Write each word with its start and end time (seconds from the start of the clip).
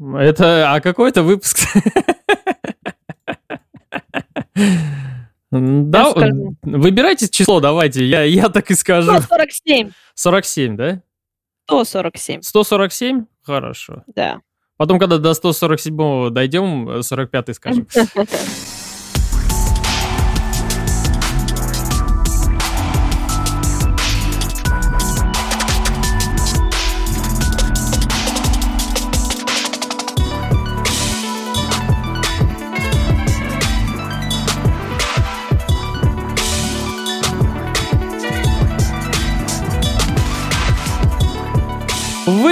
Это, 0.00 0.72
а 0.72 0.80
какой 0.80 1.10
это 1.10 1.22
выпуск? 1.22 1.58
Да, 5.50 6.12
выбирайте 6.62 7.28
число, 7.28 7.60
давайте, 7.60 8.04
я, 8.04 8.22
я 8.22 8.48
так 8.48 8.70
и 8.70 8.74
скажу. 8.74 9.10
147. 9.10 9.90
47, 10.14 10.76
да? 10.76 11.02
147. 11.66 12.42
147? 12.42 13.26
Хорошо. 13.42 14.02
Да. 14.14 14.40
Потом, 14.76 14.98
когда 14.98 15.18
до 15.18 15.34
147 15.34 16.30
дойдем, 16.30 17.02
45 17.02 17.56
скажем. 17.56 17.86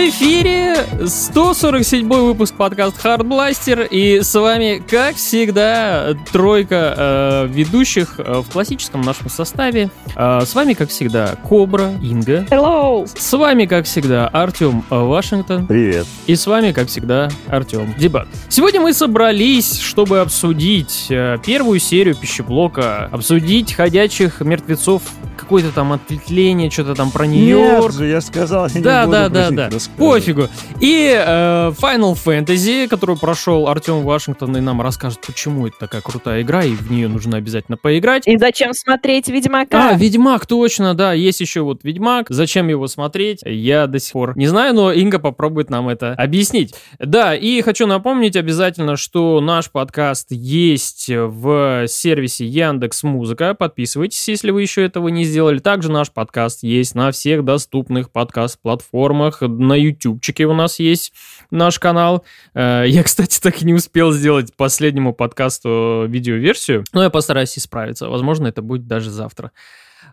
эфире 0.08 0.76
147 1.04 2.08
выпуск 2.08 2.54
подкаст 2.54 3.04
Hardblaster, 3.04 3.88
и 3.88 4.20
с 4.20 4.34
вами, 4.34 4.82
как 4.88 5.16
всегда, 5.16 6.14
тройка 6.30 6.94
э, 6.96 7.46
ведущих 7.48 8.14
э, 8.18 8.40
в 8.40 8.50
классическом 8.50 9.00
нашем 9.00 9.28
составе. 9.28 9.90
Э, 10.14 10.42
с 10.44 10.54
вами, 10.54 10.74
как 10.74 10.90
всегда, 10.90 11.36
Кобра, 11.48 11.92
Инга. 12.02 12.46
Hello. 12.50 13.06
С 13.06 13.32
вами, 13.32 13.66
как 13.66 13.86
всегда, 13.86 14.28
Артем 14.28 14.84
Вашингтон. 14.90 15.66
Привет. 15.66 16.06
И 16.26 16.36
с 16.36 16.46
вами, 16.46 16.70
как 16.70 16.88
всегда, 16.88 17.28
Артем 17.48 17.94
Дебат. 17.98 18.28
Сегодня 18.48 18.80
мы 18.80 18.92
собрались, 18.92 19.80
чтобы 19.80 20.20
обсудить 20.20 21.06
э, 21.10 21.38
первую 21.44 21.80
серию 21.80 22.14
пищеблока, 22.14 23.08
обсудить 23.10 23.72
ходячих 23.72 24.40
мертвецов, 24.40 25.02
какое-то 25.36 25.72
там 25.72 25.92
ответвление, 25.92 26.70
что-то 26.70 26.94
там 26.94 27.10
про 27.10 27.26
Нью-Йорк. 27.26 27.84
Нет 27.84 27.94
же, 27.94 28.06
я 28.06 28.20
сказал, 28.20 28.68
я 28.68 28.80
Да, 28.80 29.04
не 29.04 29.12
да, 29.12 29.24
буду 29.24 29.34
да, 29.34 29.40
просить 29.40 29.56
да. 29.56 29.70
рассказывать. 29.70 29.96
Пофигу. 29.96 30.48
И 30.80 31.14
э, 31.14 31.72
Final 31.80 32.14
Fantasy, 32.14 32.88
которую 32.88 33.18
прошел 33.18 33.68
Артем 33.68 34.02
Вашингтон, 34.02 34.56
и 34.56 34.60
нам 34.60 34.80
расскажет, 34.80 35.20
почему 35.26 35.66
это 35.66 35.76
такая 35.78 36.00
крутая 36.00 36.42
игра, 36.42 36.64
и 36.64 36.70
в 36.70 36.90
нее 36.90 37.08
нужно 37.08 37.36
обязательно 37.36 37.76
поиграть. 37.76 38.26
И 38.26 38.36
зачем 38.38 38.72
смотреть 38.72 39.28
Ведьмака? 39.28 39.90
А, 39.90 39.94
Ведьмак, 39.94 40.46
точно, 40.46 40.94
да, 40.94 41.12
есть 41.12 41.40
еще 41.40 41.60
вот 41.60 41.84
Ведьмак. 41.84 42.26
Зачем 42.30 42.68
его 42.68 42.86
смотреть, 42.86 43.40
я 43.44 43.86
до 43.86 43.98
сих 43.98 44.12
пор 44.12 44.36
не 44.36 44.46
знаю, 44.46 44.74
но 44.74 44.92
Инга 44.92 45.18
попробует 45.18 45.70
нам 45.70 45.88
это 45.88 46.12
объяснить. 46.12 46.74
Да, 46.98 47.34
и 47.34 47.60
хочу 47.62 47.86
напомнить 47.86 48.36
обязательно, 48.36 48.96
что 48.96 49.40
наш 49.40 49.70
подкаст 49.70 50.28
есть 50.30 51.08
в 51.08 51.86
сервисе 51.88 52.46
Яндекс 52.46 53.02
Музыка. 53.02 53.54
Подписывайтесь, 53.54 54.26
если 54.28 54.50
вы 54.50 54.62
еще 54.62 54.84
этого 54.84 55.08
не 55.08 55.24
сделали. 55.26 55.58
Также 55.58 55.90
наш 55.90 56.10
подкаст 56.10 56.62
есть 56.62 56.94
на 56.94 57.10
всех 57.12 57.44
доступных 57.44 58.10
подкаст-платформах. 58.10 59.42
На 59.42 59.74
ютубчике 59.74 60.46
у 60.46 60.54
нас 60.54 60.78
есть 60.78 61.12
наш 61.50 61.78
канал. 61.78 62.24
Э, 62.54 62.84
Я, 62.86 63.02
кстати, 63.04 63.40
так 63.40 63.60
и 63.62 63.66
не 63.66 63.74
успел 63.74 64.12
сделать 64.12 64.54
последнему 64.56 65.12
подкасту 65.12 66.06
видеоверсию, 66.08 66.84
но 66.92 67.02
я 67.02 67.10
постараюсь 67.10 67.58
исправиться. 67.58 68.08
Возможно, 68.08 68.46
это 68.46 68.62
будет 68.62 68.86
даже 68.86 69.10
завтра. 69.10 69.52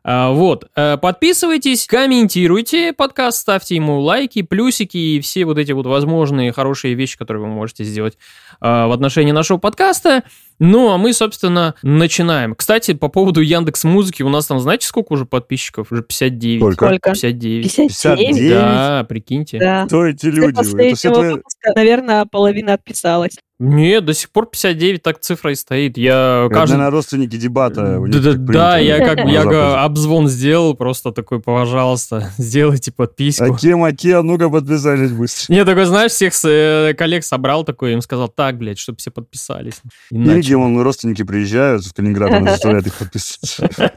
А, 0.05 0.31
Вот, 0.31 0.65
Э, 0.75 0.97
подписывайтесь, 0.97 1.85
комментируйте 1.85 2.93
подкаст, 2.93 3.39
ставьте 3.39 3.75
ему 3.75 4.01
лайки, 4.01 4.41
плюсики 4.41 4.97
и 4.97 5.21
все 5.21 5.45
вот 5.45 5.57
эти 5.57 5.71
вот 5.71 5.85
возможные 5.85 6.51
хорошие 6.51 6.95
вещи, 6.95 7.17
которые 7.17 7.43
вы 7.43 7.49
можете 7.49 7.83
сделать 7.83 8.17
а, 8.59 8.87
в 8.87 8.91
отношении 8.91 9.31
нашего 9.31 9.57
подкаста. 9.57 10.23
Ну, 10.59 10.91
а 10.91 10.97
мы, 10.97 11.13
собственно, 11.13 11.75
начинаем. 11.83 12.55
Кстати, 12.55 12.93
по 12.93 13.07
поводу 13.07 13.41
Яндекс 13.41 13.83
Музыки, 13.83 14.23
у 14.23 14.29
нас 14.29 14.47
там, 14.47 14.59
знаете, 14.59 14.87
сколько 14.87 15.13
уже 15.13 15.25
подписчиков? 15.25 15.91
Уже 15.91 16.03
59. 16.03 16.59
Сколько? 16.61 16.85
Сколько? 16.85 17.11
59. 17.11 17.75
59? 17.75 18.27
59? 18.27 18.49
Да, 18.49 19.05
прикиньте. 19.07 19.59
Да. 19.59 19.85
Кто 19.85 20.05
эти 20.05 20.25
люди? 20.27 20.59
Это 20.59 20.95
все 20.95 21.13
твои... 21.13 21.31
выпуска, 21.31 21.71
наверное, 21.75 22.25
половина 22.25 22.73
отписалась. 22.73 23.37
Нет, 23.63 24.03
до 24.03 24.13
сих 24.13 24.29
пор 24.29 24.47
59 24.47 25.01
так 25.01 25.21
цифра 25.21 25.53
и 25.53 25.55
стоит. 25.55 25.97
Я 25.97 26.43
Это, 26.45 26.53
каждый... 26.53 26.73
наверное, 26.73 26.91
родственники 26.91 27.37
дебата. 27.37 27.97
Да, 28.07 28.19
да, 28.19 28.33
да, 28.33 28.77
я 28.77 28.99
как 28.99 29.23
бы 29.23 29.31
я 29.31 29.83
обзвон 29.83 30.27
сделал, 30.27 30.75
просто 30.75 31.13
такой, 31.13 31.39
пожалуйста, 31.39 32.31
сделайте 32.37 32.91
подписку. 32.91 33.53
Аке, 33.53 33.77
маке, 33.77 34.17
а 34.17 34.21
ну-ка 34.21 34.49
подписались 34.49 35.11
быстро. 35.11 35.53
Не, 35.53 35.63
такой, 35.63 35.85
знаешь, 35.85 36.11
всех 36.11 36.33
э, 36.43 36.93
коллег 36.97 37.23
собрал 37.23 37.63
такой, 37.63 37.93
им 37.93 38.01
сказал, 38.01 38.27
так, 38.27 38.57
блядь, 38.57 38.79
чтобы 38.79 38.97
все 38.97 39.11
подписались. 39.11 39.81
Иначе... 40.11 40.57
он 40.57 40.79
родственники 40.81 41.23
приезжают 41.23 41.85
в 41.85 41.93
Калининград, 41.93 42.33
он 42.33 42.49
заставляет 42.49 42.87
их 42.87 42.95
подписаться. 42.95 43.69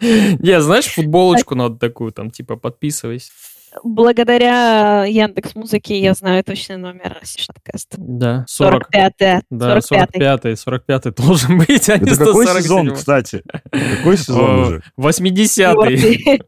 Не, 0.00 0.62
знаешь, 0.62 0.86
футболочку 0.86 1.54
надо 1.54 1.76
такую, 1.76 2.12
там, 2.12 2.30
типа, 2.30 2.56
подписывайся. 2.56 3.30
Благодаря 3.82 5.04
Яндекс 5.04 5.54
Музыке 5.54 5.98
я 6.00 6.14
знаю 6.14 6.44
точный 6.44 6.76
номер 6.76 7.18
подкаста. 7.46 7.96
Да, 7.98 8.44
40. 8.48 8.84
45 8.92 9.42
Да, 9.50 9.78
45-й, 9.78 10.52
45-й 10.52 11.10
должен 11.26 11.58
быть, 11.58 11.88
а 11.88 11.98
не 11.98 12.10
Это 12.10 12.24
какой 12.24 12.46
147-й. 12.46 12.62
сезон, 12.62 12.90
кстати? 12.94 13.42
Какой 13.98 14.16
сезон 14.16 14.58
уже? 14.60 14.82
80-й. 14.98 16.42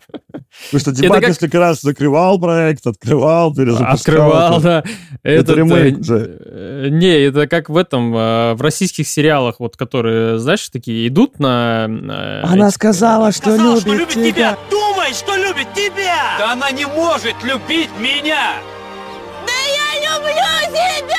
Потому 0.71 0.81
что 0.81 0.93
дебат 0.93 1.21
как- 1.21 1.29
несколько 1.29 1.59
раз 1.59 1.81
закрывал 1.81 2.39
проект, 2.41 2.87
открывал, 2.87 3.55
перезапускал. 3.55 3.93
Открывал, 4.31 4.61
да. 4.61 4.85
Это 5.23 5.53
ремейк 5.55 5.99
э, 5.99 6.03
же. 6.03 6.39
э, 6.45 6.89
Не, 6.91 7.25
это 7.27 7.47
как 7.49 7.69
в 7.69 7.77
этом, 7.77 8.15
э, 8.17 8.55
в 8.55 8.63
российских 8.63 9.07
сериалах, 9.09 9.61
вот, 9.61 9.77
которые, 9.77 10.39
знаешь, 10.39 10.69
такие 10.69 11.09
идут 11.09 11.39
на... 11.39 11.85
Она 12.45 12.71
сказала, 12.71 13.33
что 13.33 13.51
Сказала, 13.57 13.81
что 13.81 13.93
любит 13.93 14.17
любит 14.17 14.35
тебя. 14.35 14.53
тебя. 14.53 14.59
Думает, 15.07 15.19
что 15.19 15.37
любит 15.37 15.73
тебя. 15.73 16.35
Да 16.37 16.51
она 16.53 16.73
не 16.73 16.85
может 16.85 17.41
любить 17.45 17.93
меня. 17.93 18.55
Да 19.47 21.16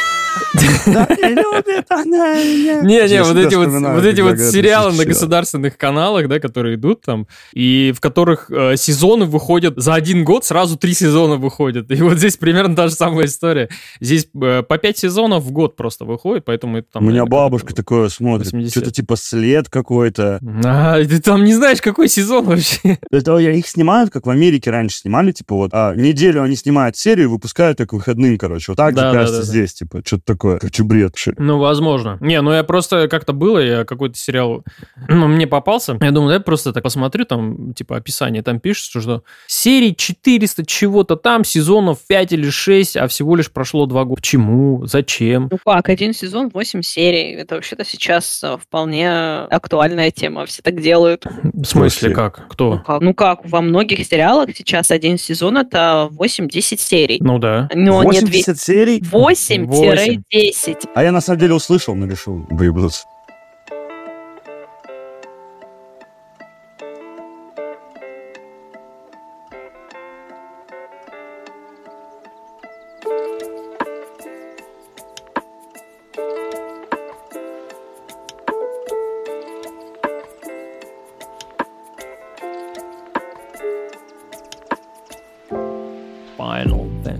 не 0.88 1.34
любит 1.36 1.86
она 1.90 2.36
меня. 2.44 2.82
Не, 2.82 3.02
не, 3.08 3.08
Я 3.14 3.24
вот 3.24 3.38
эти 3.38 3.56
вот, 3.56 3.68
вот 3.70 4.06
эти 4.06 4.22
вот 4.22 4.40
сериалы 4.40 4.94
на 4.94 5.06
государственных 5.06 5.78
каналах, 5.78 6.28
да, 6.28 6.40
которые 6.40 6.76
идут 6.76 7.02
там, 7.02 7.28
и 7.54 7.94
в 7.96 8.00
которых 8.02 8.50
э, 8.52 8.76
сезоны 8.78 9.26
выходят 9.26 9.74
за 9.78 9.94
один 9.94 10.24
год, 10.24 10.46
сразу 10.46 10.78
три 10.78 10.94
сезона 10.94 11.36
выходят. 11.36 11.90
И 11.92 12.02
вот 12.02 12.18
здесь 12.18 12.38
примерно 12.38 12.76
та 12.76 12.88
же 12.88 12.94
самая 12.96 13.26
история. 13.26 13.70
Здесь 14.00 14.28
э, 14.42 14.64
по 14.64 14.78
пять 14.78 14.98
сезонов 14.98 15.44
в 15.44 15.52
год 15.52 15.76
просто 15.76 16.06
выходит, 16.06 16.46
поэтому 16.46 16.78
это 16.78 16.88
там... 16.94 17.04
У 17.04 17.06
меня 17.08 17.22
наверное, 17.22 17.32
бабушка 17.32 17.74
такое 17.76 18.10
смотрит. 18.10 18.48
80. 18.52 18.72
Что-то 18.72 18.92
типа 18.92 19.16
след 19.18 19.70
какой-то. 19.70 20.40
А, 20.66 21.04
ты 21.04 21.20
там 21.22 21.44
не 21.44 21.54
знаешь, 21.54 21.82
какой 21.82 22.08
сезон 22.10 22.46
вообще. 22.46 22.98
Это 23.12 23.38
я- 23.38 23.52
их 23.52 23.68
снимают, 23.68 24.10
как 24.12 24.26
в 24.26 24.30
Америке 24.30 24.72
раньше 24.72 24.98
снимали, 24.98 25.32
типа 25.32 25.56
вот 25.56 25.72
а, 25.74 25.94
неделю 25.96 26.44
они 26.44 26.56
снимают 26.56 26.96
серию 26.98 27.26
и 27.26 27.30
выпускают 27.30 27.78
так 27.78 27.94
выходным, 27.94 28.38
короче. 28.38 28.72
Вот 28.72 28.78
так 28.78 28.94
Да, 28.96 29.02
же, 29.02 29.08
да, 29.08 29.14
кажется, 29.14 29.40
да, 29.42 29.46
да. 29.46 29.50
здесь, 29.52 29.74
типа, 29.74 30.02
что-то 30.06 30.24
такое. 30.26 30.60
Вообще. 30.84 31.34
Ну, 31.38 31.60
возможно. 31.60 32.18
Не, 32.22 32.42
ну 32.42 32.52
я 32.52 32.64
просто 32.64 33.08
как-то 33.08 33.34
было, 33.34 33.60
я 33.60 33.86
какой-то 33.86 34.18
сериал, 34.18 34.64
ну, 35.08 35.28
мне 35.28 35.48
попался. 35.48 35.98
Я 36.02 36.12
думаю, 36.12 36.38
да, 36.38 36.44
просто 36.44 36.74
так 36.74 36.84
посмотрю, 36.84 37.26
там, 37.26 37.74
типа, 37.74 37.98
описание, 37.98 38.44
там 38.44 38.60
пишется, 38.60 39.02
что 39.02 39.24
серий 39.48 39.96
400 39.96 40.66
чего-то 40.66 41.16
там, 41.16 41.44
сезонов 41.44 42.00
5 42.08 42.34
или 42.34 42.50
6, 42.50 42.98
а 42.98 43.08
всего 43.08 43.36
лишь 43.36 43.52
прошло 43.52 43.86
2 43.86 44.04
года. 44.04 44.16
Почему? 44.16 44.86
Зачем? 44.86 45.50
Ну 45.52 45.58
как, 45.64 45.90
один 45.90 46.14
сезон, 46.14 46.50
8 46.54 46.82
серий. 46.82 47.34
Это 47.34 47.56
вообще-то 47.56 47.86
сейчас 47.86 48.44
э, 48.44 48.58
вполне 48.58 49.10
актуальная 49.10 50.12
тема. 50.12 50.46
Все 50.46 50.62
так 50.62 50.82
делают. 50.82 51.26
В 51.44 51.66
смысле, 51.66 52.14
как? 52.14 52.40
Ну 52.40 52.46
Кто? 52.50 52.84
как, 52.86 53.02
ну 53.02 53.14
как, 53.14 53.50
во 53.50 53.62
многих 53.62 54.06
сериалах 54.06 54.50
сейчас 54.56 54.92
один 54.92 55.18
сезон 55.18 55.58
это 55.58 56.10
8-10 56.12 56.78
серий. 56.78 57.18
Ну 57.22 57.40
да. 57.40 57.70
Но 57.74 58.04
не 58.04 58.20
80 58.22 58.60
серий? 58.60 59.00
8-10. 59.02 60.67
А 60.94 61.04
я 61.04 61.12
на 61.12 61.22
самом 61.22 61.40
деле 61.40 61.54
услышал, 61.54 61.96
но 61.96 62.06
решил 62.08 62.46
выебнуться. 62.50 63.08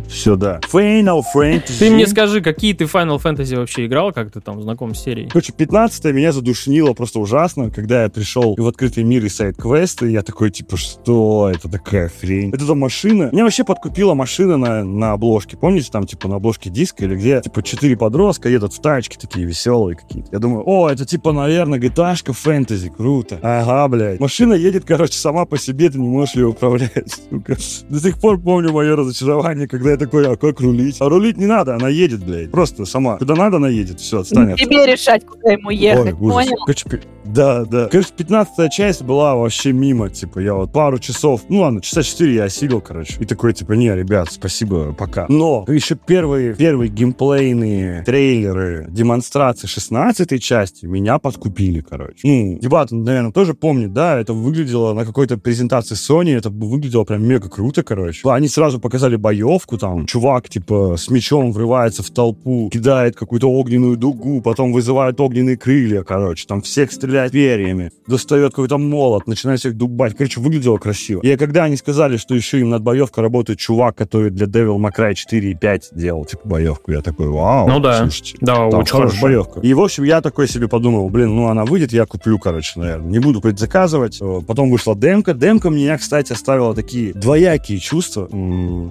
Все, 0.08 0.36
да. 0.36 0.60
Final 0.72 1.22
Fantasy. 1.36 1.80
Ты 1.80 1.92
мне 1.92 2.08
скажи, 2.08 2.42
какие 2.42 2.74
ты 2.74 2.86
Final 2.86 3.22
Fantasy 3.22 3.58
вообще 3.58 3.86
играл, 3.86 4.12
как 4.14 4.32
ты 4.32 4.42
там 4.42 4.62
знаком 4.62 4.96
с 4.96 5.04
серией? 5.04 5.30
Короче, 5.30 5.54
15 5.54 6.06
меня 6.06 6.32
задушнило 6.32 6.94
просто 6.94 7.20
ужасно, 7.20 7.70
когда 7.70 8.04
я 8.04 8.10
пришел 8.10 8.56
в 8.58 8.68
открытый 8.68 9.04
мир 9.04 9.26
и 9.26 9.30
сайт-квесты, 9.30 10.10
и 10.10 10.14
я 10.14 10.22
такой, 10.22 10.52
типа, 10.52 10.78
что 10.78 11.52
это 11.54 11.70
такая 11.70 12.10
хрень? 12.10 12.52
Это 12.54 12.66
за 12.66 12.76
машина? 12.76 13.30
Меня 13.32 13.44
вообще 13.44 13.64
подкупила 13.64 14.14
машина 14.14 14.58
на, 14.58 14.84
на 14.84 15.14
обложке. 15.14 15.58
Помните, 15.58 15.90
там, 15.92 16.06
типа, 16.06 16.28
на 16.28 16.38
обложке 16.38 16.70
диска, 16.70 17.06
или 17.06 17.16
где, 17.16 17.42
типа, 17.42 17.62
четыре 17.62 17.98
подростка 17.98 18.50
едут 18.50 18.74
в 18.74 18.82
тачке 18.82 19.18
такие 19.20 19.46
веселые 19.46 19.98
какие-то. 19.98 20.30
Я 20.32 20.40
думаю, 20.40 20.64
о, 20.66 20.90
это, 20.90 21.06
типа, 21.06 21.32
наверное, 21.32 21.80
gta 21.80 22.08
фэнтези, 22.16 22.90
круто. 22.90 23.40
Ага, 23.42 23.88
блядь. 23.90 24.20
Машина 24.20 24.54
едет, 24.54 24.86
короче, 24.86 25.18
сама 25.18 25.46
по 25.46 25.58
себе, 25.58 25.90
ты 25.90 26.00
не 26.00 26.08
можешь 26.08 26.36
ее 26.36 26.48
управлять, 26.48 27.20
сука. 27.30 27.58
До 27.90 28.00
сих 28.00 28.20
пор 28.20 28.40
помню 28.40 28.72
мое 28.72 28.96
разочарование, 28.96 29.68
когда 29.68 29.97
я 29.98 30.06
такой, 30.06 30.28
а 30.32 30.36
как 30.36 30.60
рулить? 30.62 30.98
А 31.00 31.10
рулить 31.10 31.38
не 31.38 31.46
надо, 31.48 31.76
она 31.76 31.90
едет, 31.90 32.24
блядь. 32.24 32.52
Просто 32.52 32.86
сама. 32.86 33.18
Куда 33.18 33.36
надо, 33.36 33.58
она 33.58 33.70
едет. 33.70 34.00
Все, 34.00 34.20
отстань. 34.22 34.52
от- 34.54 34.60
Тебе 34.60 34.86
решать, 34.86 35.26
куда 35.26 35.52
ему 35.52 35.70
ехать, 35.72 36.14
Ой, 36.14 36.18
понял? 36.20 36.58
Короче, 36.66 36.86
да, 37.26 37.66
да. 37.66 37.88
Короче, 37.92 38.10
15 38.16 38.72
часть 38.72 39.02
была 39.04 39.36
вообще 39.36 39.74
мимо, 39.74 40.10
типа, 40.10 40.40
я 40.40 40.54
вот 40.54 40.72
пару 40.72 41.00
часов, 41.00 41.42
ну 41.50 41.62
ладно, 41.62 41.82
часа 41.82 42.04
4 42.04 42.34
я 42.34 42.44
осилил, 42.46 42.82
короче. 42.82 43.16
И 43.20 43.26
такой, 43.26 43.54
типа, 43.54 43.74
не, 43.74 43.94
ребят, 43.94 44.30
спасибо, 44.32 44.94
пока. 44.94 45.26
Но 45.30 45.66
еще 45.68 45.96
первые, 45.96 46.54
первые 46.54 46.90
геймплейные 46.90 48.04
трейлеры, 48.04 48.86
демонстрации 48.90 49.68
16 49.68 50.42
части 50.42 50.86
меня 50.86 51.20
подкупили, 51.20 51.82
короче. 51.82 52.20
Ну, 52.24 52.60
дебат, 52.60 52.92
наверное, 52.92 53.32
тоже 53.32 53.54
помнит, 53.54 53.94
да, 53.94 54.20
это 54.20 54.34
выглядело 54.34 54.94
на 54.94 55.06
какой-то 55.06 55.38
презентации 55.38 55.96
Sony, 55.96 56.36
это 56.38 56.50
выглядело 56.50 57.04
прям 57.04 57.26
мега 57.26 57.50
круто, 57.50 57.84
короче. 57.84 58.28
Они 58.30 58.48
сразу 58.48 58.80
показали 58.80 59.16
боевку, 59.16 59.78
там, 59.78 59.87
чувак, 60.08 60.50
типа, 60.50 60.96
с 60.98 61.10
мечом 61.10 61.52
врывается 61.52 62.04
в 62.04 62.10
толпу, 62.10 62.70
кидает 62.72 63.16
какую-то 63.16 63.50
огненную 63.50 63.98
дугу, 63.98 64.42
потом 64.42 64.72
вызывает 64.74 65.20
огненные 65.20 65.58
крылья, 65.58 66.04
короче, 66.04 66.46
там 66.48 66.62
всех 66.62 66.92
стреляет 66.92 67.32
перьями, 67.32 67.92
достает 68.08 68.52
какой-то 68.52 68.78
молот, 68.78 69.28
начинает 69.28 69.60
всех 69.60 69.76
дубать. 69.78 70.16
Короче, 70.18 70.40
выглядело 70.40 70.78
красиво. 70.78 71.22
И 71.22 71.36
когда 71.38 71.66
они 71.66 71.78
сказали, 71.78 72.18
что 72.18 72.34
еще 72.36 72.60
им 72.60 72.70
над 72.70 72.82
боевкой 72.84 73.24
работает 73.24 73.60
чувак, 73.60 73.96
который 73.96 74.32
для 74.32 74.48
Devil 74.48 74.78
May 74.78 74.92
Cry 74.98 75.14
4 75.14 75.52
и 75.52 75.54
5 75.54 75.90
делал, 75.94 76.26
типа, 76.26 76.42
боевку, 76.48 76.92
я 76.92 77.02
такой, 77.02 77.28
вау, 77.28 77.68
Ну 77.68 77.80
да. 77.80 78.00
слушайте. 78.00 78.38
Да, 78.42 78.66
очень 78.68 78.92
хорошая 78.92 79.22
боевка. 79.22 79.60
И, 79.60 79.74
в 79.74 79.82
общем, 79.82 80.04
я 80.04 80.22
такой 80.22 80.48
себе 80.48 80.68
подумал, 80.68 81.10
блин, 81.10 81.36
ну 81.36 81.48
она 81.48 81.66
выйдет, 81.66 81.94
я 81.94 82.06
куплю, 82.06 82.40
короче, 82.40 82.80
наверное. 82.80 83.10
Не 83.12 83.20
буду 83.20 83.42
предзаказывать. 83.42 84.18
Э, 84.22 84.42
Потом 84.48 84.72
вышла 84.72 84.96
демка. 84.96 85.34
Демка 85.34 85.70
меня, 85.70 85.98
кстати, 85.98 86.34
оставила 86.34 86.74
такие 86.74 87.14
двоякие 87.14 87.78
чувства. 87.80 88.28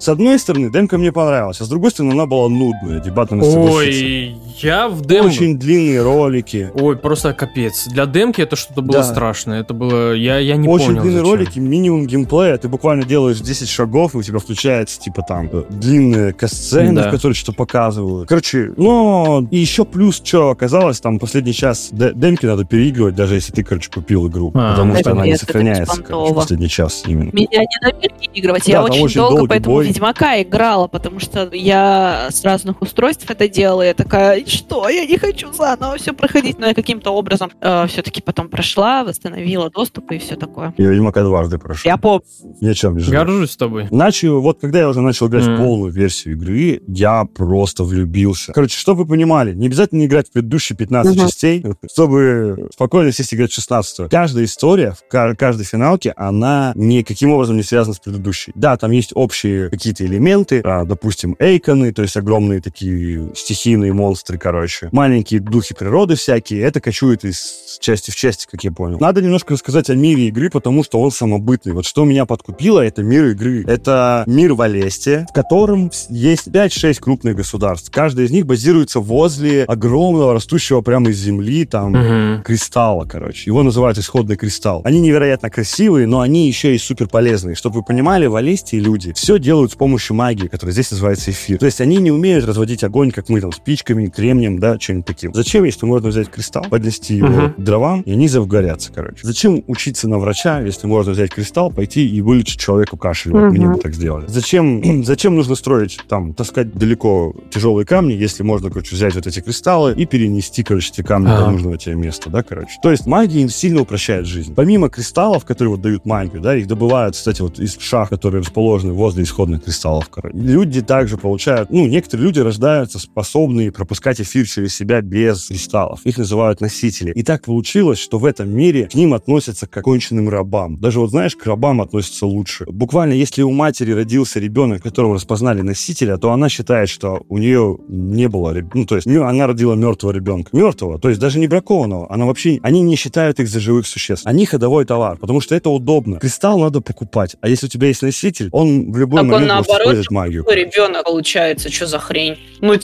С 0.01 0.09
одной 0.09 0.39
стороны, 0.39 0.71
демка 0.71 0.86
мне 0.93 1.13
понравилась, 1.13 1.61
а 1.61 1.65
с 1.65 1.69
другой 1.69 1.91
стороны, 1.91 2.13
она 2.13 2.27
была 2.27 2.49
нудная. 2.49 3.01
Дебатно 3.01 3.43
Ой, 3.43 4.37
я 4.61 4.89
в 4.89 5.03
демо... 5.03 5.27
Очень 5.29 5.59
длинные 5.59 6.03
ролики. 6.03 6.71
Ой, 6.75 6.97
просто 6.97 7.33
капец. 7.33 7.87
Для 7.89 8.07
демки 8.07 8.41
это 8.41 8.57
что-то 8.57 8.83
было 8.83 8.99
Да. 8.99 9.05
страшное. 9.05 9.61
Это 9.61 9.75
было... 9.75 10.13
Я, 10.13 10.39
я 10.39 10.57
не 10.57 10.69
Очень 10.69 10.87
понял, 10.89 11.03
длинные 11.03 11.21
зачем. 11.23 11.33
ролики, 11.35 11.59
минимум 11.59 12.07
геймплея. 12.07 12.57
Ты 12.59 12.69
буквально 12.69 13.05
делаешь 13.05 13.41
10 13.41 13.69
шагов, 13.69 14.15
и 14.15 14.19
у 14.19 14.23
тебя 14.23 14.39
включается, 14.39 15.01
типа, 15.01 15.23
там, 15.27 15.51
длинные 15.69 16.33
касцены, 16.33 17.03
Да. 17.03 17.09
в 17.09 17.13
которые 17.13 17.35
что-то 17.35 17.57
показывают. 17.57 18.29
Короче, 18.29 18.73
но 18.77 19.47
и 19.51 19.59
еще 19.59 19.85
плюс, 19.85 20.21
что 20.25 20.51
оказалось, 20.51 21.01
там, 21.01 21.19
последний 21.19 21.53
час 21.53 21.89
де- 21.93 22.13
демки 22.15 22.47
надо 22.47 22.65
переигрывать, 22.65 23.15
даже 23.15 23.35
если 23.35 23.53
ты, 23.53 23.65
короче, 23.65 23.91
купил 23.91 24.29
игру. 24.29 24.51
А, 24.55 24.73
потому 24.73 24.97
что 24.97 25.11
она 25.13 25.25
не 25.27 25.37
сохраняется, 25.37 26.03
короче, 26.03 26.35
последний 26.35 26.69
час 26.69 27.03
именно. 27.07 27.31
Меня 27.33 27.61
не 27.61 27.79
дают 27.83 28.13
переигрывать. 28.21 28.65
Да, 28.67 28.73
я 28.73 28.83
очень, 28.85 29.05
очень 29.05 29.17
долго 29.21 29.47
поэтому. 29.47 29.81
Ведьмака 29.81 30.37
играла, 30.77 30.89
потому 30.89 31.21
что 31.21 31.49
я 31.53 32.29
с 32.31 32.45
разных 32.45 32.83
устройств 32.83 33.29
это 33.31 33.49
делала. 33.49 33.83
Я 33.83 33.95
такая, 33.95 34.39
«И 34.39 34.47
что, 34.49 34.89
я 34.89 35.07
не 35.07 35.17
хочу 35.19 35.53
заново 35.53 35.97
все 35.97 36.13
проходить. 36.13 36.59
Но 36.59 36.67
я 36.67 36.75
каким-то 36.75 37.11
образом 37.13 37.51
все-таки 37.89 38.21
потом 38.23 38.49
прошла, 38.49 39.05
восстановила 39.05 39.71
доступ 39.71 40.11
и 40.13 40.19
все 40.19 40.37
такое. 40.37 40.75
Я 40.79 40.91
Ведьмака 40.91 41.23
дважды 41.23 41.59
прошел. 41.59 41.89
Я 41.89 41.97
помню. 41.97 42.23
Ни 42.61 42.69
о 42.69 42.75
чем 42.75 42.97
не 42.97 43.01
жалею. 43.03 43.25
Горжусь 43.25 43.51
с 43.53 43.57
тобой. 43.57 43.89
Начал, 43.91 44.41
вот 44.41 44.61
когда 44.61 44.81
я 44.81 44.89
уже 44.89 45.01
начал 45.01 45.29
играть 45.29 45.45
в 45.45 45.57
полную 45.57 45.93
версию 45.93 46.35
игры, 46.35 46.83
я 46.87 47.25
просто 47.25 47.85
влюбился. 47.85 48.53
Короче, 48.53 48.77
чтобы 48.79 49.03
вы 49.05 49.09
понимали, 49.11 49.55
не 49.55 49.67
обязательно 49.67 50.05
играть 50.05 50.29
в 50.29 50.33
предыдущие 50.33 50.77
15 50.77 51.17
Мгм. 51.17 51.27
частей, 51.27 51.65
чтобы 51.91 52.69
спокойно 52.73 53.13
сесть 53.13 53.33
и 53.33 53.37
играть 53.37 53.51
в 53.51 53.55
16 53.55 54.09
Каждая 54.11 54.45
история 54.45 54.93
в 54.93 55.09
ка- 55.09 55.35
каждой 55.35 55.65
финалке, 55.65 56.13
она 56.17 56.73
никаким 56.75 57.31
образом 57.33 57.57
не 57.57 57.63
связана 57.63 57.95
с 57.95 57.99
предыдущей. 57.99 58.53
Да, 58.55 58.77
там 58.77 58.91
есть 58.91 59.13
общие 59.15 59.71
какие-то 59.71 60.05
элементы, 60.05 60.61
допустим, 60.67 61.37
эйконы, 61.39 61.93
то 61.93 62.03
есть 62.03 62.17
огромные 62.17 62.61
такие 62.61 63.31
стихийные 63.35 63.93
монстры, 63.93 64.37
короче. 64.39 64.89
Маленькие 64.93 65.41
духи 65.41 65.75
природы 65.75 66.17
всякие, 66.17 66.63
это 66.63 66.81
кочует 66.81 67.25
из 67.25 67.79
части 67.81 68.11
в 68.11 68.17
части, 68.17 68.47
как 68.51 68.65
я 68.65 68.73
понял. 68.73 68.99
Надо 68.99 69.23
немножко 69.23 69.55
рассказать 69.55 69.91
о 69.91 69.95
мире 69.95 70.29
игры, 70.29 70.51
потому 70.51 70.83
что 70.83 71.01
он 71.01 71.11
самобытный. 71.11 71.73
Вот 71.73 71.87
что 71.87 72.05
меня 72.05 72.27
подкупило, 72.27 72.81
это 72.81 73.03
мир 73.03 73.27
игры. 73.27 73.65
Это 73.67 74.25
мир 74.27 74.55
Валестия, 74.55 75.27
в 75.31 75.33
котором 75.33 75.91
есть 76.09 76.49
5-6 76.49 77.01
крупных 77.01 77.37
государств. 77.37 77.91
Каждый 77.93 78.25
из 78.27 78.31
них 78.31 78.47
базируется 78.47 79.01
возле 79.01 79.65
огромного, 79.65 80.33
растущего 80.33 80.81
прямо 80.81 81.11
из 81.11 81.19
земли, 81.19 81.65
там, 81.65 81.93
Мгм. 81.93 82.43
кристалла, 82.43 83.05
короче. 83.05 83.51
Его 83.51 83.63
называют 83.63 83.99
исходный 83.99 84.37
кристалл. 84.37 84.83
Они 84.85 85.01
невероятно 85.01 85.51
красивые, 85.51 86.07
но 86.07 86.21
они 86.21 86.49
еще 86.49 86.75
и 86.75 86.79
супер 86.79 87.09
полезные. 87.09 87.55
Чтобы 87.55 87.77
вы 87.77 87.83
понимали, 87.85 88.27
в 88.27 88.35
Алестии 88.37 88.77
люди 88.77 89.13
все 89.13 89.39
делают 89.39 89.73
с 89.73 89.75
помощью 89.77 90.17
магии, 90.17 90.49
которая 90.57 90.73
здесь 90.73 90.91
называется 90.91 91.31
эфир. 91.31 91.59
То 91.59 91.67
есть 91.67 91.83
они 91.83 91.99
не 91.99 92.11
умеют 92.11 92.47
разводить 92.47 92.83
огонь, 92.83 93.11
как 93.11 93.29
мы 93.29 93.43
там, 93.43 93.53
спичками, 93.53 94.07
кремнием, 94.07 94.59
да, 94.59 94.79
чем-нибудь 94.79 95.07
таким. 95.07 95.35
Зачем, 95.35 95.65
если 95.65 95.85
можно 95.85 96.09
взять 96.09 96.31
кристалл, 96.31 96.65
поднести 96.71 97.15
его 97.15 97.51
к 97.51 97.61
дровам, 97.61 98.01
и 98.01 98.13
они 98.13 98.27
завгорятся, 98.27 98.91
короче. 98.91 99.19
Зачем 99.23 99.63
учиться 99.67 100.09
на 100.09 100.19
врача, 100.19 100.61
если 100.61 100.87
можно 100.87 101.13
взять 101.13 101.31
кристалл, 101.35 101.71
пойти 101.71 102.09
и 102.09 102.23
вылечить 102.23 102.59
человеку 102.59 102.97
кашель? 102.97 103.33
Вот 103.33 103.43
Мгм. 103.43 103.55
мне 103.55 103.69
бы 103.69 103.79
так 103.79 103.93
сделали. 103.95 104.25
Зачем, 104.29 105.05
зачем 105.05 105.37
нужно 105.37 105.55
строить, 105.57 105.99
там, 106.09 106.33
таскать 106.33 106.73
далеко 106.73 107.35
тяжелые 107.51 107.85
камни, 107.85 108.15
если 108.15 108.43
можно, 108.43 108.71
короче, 108.71 108.97
взять 108.97 109.15
вот 109.15 109.27
эти 109.27 109.41
кристаллы 109.41 109.93
и 109.95 110.07
перенести, 110.07 110.63
короче, 110.63 110.91
эти 110.93 111.03
камни 111.03 111.29
Ага. 111.29 111.45
до 111.45 111.51
нужного 111.51 111.77
тебе 111.77 111.97
места, 111.97 112.31
да, 112.31 112.43
короче. 112.43 112.71
То 112.83 112.91
есть 112.91 113.07
магия 113.07 113.47
сильно 113.51 113.83
упрощает 113.83 114.25
жизнь. 114.27 114.55
Помимо 114.55 114.89
кристаллов, 114.89 115.45
которые 115.45 115.73
вот 115.73 115.83
дают 115.83 116.07
магию, 116.07 116.41
да, 116.41 116.57
их 116.57 116.67
добывают, 116.67 117.15
кстати, 117.15 117.43
вот 117.43 117.59
из 117.59 117.77
шах, 117.79 118.09
которые 118.09 118.41
расположены 118.41 118.95
возле 118.95 119.23
исходных 119.25 119.65
кристаллов, 119.65 120.09
короче. 120.09 120.36
Люди 120.37 120.83
также 120.83 121.17
получают, 121.17 121.71
ну, 121.71 121.87
некоторые 121.87 122.27
люди 122.27 122.41
рождаются 122.41 122.99
способные 122.99 123.73
пропускать 123.73 124.21
эфир 124.21 124.47
через 124.47 124.77
себя 124.77 125.01
без 125.01 125.47
кристаллов. 125.47 126.01
Их 126.05 126.19
называют 126.19 126.61
носители. 126.61 127.13
И 127.13 127.23
так 127.23 127.45
получилось, 127.45 127.99
что 127.99 128.19
в 128.19 128.27
этом 128.27 128.51
мире 128.51 128.87
к 128.87 128.95
ним 128.95 129.15
относятся 129.15 129.67
как 129.67 129.83
к 129.83 129.85
конченным 129.85 130.29
рабам. 130.29 130.79
Даже 130.79 131.01
вот, 131.01 131.11
знаешь, 131.11 131.37
к 131.37 131.47
рабам 131.47 131.81
относятся 131.81 132.27
лучше. 132.27 132.67
Буквально, 132.67 133.15
если 133.15 133.43
у 133.43 133.51
матери 133.51 133.93
родился 133.93 134.39
ребенок, 134.39 134.83
которого 134.83 135.15
распознали 135.15 135.63
носителя, 135.63 136.19
то 136.19 136.33
она 136.33 136.49
считает, 136.51 136.91
что 136.91 137.23
у 137.29 137.39
нее 137.39 137.79
не 137.89 138.29
было, 138.29 138.55
ну, 138.75 138.85
то 138.85 138.97
есть 138.97 139.07
она 139.07 139.47
родила 139.47 139.75
мертвого 139.75 140.13
ребенка. 140.13 140.51
Мертвого, 140.53 140.99
то 140.99 141.09
есть 141.09 141.21
даже 141.21 141.39
не 141.39 141.49
бракованного. 141.49 142.13
Она 142.13 142.27
вообще, 142.27 142.59
они 142.63 142.83
не 142.83 142.97
считают 142.97 143.41
их 143.41 143.49
за 143.49 143.61
живых 143.61 143.87
существ. 143.87 144.27
Они 144.27 144.45
ходовой 144.45 144.85
товар, 144.85 145.17
потому 145.17 145.41
что 145.41 145.55
это 145.55 145.71
удобно. 145.71 146.19
Кристалл 146.19 146.59
надо 146.59 146.83
покупать, 146.83 147.37
а 147.41 147.49
если 147.49 147.67
у 147.67 147.71
тебя 147.71 147.89
есть 147.89 148.03
носитель, 148.03 148.51
он 148.53 148.93
в 148.93 148.99
любой 148.99 149.21
Так 149.21 149.25
он 149.25 149.31
момент 149.31 149.53
может 149.53 149.69
наоборот, 149.69 149.95
магию. 150.27 150.45
Ребенок 150.49 151.05
получается, 151.05 151.71
что 151.73 151.87
за 151.87 151.99
хрень? 151.99 152.37
Ну, 152.61 152.75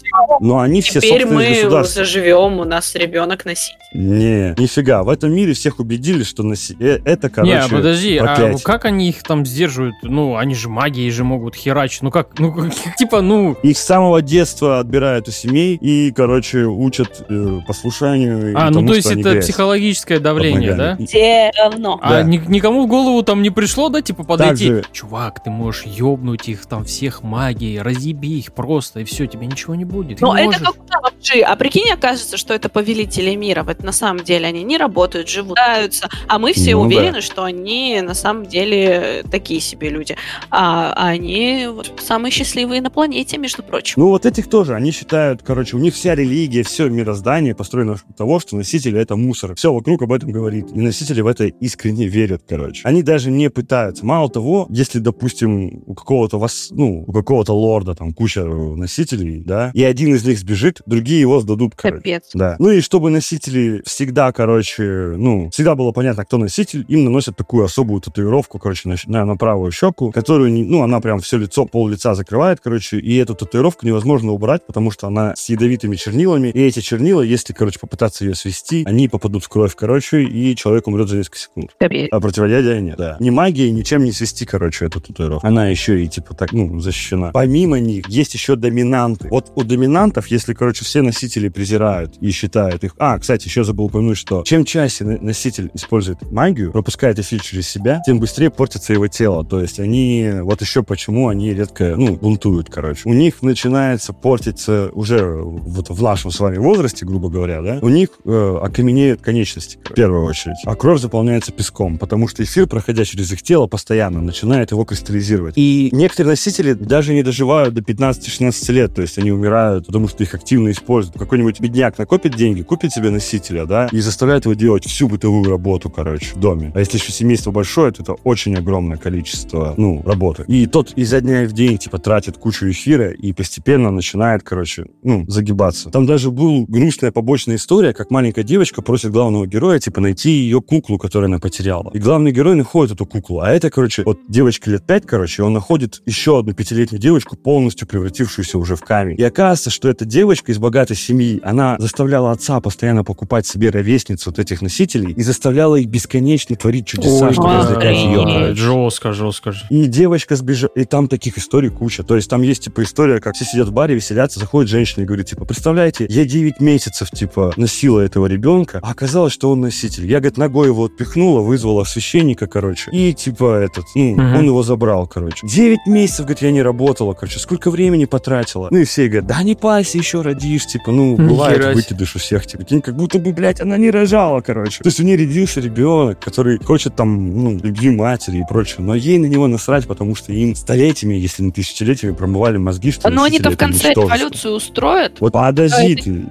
Но 0.41 0.61
они 0.61 0.81
все 0.83 1.01
теперь 1.01 1.27
мы 1.27 1.49
государства. 1.49 2.05
заживем, 2.05 2.59
у 2.61 2.65
нас 2.65 2.95
ребенок 2.95 3.45
носить. 3.45 3.75
Не, 3.95 4.55
нифига. 4.59 5.03
В 5.03 5.09
этом 5.11 5.33
мире 5.35 5.53
всех 5.53 5.79
убедили, 5.79 6.23
что 6.23 6.43
носи... 6.43 6.75
э, 6.81 6.99
это, 7.05 7.27
Не, 7.29 7.33
короче, 7.35 7.57
а 7.59 7.69
подожди, 7.69 8.17
а 8.17 8.25
проклятие. 8.25 8.59
как 8.65 8.85
они 8.87 9.09
их 9.11 9.23
там 9.23 9.45
сдерживают? 9.45 9.95
Ну, 10.03 10.37
они 10.37 10.55
же 10.55 10.69
магией 10.71 11.11
же 11.11 11.25
могут 11.25 11.55
херачить. 11.55 12.01
Ну 12.03 12.11
как, 12.11 12.39
ну 12.39 12.53
как- 12.55 12.73
типа, 12.97 13.21
ну... 13.21 13.53
Их 13.63 13.77
с 13.77 13.83
самого 13.85 14.23
детства 14.23 14.79
отбирают 14.79 15.29
у 15.29 15.31
семей 15.31 15.77
и, 15.77 16.11
короче, 16.13 16.61
учат 16.65 17.25
э, 17.29 17.61
послушанию. 17.67 18.53
и 18.53 18.55
А, 18.55 18.69
ну 18.71 18.77
тому, 18.77 18.89
то 18.89 19.01
что 19.01 19.11
есть 19.11 19.21
это 19.21 19.31
грязь 19.33 19.45
психологическое 19.45 20.19
давление, 20.21 20.75
да? 20.75 20.97
Все 21.07 21.51
равно. 21.59 21.99
А 22.03 22.11
Да. 22.11 22.23
ни- 22.23 22.39
никому 22.49 22.85
в 22.85 22.89
голову 22.89 23.23
там 23.23 23.43
не 23.43 23.51
пришло, 23.51 23.89
да, 23.91 24.01
типа 24.01 24.25
подойти, 24.25 24.69
Также- 24.69 24.85
чувак, 24.93 25.43
ты 25.45 25.51
можешь 25.51 25.85
ёбнуть 25.85 26.49
их 26.49 26.65
там 26.67 26.85
всех 26.85 27.23
магией, 27.33 27.81
разъеби 27.81 28.39
их 28.39 28.53
просто, 28.53 29.01
и 29.01 29.05
все, 29.05 29.27
тебе 29.27 29.47
ничего 29.47 29.75
не 29.75 29.85
будет. 29.85 30.21
Но 30.21 30.35
не 30.37 30.43
это 30.43 30.47
можешь. 30.47 30.63
как 30.63 30.87
да, 30.87 31.01
вообще 31.01 31.23
Слушай, 31.33 31.43
а 31.43 31.57
прикинь, 31.57 31.91
окажется, 31.91 32.37
что 32.37 32.53
это 32.53 32.69
повелители 32.69 33.35
мира. 33.37 33.63
Вот 33.63 33.83
на 33.83 33.93
самом 33.93 34.25
деле 34.25 34.47
они 34.47 34.65
не 34.65 34.77
работают, 34.77 35.29
живут, 35.29 35.57
а 35.59 36.39
мы 36.39 36.53
все 36.53 36.73
Ну 36.73 36.81
да. 36.81 36.87
уверены, 36.87 37.21
что 37.21 37.45
они 37.45 38.01
на 38.03 38.15
самом 38.15 38.47
деле 38.47 39.25
такие 39.31 39.61
себе 39.61 39.89
люди. 39.89 40.17
А 40.51 40.93
они 40.97 41.69
вот 41.73 41.93
самые 42.01 42.33
счастливые 42.33 42.83
на 42.83 42.91
планете, 42.91 43.39
между 43.39 43.63
прочим. 43.63 43.95
Ну, 43.97 44.09
вот 44.09 44.27
этих 44.27 44.51
тоже. 44.51 44.75
Они 44.75 44.91
считают, 44.91 45.43
короче, 45.43 45.77
у 45.77 45.79
них 45.79 45.95
вся 45.95 46.15
религия, 46.15 46.65
все 46.65 46.89
мироздание 46.89 47.55
построено 47.55 47.97
того, 48.17 48.41
что 48.41 48.57
носители— 48.57 49.01
это 49.01 49.17
мусор. 49.17 49.55
Все 49.55 49.73
вокруг 49.73 50.03
об 50.03 50.13
этом 50.13 50.33
говорит. 50.33 50.67
И 50.75 50.81
носители 50.81 51.21
в 51.21 51.29
это 51.29 51.45
искренне 51.45 52.07
верят, 52.07 52.43
короче. 52.49 52.83
Они 52.85 53.03
даже 53.03 53.31
не 53.31 53.49
пытаются. 53.49 54.05
Мало 54.05 54.29
того, 54.29 54.67
если, 54.71 54.99
допустим, 54.99 55.83
у 55.87 55.95
какого-то 55.95 56.39
вас, 56.39 56.69
ну, 56.73 57.05
у 57.07 57.13
какого-то 57.23 57.53
лорда 57.55 57.95
там 57.95 58.13
куча 58.13 58.45
носителей, 58.45 59.43
да, 59.45 59.71
и 59.75 59.83
один 59.83 60.15
из 60.15 60.25
них 60.25 60.39
сбежит, 60.39 60.81
другие 60.87 61.21
его 61.21 61.41
сдадут, 61.41 61.75
короче. 61.77 61.99
Капец. 61.99 62.31
Да. 62.35 62.57
Ну 62.59 62.71
и 62.71 62.81
чтобы 62.81 63.11
носители 63.11 63.83
всегда, 63.85 64.33
короче, 64.33 64.83
ну, 65.17 65.51
всегда 65.51 65.75
было 65.75 65.93
понятно, 65.93 66.25
кто 66.25 66.39
носитель, 66.39 66.85
им 66.89 67.05
наносят 67.05 67.37
такую 67.37 67.65
особую 67.65 68.01
татуировку, 68.01 68.59
короче, 68.59 68.89
на, 68.89 68.97
на, 69.07 69.25
на 69.25 69.37
правую 69.37 69.71
щеку, 69.73 70.11
которую, 70.11 70.53
не- 70.53 70.65
ну, 70.65 70.83
она 70.83 71.01
прям 71.01 71.21
все 71.21 71.39
лицо, 71.39 71.65
пол 71.67 71.89
лица 71.89 72.15
закрывает, 72.15 72.61
короче, 72.63 72.99
и 72.99 73.17
эту 73.17 73.35
татуировку 73.35 73.87
невозможно 73.87 74.33
убрать, 74.33 74.67
потому 74.67 74.91
что 74.91 75.07
она 75.07 75.35
с 75.37 75.49
ядовитыми 75.49 75.97
чернилами, 75.97 76.49
и 76.49 76.61
эти 76.61 76.81
чернила, 76.81 77.23
если, 77.23 77.53
короче, 77.53 77.79
попытаться 77.79 78.25
ее 78.25 78.35
свести, 78.35 78.83
они 78.87 79.09
попадут 79.09 79.45
в 79.45 79.49
кровь, 79.49 79.75
короче, 79.75 80.23
и 80.23 80.55
человек 80.57 80.87
умрет 80.89 81.09
за 81.09 81.17
несколько 81.17 81.39
секунд. 81.39 81.71
Капец. 81.79 82.09
А 82.11 82.21
противоядия 82.21 82.81
нет, 82.81 82.97
да. 82.97 83.17
Ни 83.21 83.31
магией, 83.31 83.71
ничем 83.71 84.05
не 84.05 84.13
свести, 84.13 84.45
короче, 84.45 84.87
эту 84.87 85.01
татуировку. 85.01 85.47
Она 85.47 85.69
еще 85.69 86.03
и, 86.03 86.09
типа, 86.09 86.35
так, 86.35 86.53
ну, 86.53 86.81
защищена. 86.81 87.12
Помимо 87.33 87.79
них 87.81 88.09
есть 88.09 88.35
еще 88.35 88.57
доминанты. 88.57 89.29
Вот 89.29 89.53
у 89.55 89.65
доминантов, 89.65 90.29
если, 90.29 90.55
короче, 90.55 90.85
все 90.85 91.03
носители 91.03 91.49
презирают 91.49 92.17
и 92.21 92.31
считают 92.31 92.85
их... 92.85 92.95
А, 92.99 93.19
кстати, 93.19 93.47
еще 93.47 93.65
забыл 93.65 93.87
упомянуть, 93.87 94.19
что 94.19 94.43
чем 94.45 94.65
чаще 94.65 95.05
носитель 95.05 95.71
использует 95.75 96.23
магию, 96.31 96.73
пропускает 96.73 97.19
эфир 97.19 97.41
через 97.41 97.69
себя, 97.69 98.01
тем 98.07 98.21
быстрее 98.21 98.51
портится 98.51 98.93
его 98.93 99.09
тело. 99.09 99.45
То 99.45 99.61
есть 99.61 99.81
они... 99.81 100.31
Вот 100.43 100.61
еще 100.61 100.83
почему 100.83 101.29
они 101.29 101.53
редко, 101.55 101.95
ну, 101.97 102.17
бунтуют, 102.17 102.71
короче. 102.71 103.03
У 103.05 103.13
них 103.13 103.43
начинается 103.43 104.13
портиться 104.13 104.91
уже 104.93 105.23
вот 105.43 105.91
в 105.91 106.03
нашем 106.03 106.31
с 106.31 106.41
вами 106.41 106.59
возрасте, 106.59 107.05
грубо 107.05 107.29
говоря, 107.29 107.63
да, 107.63 107.79
у 107.83 107.89
них 107.89 108.09
э, 108.25 108.59
окаменеют 108.63 109.21
конечности, 109.21 109.79
в 109.85 109.95
первую 109.95 110.25
очередь. 110.25 110.57
А 110.65 110.75
кровь 110.75 111.01
заполняется 111.01 111.53
песком, 111.53 111.99
потому 111.99 112.29
что 112.29 112.43
эфир, 112.43 112.67
проходя 112.67 113.05
через 113.05 113.33
их 113.33 113.43
тело 113.43 113.67
постоянно, 113.67 114.21
начинает 114.21 114.71
его 114.71 114.85
кристаллизировать. 114.85 115.55
И 115.57 115.89
некоторые 115.93 116.31
носители 116.31 116.75
даже 116.75 117.02
не 117.11 117.23
доживают 117.23 117.75
до 117.75 117.81
15-16 117.81 118.73
лет, 118.73 118.95
то 118.95 119.03
есть 119.03 119.19
они 119.19 119.33
умирают, 119.33 119.87
потому 119.87 120.09
что 120.09 120.23
их 120.23 120.35
активно 120.35 120.71
используют. 120.71 121.19
Какой-нибудь 121.19 121.61
бедняк 121.61 121.99
накопит 121.99 122.37
деньги, 122.37 122.63
купит 122.63 122.93
себе 122.93 123.11
носителя, 123.11 123.67
да, 123.67 123.89
и 123.91 124.01
заставляет 124.01 124.45
его 124.45 124.55
делать 124.55 124.85
всю 124.85 125.09
бытовую 125.09 125.51
работу, 125.51 125.91
короче, 125.91 126.35
в 126.35 126.41
доме. 126.41 126.73
А 126.75 126.79
если 126.79 126.99
еще 126.99 127.13
семейство 127.13 127.51
большое, 127.51 127.93
то 127.93 128.03
это 128.03 128.13
очень 128.25 128.55
огромное 128.55 128.97
количество, 128.97 129.75
ну, 129.77 130.03
работы. 130.05 130.45
И 130.47 130.67
тот 130.67 130.93
изо 130.97 131.21
дня 131.21 131.45
в 131.45 131.53
день, 131.53 131.79
типа, 131.79 131.99
тратит 131.99 132.39
кучу 132.39 132.71
эфира 132.71 133.11
и 133.11 133.33
постепенно 133.33 133.91
начинает, 133.91 134.43
короче, 134.43 134.87
ну, 135.03 135.25
загибаться. 135.29 135.91
Там 135.91 136.07
даже 136.07 136.31
была 136.31 136.65
грустная 136.69 137.13
побочная 137.13 137.57
история, 137.57 137.93
как 137.93 138.11
маленькая 138.11 138.45
девочка 138.45 138.83
просит 138.83 139.11
главного 139.11 139.47
героя, 139.47 139.79
типа, 139.79 140.01
найти 140.01 140.31
ее 140.31 140.61
куклу, 140.61 140.99
которую 140.99 141.29
она 141.29 141.39
потеряла. 141.39 141.91
И 141.95 141.99
главный 141.99 142.33
герой 142.33 142.55
находит 142.55 142.95
эту 142.95 143.07
куклу. 143.07 143.41
А 143.41 143.51
это, 143.51 143.71
короче, 143.71 144.03
вот 144.05 144.21
девочке 144.29 144.71
лет 144.71 144.85
пять, 144.87 145.07
короче, 145.07 145.43
он 145.43 145.53
находит 145.53 146.03
еще 146.07 146.39
одну 146.39 146.53
пятилетнюю 146.53 146.92
девочку, 146.99 147.37
полностью 147.37 147.87
превратившуюся 147.89 148.59
уже 148.59 148.77
в 148.77 148.81
камень. 148.83 149.17
И 149.19 149.23
оказывается, 149.23 149.71
что 149.71 149.89
эта 149.89 150.05
девочка 150.05 150.53
из 150.53 150.59
богатой 150.59 150.97
семьи, 150.97 151.41
она 151.43 151.77
заставляла 151.79 152.33
отца 152.33 152.61
постоянно 152.61 153.05
покупать 153.05 153.47
себе 153.47 153.71
ровесниц 153.71 154.25
вот 154.27 154.39
этих 154.39 154.63
носителей 154.63 155.13
и 155.13 155.23
заставляла 155.23 155.77
их 155.77 155.89
бесконечно 155.89 156.57
творить 156.57 156.87
чудеса, 156.87 157.27
Ой, 157.27 157.33
чтобы 157.33 157.55
развлекать 157.57 157.97
ее. 157.97 158.55
Жестко, 158.55 159.13
жестко. 159.13 159.53
же. 159.53 159.65
И 159.71 159.87
девочка 159.87 160.37
сбежала. 160.37 160.73
И 160.75 160.85
там 160.85 161.09
таких 161.09 161.39
историй 161.39 161.71
куча. 161.71 162.03
То 162.03 162.17
есть 162.17 162.29
там 162.31 162.43
есть, 162.43 162.65
типа, 162.65 162.83
история, 162.83 163.21
как 163.21 163.35
все 163.35 163.45
сидят 163.45 163.69
в 163.69 163.73
баре, 163.73 163.95
веселятся, 163.95 164.41
заходит 164.41 164.71
женщина 164.71 165.03
и 165.03 165.07
говорит, 165.07 165.27
типа, 165.27 165.45
представляете, 165.45 166.07
я 166.09 166.25
9 166.25 166.61
месяцев, 166.61 167.11
типа, 167.11 167.53
носила 167.57 168.01
этого 168.01 168.27
ребенка, 168.27 168.81
а 168.83 168.91
оказалось, 168.91 169.33
что 169.33 169.51
он 169.51 169.61
носитель. 169.61 170.07
Я, 170.07 170.19
говорит, 170.21 170.37
ногой 170.39 170.69
его 170.69 170.85
отпихнула, 170.85 171.41
вызвала 171.41 171.85
священника, 171.85 172.47
короче, 172.47 172.91
и, 172.93 173.13
типа, 173.13 173.57
этот, 173.63 173.85
ну, 173.95 174.13
Мгм. 174.13 174.37
он 174.37 174.45
его 174.45 174.63
забрал, 174.63 175.07
короче. 175.07 175.47
9 175.47 175.87
месяцев, 175.87 176.21
говорит, 176.27 176.43
я 176.43 176.51
не 176.53 176.63
работала, 176.83 177.15
короче, 177.15 177.39
сколько 177.39 177.71
времени 177.71 178.07
потратила. 178.07 178.69
Ну 178.71 178.79
и 178.79 178.85
все 178.85 179.07
говорят, 179.09 179.27
да 179.27 179.43
не 179.43 179.55
парься, 179.55 179.99
еще 179.99 180.23
родишь, 180.23 180.67
типа, 180.67 180.91
ну, 180.91 181.17
бывает 181.17 181.75
выкидыш 181.75 182.17
у 182.17 182.19
всех, 182.19 182.47
типа, 182.47 182.65
как 182.81 182.97
будто 182.97 183.19
бы, 183.19 183.33
блядь, 183.33 183.61
она 183.61 183.77
не 183.77 183.91
рожала, 183.91 184.41
короче. 184.41 184.83
То 184.83 184.89
есть 184.89 184.99
у 184.99 185.05
нее 185.05 185.17
родился 185.17 185.61
ребенок, 185.61 186.19
который 186.19 186.59
хочет 186.59 186.97
там, 186.97 187.43
ну, 187.45 187.59
любви 187.63 187.91
матери 187.91 188.39
и 188.39 188.45
прочее, 188.49 188.79
но 188.81 188.95
ей 188.95 189.19
на 189.19 189.27
него 189.27 189.47
насрать, 189.47 189.87
потому 189.87 190.17
что 190.17 190.33
им 190.33 190.57
столетиями, 190.57 191.15
если 191.15 191.45
не 191.45 191.53
тысячелетиями, 191.53 192.15
промывали 192.15 192.57
мозги, 192.57 192.91
что 192.91 193.09
Но 193.11 193.23
они-то 193.23 193.51
в 193.51 193.57
конце 193.57 193.89
ничтожество. 193.89 194.17
революцию 194.17 194.55
устроят. 194.55 195.21
Вот 195.21 195.33
подожди 195.33 195.95
ты. 195.97 196.27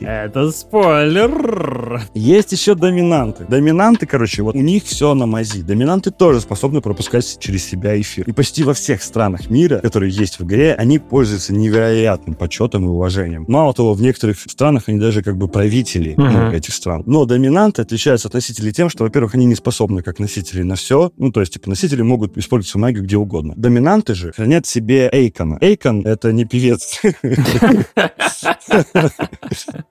Это 0.00 0.50
спойлер. 0.50 2.02
Есть 2.14 2.52
еще 2.52 2.74
доминанты. 2.74 3.44
Доминанты, 3.44 4.06
короче, 4.06 4.42
вот 4.42 4.54
у 4.54 4.60
них 4.60 4.84
все 4.84 5.14
на 5.14 5.26
мази. 5.26 5.62
Доминанты 5.62 6.10
тоже 6.10 6.40
способны 6.40 6.80
пропускать 6.80 7.38
через 7.38 7.64
себя 7.64 8.00
эфир. 8.00 8.24
И 8.28 8.32
почти 8.32 8.62
во 8.64 8.72
всех 8.76 9.02
странах 9.02 9.50
мира, 9.50 9.78
которые 9.78 10.10
есть 10.12 10.38
в 10.38 10.44
игре, 10.44 10.74
они 10.74 10.98
пользуются 10.98 11.52
невероятным 11.52 12.34
почетом 12.34 12.84
и 12.84 12.88
уважением. 12.88 13.44
Мало 13.48 13.74
того, 13.74 13.94
в 13.94 14.02
некоторых 14.02 14.38
странах 14.38 14.84
они 14.86 15.00
даже 15.00 15.22
как 15.22 15.36
бы 15.36 15.48
правители 15.48 16.14
ну, 16.16 16.50
этих 16.52 16.74
стран. 16.74 17.02
Но 17.06 17.24
доминанты 17.24 17.82
отличаются 17.82 18.28
от 18.28 18.34
носителей 18.34 18.72
тем, 18.72 18.88
что, 18.88 19.04
во-первых, 19.04 19.34
они 19.34 19.46
не 19.46 19.54
способны 19.54 20.02
как 20.02 20.18
носители 20.18 20.62
на 20.62 20.76
все. 20.76 21.10
Ну, 21.16 21.32
то 21.32 21.40
есть, 21.40 21.54
типа, 21.54 21.68
носители 21.68 22.02
могут 22.02 22.36
использовать 22.38 22.70
свою 22.70 22.82
магию 22.82 23.04
где 23.04 23.16
угодно. 23.16 23.54
Доминанты 23.56 24.14
же 24.14 24.32
хранят 24.32 24.66
в 24.66 24.68
себе 24.68 25.08
Эйкона. 25.12 25.58
Эйкон— 25.60 26.02
это 26.06 26.32
не 26.32 26.44
певец. 26.44 27.00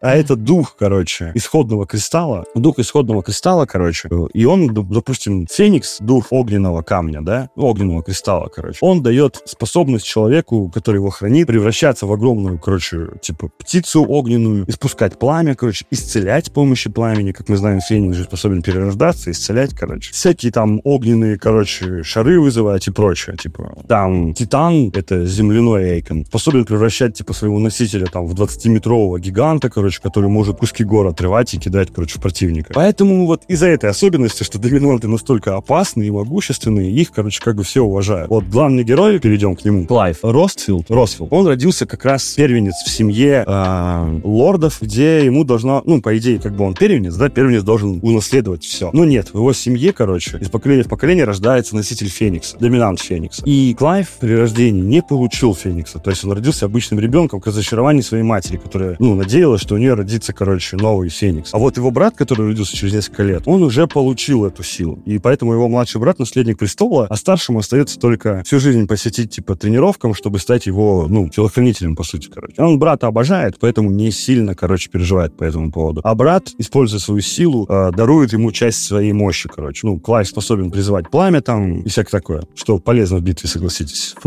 А 0.02 0.16
это 0.16 0.36
дух, 0.36 0.76
короче, 0.78 1.32
исходного 1.34 1.86
кристалла. 1.88 2.46
Дух 2.56 2.80
исходного 2.80 3.24
кристалла, 3.24 3.66
короче. 3.66 4.10
И 4.34 4.46
он, 4.46 4.70
доп- 4.70 4.88
допустим, 4.90 5.48
Феникс, 5.48 5.98
дух 6.00 6.28
огненного 6.32 6.82
камня, 6.82 7.22
да? 7.22 7.50
Огненного 7.56 8.04
кристалла, 8.04 8.48
короче. 8.48 8.75
Он 8.82 9.02
дает 9.02 9.42
способность 9.46 10.06
человеку, 10.06 10.72
который 10.74 10.98
его 10.98 11.10
хранит, 11.10 11.48
превращаться 11.48 12.06
в 12.06 12.12
огромную, 12.12 12.60
короче, 12.60 13.08
типа 13.22 13.50
птицу 13.58 14.06
огненную, 14.08 14.70
испускать 14.70 15.20
пламя, 15.20 15.56
короче, 15.56 15.86
исцелять 15.92 16.48
с 16.48 16.50
помощью 16.50 16.92
пламени. 16.92 17.32
Как 17.32 17.50
мы 17.50 17.58
знаем, 17.58 17.82
Феникс 17.82 18.18
же 18.18 18.24
способен 18.24 18.62
перерождаться, 18.62 19.32
исцелять, 19.32 19.74
короче. 19.74 20.12
Всякие 20.12 20.52
там 20.52 20.82
огненные, 20.84 21.38
короче, 21.38 22.04
шары 22.04 22.40
вызывать 22.40 22.88
и 22.88 22.92
прочее. 22.92 23.38
Типа, 23.38 23.78
там 23.88 24.34
Титан, 24.34 24.92
это 24.94 25.26
земляной 25.26 25.84
Эйкон, 25.96 26.26
способен 26.26 26.66
превращать, 26.66 27.16
типа, 27.16 27.34
своего 27.34 27.60
носителя 27.60 28.08
там 28.08 28.26
в 28.26 28.34
20-метрового 28.34 29.20
гиганта, 29.20 29.70
короче, 29.70 30.00
который 30.02 30.30
может 30.30 30.58
куски 30.58 30.84
гор 30.84 31.08
отрывать 31.08 31.54
и 31.54 31.60
кидать, 31.60 31.90
короче, 31.94 32.20
в 32.20 32.22
противника. 32.22 32.74
Поэтому 32.74 33.26
вот 33.26 33.44
из-за 33.48 33.68
этой 33.68 33.90
особенности, 33.90 34.44
что 34.44 34.60
доминанты 34.60 35.08
настолько 35.08 35.56
опасные 35.56 36.08
и 36.08 36.12
могущественные, 36.12 36.92
их, 36.92 37.12
короче, 37.12 37.42
как 37.42 37.56
бы 37.56 37.64
все 37.64 37.84
уважают. 37.84 38.30
Вот 38.30 38.46
главный 38.66 38.84
герой, 38.84 39.20
перейдем 39.20 39.56
к 39.56 39.64
нему, 39.64 39.86
Клайв 39.86 40.18
Ростфилд, 40.24 40.90
Росфилд, 40.90 41.32
он 41.32 41.46
родился 41.46 41.86
как 41.86 42.04
раз 42.04 42.34
первенец 42.34 42.74
в 42.84 42.90
семье 42.90 43.44
э, 43.46 44.20
лордов, 44.24 44.80
где 44.82 45.24
ему 45.24 45.44
должна, 45.44 45.84
ну, 45.86 46.02
по 46.02 46.18
идее, 46.18 46.40
как 46.40 46.56
бы 46.56 46.66
он 46.66 46.74
первенец, 46.74 47.14
да, 47.14 47.30
первенец 47.30 47.62
должен 47.62 48.00
унаследовать 48.02 48.64
все. 48.64 48.90
Но 48.92 49.06
нет, 49.06 49.30
в 49.32 49.38
его 49.38 49.54
семье, 49.54 49.94
короче, 49.94 50.40
из 50.40 50.50
поколения 50.50 50.82
в 50.82 50.88
поколение 50.88 51.26
рождается 51.26 51.76
носитель 51.76 52.08
Феникса, 52.08 52.58
доминант 52.58 53.02
Феникса. 53.02 53.44
И 53.46 53.76
Клайв 53.78 54.10
при 54.20 54.34
рождении 54.34 54.82
не 54.82 55.04
получил 55.04 55.54
Феникса, 55.54 56.00
то 56.00 56.10
есть 56.10 56.26
он 56.26 56.32
родился 56.32 56.66
обычным 56.66 57.00
ребенком 57.00 57.40
к 57.42 57.46
разочарованию 57.46 58.02
своей 58.02 58.24
матери, 58.24 58.58
которая, 58.58 58.96
ну, 58.98 59.14
надеялась, 59.14 59.62
что 59.62 59.76
у 59.76 59.78
нее 59.78 59.94
родится, 59.94 60.34
короче, 60.34 60.76
новый 60.76 61.10
Феникс. 61.10 61.54
А 61.54 61.60
вот 61.60 61.78
его 61.78 61.92
брат, 61.92 62.16
который 62.16 62.48
родился 62.48 62.76
через 62.76 62.94
несколько 62.96 63.22
лет, 63.22 63.44
он 63.46 63.62
уже 63.62 63.86
получил 63.86 64.44
эту 64.44 64.64
силу. 64.64 64.98
И 65.06 65.20
поэтому 65.20 65.54
его 65.54 65.70
младший 65.70 66.02
брат 66.02 66.18
наследник 66.18 66.58
престола, 66.58 67.06
а 67.12 67.16
старшему 67.16 67.60
остается 67.60 68.00
только 68.00 68.42
всю 68.56 68.72
жизнь 68.72 68.88
посвятить, 68.88 69.32
типа, 69.32 69.56
тренировкам, 69.56 70.14
чтобы 70.14 70.40
стать 70.40 70.66
его, 70.66 71.08
ну, 71.10 71.28
телохранителем, 71.30 71.96
по 71.96 72.04
сути, 72.04 72.30
короче. 72.34 72.54
Он 72.62 72.80
брата 72.80 73.08
обожает, 73.08 73.58
поэтому 73.60 73.92
не 73.92 74.12
сильно, 74.12 74.56
короче, 74.56 74.90
переживает 74.90 75.36
по 75.36 75.44
этому 75.44 75.72
поводу. 75.72 76.02
А 76.04 76.16
брат, 76.16 76.50
используя 76.58 77.00
свою 77.00 77.22
силу, 77.22 77.66
э, 77.68 77.92
дарует 77.92 78.32
ему 78.32 78.52
часть 78.52 78.86
своей 78.86 79.12
мощи, 79.12 79.50
короче. 79.54 79.86
Ну, 79.86 80.00
Клайв 80.00 80.28
способен 80.28 80.72
призывать 80.72 81.10
пламя 81.10 81.42
там 81.42 81.82
и 81.82 81.90
всякое 81.90 82.12
такое, 82.12 82.44
что 82.56 82.80
полезно 82.80 83.18
в 83.18 83.22
битве, 83.24 83.50
согласитесь. 83.50 84.16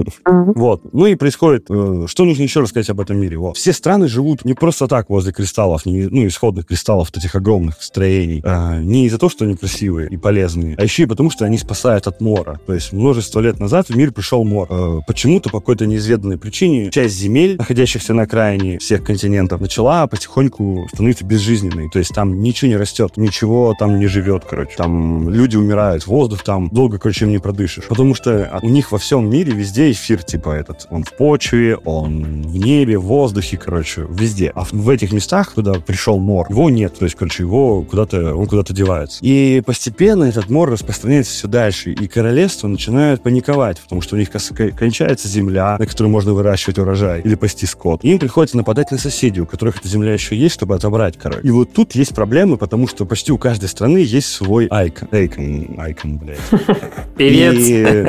Вот. 0.58 0.82
Ну 0.92 1.06
и 1.06 1.14
происходит... 1.14 1.66
э, 1.70 2.06
что 2.06 2.24
нужно 2.24 2.42
еще 2.42 2.60
рассказать 2.60 2.90
об 2.90 3.00
этом 3.00 3.18
мире? 3.18 3.38
Вот. 3.38 3.56
Все 3.56 3.72
страны 3.72 4.08
живут 4.08 4.44
не 4.44 4.54
просто 4.54 4.88
так 4.88 5.08
возле 5.08 5.32
кристаллов, 5.32 5.86
не, 5.86 6.06
ну, 6.06 6.26
исходных 6.26 6.66
кристаллов, 6.66 7.10
этих 7.14 7.34
огромных 7.34 7.80
строений. 7.80 8.42
а, 8.44 8.78
не 8.78 9.06
из-за 9.06 9.18
того, 9.18 9.30
что 9.30 9.44
они 9.44 9.54
красивые 9.54 10.08
и 10.08 10.16
полезные, 10.16 10.74
а 10.76 10.82
еще 10.82 11.04
и 11.04 11.06
потому, 11.06 11.30
что 11.30 11.44
они 11.44 11.58
спасают 11.58 12.06
от 12.06 12.20
мора. 12.20 12.60
То 12.66 12.74
есть 12.74 12.92
множество 12.92 13.40
лет 13.40 13.58
назад 13.60 13.88
в 13.88 13.96
мир 13.96 14.12
пришел 14.18 14.42
мор. 14.42 14.66
Э, 14.68 15.00
почему-то 15.06 15.48
по 15.48 15.60
какой-то 15.60 15.86
неизведанной 15.86 16.38
причине 16.38 16.90
часть 16.90 17.14
земель, 17.14 17.56
находящихся 17.56 18.14
на 18.14 18.22
окраине 18.22 18.78
всех 18.78 19.04
континентов, 19.04 19.60
начала 19.60 20.08
потихоньку 20.08 20.88
становиться 20.92 21.24
безжизненной. 21.24 21.88
То 21.88 22.00
есть 22.00 22.12
там 22.12 22.42
ничего 22.42 22.70
не 22.70 22.76
растет, 22.76 23.16
ничего 23.16 23.74
там 23.78 24.00
не 24.00 24.08
живет, 24.08 24.44
короче. 24.44 24.72
Там 24.76 25.30
люди 25.30 25.56
умирают, 25.56 26.04
воздух 26.08 26.42
там 26.42 26.68
долго, 26.72 26.98
короче, 26.98 27.26
им 27.26 27.30
не 27.30 27.38
продышишь. 27.38 27.84
Потому 27.86 28.16
что 28.16 28.58
у 28.60 28.68
них 28.68 28.90
во 28.90 28.98
всем 28.98 29.30
мире 29.30 29.52
везде 29.52 29.92
эфир, 29.92 30.24
типа 30.24 30.50
этот. 30.50 30.88
Он 30.90 31.04
в 31.04 31.12
почве, 31.12 31.76
он 31.76 32.42
в 32.42 32.56
небе, 32.56 32.98
в 32.98 33.02
воздухе, 33.02 33.56
короче, 33.56 34.04
везде. 34.10 34.50
А 34.56 34.64
в 34.64 34.88
этих 34.88 35.12
местах, 35.12 35.54
куда 35.54 35.74
пришел 35.74 36.18
мор, 36.18 36.48
его 36.50 36.70
нет. 36.70 36.98
То 36.98 37.04
есть, 37.04 37.14
короче, 37.14 37.44
его 37.44 37.82
куда-то, 37.82 38.34
он 38.34 38.46
куда-то 38.48 38.74
девается. 38.74 39.20
И 39.22 39.62
постепенно 39.64 40.24
этот 40.24 40.50
мор 40.50 40.70
распространяется 40.70 41.32
все 41.32 41.46
дальше. 41.46 41.92
И 41.92 42.08
королевства 42.08 42.66
начинают 42.66 43.22
паниковать, 43.22 43.80
потому 43.80 44.00
что 44.00 44.07
у 44.12 44.16
них 44.16 44.30
кончается 44.30 45.28
земля, 45.28 45.76
на 45.78 45.86
которой 45.86 46.08
можно 46.08 46.32
выращивать 46.32 46.78
урожай 46.78 47.20
или 47.20 47.34
пасти 47.34 47.66
скот. 47.66 48.04
И 48.04 48.10
им 48.10 48.18
приходится 48.18 48.56
нападать 48.56 48.90
на 48.90 48.98
соседей, 48.98 49.40
у 49.40 49.46
которых 49.46 49.78
эта 49.78 49.88
земля 49.88 50.12
еще 50.12 50.36
есть, 50.36 50.54
чтобы 50.54 50.74
отобрать, 50.74 51.16
короче. 51.16 51.46
И 51.46 51.50
вот 51.50 51.72
тут 51.72 51.94
есть 51.94 52.14
проблемы, 52.14 52.56
потому 52.56 52.88
что 52.88 53.04
почти 53.06 53.32
у 53.32 53.38
каждой 53.38 53.68
страны 53.68 53.98
есть 53.98 54.28
свой 54.28 54.66
айкон. 54.66 55.08
Айкон, 55.12 55.76
айкон, 55.78 56.18
блядь. 56.18 56.38
И 57.18 58.06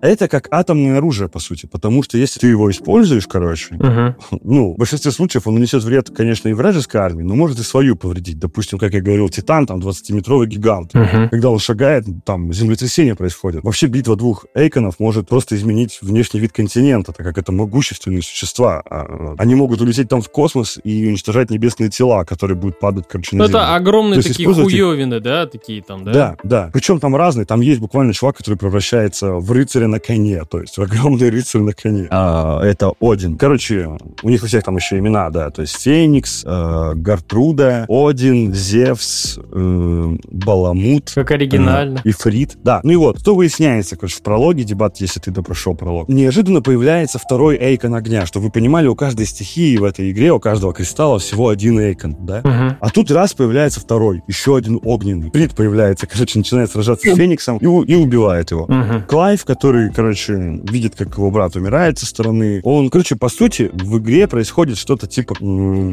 это 0.00 0.28
как 0.28 0.48
атомное 0.50 0.98
оружие, 0.98 1.28
по 1.28 1.38
сути, 1.38 1.66
потому 1.66 2.02
что 2.02 2.18
если 2.18 2.40
ты 2.40 2.46
его 2.48 2.70
используешь, 2.70 3.26
короче, 3.26 3.74
Угу. 3.78 4.40
ну, 4.44 4.74
в 4.74 4.76
большинстве 4.76 5.10
случаев 5.12 5.46
он 5.46 5.54
нанесет 5.54 5.82
вред, 5.84 6.10
конечно, 6.10 6.48
и 6.48 6.52
вражеской 6.52 7.00
армии, 7.00 7.22
но 7.22 7.34
может 7.34 7.58
и 7.58 7.62
свою 7.62 7.96
повредить. 7.96 8.38
Допустим, 8.38 8.78
как 8.78 8.92
я 8.92 9.00
говорил, 9.00 9.28
Титан, 9.28 9.66
там, 9.66 9.80
20-метровый 9.80 10.46
гигант. 10.46 10.94
Угу. 10.94 11.28
Когда 11.30 11.50
он 11.50 11.58
шагает, 11.58 12.04
там 12.24 12.52
землетрясение 12.52 13.14
происходит. 13.14 13.62
Вообще 13.64 13.86
битва 13.86 14.16
двух 14.16 14.46
Эйконов 14.54 14.98
может 14.98 15.27
просто 15.28 15.56
изменить 15.56 15.98
внешний 16.02 16.40
вид 16.40 16.52
континента, 16.52 17.12
так 17.12 17.24
как 17.26 17.38
это 17.38 17.52
могущественные 17.52 18.22
существа. 18.22 18.82
А, 18.88 19.34
Они 19.38 19.54
могут 19.54 19.80
улететь 19.80 20.08
там 20.08 20.20
в 20.22 20.28
космос 20.30 20.78
и 20.82 21.06
уничтожать 21.08 21.50
небесные 21.50 21.90
тела, 21.90 22.24
которые 22.24 22.56
будут 22.56 22.78
падать, 22.80 23.06
короче, 23.08 23.36
на 23.36 23.44
Ну, 23.44 23.48
Землю. 23.48 23.60
это 23.60 23.74
огромные 23.74 24.12
То 24.14 24.18
есть 24.18 24.28
такие 24.30 24.44
использовать 24.44 24.72
их- 24.74 24.84
хуевины, 24.84 25.20
да, 25.20 25.46
такие 25.46 25.82
там, 25.82 26.04
да? 26.04 26.12
Да, 26.12 26.36
да. 26.42 26.70
Причем 26.72 27.00
там 27.00 27.14
разные. 27.16 27.44
Там 27.46 27.60
есть 27.60 27.80
буквально 27.80 28.12
чувак, 28.14 28.36
который 28.36 28.56
превращается 28.56 29.32
в 29.34 29.50
рыцаря 29.52 29.86
на 29.88 30.00
коне. 30.00 30.44
То 30.44 30.60
есть 30.60 30.76
в 30.78 30.82
огромный 30.82 31.30
рыцарь 31.30 31.60
на 31.62 31.72
коне. 31.72 32.08
А, 32.10 32.62
это 32.62 32.92
Один. 33.00 33.36
Короче, 33.36 33.88
у 34.22 34.28
них 34.30 34.42
у 34.42 34.46
всех 34.46 34.64
там 34.64 34.76
еще 34.76 34.98
имена, 34.98 35.30
да. 35.30 35.50
То 35.50 35.62
есть 35.62 35.80
Феникс, 35.82 36.44
э, 36.46 36.92
Гартруда, 36.94 37.86
Один, 37.88 38.54
Зевс, 38.54 39.38
э, 39.38 40.16
Баламут. 40.30 41.12
Как 41.14 41.30
оригинально. 41.30 41.98
Э, 42.04 42.08
Ифрит. 42.10 42.56
Да, 42.62 42.80
ну 42.82 42.92
и 42.92 42.96
вот, 42.96 43.20
что 43.20 43.34
выясняется, 43.34 43.96
короче, 43.96 44.16
в 44.16 44.22
прологе, 44.22 44.64
дебат, 44.64 44.96
если 44.98 45.17
ты 45.18 45.30
допрошел 45.30 45.74
пролог. 45.74 46.08
Неожиданно 46.08 46.62
появляется 46.62 47.18
второй 47.18 47.56
Эйкон 47.56 47.94
огня, 47.94 48.26
чтобы 48.26 48.46
вы 48.46 48.52
понимали, 48.52 48.86
у 48.86 48.94
каждой 48.94 49.26
стихии 49.26 49.76
в 49.76 49.84
этой 49.84 50.10
игре, 50.10 50.32
у 50.32 50.40
каждого 50.40 50.72
кристалла 50.72 51.18
всего 51.18 51.48
один 51.48 51.78
Эйкон, 51.78 52.16
да? 52.20 52.40
Мгм. 52.44 52.76
А 52.80 52.90
тут 52.90 53.10
раз 53.10 53.34
появляется 53.34 53.80
второй, 53.80 54.22
еще 54.26 54.56
один 54.56 54.80
огненный. 54.82 55.30
Фрид 55.30 55.54
появляется, 55.54 56.06
короче, 56.06 56.38
начинает 56.38 56.70
сражаться 56.70 57.10
с 57.10 57.16
Фениксом 57.16 57.58
и, 57.58 57.64
и 57.64 57.94
убивает 57.94 58.50
его. 58.50 58.66
Мгм. 58.66 59.04
Клайв, 59.04 59.44
который, 59.44 59.92
короче, 59.92 60.60
видит, 60.64 60.94
как 60.96 61.16
его 61.16 61.30
брат 61.30 61.56
умирает 61.56 61.98
со 61.98 62.06
стороны, 62.06 62.60
он, 62.64 62.90
короче, 62.90 63.16
по 63.16 63.28
сути, 63.28 63.70
в 63.72 63.98
игре 63.98 64.26
происходит 64.26 64.78
что-то 64.78 65.06
типа, 65.06 65.34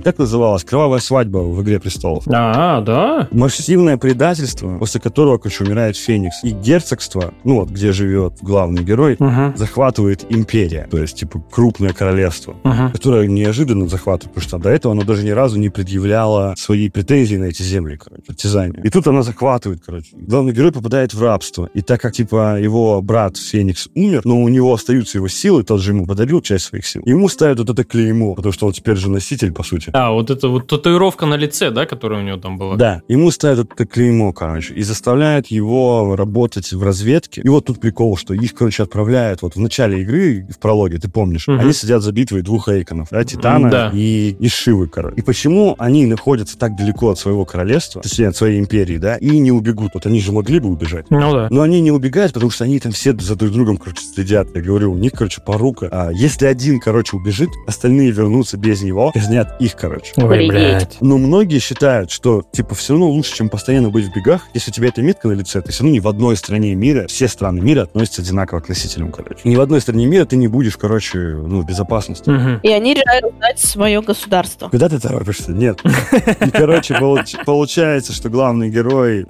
как 0.04 0.18
называлось, 0.18 0.64
кровавая 0.64 1.00
свадьба 1.00 1.40
в 1.40 1.62
«Игре 1.62 1.80
престолов». 1.80 2.24
А, 2.28 2.82
да? 2.82 3.28
Массивное 3.32 3.98
предательство, 3.98 4.78
после 4.78 5.02
которого, 5.02 5.38
короче, 5.38 5.64
умирает 5.64 5.98
Феникс. 5.98 6.44
И 6.44 6.52
герцогство, 6.52 7.34
ну 7.44 7.62
вот, 7.62 7.70
где 7.70 7.92
живет 7.92 8.38
главный 8.42 8.84
герой, 8.84 9.15
Мгм. 9.20 9.56
захватывает 9.58 10.26
империя, 10.30 10.88
то 10.90 10.98
есть, 10.98 11.18
типа, 11.18 11.44
крупное 11.52 11.94
королевство 11.94 12.56
Мгм. 12.64 12.92
которое 12.92 13.28
неожиданно 13.28 13.88
захватывает, 13.88 14.34
потому 14.36 14.48
что 14.50 14.58
до 14.58 14.70
этого 14.70 14.94
оно 14.94 15.04
даже 15.04 15.24
ни 15.24 15.30
разу 15.32 15.60
не 15.60 15.70
предъявляло 15.70 16.54
свои 16.58 16.90
претензии 16.90 17.36
на 17.36 17.46
эти 17.46 17.62
земли, 17.64 17.98
короче, 18.04 18.22
партизане. 18.24 18.80
И 18.84 18.90
тут 18.90 19.08
она 19.08 19.24
захватывает, 19.24 19.82
короче. 19.86 20.10
Главный 20.14 20.54
герой 20.54 20.72
попадает 20.72 21.14
в 21.14 21.22
рабство. 21.22 21.70
И 21.74 21.82
так 21.82 22.02
как, 22.02 22.14
типа, 22.14 22.60
его 22.60 23.02
брат 23.02 23.38
Феникс 23.38 23.90
умер, 23.96 24.22
но 24.26 24.42
у 24.42 24.48
него 24.50 24.74
остаются 24.74 25.18
его 25.18 25.28
силы, 25.28 25.64
тот 25.64 25.82
же 25.82 25.92
ему 25.92 26.06
подарил 26.06 26.42
часть 26.42 26.66
своих 26.66 26.86
сил, 26.86 27.02
ему 27.06 27.30
ставят 27.30 27.60
вот 27.60 27.70
это 27.70 27.84
клеймо, 27.84 28.36
потому 28.36 28.54
что 28.54 28.68
он 28.68 28.74
теперь 28.74 28.96
же 28.96 29.10
носитель, 29.10 29.52
по 29.52 29.64
сути. 29.64 29.90
А, 29.94 30.12
вот 30.12 30.30
это 30.30 30.48
вот 30.48 30.68
татуировка 30.68 31.26
на 31.26 31.36
лице, 31.36 31.72
да, 31.72 31.86
которая 31.86 32.20
у 32.22 32.24
него 32.24 32.38
там 32.38 32.58
была? 32.58 32.76
Да, 32.76 33.02
ему 33.08 33.32
ставят 33.32 33.60
вот 33.60 33.74
это 33.74 33.86
клеймо, 33.86 34.34
короче, 34.34 34.74
и 34.74 34.82
заставляют 34.84 35.48
его 35.48 36.16
работать 36.16 36.74
в 36.74 36.84
разведке. 36.84 37.42
И 37.42 37.50
вот 37.50 37.66
тут 37.66 37.80
прикол, 37.80 38.18
что 38.18 38.34
их, 38.34 38.54
короче, 38.54 38.84
отправляют 38.84 38.95
вот 39.42 39.56
в 39.56 39.60
начале 39.60 40.02
игры, 40.02 40.48
в 40.50 40.60
прологе, 40.60 40.98
ты 40.98 41.10
помнишь, 41.10 41.48
Мгм. 41.48 41.60
они 41.60 41.74
сидят 41.74 42.02
за 42.02 42.12
битвой 42.12 42.42
двух 42.42 42.70
Эйконов, 42.70 43.10
да, 43.12 43.24
Титана 43.24 43.70
Да. 43.70 43.92
и, 43.94 44.36
и 44.40 44.48
Шивы, 44.48 44.88
короче. 44.88 45.16
И 45.18 45.22
почему 45.22 45.76
они 45.78 46.06
находятся 46.06 46.58
так 46.58 46.76
далеко 46.76 47.10
от 47.12 47.20
своего 47.20 47.46
королевства, 47.46 48.02
точнее, 48.02 48.30
от 48.30 48.36
своей 48.36 48.60
империи, 48.60 48.98
да, 48.98 49.16
и 49.18 49.38
не 49.40 49.52
убегут? 49.52 49.92
Вот 49.94 50.06
они 50.06 50.20
же 50.20 50.32
могли 50.32 50.60
бы 50.60 50.70
убежать. 50.70 51.06
Ну 51.10 51.32
да. 51.34 51.48
Но 51.50 51.62
они 51.62 51.82
не 51.82 51.92
убегают, 51.92 52.34
потому 52.34 52.52
что 52.52 52.64
они 52.64 52.80
там 52.80 52.92
все 52.92 53.16
за 53.18 53.36
друг 53.36 53.52
другом, 53.52 53.78
короче, 53.78 54.02
следят. 54.06 54.48
Я 54.56 54.62
говорю, 54.62 54.94
у 54.94 54.98
них, 54.98 55.12
короче, 55.14 55.42
порука. 55.42 55.88
А 55.92 56.12
если 56.12 56.46
один, 56.46 56.80
короче, 56.80 57.18
убежит, 57.18 57.50
остальные 57.68 58.12
вернутся 58.12 58.58
без 58.58 58.82
него, 58.82 59.12
казнят 59.12 59.56
их, 59.60 59.76
короче. 59.76 60.14
Ой, 60.18 60.48
блядь. 60.48 60.98
Но 61.02 61.18
многие 61.18 61.60
считают, 61.60 62.12
что, 62.12 62.44
типа, 62.52 62.76
все 62.76 62.94
равно 62.94 63.10
лучше, 63.10 63.36
чем 63.36 63.50
постоянно 63.50 63.90
быть 63.90 64.06
в 64.06 64.14
бегах. 64.16 64.48
Если 64.54 64.72
у 64.72 64.74
тебя 64.74 64.88
эта 64.90 65.02
метка 65.02 65.28
на 65.28 65.34
лице, 65.34 65.62
ты 65.62 65.72
все 65.72 65.84
равно 65.84 65.96
ни 65.96 66.00
в 66.00 66.08
одной 66.08 66.36
стране 66.38 66.76
мира, 66.76 67.08
все 67.08 67.28
страны 67.28 67.62
мира 67.62 67.84
относятся 67.84 68.22
одинаково 68.22 68.60
к 68.60 68.70
носителям, 68.86 69.12
короче. 69.12 69.42
Ни 69.44 69.56
в 69.56 69.62
одной 69.62 69.82
стране 69.82 70.06
мира 70.06 70.26
ты 70.26 70.36
не 70.38 70.48
будешь, 70.48 70.78
короче, 70.78 71.20
ну, 71.20 71.62
в 71.62 71.66
безопасности. 71.66 72.30
Мгм. 72.30 72.60
И 72.64 72.70
они 72.70 72.94
решают 72.94 73.34
сдать 73.36 73.60
свое 73.60 74.02
государство. 74.02 74.70
Куда 74.70 74.90
ты 74.90 75.00
торопишься? 75.00 75.52
Нет. 75.52 75.82
И, 75.84 76.50
короче, 76.52 76.96
получ- 76.96 77.44
получается, 77.46 78.14
что 78.14 78.30
главный 78.30 78.70
герой 78.70 79.26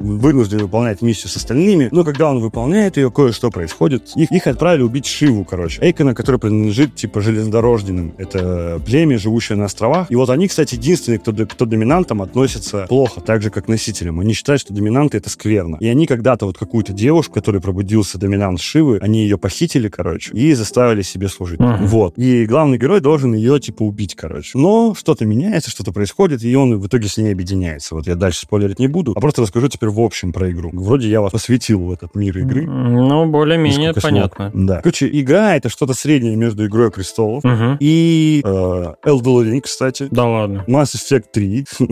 вынужден 0.00 0.58
выполнять 0.58 1.02
миссию 1.02 1.28
с 1.28 1.36
остальными, 1.36 1.88
но 1.92 2.04
когда 2.04 2.30
он 2.30 2.40
выполняет 2.40 2.96
ее, 2.96 3.10
кое-что 3.10 3.50
происходит. 3.50 4.10
Их, 4.16 4.30
их 4.30 4.46
отправили 4.46 4.82
убить 4.82 5.06
Шиву, 5.06 5.44
короче. 5.44 5.80
Эйкона, 5.80 6.14
который 6.14 6.40
принадлежит, 6.40 6.94
типа, 6.94 7.20
железнодорожным. 7.20 8.14
Это 8.18 8.80
племя, 8.84 9.18
живущее 9.18 9.56
на 9.56 9.66
островах. 9.66 10.10
И 10.10 10.16
вот 10.16 10.30
они, 10.30 10.48
кстати, 10.48 10.74
единственные, 10.74 11.18
кто, 11.18 11.32
кто 11.32 11.64
доминантам 11.64 12.22
относится 12.22 12.86
плохо, 12.88 13.20
так 13.20 13.42
же, 13.42 13.50
как 13.50 13.66
к 13.66 13.68
носителям. 13.68 14.20
Они 14.20 14.32
считают, 14.32 14.60
что 14.60 14.72
доминанты— 14.72 15.16
это 15.18 15.30
скверно. 15.30 15.76
И 15.80 15.86
они 15.86 16.06
когда-то 16.06 16.46
вот 16.46 16.56
какую-то 16.58 16.92
девушку, 16.92 17.34
которой 17.34 17.60
пробудился 17.60 18.18
доминант 18.18 18.60
Шивы, 18.60 18.87
они 19.00 19.22
ее 19.22 19.36
похитили, 19.38 19.88
короче, 19.88 20.32
и 20.32 20.54
заставили 20.54 21.02
себе 21.02 21.28
служить. 21.28 21.60
Мгм. 21.60 21.86
Вот. 21.86 22.14
И 22.16 22.46
главный 22.46 22.78
герой 22.78 23.00
должен 23.00 23.34
ее, 23.34 23.60
типа, 23.60 23.82
убить, 23.82 24.14
короче. 24.14 24.56
Но 24.56 24.94
что-то 24.96 25.24
меняется, 25.26 25.70
что-то 25.70 25.92
происходит, 25.92 26.42
и 26.42 26.54
он 26.56 26.78
в 26.78 26.86
итоге 26.86 27.08
с 27.08 27.16
ней 27.18 27.32
объединяется. 27.32 27.94
Вот 27.94 28.06
я 28.06 28.14
дальше 28.14 28.40
спойлерить 28.40 28.78
не 28.78 28.88
буду, 28.88 29.12
а 29.14 29.20
просто 29.20 29.42
расскажу 29.42 29.68
теперь 29.68 29.90
в 29.90 30.00
общем 30.00 30.32
про 30.32 30.50
игру. 30.50 30.70
Вроде 30.72 31.08
я 31.08 31.20
вас 31.20 31.32
посвятил 31.32 31.80
в 31.84 31.92
этот 31.92 32.14
мир 32.14 32.38
игры. 32.38 32.66
Ну, 32.66 33.26
более-менее 33.30 33.92
понятно. 33.94 34.50
смог. 34.50 34.66
Да. 34.66 34.80
Короче, 34.80 35.08
игра— 35.12 35.56
это 35.56 35.68
что-то 35.68 35.94
среднее 35.94 36.36
между 36.36 36.66
Игрой 36.66 36.90
престолов 36.90 37.44
Мгм. 37.44 37.76
и 37.80 38.40
э, 38.44 38.48
Elden 38.48 39.44
Ring, 39.52 39.60
кстати. 39.60 40.08
Да 40.10 40.24
ладно. 40.26 40.64
Mass 40.68 40.94
Effect 40.94 41.24
3. 41.32 41.66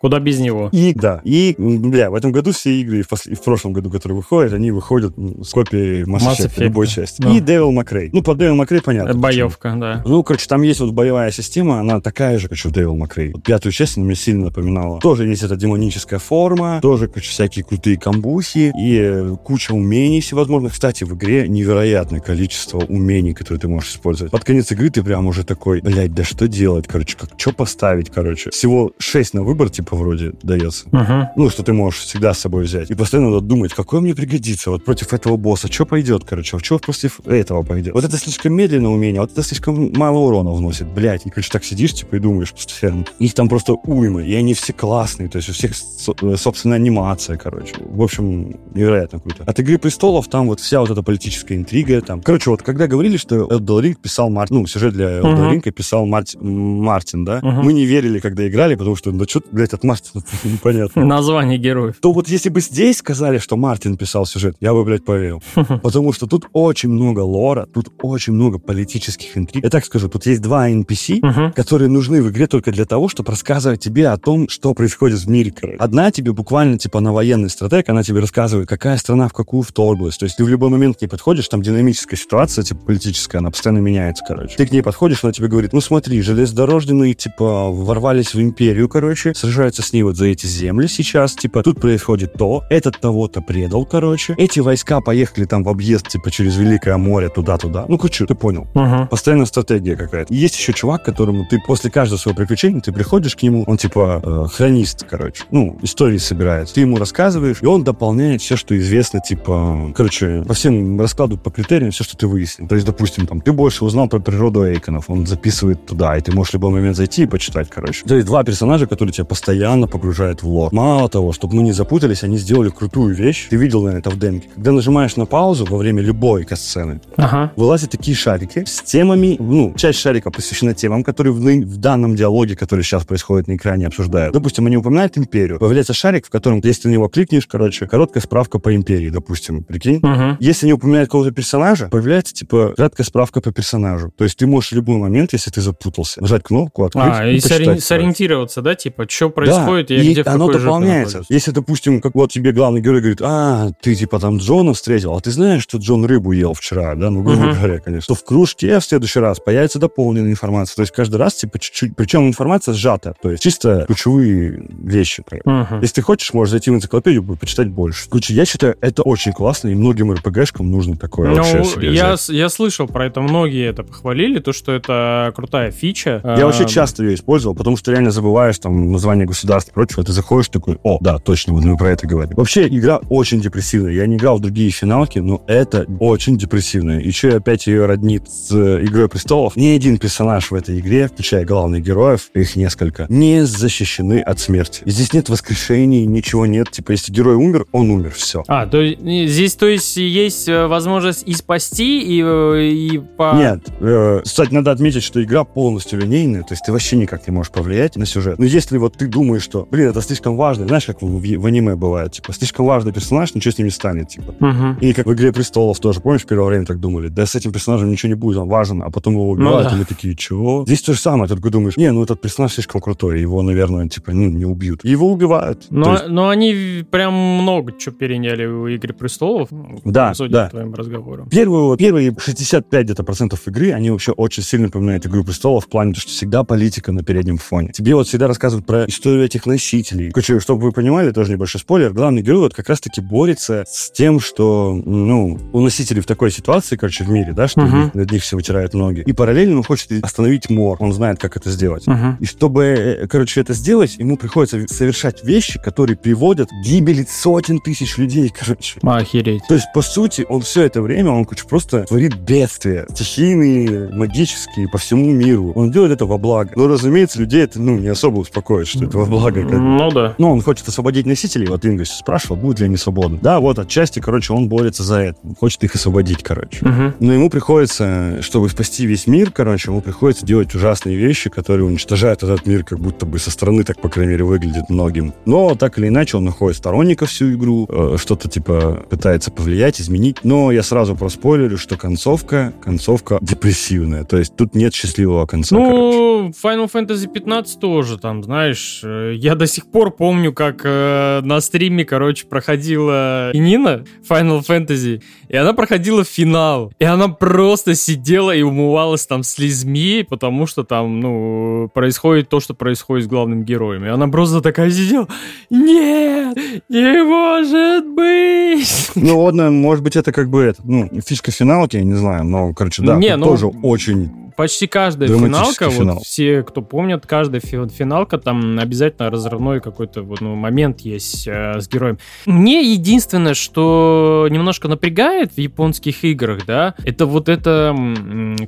Куда 0.00 0.18
без 0.20 0.38
него? 0.38 0.68
И, 0.72 0.92
да, 0.94 1.20
и, 1.24 1.54
бля, 1.58 2.10
в 2.10 2.14
этом 2.14 2.32
году 2.32 2.52
все 2.52 2.80
игры, 2.80 3.00
и 3.00 3.02
в, 3.02 3.08
пос- 3.10 3.34
в 3.34 3.42
прошлом 3.42 3.72
году, 3.72 3.90
которые 3.90 4.16
выходят, 4.16 4.52
они 4.52 4.70
выходят 4.70 5.14
с 5.42 5.50
копией 5.50 6.02
Mass, 6.02 6.20
Mass 6.20 6.38
Effect, 6.38 6.46
Effect, 6.56 6.62
любой 6.64 6.86
части. 6.86 7.22
Да. 7.22 7.30
И 7.30 7.40
Devil 7.40 7.70
May 7.72 7.84
Cry. 7.88 8.10
Ну, 8.12 8.22
по 8.22 8.32
Devil 8.32 8.56
May 8.60 8.68
Cry 8.68 8.82
понятно. 8.82 9.08
почему. 9.10 9.22
Боевка, 9.22 9.74
да. 9.76 10.02
Ну, 10.04 10.22
короче, 10.22 10.46
там 10.48 10.62
есть 10.62 10.80
вот 10.80 10.92
боевая 10.92 11.30
система, 11.30 11.80
она 11.80 12.00
такая 12.00 12.38
же, 12.38 12.48
как 12.48 12.58
и 12.58 12.68
в 12.68 12.72
Devil 12.72 12.96
May 12.96 13.08
Cry. 13.14 13.30
Вот 13.32 13.42
пятую 13.42 13.72
часть 13.72 13.96
она 13.96 14.06
мне 14.06 14.14
сильно 14.14 14.46
напоминала. 14.46 15.00
Тоже 15.00 15.26
есть 15.26 15.42
эта 15.42 15.56
демоническая 15.56 16.18
форма, 16.18 16.80
тоже, 16.82 17.08
короче, 17.08 17.30
всякие 17.30 17.64
крутые 17.64 17.98
камбухи 17.98 18.72
и 18.78 18.98
э, 19.00 19.36
куча 19.44 19.72
умений 19.72 20.20
всевозможных. 20.20 20.72
Кстати, 20.72 21.04
в 21.04 21.14
игре 21.14 21.48
невероятное 21.48 22.20
количество 22.20 22.78
умений, 22.78 23.32
которые 23.34 23.60
ты 23.60 23.68
можешь 23.68 23.90
использовать. 23.90 24.30
Под 24.32 24.44
конец 24.44 24.70
игры 24.72 24.90
ты 24.90 25.02
прям 25.02 25.26
уже 25.26 25.44
такой, 25.44 25.80
блядь, 25.80 26.12
да 26.14 26.24
что 26.24 26.48
делать, 26.48 26.86
короче, 26.86 27.16
как, 27.16 27.30
что 27.36 27.52
поставить, 27.52 28.10
короче. 28.10 28.50
Всего 28.50 28.92
6 28.98 29.34
на 29.34 29.42
выбор, 29.42 29.70
типа, 29.70 29.85
вроде, 29.94 30.32
дается. 30.42 30.86
Мгм. 30.90 31.28
Ну, 31.36 31.50
что 31.50 31.62
ты 31.62 31.72
можешь 31.72 32.00
всегда 32.00 32.34
с 32.34 32.38
собой 32.40 32.64
взять. 32.64 32.90
И 32.90 32.94
постоянно 32.94 33.30
надо 33.30 33.42
думать, 33.46 33.72
какой 33.74 34.00
мне 34.00 34.14
пригодится 34.14 34.70
вот 34.70 34.84
против 34.84 35.12
этого 35.12 35.36
босса. 35.36 35.70
Что 35.70 35.86
пойдет, 35.86 36.24
короче, 36.24 36.56
а 36.56 36.60
что 36.60 36.78
против 36.78 37.20
этого 37.26 37.62
пойдет. 37.62 37.94
Вот 37.94 38.04
это 38.04 38.16
слишком 38.16 38.54
медленно 38.54 38.90
умение, 38.92 39.20
вот 39.20 39.32
это 39.32 39.42
слишком 39.42 39.92
мало 39.94 40.18
урона 40.18 40.50
вносит, 40.52 40.86
блядь. 40.88 41.26
И, 41.26 41.30
короче, 41.30 41.50
так 41.52 41.64
сидишь, 41.64 41.94
типа, 41.94 42.16
и 42.16 42.18
думаешь 42.18 42.52
постоянно. 42.52 43.04
Их 43.18 43.34
там 43.34 43.48
просто 43.48 43.74
уйма, 43.74 44.22
и 44.22 44.34
они 44.34 44.54
все 44.54 44.72
классные, 44.72 45.28
то 45.28 45.36
есть 45.36 45.48
у 45.48 45.52
всех 45.52 45.74
со- 45.76 46.14
э, 46.22 46.36
собственная 46.36 46.76
анимация, 46.78 47.36
короче. 47.36 47.74
В 47.80 48.02
общем, 48.02 48.56
невероятно 48.74 49.20
круто. 49.20 49.44
От 49.44 49.58
«Игры 49.60 49.78
престолов» 49.78 50.28
там 50.28 50.46
вот 50.48 50.60
вся 50.60 50.80
вот 50.80 50.90
эта 50.90 51.02
политическая 51.02 51.54
интрига, 51.56 52.00
там. 52.00 52.22
Короче, 52.22 52.50
вот 52.50 52.62
когда 52.62 52.86
говорили, 52.86 53.16
что 53.16 53.36
Elden 53.36 53.82
Ring 53.82 53.96
писал 54.00 54.30
Мартин, 54.30 54.56
ну, 54.56 54.66
сюжет 54.66 54.92
для 54.94 55.18
Elden 55.20 55.32
Мгм. 55.32 55.50
Ring 55.58 55.70
писал 55.72 56.06
Марти- 56.06 56.38
Мартин, 56.40 57.24
да, 57.24 57.40
Мгм. 57.42 57.64
мы 57.64 57.72
не 57.72 57.84
верили, 57.84 58.18
когда 58.20 58.46
играли, 58.48 58.74
потому 58.74 58.96
что, 58.96 59.10
да 59.12 59.24
что, 59.26 59.42
блядь, 59.50 59.70
этот 59.76 59.84
Мартин, 59.84 60.22
это 60.42 60.48
непонятно. 60.48 61.04
Название 61.04 61.58
героев. 61.58 61.96
То 62.00 62.12
вот 62.12 62.28
если 62.28 62.48
бы 62.48 62.60
здесь 62.60 62.98
сказали, 62.98 63.38
что 63.38 63.56
Мартин 63.56 63.96
писал 63.96 64.26
сюжет, 64.26 64.56
я 64.60 64.72
бы, 64.72 64.84
блядь, 64.84 65.04
поверил. 65.04 65.42
Потому 65.54 66.12
что 66.12 66.26
тут 66.26 66.46
очень 66.52 66.90
много 66.90 67.20
лора, 67.20 67.66
тут 67.72 67.90
очень 68.02 68.32
много 68.32 68.58
политических 68.58 69.36
интриг. 69.36 69.64
Я 69.64 69.70
так 69.70 69.84
скажу, 69.84 70.08
тут 70.08 70.26
есть 70.26 70.42
два 70.42 70.68
NPC, 70.70 71.52
которые 71.52 71.88
нужны 71.88 72.22
в 72.22 72.30
игре 72.30 72.46
только 72.46 72.72
для 72.72 72.84
того, 72.84 73.08
чтобы 73.08 73.30
рассказывать 73.30 73.80
тебе 73.80 74.08
о 74.08 74.16
том, 74.16 74.48
что 74.48 74.74
происходит 74.74 75.20
в 75.20 75.28
мире. 75.28 75.46
Одна 75.78 76.10
тебе 76.10 76.32
буквально, 76.32 76.78
типа, 76.78 77.00
на 77.00 77.12
военный 77.12 77.50
стратег, 77.50 77.88
она 77.88 78.02
тебе 78.02 78.20
рассказывает, 78.20 78.68
какая 78.68 78.96
страна 78.96 79.28
в 79.28 79.32
какую 79.32 79.62
вторглась. 79.62 80.16
То 80.16 80.24
есть 80.24 80.36
ты 80.36 80.44
в 80.44 80.48
любой 80.48 80.70
момент 80.70 80.98
к 80.98 81.02
ней 81.02 81.08
подходишь, 81.08 81.48
там 81.48 81.62
динамическая 81.62 82.18
ситуация, 82.18 82.64
типа, 82.64 82.80
политическая, 82.86 83.38
она 83.38 83.50
постоянно 83.50 83.78
меняется, 83.78 84.24
короче. 84.26 84.56
Ты 84.56 84.66
к 84.66 84.72
ней 84.72 84.82
подходишь, 84.82 85.22
она 85.22 85.32
тебе 85.32 85.48
говорит, 85.48 85.72
ну 85.72 85.80
смотри, 85.80 86.20
железнодорожные, 86.22 87.14
типа, 87.14 87.70
ворвались 87.70 88.34
в 88.34 88.40
империю, 88.40 88.88
короче, 88.88 89.34
сражаются 89.34 89.65
с 89.74 89.92
ней 89.92 90.02
вот 90.02 90.16
за 90.16 90.26
эти 90.26 90.46
земли 90.46 90.86
сейчас, 90.86 91.34
типа, 91.34 91.62
тут 91.62 91.80
происходит 91.80 92.34
то, 92.34 92.64
этот 92.70 93.00
того-то 93.00 93.40
предал, 93.40 93.84
короче. 93.84 94.34
Эти 94.38 94.60
войска 94.60 95.00
поехали 95.00 95.44
там 95.44 95.62
в 95.64 95.68
объезд, 95.68 96.08
типа, 96.08 96.30
через 96.30 96.56
Великое 96.56 96.96
море, 96.96 97.28
туда-туда. 97.28 97.86
Ну, 97.88 97.98
короче, 97.98 98.26
ты 98.26 98.34
понял. 98.34 98.66
Мгм. 98.74 99.08
Постоянно 99.08 99.46
стратегия 99.46 99.96
какая-то. 99.96 100.32
И 100.32 100.36
есть 100.36 100.56
еще 100.56 100.72
чувак, 100.72 101.04
которому 101.04 101.46
ты 101.48 101.58
после 101.66 101.90
каждого 101.90 102.18
своего 102.18 102.36
приключения, 102.36 102.80
ты 102.80 102.92
приходишь 102.92 103.36
к 103.36 103.42
нему, 103.42 103.64
он 103.66 103.76
типа 103.76 104.20
э, 104.22 104.44
хронист, 104.52 105.04
короче. 105.08 105.44
Ну, 105.50 105.78
истории 105.82 106.18
собирает. 106.18 106.72
Ты 106.72 106.82
ему 106.82 106.96
рассказываешь, 106.98 107.58
и 107.60 107.66
он 107.66 107.84
дополняет 107.84 108.42
все, 108.42 108.56
что 108.56 108.76
известно, 108.76 109.20
типа, 109.20 109.92
короче, 109.94 110.42
по 110.46 110.54
всем 110.54 111.00
раскладу 111.00 111.38
по 111.38 111.50
критериям 111.50 111.90
все, 111.90 112.04
что 112.04 112.16
ты 112.16 112.26
выяснил. 112.26 112.68
То 112.68 112.74
есть, 112.74 112.86
допустим, 112.86 113.26
там, 113.26 113.40
ты 113.40 113.52
больше 113.52 113.84
узнал 113.84 114.08
про 114.08 114.18
природу 114.18 114.64
Эйконов, 114.64 115.08
он 115.08 115.26
записывает 115.26 115.86
туда, 115.86 116.16
и 116.16 116.20
ты 116.20 116.32
можешь 116.32 116.50
в 116.50 116.54
любой 116.54 116.72
момент 116.72 116.96
зайти 116.96 117.22
и 117.22 117.26
почитать, 117.26 117.68
короче. 117.70 118.04
То 118.04 118.14
есть 118.14 118.26
два 118.26 118.44
персонажа, 118.44 118.86
которые 118.86 119.12
тебя 119.12 119.24
постоянно 119.24 119.55
погружают 119.88 120.42
в 120.42 120.48
лор. 120.48 120.72
Мало 120.72 121.08
того, 121.08 121.32
чтобы 121.32 121.56
мы 121.56 121.62
не 121.62 121.72
запутались, 121.72 122.22
они 122.22 122.36
сделали 122.38 122.68
крутую 122.70 123.14
вещь. 123.14 123.46
Ты 123.50 123.56
видел, 123.56 123.82
наверное, 123.82 124.00
это 124.00 124.10
в 124.10 124.18
демке. 124.18 124.48
Когда 124.54 124.72
нажимаешь 124.72 125.16
на 125.16 125.26
паузу 125.26 125.66
во 125.68 125.76
время 125.78 126.02
любой 126.02 126.44
касцены, 126.44 127.00
Ага. 127.16 127.52
вылазят 127.56 127.90
такие 127.90 128.16
шарики 128.16 128.64
с 128.66 128.82
темами, 128.82 129.36
ну, 129.38 129.74
часть 129.76 129.98
шарика 129.98 130.30
посвящена 130.30 130.74
темам, 130.74 131.04
которые 131.04 131.32
в, 131.32 131.38
в 131.38 131.76
данном 131.78 132.16
диалоге, 132.16 132.56
который 132.56 132.82
сейчас 132.82 133.04
происходит 133.04 133.48
на 133.48 133.56
экране, 133.56 133.86
обсуждают. 133.86 134.32
Допустим, 134.34 134.66
они 134.66 134.76
упоминают 134.76 135.16
империю. 135.18 135.58
Появляется 135.58 135.92
шарик, 135.94 136.26
в 136.26 136.30
котором, 136.30 136.60
если 136.62 136.82
ты 136.82 136.88
на 136.88 136.92
него 136.92 137.08
кликнешь, 137.08 137.46
короче, 137.46 137.86
короткая 137.86 138.22
справка 138.22 138.58
по 138.58 138.74
империи, 138.74 139.08
допустим, 139.10 139.64
прикинь. 139.64 140.00
Мгм. 140.02 140.36
Если 140.40 140.66
они 140.66 140.72
упоминают 140.74 141.08
какого-то 141.08 141.30
персонажа, 141.32 141.88
появляется, 141.88 142.34
типа, 142.34 142.74
краткая 142.76 143.04
справка 143.06 143.40
по 143.40 143.52
персонажу. 143.52 144.12
То 144.16 144.24
есть 144.24 144.36
ты 144.36 144.46
можешь 144.46 144.72
в 144.72 144.74
любой 144.74 144.96
момент, 144.96 145.32
если 145.32 145.50
ты 145.50 145.60
запутался, 145.60 146.20
нажать 146.20 146.42
кнопку, 146.42 146.84
открыть 146.84 147.04
А, 147.06 147.26
и 147.26 147.36
почитать, 147.36 147.58
сори- 147.58 147.78
сориентироваться, 147.78 148.62
да, 148.62 148.74
типа, 148.74 149.06
что 149.08 149.30
происходит, 149.30 149.45
Да, 149.50 149.80
и, 149.80 149.94
и 150.08 150.12
где 150.12 150.22
в 150.22 150.26
оно 150.28 150.48
дополняется. 150.50 151.22
Если, 151.28 151.50
допустим, 151.50 152.00
как 152.00 152.14
вот 152.14 152.30
тебе 152.32 152.52
главный 152.52 152.80
герой 152.80 153.00
говорит, 153.00 153.20
а, 153.22 153.70
ты 153.80 153.94
типа 153.94 154.18
там 154.18 154.38
Джона 154.38 154.74
встретил, 154.74 155.14
а 155.14 155.20
ты 155.20 155.30
знаешь, 155.30 155.62
что 155.62 155.78
Джон 155.78 156.04
рыбу 156.04 156.32
ел 156.32 156.54
вчера, 156.54 156.94
да, 156.94 157.10
ну, 157.10 157.22
грубо 157.22 157.42
Мгм. 157.42 157.54
говоря, 157.54 157.78
конечно, 157.80 158.14
то 158.14 158.18
в 158.20 158.24
кружке 158.24 158.78
в 158.78 158.84
следующий 158.84 159.20
раз 159.20 159.38
появится 159.40 159.78
дополненная 159.78 160.30
информация. 160.30 160.76
То 160.76 160.82
есть 160.82 160.92
каждый 160.92 161.16
раз, 161.16 161.34
типа, 161.34 161.58
чуть-чуть, 161.58 161.96
причем 161.96 162.26
информация 162.28 162.74
сжата, 162.74 163.14
то 163.20 163.30
есть 163.30 163.42
чисто 163.42 163.84
ключевые 163.86 164.66
вещи. 164.82 165.22
Мгм. 165.44 165.80
Если 165.80 165.94
ты 165.96 166.02
хочешь, 166.02 166.32
можешь 166.32 166.50
зайти 166.52 166.70
в 166.70 166.74
энциклопедию 166.74 167.22
и 167.32 167.36
почитать 167.36 167.68
больше. 167.68 168.08
Короче, 168.08 168.34
я 168.34 168.44
считаю, 168.44 168.76
это 168.80 169.02
очень 169.02 169.32
классно, 169.32 169.68
и 169.68 169.74
многим 169.74 170.12
РПГшкам 170.12 170.70
нужно 170.70 170.96
такое 170.96 171.34
вообще 171.34 171.58
Ну, 171.58 171.64
себе 171.64 171.92
я, 171.94 172.14
взять. 172.14 172.28
я 172.30 172.48
слышал 172.48 172.86
про 172.86 173.06
это, 173.06 173.20
многие 173.20 173.66
это 173.68 173.82
похвалили, 173.82 174.38
то, 174.38 174.52
что 174.52 174.72
это 174.72 175.32
крутая 175.34 175.70
фича. 175.70 176.20
Я 176.24 176.42
А, 176.42 176.46
вообще 176.46 176.66
часто 176.66 177.04
ее 177.04 177.14
использовал, 177.14 177.54
потому 177.54 177.76
что 177.76 177.90
реально 177.92 178.10
забываешь 178.10 178.58
там 178.58 178.92
название 178.92 179.26
государства 179.36 179.70
и 179.70 179.74
прочего, 179.74 180.02
ты 180.04 180.12
заходишь 180.12 180.48
такой, 180.48 180.78
о, 180.82 180.98
да, 181.00 181.18
точно, 181.18 181.52
вот 181.52 181.64
мы 181.64 181.76
про 181.76 181.90
это 181.90 182.06
говорим. 182.06 182.36
Вообще, 182.36 182.66
игра 182.66 183.00
очень 183.08 183.40
депрессивная. 183.40 183.92
Я 183.92 184.06
не 184.06 184.16
играл 184.16 184.38
в 184.38 184.40
другие 184.40 184.70
финалки, 184.70 185.18
но 185.18 185.42
это 185.46 185.86
очень 186.00 186.38
депрессивная. 186.38 187.00
Еще 187.00 187.28
и 187.28 187.34
опять 187.34 187.66
ее 187.66 187.86
роднит 187.86 188.28
с 188.28 188.50
э, 188.52 188.84
Игрой 188.84 189.08
престолов. 189.08 189.56
Ни 189.56 189.68
один 189.68 189.98
персонаж 189.98 190.50
в 190.50 190.54
этой 190.54 190.80
игре, 190.80 191.08
включая 191.08 191.44
главных 191.44 191.82
героев, 191.82 192.30
их 192.34 192.56
несколько, 192.56 193.06
не 193.08 193.44
защищены 193.44 194.20
от 194.20 194.38
смерти. 194.40 194.82
И 194.84 194.90
здесь 194.90 195.12
нет 195.12 195.28
воскрешений, 195.28 196.06
ничего 196.06 196.46
нет. 196.46 196.70
Типа, 196.70 196.92
если 196.92 197.12
герой 197.12 197.34
умер, 197.34 197.66
он 197.72 197.90
умер, 197.90 198.12
все. 198.16 198.42
А, 198.48 198.66
то 198.66 198.84
здесь, 198.86 199.54
то 199.54 199.66
есть, 199.66 199.96
есть 199.96 200.48
э, 200.48 200.66
возможность 200.66 201.24
и 201.26 201.34
спасти, 201.34 202.00
и, 202.00 202.22
э, 202.24 202.62
и 202.62 202.98
по... 202.98 203.34
Нет. 203.36 203.60
э, 203.80 204.20
кстати, 204.24 204.52
надо 204.52 204.70
отметить, 204.70 205.02
что 205.02 205.22
игра 205.22 205.44
полностью 205.44 206.00
линейная, 206.00 206.42
то 206.42 206.52
есть 206.52 206.64
ты 206.64 206.72
вообще 206.72 206.96
никак 206.96 207.26
не 207.26 207.32
можешь 207.32 207.52
повлиять 207.52 207.96
на 207.96 208.06
сюжет. 208.06 208.38
Но 208.38 208.44
если 208.44 208.78
вот 208.78 208.96
ты 208.96 209.06
думаешь, 209.06 209.25
что, 209.40 209.66
блин, 209.70 209.88
это 209.90 210.00
слишком 210.00 210.36
важно, 210.36 210.66
знаешь, 210.66 210.84
как 210.86 211.02
в, 211.02 211.06
в- 211.20 211.46
аниме 211.46 211.76
бывает, 211.76 212.12
типа, 212.12 212.32
слишком 212.32 212.66
важный 212.66 212.92
персонаж, 212.92 213.34
ничего 213.34 213.52
с 213.52 213.58
ним 213.58 213.66
не 213.66 213.70
станет, 213.70 214.08
типа. 214.08 214.34
Мгм. 214.40 214.78
И 214.80 214.92
как 214.92 215.06
в 215.06 215.12
«Игре 215.12 215.32
престолов» 215.32 215.78
тоже, 215.80 216.00
помнишь, 216.00 216.22
в 216.22 216.26
первое 216.26 216.48
время 216.48 216.64
так 216.66 216.80
думали, 216.80 217.08
да 217.08 217.26
с 217.26 217.34
этим 217.34 217.52
персонажем 217.52 217.90
ничего 217.90 218.08
не 218.08 218.14
будет, 218.14 218.38
он 218.38 218.48
важен, 218.48 218.82
а 218.82 218.90
потом 218.90 219.14
его 219.14 219.30
убивают, 219.30 219.64
Ну 219.64 219.70
да. 219.70 219.76
и 219.76 219.78
мы 219.80 219.84
такие, 219.84 220.14
чего? 220.16 220.64
Здесь 220.66 220.82
то 220.82 220.92
же 220.92 220.98
самое, 221.00 221.28
ты 221.28 221.36
такой 221.36 221.50
думаешь, 221.50 221.76
не, 221.76 221.90
ну 221.92 222.02
этот 222.02 222.20
персонаж 222.20 222.52
слишком 222.52 222.80
крутой, 222.80 223.20
его, 223.20 223.42
наверное, 223.42 223.88
типа, 223.88 224.12
ну, 224.12 224.28
не 224.30 224.44
убьют. 224.44 224.84
Его 224.84 225.10
убивают. 225.12 225.66
Но, 225.70 225.92
есть- 225.92 226.08
но 226.08 226.28
они 226.28 226.84
прям 226.90 227.14
много 227.14 227.72
чего 227.78 227.94
переняли 227.94 228.46
в 228.46 228.74
«Игре 228.74 228.94
престолов». 228.94 229.48
Да, 229.84 230.14
судя 230.14 230.32
да. 230.32 230.44
по 230.44 230.50
твоим 230.50 230.74
разговорам. 230.74 231.28
Первые, 231.28 231.76
первые 231.76 232.14
65 232.18 232.84
где-то 232.84 233.04
процентов 233.04 233.46
игры, 233.48 233.72
они 233.72 233.90
вообще 233.90 234.12
очень 234.12 234.42
сильно 234.42 234.66
напоминают 234.66 235.06
«Игру 235.06 235.24
престолов» 235.24 235.64
в 235.66 235.68
плане, 235.68 235.94
что 235.94 236.08
всегда 236.10 236.44
политика 236.44 236.92
на 236.92 237.02
переднем 237.02 237.38
фоне. 237.38 237.70
Тебе 237.72 237.94
вот 237.94 238.06
всегда 238.08 238.26
рассказывают 238.28 238.66
про 238.66 238.84
историю 238.86 239.15
этих 239.24 239.46
носителей. 239.46 240.10
Короче, 240.10 240.40
чтобы 240.40 240.62
вы 240.62 240.72
понимали, 240.72 241.10
тоже 241.10 241.32
небольшой 241.32 241.60
спойлер, 241.60 241.92
главный 241.92 242.22
герой 242.22 242.40
вот 242.40 242.54
как 242.54 242.68
раз-таки 242.68 243.00
борется 243.00 243.64
с 243.68 243.90
тем, 243.90 244.20
что, 244.20 244.74
ну, 244.84 245.38
у 245.52 245.60
носителей 245.60 246.00
в 246.02 246.06
такой 246.06 246.30
ситуации, 246.30 246.76
короче, 246.76 247.04
в 247.04 247.08
мире, 247.10 247.32
да, 247.32 247.48
что 247.48 247.62
них- 247.62 247.94
над 247.94 248.10
них 248.10 248.22
все 248.22 248.36
вытирают 248.36 248.74
ноги. 248.74 249.00
И 249.06 249.12
параллельно 249.12 249.56
он 249.58 249.62
хочет 249.62 249.92
остановить 250.04 250.50
мор, 250.50 250.76
он 250.80 250.92
знает, 250.92 251.18
как 251.18 251.36
это 251.36 251.50
сделать. 251.50 251.86
Мгм. 251.86 252.16
И 252.20 252.24
чтобы, 252.26 252.64
э, 252.64 253.06
короче, 253.06 253.40
это 253.40 253.54
сделать, 253.54 253.96
ему 253.98 254.16
приходится 254.16 254.66
совершать 254.68 255.24
вещи, 255.24 255.60
которые 255.62 255.96
приводят 255.96 256.48
к 256.50 256.64
гибели 256.64 257.06
сотен 257.08 257.60
тысяч 257.60 257.96
людей, 257.98 258.32
короче. 258.36 258.78
Охереть. 258.82 259.42
То 259.48 259.54
есть, 259.54 259.66
по 259.74 259.82
сути, 259.82 260.24
он 260.28 260.40
все 260.42 260.62
это 260.62 260.82
время, 260.82 261.10
он 261.10 261.24
короче, 261.24 261.46
просто 261.48 261.84
творит 261.84 262.16
бедствия. 262.16 262.86
Стихийные, 262.90 263.88
магические, 263.92 264.68
по 264.68 264.78
всему 264.78 265.10
миру. 265.10 265.52
Он 265.54 265.70
делает 265.70 265.92
это 265.92 266.06
во 266.06 266.18
благо. 266.18 266.52
Но, 266.56 266.66
разумеется, 266.68 267.18
людей 267.20 267.42
это, 267.42 267.60
ну, 267.60 267.78
не 267.78 267.88
особо 267.88 268.18
успокоит, 268.18 268.68
что 268.68 268.84
это 268.84 268.95
во 268.96 269.04
благо. 269.04 269.42
Как. 269.42 269.52
Ну 269.52 269.90
да. 269.90 270.14
Ну, 270.18 270.32
он 270.32 270.42
хочет 270.42 270.66
освободить 270.68 271.06
носителей. 271.06 271.46
Вот 271.46 271.64
Инга 271.64 271.84
спрашивал, 271.84 272.36
будут 272.36 272.60
ли 272.60 272.66
они 272.66 272.76
свободны. 272.76 273.18
Да, 273.22 273.40
вот 273.40 273.58
отчасти, 273.58 274.00
короче, 274.00 274.32
он 274.32 274.48
борется 274.48 274.82
за 274.82 275.00
это. 275.00 275.18
Он 275.24 275.34
хочет 275.34 275.62
их 275.64 275.74
освободить, 275.74 276.22
короче. 276.22 276.64
Мгм. 276.66 276.94
Но 277.00 277.12
ему 277.12 277.30
приходится, 277.30 278.22
чтобы 278.22 278.48
спасти 278.48 278.86
весь 278.86 279.06
мир, 279.06 279.30
короче, 279.30 279.70
ему 279.70 279.80
приходится 279.80 280.24
делать 280.26 280.54
ужасные 280.54 280.96
вещи, 280.96 281.30
которые 281.30 281.66
уничтожают 281.66 282.22
этот 282.22 282.46
мир, 282.46 282.64
как 282.64 282.78
будто 282.78 283.06
бы 283.06 283.18
со 283.18 283.30
стороны, 283.30 283.64
так, 283.64 283.80
по 283.80 283.88
крайней 283.88 284.12
мере, 284.12 284.24
выглядит 284.24 284.68
многим. 284.68 285.12
Но 285.24 285.54
так 285.54 285.78
или 285.78 285.88
иначе 285.88 286.16
он 286.16 286.24
находит 286.24 286.56
сторонников 286.56 287.10
всю 287.10 287.32
игру, 287.34 287.66
э, 287.68 287.96
что-то 287.98 288.28
типа 288.28 288.84
пытается 288.88 289.30
повлиять, 289.30 289.80
изменить. 289.80 290.18
Но 290.22 290.52
я 290.52 290.62
сразу 290.62 290.96
проспойлерю, 290.96 291.58
что 291.58 291.76
концовка, 291.76 292.52
концовка 292.62 293.18
депрессивная. 293.20 294.04
То 294.04 294.16
есть 294.16 294.34
тут 294.36 294.54
нет 294.54 294.74
счастливого 294.74 295.26
конца, 295.26 295.56
короче. 295.56 295.72
Ну, 295.72 296.32
Final 296.42 296.70
Fantasy 296.72 297.06
15 297.06 297.60
тоже, 297.60 297.98
там, 297.98 298.22
знаешь, 298.22 298.80
я 299.12 299.34
до 299.34 299.46
сих 299.46 299.66
пор 299.66 299.90
помню, 299.90 300.32
как 300.32 300.62
э, 300.64 301.20
на 301.22 301.40
стриме, 301.40 301.84
короче, 301.84 302.26
проходила 302.26 303.30
Нина 303.34 303.84
Final 304.08 304.46
Fantasy, 304.46 305.02
и 305.28 305.36
она 305.36 305.52
проходила 305.52 306.04
финал, 306.04 306.72
и 306.78 306.84
она 306.84 307.08
просто 307.08 307.74
сидела 307.74 308.34
и 308.34 308.42
умывалась 308.42 309.06
там 309.06 309.22
слезьми, 309.22 310.06
потому 310.08 310.46
что 310.46 310.64
там, 310.64 311.00
ну, 311.00 311.70
происходит 311.74 312.28
то, 312.28 312.40
что 312.40 312.54
происходит 312.54 313.06
с 313.06 313.08
главным 313.08 313.44
героем, 313.44 313.84
и 313.84 313.88
она 313.88 314.08
просто 314.08 314.40
такая 314.40 314.70
сидела, 314.70 315.08
нет, 315.50 316.36
не 316.68 317.04
может 317.04 317.86
быть! 317.94 318.90
Ну, 318.94 319.20
ладно, 319.20 319.50
может 319.50 319.84
быть, 319.84 319.96
это 319.96 320.12
как 320.12 320.30
бы 320.30 320.42
это, 320.42 320.60
ну, 320.64 320.90
фишка 321.04 321.30
финалки, 321.30 321.76
я 321.76 321.84
не 321.84 321.94
знаю, 321.94 322.24
но, 322.24 322.52
короче, 322.54 322.82
да, 322.82 322.96
Не, 322.96 323.16
ну, 323.16 323.26
тоже 323.26 323.46
очень 323.46 324.25
Почти 324.36 324.66
каждая 324.66 325.08
финалка, 325.08 325.70
финал. 325.70 325.96
вот 325.96 326.04
все, 326.04 326.42
кто 326.42 326.62
помнят, 326.62 327.06
каждая 327.06 327.40
фи- 327.40 327.68
финалка, 327.68 328.18
там 328.18 328.58
обязательно 328.58 329.10
разрывной 329.10 329.60
какой-то 329.60 330.02
вот, 330.02 330.20
ну, 330.20 330.34
момент 330.34 330.80
есть 330.80 331.26
э, 331.26 331.60
с 331.60 331.68
героем. 331.68 331.98
Мне 332.26 332.72
единственное, 332.72 333.34
что 333.34 334.28
немножко 334.30 334.68
напрягает 334.68 335.32
в 335.32 335.38
японских 335.38 336.04
играх, 336.04 336.46
да, 336.46 336.74
это 336.84 337.06
вот 337.06 337.28
это, 337.28 337.74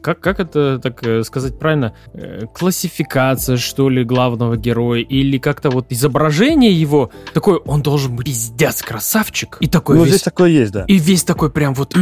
как, 0.03 0.21
как 0.21 0.41
это 0.41 0.79
так 0.79 1.03
э, 1.07 1.23
сказать 1.23 1.59
правильно, 1.59 1.95
Э, 2.15 2.47
классификация, 2.53 3.57
что 3.57 3.89
ли, 3.89 4.05
главного 4.05 4.57
героя, 4.57 5.01
или 5.01 5.39
как-то 5.39 5.71
вот 5.71 5.87
изображение 5.91 6.73
его, 6.73 7.11
такой, 7.33 7.57
он 7.59 7.83
должен 7.83 8.17
быть 8.17 8.27
пиздец 8.27 8.83
красавчик, 8.83 9.57
и 9.61 9.69
такой 9.69 9.97
Ну, 9.97 10.03
весь 10.03 10.15
здесь 10.15 10.23
такое 10.23 10.51
есть, 10.51 10.73
да. 10.73 10.85
и 10.87 10.99
весь 10.99 11.25
такой 11.25 11.51
прям 11.51 11.75
вот... 11.75 11.97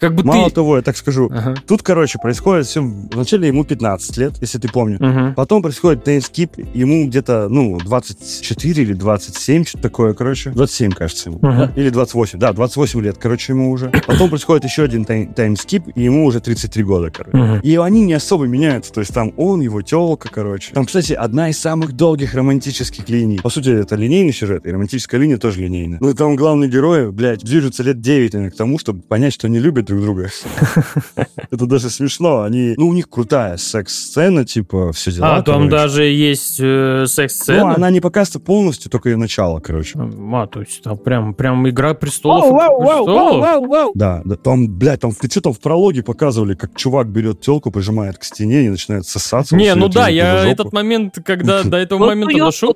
Как 0.00 0.14
бы 0.14 0.24
Мало 0.24 0.48
ты... 0.48 0.54
того, 0.56 0.76
я 0.76 0.82
так 0.82 0.96
скажу, 0.96 1.28
Ага. 1.32 1.54
тут, 1.66 1.82
короче, 1.82 2.18
происходит 2.18 2.66
все... 2.66 2.80
Вначале 2.82 3.48
ему 3.48 3.64
15 3.64 4.16
лет, 4.16 4.34
если 4.40 4.58
ты 4.58 4.68
помнишь. 4.68 5.00
Мгм. 5.00 5.34
Потом 5.34 5.62
происходит 5.62 6.04
таймскип, 6.04 6.52
ему 6.74 7.06
где-то, 7.06 7.48
ну, 7.48 7.78
24 7.78 8.82
или 8.82 8.92
27, 8.92 9.64
что-то 9.64 9.82
такое, 9.82 10.14
короче. 10.14 10.50
27, 10.50 10.92
кажется, 10.92 11.30
ему. 11.30 11.38
Мгм. 11.42 11.72
Или 11.76 11.90
28, 11.90 12.38
да, 12.38 12.52
28 12.52 13.00
лет, 13.00 13.18
короче, 13.18 13.52
ему 13.52 13.70
уже. 13.70 13.90
Потом 14.06 14.28
происходит 14.30 14.64
еще 14.64 14.84
один 14.84 15.02
тайм- 15.04 15.34
таймскип, 15.34 15.88
и 15.94 16.02
ему 16.02 16.24
уже 16.26 16.40
33 16.40 16.82
года, 16.84 17.10
короче. 17.10 17.36
Мгм. 17.36 17.60
И 17.60 17.76
они 17.76 18.04
не 18.04 18.14
особо 18.14 18.46
меняются, 18.46 18.92
то 18.92 19.00
есть 19.00 19.12
там 19.12 19.32
он, 19.36 19.60
его 19.60 19.82
телка, 19.82 20.28
короче. 20.32 20.72
Там, 20.74 20.86
кстати, 20.86 21.12
одна 21.12 21.50
из 21.50 21.58
самых 21.58 21.92
долгих 21.92 22.34
романтических 22.34 23.08
линий. 23.08 23.38
По 23.38 23.50
сути, 23.50 23.70
это 23.70 23.96
линейный 23.96 24.32
сюжет, 24.32 24.66
и 24.66 24.70
романтическая 24.70 25.20
линия 25.20 25.38
тоже 25.38 25.60
линейная. 25.60 25.98
Ну 26.00 26.10
и 26.10 26.14
там 26.14 26.36
главные 26.36 26.70
герои, 26.70 27.10
блядь, 27.10 27.40
движутся 27.44 27.82
лет 27.82 28.00
9 28.00 28.32
наверное, 28.34 28.52
к 28.52 28.56
тому, 28.56 28.78
чтобы 28.78 29.02
понять, 29.02 29.32
что 29.34 29.46
они 29.46 29.58
любят 29.58 29.87
друг 29.88 30.00
друга. 30.02 30.30
Это 31.50 31.66
даже 31.66 31.90
смешно. 31.90 32.42
Они, 32.42 32.74
ну, 32.76 32.88
у 32.88 32.92
них 32.92 33.08
крутая 33.08 33.56
секс-сцена, 33.56 34.44
типа, 34.44 34.92
все 34.92 35.10
дела. 35.12 35.36
А, 35.36 35.42
там 35.42 35.68
короче. 35.68 35.70
даже 35.70 36.04
есть 36.04 36.60
э, 36.60 37.00
Ну, 37.00 37.06
секс-сцена. 37.06 37.74
она 37.74 37.90
не 37.90 38.00
показывается 38.00 38.40
полностью, 38.40 38.90
только 38.90 39.08
ее 39.10 39.16
начало, 39.16 39.60
короче. 39.60 39.98
А, 39.98 40.46
то 40.46 40.60
есть 40.60 40.82
там 40.82 40.98
прям, 40.98 41.34
прям 41.34 41.68
игра 41.68 41.94
престолов. 41.94 42.44
Вау, 42.44 42.52
вау, 42.54 42.80
вау, 42.80 43.04
престолов. 43.04 43.40
вау, 43.40 43.40
вау, 43.40 43.66
вау. 43.68 43.92
Да, 43.94 44.22
да, 44.24 44.36
там, 44.36 44.68
блядь, 44.68 45.00
там, 45.00 45.12
ты 45.12 45.28
что 45.30 45.40
там 45.40 45.52
в 45.52 45.60
прологе 45.60 46.02
показывали, 46.02 46.54
как 46.54 46.76
чувак 46.76 47.08
берет 47.08 47.40
телку, 47.40 47.70
прижимает 47.70 48.18
к 48.18 48.24
стене 48.24 48.66
и 48.66 48.68
начинает 48.68 49.06
сосаться. 49.06 49.56
Не, 49.56 49.74
ну 49.74 49.88
да, 49.88 50.04
за 50.04 50.10
я 50.10 50.46
этот 50.46 50.72
момент, 50.72 51.18
когда 51.24 51.62
до 51.64 51.76
этого 51.76 51.98
Ну, 52.00 52.06
момента 52.06 52.38
дошел. 52.38 52.74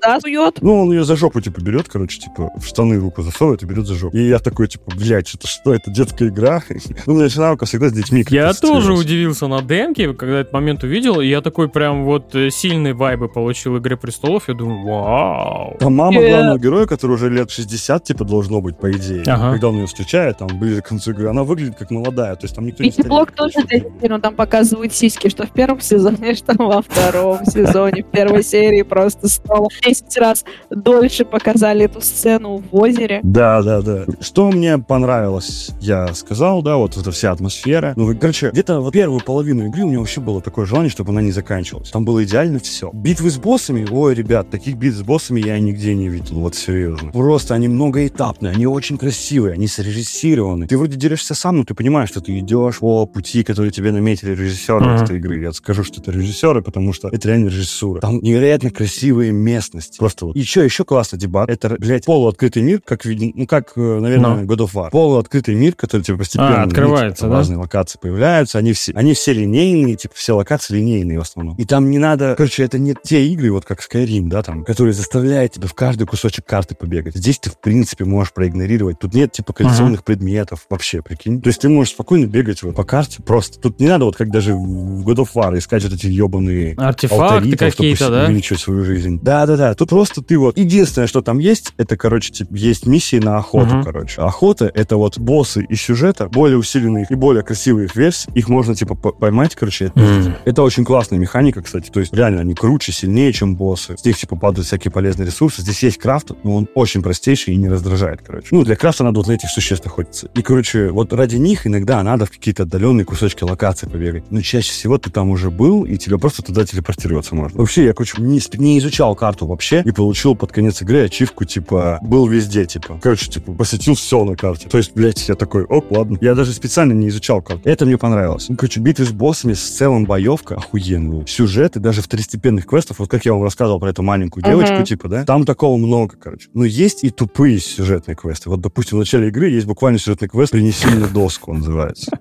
Ну, 0.61 0.83
он 0.83 0.92
ее 0.92 1.05
за 1.05 1.16
жопу, 1.16 1.40
типа, 1.40 1.61
берет, 1.61 1.88
короче, 1.88 2.20
типа, 2.20 2.51
в 2.57 2.66
штаны 2.66 2.98
руку 2.98 3.22
засовывает 3.22 3.62
и 3.62 3.66
берет 3.66 3.87
за 3.87 3.94
жопу. 3.94 4.16
И 4.16 4.29
я 4.29 4.38
такой, 4.38 4.68
типа, 4.68 4.92
блядь, 4.96 5.29
что-то 5.29 5.46
что, 5.46 5.75
это 5.75 5.90
детская 5.90 6.29
игра? 6.29 6.62
Ну, 7.06 7.14
начиналка 7.14 7.66
всегда 7.66 7.88
с 7.88 7.92
детьми. 7.92 8.24
Я 8.30 8.52
тоже 8.54 8.92
удивился 8.92 9.46
на 9.46 9.62
демке, 9.62 10.12
когда 10.14 10.40
этот 10.40 10.52
момент 10.52 10.82
увидел, 10.84 11.20
и 11.20 11.26
я 11.26 11.40
такой 11.40 11.68
прям 11.68 12.04
вот 12.04 12.34
э, 12.34 12.50
сильные 12.50 12.94
вайбы 12.94 13.28
получил 13.28 13.78
«Игре 13.78 13.96
престолов», 13.96 14.48
я 14.48 14.54
думаю, 14.54 14.82
вау. 14.86 15.76
Там 15.78 15.94
мама 15.96 16.20
Э. 16.20 16.30
главного 16.30 16.58
героя, 16.58 16.86
который 16.86 17.12
уже 17.12 17.28
лет 17.30 17.50
60, 17.50 18.04
типа, 18.04 18.24
должно 18.24 18.60
быть, 18.60 18.76
по 18.78 18.90
идее. 18.90 19.22
Ага. 19.26 19.52
Когда 19.52 19.68
он 19.68 19.76
ее 19.76 19.86
встречает, 19.86 20.38
там, 20.38 20.48
ближе 20.58 20.82
к 20.82 20.88
концу 20.88 21.12
игры, 21.12 21.28
она 21.28 21.42
выглядит 21.44 21.76
как 21.76 21.90
молодая, 21.90 22.34
то 22.36 22.44
есть 22.44 22.54
там 22.54 22.66
никто 22.66 22.82
не 22.82 22.90
Вики 22.90 23.02
Блок 23.02 23.30
стареет, 23.32 23.84
тоже 24.00 24.08
ну, 24.08 24.20
там 24.20 24.34
показывают 24.34 24.92
сиськи, 24.92 25.28
что 25.28 25.46
в 25.46 25.50
первом 25.50 25.80
сезоне, 25.80 26.34
что 26.36 26.54
во 26.56 26.82
втором 26.82 27.44
сезоне. 27.46 28.02
В 28.04 28.10
первой 28.10 28.42
серии 28.42 28.82
просто 28.82 29.28
стало 29.28 29.68
10 29.84 30.16
раз 30.18 30.44
дольше 30.70 31.24
показали 31.24 31.84
эту 31.84 32.00
сцену 32.00 32.62
в 32.70 32.76
озере. 32.76 33.20
Да, 33.22 33.62
да, 33.62 33.80
да. 33.82 34.04
Что 34.20 34.50
мне 34.50 34.78
понравилось, 34.78 35.70
я 35.80 36.12
сказал, 36.14 36.62
да, 36.62 36.76
вот 36.76 36.91
эта 36.96 37.11
вся 37.11 37.33
атмосфера. 37.33 37.92
Ну, 37.96 38.14
короче, 38.18 38.50
где-то 38.50 38.81
вот 38.81 38.92
первую 38.92 39.20
половину 39.20 39.66
игры 39.68 39.83
у 39.85 39.88
меня 39.88 39.98
вообще 39.98 40.20
было 40.20 40.40
такое 40.40 40.66
желание, 40.66 40.90
чтобы 40.90 41.11
она 41.11 41.22
не 41.22 41.33
заканчивалась. 41.33 41.90
Там 41.90 42.05
было 42.05 42.22
идеально 42.24 42.59
все. 42.59 42.90
Битвы 42.92 43.31
с 43.31 43.37
боссами, 43.38 43.87
ой, 43.90 44.14
ребят, 44.14 44.50
таких 44.50 44.76
битв 44.76 44.96
с 44.96 45.02
боссами 45.02 45.40
я 45.40 45.59
нигде 45.59 45.94
не 45.94 46.09
видел, 46.09 46.37
вот 46.40 46.55
серьезно. 46.55 47.11
Просто 47.12 47.55
они 47.55 47.68
многоэтапные, 47.68 48.52
они 48.52 48.66
очень 48.66 48.98
красивые, 48.98 49.55
они 49.55 49.66
срежиссированы. 49.66 50.66
Ты 50.66 50.76
вроде 50.78 50.96
дерешься 50.96 51.35
сам, 51.35 51.59
но 51.59 51.64
ты 51.64 51.74
понимаешь, 51.74 52.09
что 52.09 52.20
ты 52.20 52.38
идешь 52.38 52.78
по 52.78 53.07
пути, 53.07 53.42
который 53.44 53.70
тебе 53.70 53.92
наметили 53.92 54.31
режиссеры 54.33 54.85
Мгм. 54.85 55.05
этой 55.05 55.16
игры. 55.18 55.40
Я 55.40 55.52
скажу, 55.52 55.85
что 55.85 56.00
это 56.00 56.11
режиссеры, 56.11 56.62
потому 56.62 56.92
что 56.92 57.09
это 57.09 57.28
реально 57.28 57.48
режиссура. 57.48 58.00
Там 58.00 58.18
невероятно 58.20 58.70
красивые 58.70 59.33
местности. 59.33 59.98
Просто 59.98 60.26
вот. 60.26 60.37
Еще, 60.37 60.64
еще 60.64 60.85
классно 60.85 61.18
дебат. 61.18 61.48
Это, 61.48 61.76
блядь, 61.78 62.05
полуоткрытый 62.05 62.62
мир, 62.62 62.81
как, 62.85 63.05
виден- 63.05 63.33
ну, 63.35 63.46
как, 63.46 63.72
э, 63.76 63.81
наверное, 64.00 64.44
God 64.44 64.59
of 64.59 64.72
War. 64.74 64.90
Полуоткрытый 64.90 65.55
мир, 65.55 65.74
который 65.74 66.02
тебе 66.02 66.16
постепенно... 66.18 66.62
А, 66.62 66.66
открывается, 66.83 67.25
типа, 67.25 67.29
да? 67.31 67.37
Разные 67.37 67.59
локации 67.59 67.99
появляются. 67.99 68.59
Они 68.59 68.73
все, 68.73 68.92
они 68.95 69.14
все 69.14 69.33
линейные, 69.33 69.97
типа, 69.97 70.14
все 70.16 70.37
локации 70.37 70.75
линейные 70.77 71.18
в 71.18 71.23
основном. 71.23 71.57
И 71.57 71.64
там 71.64 71.90
не 71.90 71.99
надо... 71.99 72.35
Короче, 72.37 72.64
это 72.64 72.79
не 72.79 72.95
те 73.03 73.27
игры, 73.27 73.53
вот 73.53 73.64
как 73.64 73.81
Skyrim, 73.81 74.29
да, 74.29 74.42
там, 74.42 74.64
которые 74.64 74.95
заставляют 74.95 75.53
тебя 75.53 75.68
в 75.68 75.75
каждый 75.75 76.07
кусочек 76.07 76.45
карты 76.47 76.75
побегать. 76.75 77.16
Здесь 77.16 77.38
ты, 77.38 77.51
в 77.51 77.59
принципе, 77.59 78.05
можешь 78.05 78.33
проигнорировать. 78.33 78.99
Тут 78.99 79.14
нет, 79.14 79.33
типа, 79.33 79.53
коллекционных 79.53 80.05
предметов 80.05 80.66
вообще, 80.71 81.03
прикинь. 81.03 81.40
То 81.40 81.49
есть 81.49 81.61
ты 81.61 81.68
можешь 81.68 81.92
спокойно 81.95 82.27
бегать 82.27 82.62
вот 82.62 82.75
по 82.75 82.85
карте 82.85 83.23
просто. 83.23 83.59
Тут 83.59 83.81
не 83.81 83.88
надо 83.88 84.05
вот 84.05 84.16
как 84.16 84.31
даже 84.31 84.55
в 84.55 85.07
God 85.09 85.16
of 85.16 85.29
War 85.35 85.57
искать 85.59 85.85
вот 85.85 85.92
эти 85.92 86.07
ебаные 86.07 86.75
Артефакты 86.77 87.25
алтари, 87.25 87.57
там, 87.57 87.71
чтобы 87.71 87.97
да? 87.99 88.25
увеличивать 88.27 88.61
свою 88.61 88.85
жизнь. 88.85 89.21
Да-да-да. 89.23 89.75
Тут 89.75 89.90
просто 89.90 90.23
ты 90.23 90.38
вот... 90.38 90.59
Единственное, 90.59 91.07
что 91.07 91.23
там 91.23 91.38
есть, 91.38 91.73
это, 91.77 91.97
короче, 91.97 92.33
типа, 92.33 92.55
есть 92.55 92.87
миссии 92.87 93.18
на 93.18 93.38
охоту, 93.38 93.77
Мгм. 93.77 93.85
короче. 93.85 94.21
Охота— 94.23 94.71
это 94.75 94.97
вот 94.97 95.18
боссы 95.18 95.64
из 95.64 95.81
сюжета, 95.81 96.29
более 96.29 96.59
усиленные 96.59 96.71
и 96.78 97.14
более 97.14 97.42
красивые 97.42 97.87
их 97.87 97.96
версий. 97.96 98.30
Их 98.35 98.48
можно, 98.48 98.74
типа, 98.74 98.94
по- 98.94 99.12
поймать, 99.12 99.54
короче. 99.54 99.87
Это, 99.87 100.00
Мгм. 100.00 100.35
это 100.44 100.62
очень 100.62 100.85
классная 100.85 101.18
механика, 101.18 101.62
кстати. 101.62 101.90
То 101.90 102.00
есть, 102.00 102.12
реально, 102.14 102.40
они 102.40 102.54
круче, 102.54 102.92
сильнее, 102.92 103.32
чем 103.32 103.56
боссы. 103.56 103.96
С 103.96 104.04
них, 104.04 104.16
типа, 104.16 104.37
падают 104.37 104.66
всякие 104.66 104.90
полезные 104.90 105.26
ресурсы. 105.26 105.62
Здесь 105.62 105.82
есть 105.82 105.98
крафт, 105.98 106.32
но 106.44 106.56
он 106.56 106.68
очень 106.74 107.02
простейший 107.02 107.54
и 107.54 107.56
не 107.56 107.68
раздражает, 107.68 108.20
короче. 108.26 108.48
Ну, 108.50 108.64
для 108.64 108.76
крафта 108.76 109.04
надо 109.04 109.18
вот 109.20 109.26
на 109.28 109.32
этих 109.32 109.48
существ 109.50 109.87
охотиться. 109.87 110.28
И, 110.35 110.42
короче, 110.42 110.88
вот 110.90 111.12
ради 111.12 111.37
них 111.37 111.66
иногда 111.66 112.02
надо 112.02 112.26
в 112.26 112.30
какие-то 112.30 112.62
отдаленные 112.64 113.04
кусочки 113.04 113.44
локации 113.44 113.87
побегать. 113.87 114.24
Но 114.30 114.40
чаще 114.42 114.70
всего 114.72 114.98
ты 114.98 115.11
там 115.11 115.30
уже 115.30 115.50
был, 115.50 115.85
и 115.85 115.96
тебе 115.96 116.18
просто 116.18 116.42
туда 116.42 116.64
телепортироваться 116.64 117.35
можно. 117.35 117.58
Вообще, 117.58 117.85
я, 117.85 117.92
короче, 117.92 118.20
не, 118.22 118.40
не 118.58 118.78
изучал 118.78 119.14
карту 119.14 119.46
вообще, 119.46 119.82
и 119.85 119.90
получил 119.92 120.35
под 120.35 120.52
конец 120.52 120.80
игры 120.82 121.04
ачивку, 121.04 121.44
типа, 121.44 121.98
был 122.02 122.26
везде, 122.26 122.64
типа. 122.66 122.98
Короче, 123.02 123.28
типа, 123.30 123.52
посетил 123.52 123.94
все 123.94 124.24
на 124.24 124.37
карте. 124.37 124.68
То 124.68 124.78
есть, 124.78 124.92
блядь, 124.94 125.28
я 125.28 125.35
такой, 125.35 125.64
ок, 125.64 125.90
ладно. 125.90 126.18
Я 126.20 126.35
даже 126.35 126.52
специально 126.62 126.92
не 126.92 127.09
изучал 127.09 127.42
карту. 127.42 127.68
Это 127.68 127.85
мне 127.85 127.98
понравилось. 127.98 128.48
Ну, 128.48 128.57
короче, 128.57 128.79
битвы 128.79 129.05
с 129.05 129.11
боссами, 129.11 129.53
с 129.53 129.62
целым 129.62 130.05
боевка 130.05 130.55
охуенная. 130.55 131.27
Сюжеты 131.27 131.81
даже 131.81 132.03
второстепенных 132.03 132.66
квестов, 132.66 133.01
вот 133.01 133.11
как 133.11 133.25
я 133.25 133.33
вам 133.33 133.42
рассказывал 133.42 133.81
про 133.81 133.90
эту 133.90 134.05
маленькую 134.05 134.44
девочку, 134.44 134.85
типа, 134.85 135.09
да, 135.09 135.25
там 135.25 135.44
такого 135.44 135.77
много, 135.77 136.14
короче. 136.16 136.48
Но 136.55 136.64
есть 136.64 137.03
и 137.03 137.11
тупые 137.11 137.59
сюжетные 137.59 138.14
квесты. 138.14 138.48
Вот, 138.48 138.61
допустим, 138.61 138.98
в 138.98 139.01
начале 139.01 139.29
игры 139.29 139.51
есть 139.51 139.66
буквально 139.66 139.98
сюжетный 139.98 140.29
квест 140.29 140.53
«Принеси 140.53 140.87
мне 140.87 141.07
доску», 141.09 141.51
он 141.51 141.59
называется. 141.59 142.12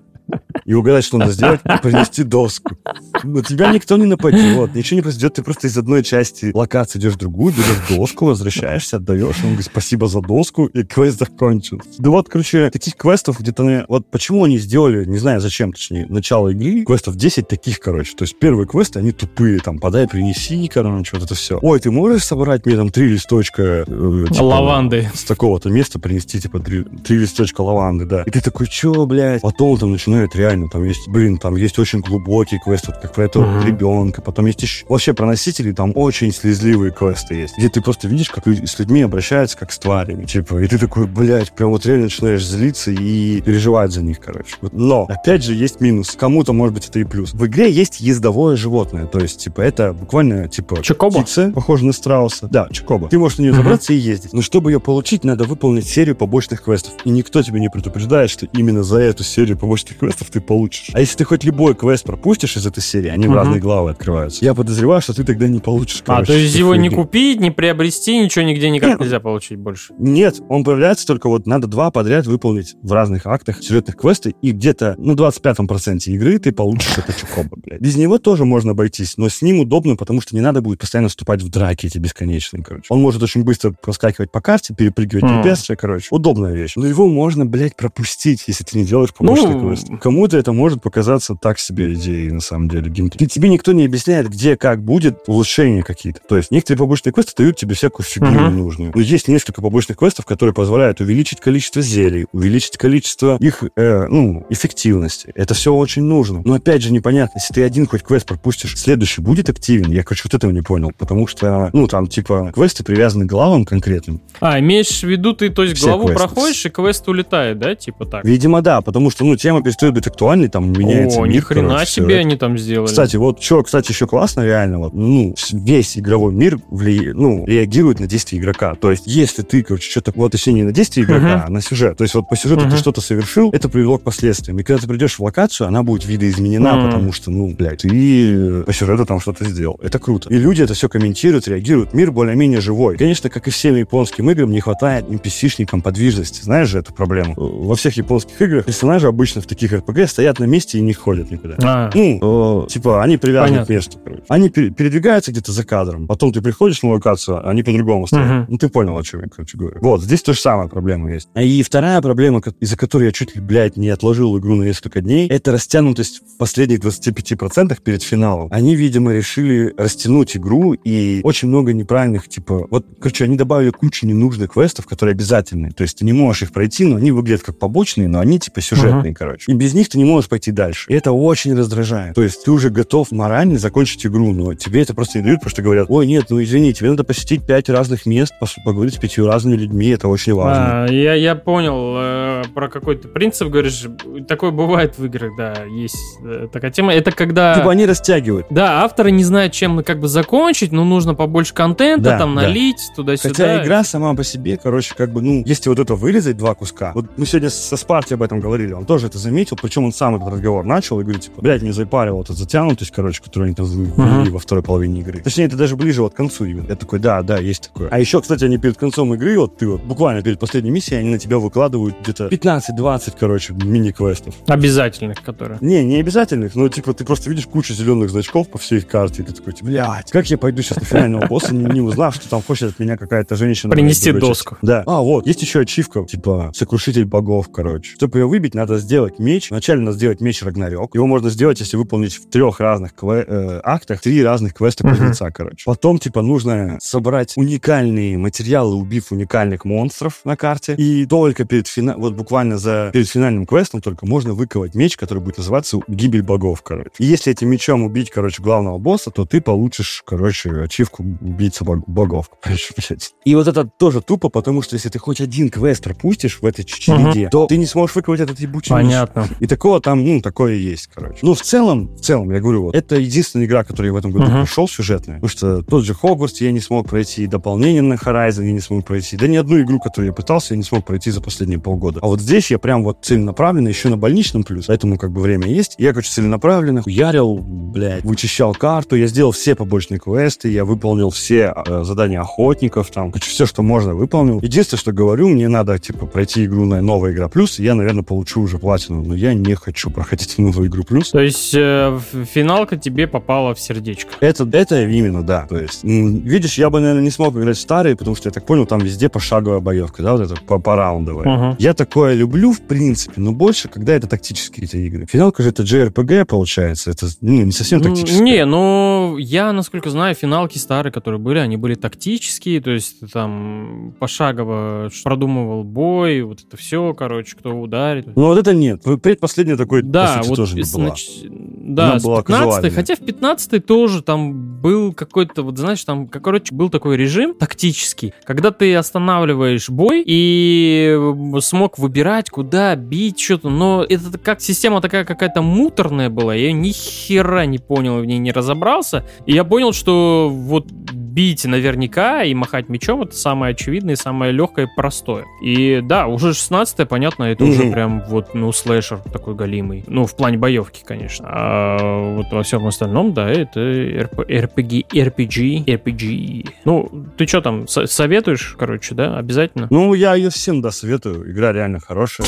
И 0.64 0.74
угадать, 0.74 1.04
что 1.04 1.18
надо 1.18 1.32
сделать, 1.32 1.60
принести 1.82 2.22
доску. 2.22 2.76
На 3.24 3.42
тебя 3.42 3.72
никто 3.72 3.96
не 3.96 4.06
нападет, 4.06 4.74
ничего 4.74 4.96
не 4.96 5.02
произойдет. 5.02 5.34
Ты 5.34 5.42
просто 5.42 5.66
из 5.66 5.76
одной 5.76 6.02
части 6.02 6.50
локации 6.54 6.98
идешь 6.98 7.14
в 7.14 7.18
другую, 7.18 7.52
берешь 7.52 7.88
доску, 7.88 8.26
возвращаешься, 8.26 8.96
отдаешь. 8.96 9.36
Он 9.42 9.50
говорит, 9.50 9.66
спасибо 9.66 10.08
за 10.08 10.20
доску, 10.20 10.66
и 10.66 10.84
квест 10.84 11.18
закончен. 11.18 11.80
Да 11.98 12.10
вот, 12.10 12.28
короче, 12.28 12.70
таких 12.70 12.96
квестов 12.96 13.40
где-то... 13.40 13.86
Вот 13.88 14.10
почему 14.10 14.44
они 14.44 14.58
сделали, 14.58 15.04
не 15.04 15.18
знаю 15.18 15.40
зачем, 15.40 15.72
точнее, 15.72 16.06
начало 16.08 16.48
игры, 16.48 16.84
квестов 16.84 17.16
10 17.16 17.48
таких, 17.48 17.80
короче. 17.80 18.14
То 18.16 18.22
есть 18.22 18.38
первые 18.38 18.66
квесты, 18.66 18.98
они 18.98 19.12
тупые, 19.12 19.58
там, 19.58 19.78
подай, 19.78 20.06
принеси, 20.06 20.68
короче, 20.68 21.16
вот 21.16 21.24
это 21.24 21.34
все. 21.34 21.58
Ой, 21.60 21.80
ты 21.80 21.90
можешь 21.90 22.24
собрать 22.24 22.66
мне 22.66 22.76
там 22.76 22.90
три 22.90 23.08
листочка... 23.08 23.84
э, 23.86 24.26
типа, 24.30 24.42
Лаванды. 24.42 25.10
с 25.14 25.24
такого-то 25.24 25.70
места 25.70 25.98
принести, 25.98 26.40
типа, 26.40 26.60
три, 26.60 26.84
три 26.84 27.18
листочка 27.18 27.60
лаванды, 27.60 28.04
да. 28.04 28.22
И 28.22 28.30
ты 28.30 28.40
такой, 28.40 28.66
чё, 28.66 29.06
блядь? 29.06 29.42
Потом 29.42 29.78
там 29.78 29.92
начинает 30.22 30.36
реально, 30.36 30.68
там 30.68 30.84
есть, 30.84 31.08
блин, 31.08 31.38
там 31.38 31.56
есть 31.56 31.78
очень 31.78 32.00
глубокий 32.00 32.58
квест, 32.58 32.86
вот 32.86 32.96
как 32.98 33.14
про 33.14 33.24
этого 33.24 33.44
Мгм. 33.44 33.66
ребенка. 33.66 34.22
Потом 34.22 34.46
есть 34.46 34.62
еще... 34.62 34.84
Вообще 34.88 35.12
про 35.14 35.26
носителей 35.26 35.72
там 35.72 35.92
очень 35.94 36.32
слезливые 36.32 36.92
квесты 36.92 37.34
есть, 37.34 37.56
где 37.58 37.68
ты 37.68 37.80
просто 37.80 38.08
видишь, 38.08 38.30
как 38.30 38.46
люди 38.46 38.64
с 38.64 38.78
людьми 38.78 39.02
обращаются 39.02 39.56
как 39.56 39.72
с 39.72 39.78
тварями. 39.78 40.24
Типа, 40.24 40.58
и 40.62 40.66
ты 40.66 40.78
такой, 40.78 41.06
блядь, 41.06 41.52
прям 41.52 41.70
вот 41.70 41.86
реально 41.86 42.04
начинаешь 42.04 42.46
злиться 42.46 42.90
и 42.90 43.40
переживать 43.40 43.92
за 43.92 44.02
них, 44.02 44.20
короче. 44.20 44.56
Но, 44.72 45.06
опять 45.08 45.42
же, 45.44 45.54
есть 45.54 45.80
минус. 45.80 46.14
Кому-то, 46.18 46.52
может 46.52 46.74
быть, 46.74 46.88
это 46.88 46.98
и 46.98 47.04
плюс. 47.04 47.32
В 47.32 47.46
игре 47.46 47.70
есть 47.70 48.00
ездовое 48.00 48.56
животное, 48.56 49.06
то 49.06 49.18
есть, 49.18 49.40
типа, 49.40 49.60
это 49.60 49.92
буквально, 49.92 50.48
типа, 50.48 50.82
Чокоба? 50.82 51.22
птица, 51.22 51.50
похожа 51.54 51.84
на 51.86 51.92
страуса. 51.92 52.48
Да, 52.50 52.68
чокоба. 52.70 53.08
Ты 53.08 53.18
можешь 53.18 53.38
на 53.38 53.42
нее 53.42 53.54
забраться 53.54 53.92
и 53.92 53.96
ездить. 53.96 54.32
Но 54.32 54.42
чтобы 54.42 54.70
ее 54.70 54.80
получить, 54.80 55.24
надо 55.24 55.44
выполнить 55.44 55.86
серию 55.86 56.16
побочных 56.16 56.62
квестов. 56.62 56.94
И 57.04 57.10
никто 57.10 57.42
тебе 57.42 57.60
не 57.60 57.68
предупреждает, 57.68 58.30
что 58.30 58.46
именно 58.46 58.82
за 58.82 58.98
эту 58.98 59.24
серию 59.24 59.56
побочных 59.58 59.98
квестов 59.98 60.11
ты 60.16 60.40
получишь. 60.40 60.90
А 60.92 61.00
если 61.00 61.16
ты 61.18 61.24
хоть 61.24 61.44
любой 61.44 61.74
квест 61.74 62.04
пропустишь 62.04 62.56
из 62.56 62.66
этой 62.66 62.82
серии, 62.82 63.08
они 63.08 63.26
в 63.26 63.30
Мгм. 63.30 63.36
разные 63.38 63.60
главы 63.60 63.90
открываются. 63.90 64.44
Я 64.44 64.54
подозреваю, 64.54 65.00
что 65.02 65.14
ты 65.14 65.24
тогда 65.24 65.48
не 65.48 65.60
получишь, 65.60 66.02
А, 66.06 66.14
короче, 66.16 66.32
то 66.32 66.38
есть 66.38 66.54
его 66.54 66.74
не 66.76 66.88
купить, 66.90 67.40
не 67.40 67.50
приобрести, 67.50 68.18
ничего 68.18 68.44
нигде 68.44 68.70
никак 68.70 68.90
Нет. 68.90 69.00
нельзя 69.00 69.20
получить 69.20 69.58
больше. 69.58 69.92
Нет, 69.98 70.40
он 70.48 70.64
появляется 70.64 71.06
только 71.06 71.28
вот 71.28 71.46
надо 71.46 71.66
два 71.66 71.90
подряд 71.90 72.26
выполнить 72.26 72.74
в 72.82 72.92
разных 72.92 73.26
актах 73.26 73.62
сюжетных 73.62 73.96
квесты, 73.96 74.34
и 74.42 74.52
где-то, 74.52 74.94
ну, 74.98 75.14
25% 75.14 76.06
игры 76.12 76.38
ты 76.38 76.52
получишь 76.52 76.98
это 76.98 77.12
чукоба, 77.12 77.56
блядь. 77.56 77.80
Без 77.80 77.96
него 77.96 78.18
тоже 78.18 78.44
можно 78.44 78.72
обойтись, 78.72 79.16
но 79.16 79.28
с 79.28 79.42
ним 79.42 79.60
удобно, 79.60 79.96
потому 79.96 80.20
что 80.20 80.34
не 80.34 80.40
надо 80.40 80.60
будет 80.62 80.78
постоянно 80.80 81.08
вступать 81.08 81.42
в 81.42 81.48
драки 81.48 81.86
эти 81.86 81.98
бесконечные, 81.98 82.62
короче. 82.62 82.86
Он 82.88 83.00
может 83.00 83.22
очень 83.22 83.42
быстро 83.44 83.70
проскакивать 83.72 84.30
по 84.30 84.40
карте, 84.40 84.74
перепрыгивать 84.74 85.22
Мгм. 85.24 85.42
препятствия, 85.42 85.76
короче. 85.76 86.08
Удобная 86.10 86.52
вещь. 86.54 86.72
Но 86.76 86.86
его 86.86 87.06
можно, 87.06 87.46
блядь, 87.46 87.76
пропустить, 87.76 88.44
если 88.46 88.64
ты 88.64 88.78
не 88.78 88.84
делаешь 88.84 89.12
побочный 89.14 89.54
Ну, 89.54 89.60
квест. 89.68 89.88
Кому 90.02 90.22
кому-то 90.22 90.36
это 90.36 90.52
может 90.52 90.82
показаться 90.82 91.34
так 91.34 91.58
себе 91.58 91.94
идеей, 91.94 92.30
на 92.32 92.40
самом 92.40 92.68
деле. 92.68 92.90
Гейм- 92.90 93.08
Ты, 93.10 93.26
тебе 93.26 93.48
никто 93.48 93.72
не 93.72 93.84
объясняет, 93.86 94.28
где, 94.28 94.56
как 94.56 94.82
будет 94.84 95.18
улучшения 95.26 95.82
какие-то. 95.82 96.20
То 96.28 96.36
есть 96.36 96.50
некоторые 96.50 96.78
побочные 96.78 97.12
квесты 97.12 97.32
дают 97.36 97.56
тебе 97.56 97.74
всякую 97.74 98.04
фигню 98.06 98.30
Мгм. 98.30 98.56
ненужную. 98.56 98.92
Но 98.94 99.00
есть 99.00 99.26
несколько 99.28 99.60
побочных 99.62 99.96
квестов, 99.98 100.24
которые 100.26 100.54
позволяют 100.54 101.00
увеличить 101.00 101.40
количество 101.40 101.82
зелий, 101.82 102.26
увеличить 102.32 102.76
количество 102.76 103.36
их, 103.40 103.64
э, 103.76 104.06
ну, 104.08 104.46
эффективности. 104.50 105.32
Это 105.34 105.54
все 105.54 105.72
очень 105.74 106.02
нужно. 106.02 106.42
Но 106.44 106.54
опять 106.54 106.82
же 106.82 106.92
непонятно, 106.92 107.38
если 107.40 107.54
ты 107.54 107.62
один 107.64 107.86
хоть 107.86 108.02
квест 108.02 108.26
пропустишь, 108.26 108.76
следующий 108.78 109.20
будет 109.22 109.48
активен? 109.50 109.90
Я, 109.90 110.02
короче, 110.04 110.22
вот 110.24 110.34
этого 110.34 110.50
не 110.50 110.62
понял. 110.62 110.92
Потому 110.96 111.26
что, 111.26 111.70
ну, 111.72 111.86
там, 111.88 112.06
типа, 112.06 112.52
квесты 112.54 112.84
привязаны 112.84 113.26
к 113.26 113.28
главам 113.28 113.64
конкретным. 113.64 114.20
А, 114.40 114.58
имеешь 114.60 115.00
в 115.00 115.04
виду, 115.08 115.32
ты, 115.32 115.50
то 115.50 115.62
есть, 115.64 115.76
Все 115.76 115.86
главу 115.88 116.06
квесты. 116.06 116.22
проходишь, 116.22 116.66
и 116.66 116.70
квест 116.70 117.08
улетает, 117.08 117.58
да? 117.58 117.74
Типа 117.74 118.06
так. 118.06 118.24
Видимо, 118.24 118.62
да, 118.62 118.80
потому 118.80 119.10
что, 119.10 119.24
ну, 119.24 119.36
тема 119.36 119.62
перестает 119.62 119.81
быть 119.90 120.06
актуальной, 120.06 120.48
там 120.48 120.72
меняется 120.72 121.20
О, 121.20 121.26
мир, 121.26 121.34
ни 121.36 121.40
хрена 121.40 121.68
короче, 121.70 121.90
себе 121.90 122.18
они 122.18 122.36
там 122.36 122.56
сделали. 122.58 122.86
Кстати, 122.86 123.16
вот 123.16 123.42
что, 123.42 123.62
кстати, 123.62 123.90
еще 123.90 124.06
классно, 124.06 124.44
реально, 124.44 124.78
вот, 124.78 124.94
ну, 124.94 125.34
весь 125.52 125.98
игровой 125.98 126.32
мир 126.32 126.58
вли- 126.70 127.12
ну, 127.12 127.44
реагирует 127.46 127.98
на 128.00 128.06
действия 128.06 128.38
игрока. 128.38 128.74
То 128.74 128.90
есть, 128.90 129.04
если 129.06 129.42
ты, 129.42 129.62
короче, 129.62 129.90
что-то, 129.90 130.12
вот, 130.14 130.32
точнее, 130.32 130.52
не 130.54 130.62
на 130.62 130.72
действия 130.72 131.02
игрока, 131.02 131.36
Мгм. 131.38 131.42
а 131.46 131.50
на 131.50 131.60
сюжет. 131.60 131.96
То 131.98 132.04
есть, 132.04 132.14
вот 132.14 132.28
по 132.28 132.36
сюжету 132.36 132.62
Мгм. 132.62 132.70
ты 132.70 132.76
что-то 132.76 133.00
совершил, 133.00 133.50
это 133.52 133.68
привело 133.68 133.98
к 133.98 134.02
последствиям. 134.02 134.58
И 134.58 134.62
когда 134.62 134.80
ты 134.80 134.86
придешь 134.88 135.18
в 135.18 135.22
локацию, 135.24 135.66
она 135.66 135.82
будет 135.82 136.06
видоизменена, 136.06 136.74
Мгм. 136.74 136.86
потому 136.86 137.12
что, 137.12 137.30
ну, 137.30 137.48
блядь, 137.48 137.82
ты 137.82 137.88
э, 137.90 138.62
по 138.66 138.72
сюжету 138.72 139.06
там 139.06 139.20
что-то 139.20 139.44
сделал. 139.44 139.78
Это 139.82 139.98
круто. 139.98 140.28
И 140.32 140.36
люди 140.36 140.62
это 140.62 140.74
все 140.74 140.88
комментируют, 140.88 141.48
реагируют. 141.48 141.94
Мир 141.94 142.12
более-менее 142.12 142.60
живой. 142.60 142.96
Конечно, 142.96 143.30
как 143.30 143.48
и 143.48 143.50
всем 143.50 143.74
японским 143.76 144.30
играм, 144.30 144.50
не 144.50 144.60
хватает 144.60 145.06
NPC-шникам 145.08 145.80
подвижности. 145.82 146.42
Знаешь 146.42 146.68
же 146.68 146.78
эту 146.78 146.92
проблему? 146.92 147.34
Во 147.36 147.74
всех 147.74 147.96
японских 147.96 148.40
играх 148.42 148.64
персонажи 148.66 149.06
обычно 149.06 149.40
в 149.40 149.46
таких 149.46 149.71
RPG 149.72 150.06
стоят 150.06 150.38
на 150.38 150.44
месте 150.44 150.78
и 150.78 150.80
не 150.80 150.92
ходят 150.92 151.30
никуда. 151.30 151.56
А, 151.62 151.90
Ну, 151.94 152.64
э, 152.64 152.68
типа, 152.68 153.02
они 153.02 153.16
привязаны 153.16 153.48
Понятно. 153.58 153.66
к 153.66 153.70
месту, 153.76 153.98
короче. 154.04 154.22
Они 154.28 154.48
пере- 154.50 154.70
передвигаются 154.70 155.30
где-то 155.32 155.52
за 155.52 155.64
кадром. 155.64 156.06
Потом 156.06 156.32
ты 156.32 156.40
приходишь 156.42 156.82
на 156.82 156.90
локацию, 156.90 157.46
они 157.48 157.62
по-другому 157.62 158.06
стоят. 158.06 158.26
Мгм. 158.26 158.46
Ну, 158.48 158.58
ты 158.58 158.68
понял, 158.68 158.96
о 158.96 159.02
чем 159.02 159.20
я, 159.22 159.28
короче, 159.28 159.56
говорю. 159.58 159.78
Вот, 159.80 160.02
здесь 160.02 160.22
то 160.22 160.32
же 160.32 160.40
самое 160.40 160.68
проблема 160.68 161.12
есть. 161.12 161.28
И 161.36 161.62
вторая 161.62 162.00
проблема, 162.00 162.40
из-за 162.60 162.76
которой 162.76 163.04
я 163.06 163.12
чуть 163.12 163.34
ли, 163.34 163.40
блядь, 163.40 163.76
не 163.76 163.88
отложил 163.88 164.36
игру 164.38 164.54
на 164.56 164.64
несколько 164.64 165.00
дней, 165.00 165.28
это 165.28 165.52
растянутость 165.52 166.22
в 166.34 166.36
последних 166.38 166.80
25% 166.80 167.80
перед 167.82 168.02
финалом. 168.02 168.48
Они, 168.50 168.74
видимо, 168.76 169.12
решили 169.12 169.72
растянуть 169.76 170.36
игру, 170.36 170.72
и 170.74 171.20
очень 171.24 171.48
много 171.48 171.72
неправильных, 171.72 172.28
типа... 172.28 172.66
Вот, 172.70 172.86
короче, 173.00 173.24
они 173.24 173.36
добавили 173.36 173.70
кучу 173.70 174.06
ненужных 174.06 174.52
квестов, 174.52 174.86
которые 174.86 175.12
обязательные. 175.12 175.72
То 175.72 175.82
есть 175.82 175.98
ты 175.98 176.04
не 176.04 176.12
можешь 176.12 176.42
их 176.42 176.52
пройти, 176.52 176.84
но 176.84 176.96
они 176.96 177.10
выглядят 177.10 177.42
как 177.42 177.58
побочные, 177.58 178.08
но 178.08 178.20
они, 178.20 178.38
типа, 178.38 178.60
сюжетные, 178.60 179.14
короче. 179.14 179.50
И 179.50 179.54
без 179.62 179.74
них 179.74 179.88
ты 179.88 179.96
не 179.96 180.04
можешь 180.04 180.28
пойти 180.28 180.50
дальше. 180.50 180.90
И 180.90 180.94
это 180.94 181.12
очень 181.12 181.56
раздражает. 181.56 182.16
То 182.16 182.22
есть 182.22 182.42
ты 182.44 182.50
уже 182.50 182.68
готов 182.68 183.12
морально 183.12 183.58
закончить 183.58 184.04
игру, 184.04 184.32
но 184.32 184.54
тебе 184.54 184.82
это 184.82 184.92
просто 184.92 185.18
не 185.18 185.24
дают, 185.24 185.38
потому 185.38 185.50
что 185.50 185.62
говорят, 185.62 185.86
ой, 185.88 186.04
нет, 186.06 186.26
ну 186.30 186.42
извини, 186.42 186.74
тебе 186.74 186.90
надо 186.90 187.04
посетить 187.04 187.46
пять 187.46 187.68
разных 187.68 188.04
мест, 188.04 188.32
поговорить 188.64 188.94
с 188.94 188.98
пятью 188.98 189.26
разными 189.28 189.56
людьми, 189.56 189.88
это 189.88 190.08
очень 190.08 190.34
важно. 190.34 190.84
а, 190.84 190.88
я, 190.90 191.14
я 191.14 191.36
понял, 191.36 191.94
э, 191.96 192.42
про 192.52 192.68
какой 192.68 192.96
ты 192.96 193.06
принцип 193.06 193.48
говоришь. 193.48 193.84
Такое 194.26 194.50
бывает 194.50 194.98
в 194.98 195.04
играх, 195.04 195.30
да, 195.38 195.64
есть 195.64 195.96
э, 196.24 196.48
такая 196.52 196.72
тема. 196.72 196.92
Это 196.92 197.12
когда... 197.12 197.54
Типа 197.54 197.70
они 197.70 197.86
растягивают. 197.86 198.46
Да, 198.50 198.82
авторы 198.82 199.12
не 199.12 199.22
знают, 199.22 199.52
чем 199.52 199.84
как 199.84 200.00
бы 200.00 200.08
закончить, 200.08 200.72
но 200.72 200.84
нужно 200.84 201.14
побольше 201.14 201.54
контента, 201.54 202.02
Да, 202.02 202.18
там 202.18 202.34
да. 202.34 202.42
налить 202.42 202.90
туда-сюда. 202.96 203.28
Хотя 203.28 203.62
игра 203.62 203.84
сама 203.84 204.14
по 204.14 204.24
себе, 204.24 204.58
короче, 204.60 204.94
как 204.96 205.12
бы, 205.12 205.22
ну, 205.22 205.44
если 205.46 205.68
вот 205.68 205.78
это 205.78 205.94
вырезать 205.94 206.36
два 206.36 206.54
куска. 206.54 206.90
Вот 206.94 207.06
мы 207.16 207.26
сегодня 207.26 207.48
со 207.50 207.76
Спарти 207.76 208.14
об 208.14 208.22
этом 208.22 208.40
говорили, 208.40 208.72
он 208.72 208.86
тоже 208.86 209.06
это 209.06 209.18
заметил, 209.18 209.51
причем 209.56 209.84
он 209.84 209.92
сам 209.92 210.16
этот 210.16 210.28
разговор 210.28 210.64
начал 210.64 211.00
и 211.00 211.02
говорит, 211.02 211.22
типа, 211.22 211.42
блядь, 211.42 211.62
мне 211.62 211.72
запарил 211.72 212.20
эта 212.20 212.32
затянутость, 212.32 212.90
короче, 212.90 213.22
которую 213.22 213.46
они 213.46 213.54
там 213.54 213.66
ввели 213.66 214.30
во 214.30 214.38
второй 214.38 214.62
половине 214.62 215.00
игры. 215.00 215.20
Точнее, 215.20 215.44
это 215.44 215.56
даже 215.56 215.76
ближе 215.76 216.02
вот 216.02 216.14
к 216.14 216.16
концу. 216.16 216.44
Я 216.44 216.76
такой, 216.76 216.98
да, 216.98 217.22
да, 217.22 217.38
есть 217.38 217.68
такое. 217.68 217.88
А 217.90 217.98
еще, 217.98 218.20
кстати, 218.20 218.44
они 218.44 218.58
перед 218.58 218.76
концом 218.76 219.14
игры, 219.14 219.38
вот 219.38 219.56
ты 219.56 219.68
вот 219.68 219.82
буквально 219.82 220.22
перед 220.22 220.38
последней 220.38 220.70
миссией, 220.70 221.00
они 221.00 221.10
на 221.10 221.18
тебя 221.18 221.38
выкладывают 221.38 221.96
где-то 222.02 222.28
15-20, 222.28 223.14
короче, 223.18 223.54
мини-квестов. 223.54 224.34
Обязательных, 224.46 225.22
которые. 225.22 225.58
Не, 225.60 225.84
не 225.84 225.96
обязательных, 225.96 226.54
но 226.54 226.68
типа 226.68 226.94
ты 226.94 227.04
просто 227.04 227.30
видишь 227.30 227.46
кучу 227.46 227.74
зеленых 227.74 228.10
значков 228.10 228.48
по 228.48 228.58
всей 228.58 228.80
карте, 228.80 229.22
и 229.22 229.24
ты 229.24 229.32
такой, 229.32 229.52
типа, 229.52 229.66
блядь, 229.66 230.10
как 230.10 230.26
я 230.30 230.38
пойду 230.38 230.62
сейчас 230.62 230.78
на 230.78 230.84
финального 230.84 231.26
босса, 231.26 231.54
не, 231.54 231.64
не 231.64 231.80
узнав, 231.80 232.14
что 232.14 232.28
там 232.28 232.42
хочет 232.42 232.70
от 232.70 232.78
меня 232.78 232.96
какая-то 232.96 233.36
женщина. 233.36 233.72
Принести 233.72 234.12
доску. 234.12 234.56
Да. 234.62 234.82
А, 234.86 235.00
вот, 235.00 235.26
есть 235.26 235.42
еще 235.42 235.60
ачивка, 235.60 236.04
типа, 236.04 236.52
сокрушитель 236.54 237.04
богов, 237.04 237.50
короче. 237.52 237.94
Чтобы 237.94 238.18
ее 238.18 238.26
выбить, 238.26 238.54
надо 238.54 238.78
сделать 238.78 239.18
меч. 239.18 239.41
Вначале 239.50 239.80
надо 239.80 239.96
сделать 239.96 240.20
меч 240.20 240.42
Рагнарёк. 240.42 240.94
Его 240.94 241.06
можно 241.06 241.30
сделать, 241.30 241.60
если 241.60 241.76
выполнить 241.76 242.14
в 242.14 242.28
трех 242.28 242.60
разных 242.60 242.92
кве- 242.94 243.24
э, 243.26 243.60
актах 243.64 244.00
три 244.00 244.22
разных 244.22 244.54
квеста 244.54 244.86
кузнеца, 244.88 245.30
короче. 245.30 245.64
Потом, 245.64 245.98
типа, 245.98 246.22
нужно 246.22 246.78
собрать 246.80 247.34
уникальные 247.36 248.18
материалы, 248.18 248.74
убив 248.76 249.12
уникальных 249.12 249.64
монстров 249.64 250.20
на 250.24 250.36
карте. 250.36 250.74
И 250.76 251.06
только 251.06 251.44
перед 251.44 251.68
фина... 251.68 251.94
вот 251.96 252.14
буквально 252.14 252.58
за 252.58 252.90
перед 252.92 253.08
финальным 253.08 253.46
квестом 253.46 253.80
только 253.80 254.06
можно 254.06 254.34
выковать 254.34 254.74
меч, 254.74 254.96
который 254.96 255.18
будет 255.22 255.38
называться 255.38 255.78
Гибель 255.88 256.22
богов, 256.22 256.62
короче. 256.62 256.90
И 256.98 257.04
если 257.04 257.32
этим 257.32 257.48
мечом 257.48 257.82
убить, 257.82 258.10
короче, 258.10 258.42
главного 258.42 258.78
босса, 258.78 259.10
то 259.10 259.24
ты 259.24 259.40
получишь, 259.40 260.02
короче, 260.06 260.50
ачивку 260.62 261.02
убийца 261.02 261.64
бог- 261.64 261.84
богов. 261.86 262.30
И 263.24 263.34
вот 263.34 263.48
это 263.48 263.64
тоже 263.64 264.00
тупо, 264.00 264.28
потому 264.28 264.62
что 264.62 264.74
если 264.74 264.88
ты 264.88 264.98
хоть 264.98 265.20
один 265.20 265.50
квест 265.50 265.82
пропустишь 265.82 266.40
в 266.40 266.46
этой 266.46 266.64
череде, 266.64 267.28
то 267.30 267.46
ты 267.46 267.56
не 267.56 267.66
сможешь 267.66 267.96
выковать 267.96 268.20
этот 268.20 268.38
ебучий 268.40 268.74
меч. 268.74 268.84
Понятно. 268.84 269.28
И 269.40 269.46
такого 269.46 269.80
там, 269.80 270.04
ну, 270.04 270.20
такое 270.20 270.54
есть, 270.54 270.88
короче. 270.94 271.18
Ну, 271.22 271.34
в 271.34 271.42
целом, 271.42 271.94
в 271.96 272.00
целом, 272.00 272.30
я 272.30 272.40
говорю, 272.40 272.62
вот, 272.64 272.74
это 272.74 272.96
единственная 272.96 273.46
игра, 273.46 273.64
которую 273.64 273.88
я 273.88 273.92
в 273.94 273.96
этом 273.96 274.12
году 274.12 274.24
Мгм. 274.26 274.32
прошел, 274.38 274.68
сюжетная. 274.68 275.16
Потому 275.16 275.28
что 275.30 275.62
тот 275.62 275.84
же 275.84 275.94
Хогвартс 275.94 276.40
я 276.40 276.52
не 276.52 276.60
смог 276.60 276.88
пройти, 276.88 277.26
дополнение 277.26 277.82
на 277.82 277.94
Horizon 277.94 278.44
я 278.44 278.52
не 278.52 278.60
смог 278.60 278.84
пройти. 278.84 279.16
Да 279.16 279.26
ни 279.26 279.36
одну 279.36 279.60
игру, 279.60 279.78
которую 279.80 280.08
я 280.08 280.12
пытался, 280.12 280.54
я 280.54 280.58
не 280.58 280.64
смог 280.64 280.84
пройти 280.84 281.10
за 281.10 281.20
последние 281.20 281.58
полгода. 281.58 282.00
А 282.02 282.06
вот 282.06 282.20
здесь 282.20 282.50
я 282.50 282.58
прям 282.58 282.84
вот 282.84 282.98
целенаправленно, 283.02 283.68
еще 283.68 283.88
на 283.88 283.96
больничном 283.96 284.44
плюс, 284.44 284.66
поэтому 284.66 284.98
как 284.98 285.12
бы 285.12 285.20
время 285.20 285.46
есть. 285.48 285.74
Я, 285.78 285.90
короче, 285.90 286.10
целенаправленно 286.10 286.82
ярил, 286.86 287.38
блядь, 287.38 288.04
вычищал 288.04 288.54
карту, 288.54 288.96
я 288.96 289.06
сделал 289.06 289.32
все 289.32 289.54
побочные 289.54 289.98
квесты, 289.98 290.50
я 290.50 290.64
выполнил 290.64 291.10
все 291.10 291.52
э, 291.66 291.84
задания 291.84 292.20
охотников, 292.20 292.90
там, 292.90 293.10
короче, 293.12 293.30
все, 293.30 293.46
что 293.46 293.62
можно, 293.62 293.94
выполнил. 293.94 294.40
Единственное, 294.40 294.80
что 294.80 294.92
говорю, 294.92 295.28
мне 295.28 295.48
надо, 295.48 295.78
типа, 295.78 296.06
пройти 296.06 296.44
игру 296.44 296.64
на 296.64 296.80
новая 296.80 297.12
игра 297.12 297.28
плюс, 297.28 297.58
и 297.58 297.64
я, 297.64 297.74
наверное, 297.74 298.02
получу 298.02 298.40
уже 298.42 298.58
платину, 298.58 299.02
но 299.02 299.14
я 299.22 299.34
не 299.34 299.54
хочу 299.54 299.90
проходить 299.90 300.34
новую 300.38 300.68
игру 300.68 300.82
плюс. 300.82 301.10
То 301.10 301.20
есть 301.20 301.54
э, 301.54 301.98
финалка 302.32 302.76
тебе 302.76 303.06
попала 303.06 303.54
в 303.54 303.60
сердечко. 303.60 304.12
Это, 304.20 304.48
это 304.52 304.82
именно, 304.82 305.22
да. 305.22 305.46
То 305.46 305.58
есть, 305.58 305.84
м, 305.84 306.20
видишь, 306.20 306.58
я 306.58 306.70
бы, 306.70 306.80
наверное, 306.80 307.02
не 307.02 307.10
смог 307.10 307.36
играть 307.36 307.56
в 307.56 307.60
старые, 307.60 307.96
потому 307.96 308.16
что, 308.16 308.28
я 308.28 308.32
так 308.32 308.44
понял, 308.44 308.66
там 308.66 308.80
везде 308.80 309.08
пошаговая 309.08 309.60
боевка, 309.60 310.02
да, 310.02 310.12
вот 310.12 310.22
это 310.22 310.34
по 310.42 310.58
пораундовая. 310.58 311.28
Мгм. 311.28 311.56
Я 311.58 311.74
такое 311.74 312.14
люблю, 312.14 312.52
в 312.52 312.60
принципе, 312.62 313.20
но 313.20 313.32
больше, 313.32 313.68
когда 313.68 313.94
это 313.94 314.06
тактические 314.06 314.66
эти 314.66 314.76
игры. 314.76 315.06
Финалка 315.08 315.42
же 315.42 315.50
это 315.50 315.62
JRPG, 315.62 316.24
получается, 316.24 316.90
это 316.90 317.06
ну, 317.20 317.42
не 317.42 317.52
совсем 317.52 317.80
тактическое. 317.80 318.22
Не, 318.22 318.44
ну 318.44 319.16
я, 319.18 319.52
насколько 319.52 319.90
знаю, 319.90 320.14
финалки 320.14 320.58
старые, 320.58 320.92
которые 320.92 321.20
были, 321.20 321.38
они 321.38 321.56
были 321.56 321.74
тактические, 321.74 322.60
то 322.60 322.70
есть 322.70 323.00
ты 323.00 323.06
там 323.06 323.94
пошагово 323.98 324.90
продумывал 325.04 325.64
бой, 325.64 326.22
вот 326.22 326.40
это 326.46 326.56
все, 326.56 326.92
короче, 326.94 327.36
кто 327.36 327.50
ударит. 327.52 328.06
Ну, 328.16 328.26
вот 328.26 328.38
это 328.38 328.54
нет. 328.54 328.82
Предпоследний 329.12 329.56
такой, 329.56 329.82
Да, 329.82 330.16
по 330.18 330.22
сути, 330.24 330.28
вот 330.30 330.36
тоже 330.36 330.56
не 330.56 330.62
была. 330.72 330.86
нач- 330.88 331.28
да, 331.64 331.90
Она 331.92 332.00
с 332.00 332.02
была 332.02 332.22
15 332.22 332.44
казуальной. 332.46 332.70
хотя 332.70 332.96
в 332.96 332.98
15 333.00 333.60
тоже 333.60 334.02
там 334.02 334.60
был 334.60 334.92
какой-то, 334.92 335.42
вот 335.42 335.58
знаешь, 335.58 335.82
там, 335.84 336.08
короче, 336.08 336.54
был 336.54 336.70
такой 336.70 336.96
режим 336.96 337.34
тактический, 337.34 338.12
когда 338.24 338.50
ты 338.50 338.74
останавливаешь 338.74 339.68
бой 339.70 340.02
и 340.06 340.94
м, 340.96 341.40
смог 341.40 341.78
выбирать, 341.78 342.30
куда 342.30 342.74
бить, 342.76 343.20
что-то, 343.20 343.48
но 343.50 343.84
это 343.88 344.18
как 344.18 344.40
система 344.40 344.80
такая 344.80 345.04
какая-то 345.04 345.40
муторная 345.42 346.10
была, 346.10 346.34
я 346.34 346.52
ни 346.52 346.70
хера 346.70 347.46
не 347.46 347.58
понял, 347.58 347.98
в 348.00 348.04
ней 348.04 348.18
не 348.18 348.32
разобрался, 348.32 349.04
и 349.26 349.32
я 349.32 349.44
понял, 349.44 349.72
что 349.72 350.28
вот 350.32 350.66
бить 351.12 351.44
наверняка 351.44 352.22
и 352.22 352.34
махать 352.34 352.68
мечом 352.68 353.02
это 353.02 353.14
самое 353.14 353.52
очевидное, 353.52 353.96
самое 353.96 354.32
легкое 354.32 354.66
и 354.66 354.68
простое. 354.74 355.24
И 355.42 355.80
да, 355.82 356.06
уже 356.06 356.32
16 356.32 356.88
понятно, 356.88 357.24
это 357.24 357.44
уже 357.44 357.70
прям 357.70 358.02
вот, 358.08 358.34
ну, 358.34 358.50
слэшер 358.52 358.98
такой 359.12 359.34
галимый. 359.34 359.84
Ну, 359.86 360.06
в 360.06 360.16
плане 360.16 360.38
боевки, 360.38 360.82
конечно. 360.84 361.26
А 361.28 362.14
вот 362.16 362.26
во 362.32 362.42
всем 362.42 362.66
остальном, 362.66 363.12
да, 363.12 363.28
это 363.30 363.60
RPG, 363.60 364.86
RPG, 364.90 365.64
RPG. 365.66 366.48
Ну, 366.64 366.90
ты 367.16 367.26
что 367.26 367.40
там, 367.40 367.68
со- 367.68 367.86
советуешь, 367.86 368.56
короче, 368.58 368.94
да, 368.94 369.18
обязательно? 369.18 369.66
Ну, 369.70 369.94
я 369.94 370.14
ее 370.14 370.30
всем, 370.30 370.62
да, 370.62 370.70
советую. 370.70 371.30
Игра 371.30 371.52
реально 371.52 371.80
хорошая. 371.80 372.26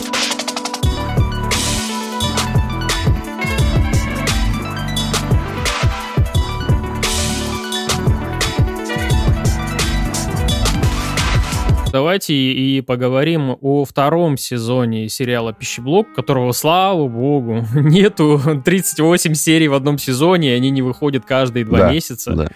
Давайте 11.99 12.35
и 12.35 12.81
поговорим 12.81 13.57
о 13.61 13.85
втором 13.85 14.37
сезоне 14.37 15.09
сериала 15.09 15.53
«Пищеблок», 15.53 16.13
которого, 16.13 16.51
слава 16.51 17.07
богу, 17.07 17.65
нету 17.77 18.41
38 18.65 19.35
серий 19.35 19.69
в 19.69 19.75
одном 19.75 19.99
сезоне, 19.99 20.55
и 20.55 20.57
они 20.57 20.71
не 20.71 20.83
выходят 20.83 21.25
каждые 21.25 21.65
два 21.65 21.79
Да, 21.79 21.93
месяца. 21.93 22.33
Да. 22.35 22.49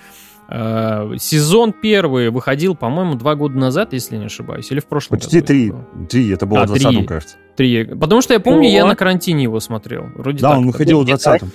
Э, 0.48 1.12
Сезон 1.20 1.72
первый 1.72 2.30
выходил, 2.30 2.74
по-моему, 2.74 3.14
два 3.14 3.36
года 3.36 3.56
назад, 3.56 3.92
если 3.92 4.16
не 4.16 4.24
ошибаюсь, 4.24 4.72
или 4.72 4.80
в 4.80 4.86
прошлом 4.86 5.18
Почти 5.18 5.36
году 5.36 5.46
три. 5.46 5.66
это 5.68 5.72
было? 5.76 6.06
Три, 6.08 6.30
это 6.30 6.46
было 6.46 6.62
А, 6.62 6.64
в 6.64 6.66
20 6.70 6.88
три. 6.88 7.04
кажется. 7.06 7.36
Три. 7.58 7.82
Потому 7.84 8.22
что 8.22 8.34
я 8.34 8.38
помню, 8.40 8.68
я 8.70 8.84
Вот. 8.84 8.90
на 8.90 8.94
карантине 8.94 9.42
его 9.42 9.58
смотрел. 9.58 10.04
Вроде 10.14 10.38
Да, 10.38 10.50
так 10.50 10.58
он 10.58 10.66
выходил 10.68 11.02
в 11.02 11.06
было. 11.06 11.14
20-м. 11.16 11.50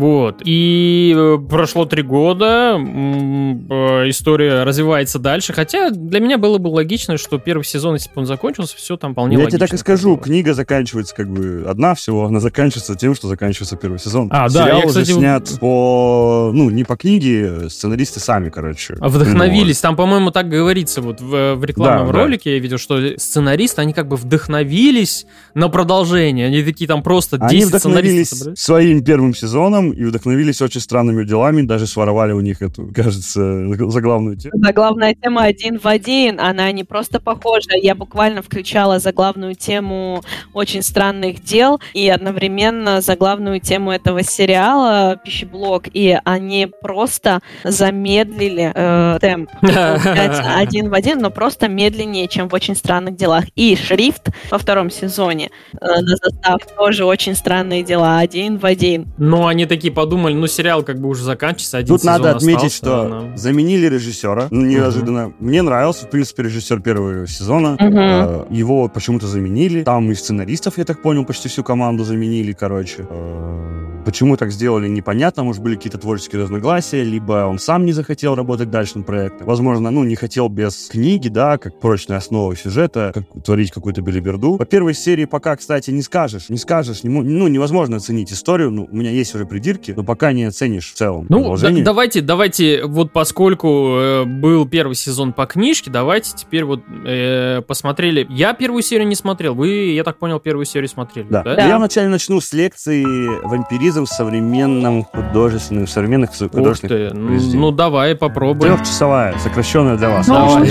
Вот. 0.00 0.42
И 0.44 1.14
э, 1.16 1.38
прошло 1.48 1.84
три 1.84 2.02
года, 2.02 2.76
э, 2.76 4.08
история 4.10 4.64
развивается 4.64 5.20
дальше. 5.20 5.52
Хотя 5.52 5.90
для 5.90 6.18
меня 6.18 6.38
было 6.38 6.58
бы 6.58 6.66
логично, 6.68 7.18
что 7.18 7.38
первый 7.38 7.62
сезон, 7.62 7.94
если 7.94 8.08
бы 8.08 8.14
он 8.22 8.26
закончился, 8.26 8.76
все 8.76 8.96
там 8.96 9.12
вполне 9.12 9.34
Я 9.34 9.38
логично. 9.44 9.58
тебе 9.58 9.66
так 9.68 9.74
и 9.74 9.78
скажу, 9.78 10.16
было. 10.16 10.24
книга 10.24 10.54
заканчивается 10.54 11.14
как 11.14 11.28
бы 11.30 11.64
одна 11.68 11.94
всего, 11.94 12.24
она 12.24 12.40
заканчивается 12.40 12.96
тем, 12.96 13.14
что 13.14 13.28
заканчивается 13.28 13.76
первый 13.76 14.00
сезон. 14.00 14.26
А, 14.32 14.48
да, 14.48 14.64
Сериал 14.64 14.78
я, 14.80 14.86
уже 14.86 15.02
кстати, 15.02 15.12
снят 15.16 15.48
по, 15.60 16.50
ну, 16.52 16.68
не 16.70 16.82
по 16.82 16.96
книге, 16.96 17.70
сценаристы 17.70 18.18
сами, 18.18 18.50
короче. 18.50 18.96
А 18.98 19.08
Вдохновились. 19.08 19.80
Там, 19.80 19.94
по-моему, 19.94 20.32
так 20.32 20.48
говорится 20.48 21.00
вот 21.00 21.20
в, 21.20 21.54
в 21.54 21.64
рекламном 21.64 22.08
Да, 22.08 22.12
да. 22.12 22.18
ролике. 22.18 22.54
Я 22.54 22.58
видел, 22.58 22.78
что 22.78 23.16
сценаристы, 23.18 23.80
они 23.82 23.92
как 23.92 24.08
бы 24.08 24.16
вдохновились 24.16 25.26
на 25.54 25.68
продолжение. 25.68 26.46
Они 26.46 26.62
такие 26.62 26.88
там 26.88 27.02
просто 27.02 27.38
10 27.38 27.52
Они 27.52 27.64
вдохновились 27.64 28.30
собрали. 28.30 28.56
своим 28.56 29.04
первым 29.04 29.34
сезоном 29.34 29.92
и 29.92 30.04
вдохновились 30.04 30.60
очень 30.62 30.80
странными 30.80 31.24
делами, 31.24 31.62
даже 31.62 31.86
своровали 31.86 32.32
у 32.32 32.40
них 32.40 32.62
эту, 32.62 32.90
кажется, 32.94 33.66
заглавную 33.90 34.36
тему. 34.36 34.52
Заглавная 34.56 35.14
тема 35.14 35.42
один 35.42 35.78
в 35.78 35.86
один, 35.86 36.40
она 36.40 36.70
не 36.72 36.84
просто 36.84 37.20
похожа. 37.20 37.70
Я 37.74 37.94
буквально 37.94 38.42
включала 38.42 38.98
заглавную 38.98 39.54
тему 39.54 40.22
очень 40.52 40.82
странных 40.82 41.42
дел 41.42 41.80
и 41.92 42.08
одновременно 42.08 43.00
заглавную 43.00 43.60
тему 43.60 43.92
этого 43.92 44.22
сериала 44.22 45.20
«Пищеблок», 45.24 45.88
и 45.92 46.18
они 46.24 46.68
просто 46.82 47.40
замедлили 47.62 48.72
э, 48.74 49.18
темп. 49.20 49.50
Один 49.62 50.90
в 50.90 50.94
один, 50.94 51.18
но 51.18 51.30
просто 51.30 51.68
медленнее, 51.68 52.28
чем 52.28 52.48
в 52.48 52.54
«Очень 52.54 52.74
странных 52.74 53.16
делах». 53.16 53.44
И 53.54 53.76
шрифт 53.76 54.28
во 54.50 54.58
втором 54.58 54.90
сезоне 54.90 55.33
э, 55.42 55.48
на 55.80 56.16
заставке 56.16 56.74
тоже 56.76 57.04
«Очень 57.04 57.34
странные 57.34 57.82
дела», 57.82 58.18
один 58.18 58.58
в 58.58 58.64
один. 58.66 59.06
Но 59.18 59.46
они 59.46 59.66
такие 59.66 59.92
подумали, 59.92 60.34
ну 60.34 60.46
сериал 60.46 60.82
как 60.82 60.98
бы 61.00 61.08
уже 61.08 61.22
заканчивается, 61.24 61.78
один 61.78 61.94
Тут 61.94 62.00
сезон 62.00 62.12
надо 62.12 62.30
отметить, 62.36 62.64
остался, 62.72 62.76
что 62.76 63.08
нам- 63.08 63.36
заменили 63.36 63.86
режиссера, 63.88 64.48
ну, 64.50 64.64
неожиданно. 64.64 65.32
Мне 65.40 65.62
нравился, 65.62 66.06
в 66.06 66.10
принципе, 66.10 66.44
режиссер 66.44 66.80
первого 66.80 67.26
сезона. 67.26 67.76
Э, 67.80 68.44
Его 68.50 68.88
почему-то 68.88 69.26
заменили. 69.26 69.82
Там 69.84 70.10
и 70.10 70.14
сценаристов, 70.14 70.78
я 70.78 70.84
так 70.84 71.02
понял, 71.02 71.24
почти 71.24 71.48
всю 71.48 71.62
команду 71.64 72.04
заменили, 72.04 72.52
короче. 72.52 73.06
Э, 73.08 73.80
Почему 74.04 74.36
так 74.36 74.52
сделали, 74.52 74.86
непонятно. 74.86 75.44
Может, 75.44 75.62
были 75.62 75.76
какие-то 75.76 75.96
творческие 75.96 76.42
разногласия, 76.42 77.02
либо 77.02 77.46
он 77.46 77.58
сам 77.58 77.86
не 77.86 77.92
захотел 77.92 78.34
работать 78.34 78.70
дальше 78.70 78.98
над 78.98 79.06
проектом. 79.06 79.46
Возможно, 79.46 79.90
ну, 79.90 80.04
не 80.04 80.14
хотел 80.14 80.48
без 80.50 80.88
книги, 80.88 81.28
да, 81.28 81.56
как 81.56 81.80
прочной 81.80 82.18
основы 82.18 82.54
сюжета, 82.54 83.12
как 83.14 83.24
творить 83.42 83.70
какую-то 83.70 84.02
белиберду. 84.02 84.58
По 84.58 84.66
первой 84.66 84.92
серии 84.92 85.23
пока, 85.26 85.56
кстати, 85.56 85.90
не 85.90 86.02
скажешь, 86.02 86.48
не 86.48 86.58
скажешь, 86.58 87.02
не 87.02 87.10
ну, 87.10 87.48
невозможно 87.48 87.96
оценить 87.96 88.32
историю. 88.32 88.70
Ну, 88.70 88.88
у 88.90 88.96
меня 88.96 89.10
есть 89.10 89.34
уже 89.34 89.46
придирки, 89.46 89.92
но 89.96 90.04
пока 90.04 90.32
не 90.32 90.44
оценишь 90.44 90.92
в 90.92 90.94
целом 90.94 91.26
Ну, 91.28 91.56
да- 91.56 91.70
давайте, 91.70 92.20
давайте, 92.20 92.84
вот 92.84 93.12
поскольку 93.12 93.96
э, 93.96 94.24
был 94.24 94.66
первый 94.68 94.94
сезон 94.94 95.32
по 95.32 95.46
книжке, 95.46 95.90
давайте 95.90 96.32
теперь 96.36 96.64
вот 96.64 96.80
э, 97.06 97.62
посмотрели. 97.66 98.26
Я 98.30 98.52
первую 98.54 98.82
серию 98.82 99.06
не 99.08 99.14
смотрел, 99.14 99.54
вы, 99.54 99.92
я 99.92 100.04
так 100.04 100.18
понял, 100.18 100.40
первую 100.40 100.64
серию 100.66 100.88
смотрели, 100.88 101.26
да? 101.28 101.42
Да. 101.42 101.54
Да. 101.56 101.66
Я 101.66 101.78
вначале 101.78 102.08
начну 102.08 102.40
с 102.40 102.52
лекции 102.52 103.04
«Вампиризм 103.46 104.04
в 104.04 104.08
современном 104.08 105.04
художественном, 105.04 105.86
в 105.86 105.90
современных 105.90 106.30
Ух 106.30 106.50
художественных 106.50 107.10
ты, 107.12 107.16
ну, 107.16 107.28
произведениях». 107.28 107.60
ну 107.60 107.70
давай 107.70 108.14
попробуем. 108.14 108.76
Трехчасовая, 108.76 109.38
сокращенная 109.38 109.96
для 109.96 110.10
вас. 110.10 110.26
Давай. 110.26 110.70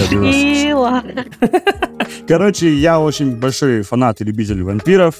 Короче, 2.28 2.74
я 2.74 3.00
очень 3.00 3.36
большой 3.36 3.82
фанат 3.82 4.22
и 4.22 4.24
любитель 4.24 4.64
вампиров. 4.64 5.16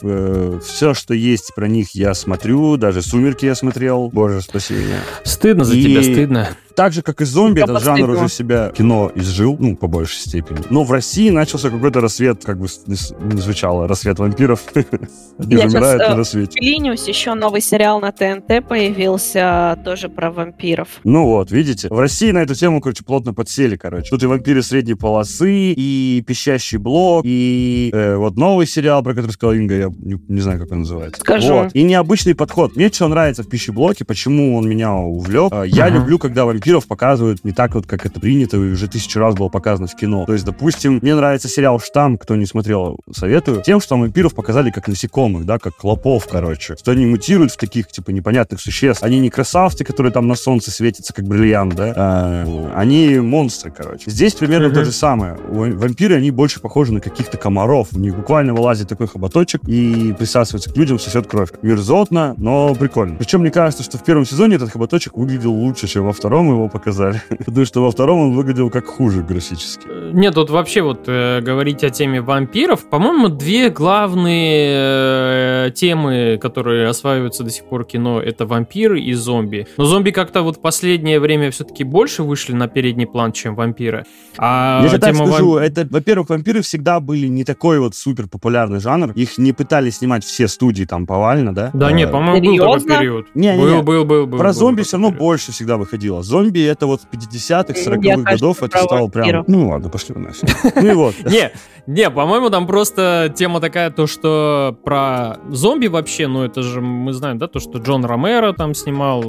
все, 0.64 0.94
что 0.94 1.14
есть 1.14 1.54
про 1.56 1.68
них, 1.68 1.90
я 1.96 2.14
смотрю. 2.14 2.78
Даже 2.78 3.02
«Сумерки» 3.02 3.46
я 3.46 3.56
смотрел. 3.56 4.10
Боже, 4.14 4.42
спаси 4.42 4.74
меня. 4.76 5.00
Стыдно 5.24 5.64
за 5.66 5.76
И- 5.76 5.84
тебя, 5.84 6.02
стыдно. 6.02 6.50
Так 6.76 6.92
же, 6.94 7.02
как 7.04 7.22
и 7.22 7.26
зомби, 7.26 7.60
Только 7.60 7.74
этот 7.74 7.84
жанр 7.84 8.00
постыдно. 8.08 8.24
уже 8.26 8.34
себя 8.34 8.70
кино 8.76 9.12
изжил, 9.16 9.56
ну, 9.60 9.76
по 9.76 9.88
большей 9.88 10.18
степени. 10.20 10.60
Но 10.70 10.84
в 10.84 10.92
России 10.92 11.30
начался 11.30 11.70
какой-то 11.70 12.02
рассвет, 12.02 12.44
как 12.44 12.60
бы 12.60 12.68
не, 12.88 12.96
звучало, 13.42 13.88
рассвет 13.88 14.18
вампиров. 14.20 14.62
Они 14.76 15.56
Я 15.56 15.66
умирают 15.68 16.02
на 16.08 16.14
э, 16.14 16.16
рассвете. 16.16 16.58
Клиниус, 16.60 17.08
еще 17.08 17.34
новый 17.36 17.62
сериал 17.62 18.00
на 18.00 18.12
ТНТ 18.12 18.68
появился, 18.68 19.78
тоже 19.86 20.10
про 20.10 20.32
вампиров. 20.32 20.88
Ну 21.04 21.26
вот, 21.26 21.52
видите, 21.52 21.90
в 21.90 22.00
России 22.00 22.32
на 22.32 22.40
эту 22.40 22.56
тему, 22.56 22.82
короче, 22.82 23.04
плотно 23.04 23.34
подсели, 23.34 23.76
короче. 23.76 24.10
Тут 24.10 24.24
и 24.24 24.26
вампиры 24.26 24.62
средней 24.64 24.96
полосы, 24.96 25.74
и 25.74 26.24
пищащий 26.26 26.78
блок, 26.78 27.24
и 27.26 27.92
э, 27.94 28.16
вот 28.16 28.36
новый 28.38 28.66
сериал, 28.68 29.04
про 29.04 29.14
который 29.14 29.32
сказал 29.32 29.54
Инга, 29.56 29.76
я 29.76 29.92
не, 30.00 30.20
не 30.28 30.42
знаю, 30.42 30.60
как 30.60 30.72
он 30.72 30.80
называется. 30.80 31.20
Скажу. 31.22 31.54
Вот. 31.54 31.76
И 31.76 31.84
необычный 31.84 32.36
подход. 32.36 32.76
Мне 32.76 32.90
что 32.92 33.08
нравится 33.08 33.44
в 33.44 33.48
пищеблоке, 33.50 34.06
почему 34.06 34.56
он 34.58 34.68
меня 34.68 34.94
увлек. 34.94 35.52
Э, 35.54 35.64
Я 35.68 35.86
Ага. 35.86 35.98
люблю, 35.98 36.18
когда 36.20 36.46
вампиров 36.64 36.88
показывают 36.88 37.44
не 37.44 37.52
так 37.52 37.76
вот, 37.76 37.86
как 37.86 38.06
это 38.06 38.22
принято, 38.22 38.56
и 38.56 38.72
уже 38.72 38.88
тысячу 38.88 39.20
раз 39.20 39.36
было 39.36 39.50
показано 39.50 39.88
в 39.88 39.96
кино. 39.96 40.26
То 40.26 40.32
есть, 40.34 40.46
допустим, 40.46 41.00
мне 41.02 41.14
нравится 41.14 41.50
сериал 41.50 41.78
«Штамм», 41.80 42.18
кто 42.18 42.36
не 42.38 42.46
смотрел, 42.46 43.00
советую, 43.14 43.62
тем, 43.64 43.82
что 43.82 43.98
вампиров 43.98 44.34
показали 44.34 44.72
как 44.72 44.88
насекомых, 44.88 45.46
да, 45.46 45.60
как 45.60 45.76
клопов, 45.76 46.26
короче. 46.32 46.76
Что 46.78 46.92
они 46.92 47.06
мутируют 47.06 47.52
в 47.52 47.58
таких, 47.58 47.88
типа, 47.90 48.12
непонятных 48.12 48.62
существ. 48.62 49.04
Они 49.04 49.20
не 49.20 49.30
красавцы, 49.30 49.84
которые 49.84 50.14
там 50.14 50.28
на 50.28 50.36
солнце 50.36 50.72
светятся, 50.72 51.14
как 51.14 51.26
бриллиант, 51.26 51.76
да, 51.76 51.94
а, 51.98 52.72
они 52.76 53.20
монстры, 53.20 53.72
короче. 53.72 54.10
Здесь 54.10 54.34
примерно 54.36 54.70
то 54.70 54.86
же 54.86 54.92
самое. 54.94 55.34
Ва- 55.50 55.74
Вампиры, 55.74 56.16
они 56.16 56.32
больше 56.32 56.62
похожи 56.62 56.94
на 56.94 57.02
каких-то 57.02 57.38
комаров. 57.38 57.90
У 57.92 58.00
них 58.00 58.16
буквально 58.16 58.54
вылазит 58.54 58.88
такой 58.88 59.08
хоботочек 59.08 59.62
и 59.68 60.14
присасывается 60.18 60.72
к 60.72 60.78
людям, 60.78 60.98
сосет 60.98 61.28
кровь. 61.28 61.50
Мерзотно, 61.62 62.36
но 62.38 62.74
прикольно. 62.74 63.16
Причем 63.18 63.42
мне 63.42 63.52
кажется, 63.52 63.84
что 63.84 63.98
в 63.98 64.04
первом 64.04 64.26
сезоне 64.26 64.56
этот 64.56 64.72
хоботочек 64.72 65.18
выглядел 65.18 65.52
лучше, 65.52 65.88
чем 65.88 66.06
во 66.06 66.14
втором 66.14 66.53
его 66.54 66.70
показали. 66.70 67.22
Потому 67.46 67.66
что 67.66 67.82
во 67.82 67.92
втором 67.92 68.20
он 68.20 68.34
выглядел 68.36 68.70
как 68.70 68.86
хуже 68.86 69.22
графически. 69.24 69.88
Э, 69.88 70.12
Нет, 70.14 70.36
вот 70.36 70.50
вообще 70.50 70.82
вот 70.82 71.04
э, 71.08 71.42
говорить 71.42 71.84
о 71.84 71.90
теме 71.90 72.22
вампиров, 72.22 72.90
по-моему, 72.90 73.30
две 73.30 73.70
главные 73.70 75.68
э, 75.68 75.72
темы, 75.76 76.38
которые 76.42 76.88
осваиваются 76.88 77.44
до 77.44 77.50
сих 77.50 77.66
пор 77.66 77.86
кино, 77.86 78.22
это 78.22 78.46
вампиры 78.46 79.00
и 79.02 79.14
зомби. 79.14 79.68
Но 79.78 79.86
зомби 79.86 80.12
как-то 80.12 80.42
вот 80.42 80.58
в 80.58 80.62
последнее 80.62 81.20
время 81.20 81.52
все-таки 81.52 81.84
больше 81.84 82.24
вышли 82.24 82.54
на 82.54 82.68
передний 82.68 83.08
план, 83.08 83.32
чем 83.32 83.56
вампиры. 83.56 84.06
А 84.38 84.82
Я 84.84 84.90
тебе 84.90 85.00
так 85.00 85.16
скажу, 85.16 85.52
вам- 85.52 85.58
это, 85.64 85.88
во-первых, 85.90 86.30
вампиры 86.30 86.62
всегда 86.62 87.00
были 87.00 87.28
не 87.28 87.44
такой 87.44 87.80
вот 87.80 87.96
супер 87.96 88.28
популярный 88.28 88.80
жанр. 88.80 89.12
Их 89.16 89.38
не 89.38 89.54
пытались 89.54 89.98
снимать 89.98 90.24
все 90.24 90.48
студии 90.48 90.86
там 90.86 91.06
повально, 91.06 91.54
да? 91.54 91.72
Да 91.74 91.90
Э, 91.92 91.94
нет, 91.94 92.12
по-моему, 92.12 92.58
был 92.58 92.74
такой 92.80 92.98
период. 92.98 93.28
Не, 93.36 93.52
не, 93.56 93.58
был, 93.58 93.68
не. 93.76 93.82
был, 93.84 94.06
был, 94.06 94.26
был. 94.28 94.38
Про 94.40 94.48
был 94.50 94.54
зомби 94.54 94.82
все 94.82 94.98
равно 94.98 95.10
период. 95.10 95.20
больше 95.22 95.52
всегда 95.52 95.78
выходило. 95.78 96.24
Зомби 96.24 96.43
это 96.52 96.88
вот 96.88 97.02
50-х, 97.12 97.74
40-х 97.74 97.98
Мне 97.98 98.12
кажется, 98.12 98.34
годов, 98.34 98.64
это 98.64 98.78
стало 98.84 99.08
прям... 99.08 99.44
Ну 99.48 99.70
ладно, 99.70 99.90
пошли 99.90 100.16
вы 100.16 100.22
нафиг. 100.22 100.50
Ну 100.76 100.92
и 100.92 100.94
вот. 100.94 101.16
Не, 101.26 101.52
не, 101.86 102.10
по-моему, 102.10 102.50
там 102.50 102.66
просто 102.66 103.34
тема 103.36 103.60
такая, 103.60 103.92
то, 103.92 104.08
что 104.08 104.78
про 104.84 105.38
зомби 105.50 105.88
вообще, 105.88 106.28
ну 106.28 106.44
это 106.44 106.64
же 106.64 106.82
мы 106.82 107.12
знаем, 107.14 107.38
да, 107.38 107.48
то, 107.48 107.60
что 107.60 107.80
Джон 107.80 108.06
Ромеро 108.06 108.54
там 108.54 108.74
снимал, 108.74 109.24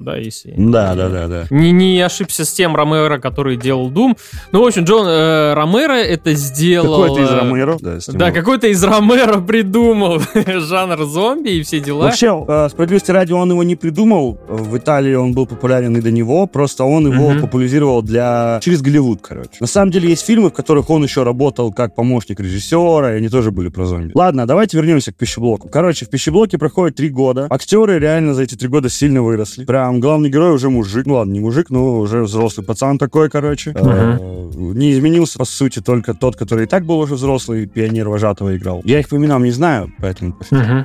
да, 0.00 0.16
если... 0.16 0.54
Да, 0.56 0.94
да, 0.94 1.08
да, 1.08 1.28
да. 1.28 1.46
Не, 1.50 1.70
не 1.70 2.00
ошибся 2.00 2.44
с 2.44 2.52
тем 2.52 2.74
Ромеро, 2.74 3.18
который 3.18 3.56
делал 3.56 3.90
Doom. 3.90 4.16
Ну, 4.52 4.62
в 4.62 4.66
общем, 4.66 4.84
Джон 4.84 5.06
э, 5.06 5.54
Ромеро 5.54 5.92
это 5.92 6.32
сделал... 6.34 7.02
Какой-то 7.02 7.22
из 7.22 7.30
э, 7.30 7.38
Ромеро. 7.38 7.78
Да, 8.08 8.32
какой-то 8.32 8.66
из 8.66 8.82
Ромеро 8.82 9.40
придумал 9.40 10.20
жанр 10.46 11.04
зомби 11.04 11.50
и 11.50 11.62
все 11.62 11.80
дела. 11.80 12.04
Вообще, 12.04 12.44
э, 12.46 12.68
справедливости 12.70 13.10
ради, 13.10 13.32
он 13.32 13.50
его 13.50 13.62
не 13.62 13.76
придумал. 13.76 14.38
В 14.48 14.76
Италии 14.76 15.14
он 15.14 15.32
был 15.32 15.46
популярен 15.46 15.96
и 15.96 16.00
до 16.00 16.10
него, 16.10 16.46
просто 16.60 16.84
он 16.84 17.06
его 17.10 17.30
Мгм. 17.30 17.40
популяризировал 17.40 18.02
для... 18.02 18.60
через 18.62 18.82
Голливуд, 18.82 19.20
короче. 19.22 19.48
На 19.60 19.66
самом 19.66 19.90
деле 19.92 20.10
есть 20.10 20.26
фильмы, 20.26 20.50
в 20.50 20.52
которых 20.52 20.90
он 20.90 21.02
еще 21.02 21.22
работал 21.22 21.72
как 21.72 21.94
помощник 21.94 22.38
режиссера, 22.38 23.14
и 23.14 23.16
они 23.16 23.28
тоже 23.30 23.50
были 23.50 23.70
про 23.70 23.86
зомби. 23.86 24.12
Ладно, 24.14 24.46
давайте 24.46 24.76
вернемся 24.76 25.10
к 25.10 25.16
пищеблоку. 25.16 25.68
Короче, 25.70 26.04
в 26.04 26.10
пищеблоке 26.10 26.58
проходит 26.58 26.96
три 26.96 27.08
года. 27.08 27.46
Актеры 27.48 27.98
реально 27.98 28.34
за 28.34 28.42
эти 28.42 28.56
три 28.56 28.68
года 28.68 28.90
сильно 28.90 29.22
выросли. 29.22 29.64
Прям 29.64 30.00
главный 30.00 30.28
герой 30.28 30.52
уже 30.54 30.68
мужик. 30.68 31.06
Ну 31.06 31.14
ладно, 31.14 31.32
не 31.32 31.40
мужик, 31.40 31.70
но 31.70 32.00
уже 32.00 32.24
взрослый 32.24 32.66
пацан 32.66 32.98
такой, 32.98 33.30
короче. 33.30 33.72
Э, 33.74 34.18
Не 34.54 34.92
изменился, 34.92 35.38
по 35.38 35.46
сути, 35.46 35.80
только 35.80 36.12
тот, 36.12 36.36
который 36.36 36.64
и 36.64 36.68
так 36.68 36.84
был 36.84 36.98
уже 36.98 37.14
взрослый, 37.14 37.64
пионер 37.66 38.08
вожатого 38.10 38.54
играл. 38.54 38.82
Я 38.84 39.00
их 39.00 39.08
по 39.08 39.16
именам 39.16 39.44
не 39.44 39.50
знаю, 39.52 39.90
поэтому 39.98 40.36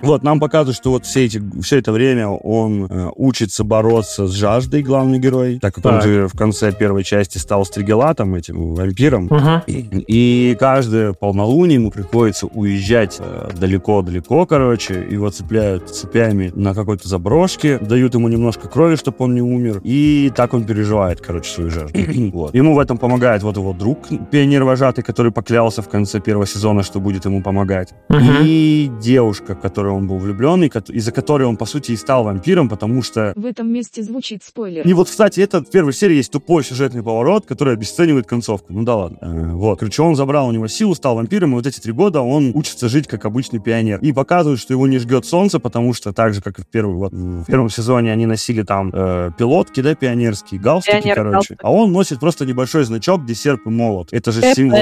вот, 0.03 0.23
нам 0.23 0.39
показывают, 0.39 0.77
что 0.77 0.91
вот 0.91 1.05
все, 1.05 1.25
эти, 1.25 1.41
все 1.61 1.79
это 1.79 1.91
время 1.91 2.29
он 2.29 2.85
э, 2.85 3.09
учится 3.17 3.63
бороться 3.65 4.27
с 4.27 4.31
жаждой, 4.31 4.81
главный 4.83 5.19
герой. 5.19 5.59
Так 5.65 5.73
как 5.73 5.85
он 5.85 5.91
Так. 5.93 6.03
же 6.03 6.27
в 6.27 6.37
конце 6.37 6.71
первой 6.71 7.03
части 7.03 7.39
стал 7.39 7.65
стригелатом, 7.65 8.35
этим 8.35 8.75
вампиром. 8.75 9.23
Мгм. 9.31 9.63
И, 9.65 10.51
и 10.51 10.55
каждое 10.59 11.13
полнолуние 11.13 11.75
ему 11.79 11.89
приходится 11.89 12.45
уезжать 12.45 13.17
э, 13.19 13.49
далеко-далеко, 13.59 14.45
короче, 14.45 14.93
его 15.09 15.31
цепляют 15.31 15.89
цепями 15.89 16.51
на 16.55 16.75
какой-то 16.75 17.07
заброшке, 17.07 17.79
дают 17.79 18.13
ему 18.13 18.27
немножко 18.27 18.67
крови, 18.67 18.95
чтобы 18.95 19.17
он 19.19 19.33
не 19.33 19.41
умер, 19.41 19.81
и 19.83 20.31
так 20.35 20.53
он 20.53 20.65
переживает, 20.65 21.19
короче, 21.19 21.49
свою 21.51 21.69
жертву. 21.71 21.99
Вот. 22.35 22.53
Ему 22.53 22.75
в 22.75 22.79
этом 22.79 22.97
помогает 22.97 23.43
вот 23.43 23.57
его 23.57 23.73
друг, 23.73 24.07
пионер-вожатый, 24.31 25.03
который 25.03 25.31
поклялся 25.31 25.81
в 25.81 25.89
конце 25.89 26.19
первого 26.19 26.45
сезона, 26.45 26.83
что 26.83 26.99
будет 26.99 27.25
ему 27.25 27.41
помогать. 27.41 27.93
Мгм. 28.09 28.43
И 28.43 28.91
девушка, 29.01 29.55
в 29.55 29.61
которую 29.61 29.95
он 29.95 30.07
был 30.07 30.17
влюблен, 30.17 30.63
из-за 30.63 31.11
которой 31.11 31.43
он, 31.43 31.57
по 31.57 31.65
сути, 31.65 31.93
и 31.93 31.95
стал 31.97 32.23
вампиром, 32.23 32.69
потому 32.69 33.01
что 33.01 33.33
В 33.35 33.45
этом 33.45 33.71
месте 33.71 34.03
звучит 34.03 34.43
спойлер. 34.43 34.85
и 34.87 34.93
вот, 34.93 35.09
кстати, 35.09 35.39
это 35.39 35.54
в 35.61 35.69
первой 35.69 35.93
серии 35.93 36.15
есть 36.15 36.31
тупой 36.31 36.63
сюжетный 36.63 37.03
поворот, 37.03 37.45
который 37.45 37.73
обесценивает 37.73 38.27
концовку. 38.27 38.73
Ну 38.73 38.83
да 38.83 38.95
ладно. 38.95 39.17
Э, 39.21 39.51
вот. 39.53 39.79
Короче, 39.79 40.01
он 40.01 40.15
забрал 40.15 40.47
у 40.47 40.51
него 40.51 40.67
силу, 40.67 40.95
стал 40.95 41.15
вампиром, 41.15 41.51
и 41.51 41.55
вот 41.55 41.67
эти 41.67 41.79
три 41.79 41.91
года 41.91 42.21
он 42.21 42.51
учится 42.53 42.89
жить 42.89 43.07
как 43.07 43.25
обычный 43.25 43.59
пионер. 43.59 43.99
И 43.99 44.11
показывают, 44.11 44.59
что 44.59 44.73
его 44.73 44.87
не 44.87 44.97
жгет 44.99 45.25
солнце, 45.25 45.59
потому 45.59 45.93
что 45.93 46.13
так 46.13 46.33
же, 46.33 46.41
как 46.41 46.59
и 46.59 46.61
в, 46.61 46.67
первый, 46.67 46.95
вот, 46.95 47.13
в 47.13 47.45
первом 47.45 47.69
сезоне 47.69 48.11
они 48.11 48.25
носили 48.25 48.63
там 48.63 48.91
э, 48.93 49.31
пилотки, 49.37 49.81
да, 49.81 49.95
пионерские, 49.95 50.59
галстуки, 50.59 50.97
Пионер 50.97 51.15
короче. 51.15 51.33
галстук. 51.33 51.57
А 51.61 51.71
он 51.71 51.91
носит 51.91 52.19
просто 52.19 52.45
небольшой 52.45 52.83
значок, 52.83 53.23
где 53.23 53.35
серп 53.35 53.65
и 53.65 53.69
молот. 53.69 54.09
Это 54.11 54.31
же 54.31 54.41
символ... 54.53 54.79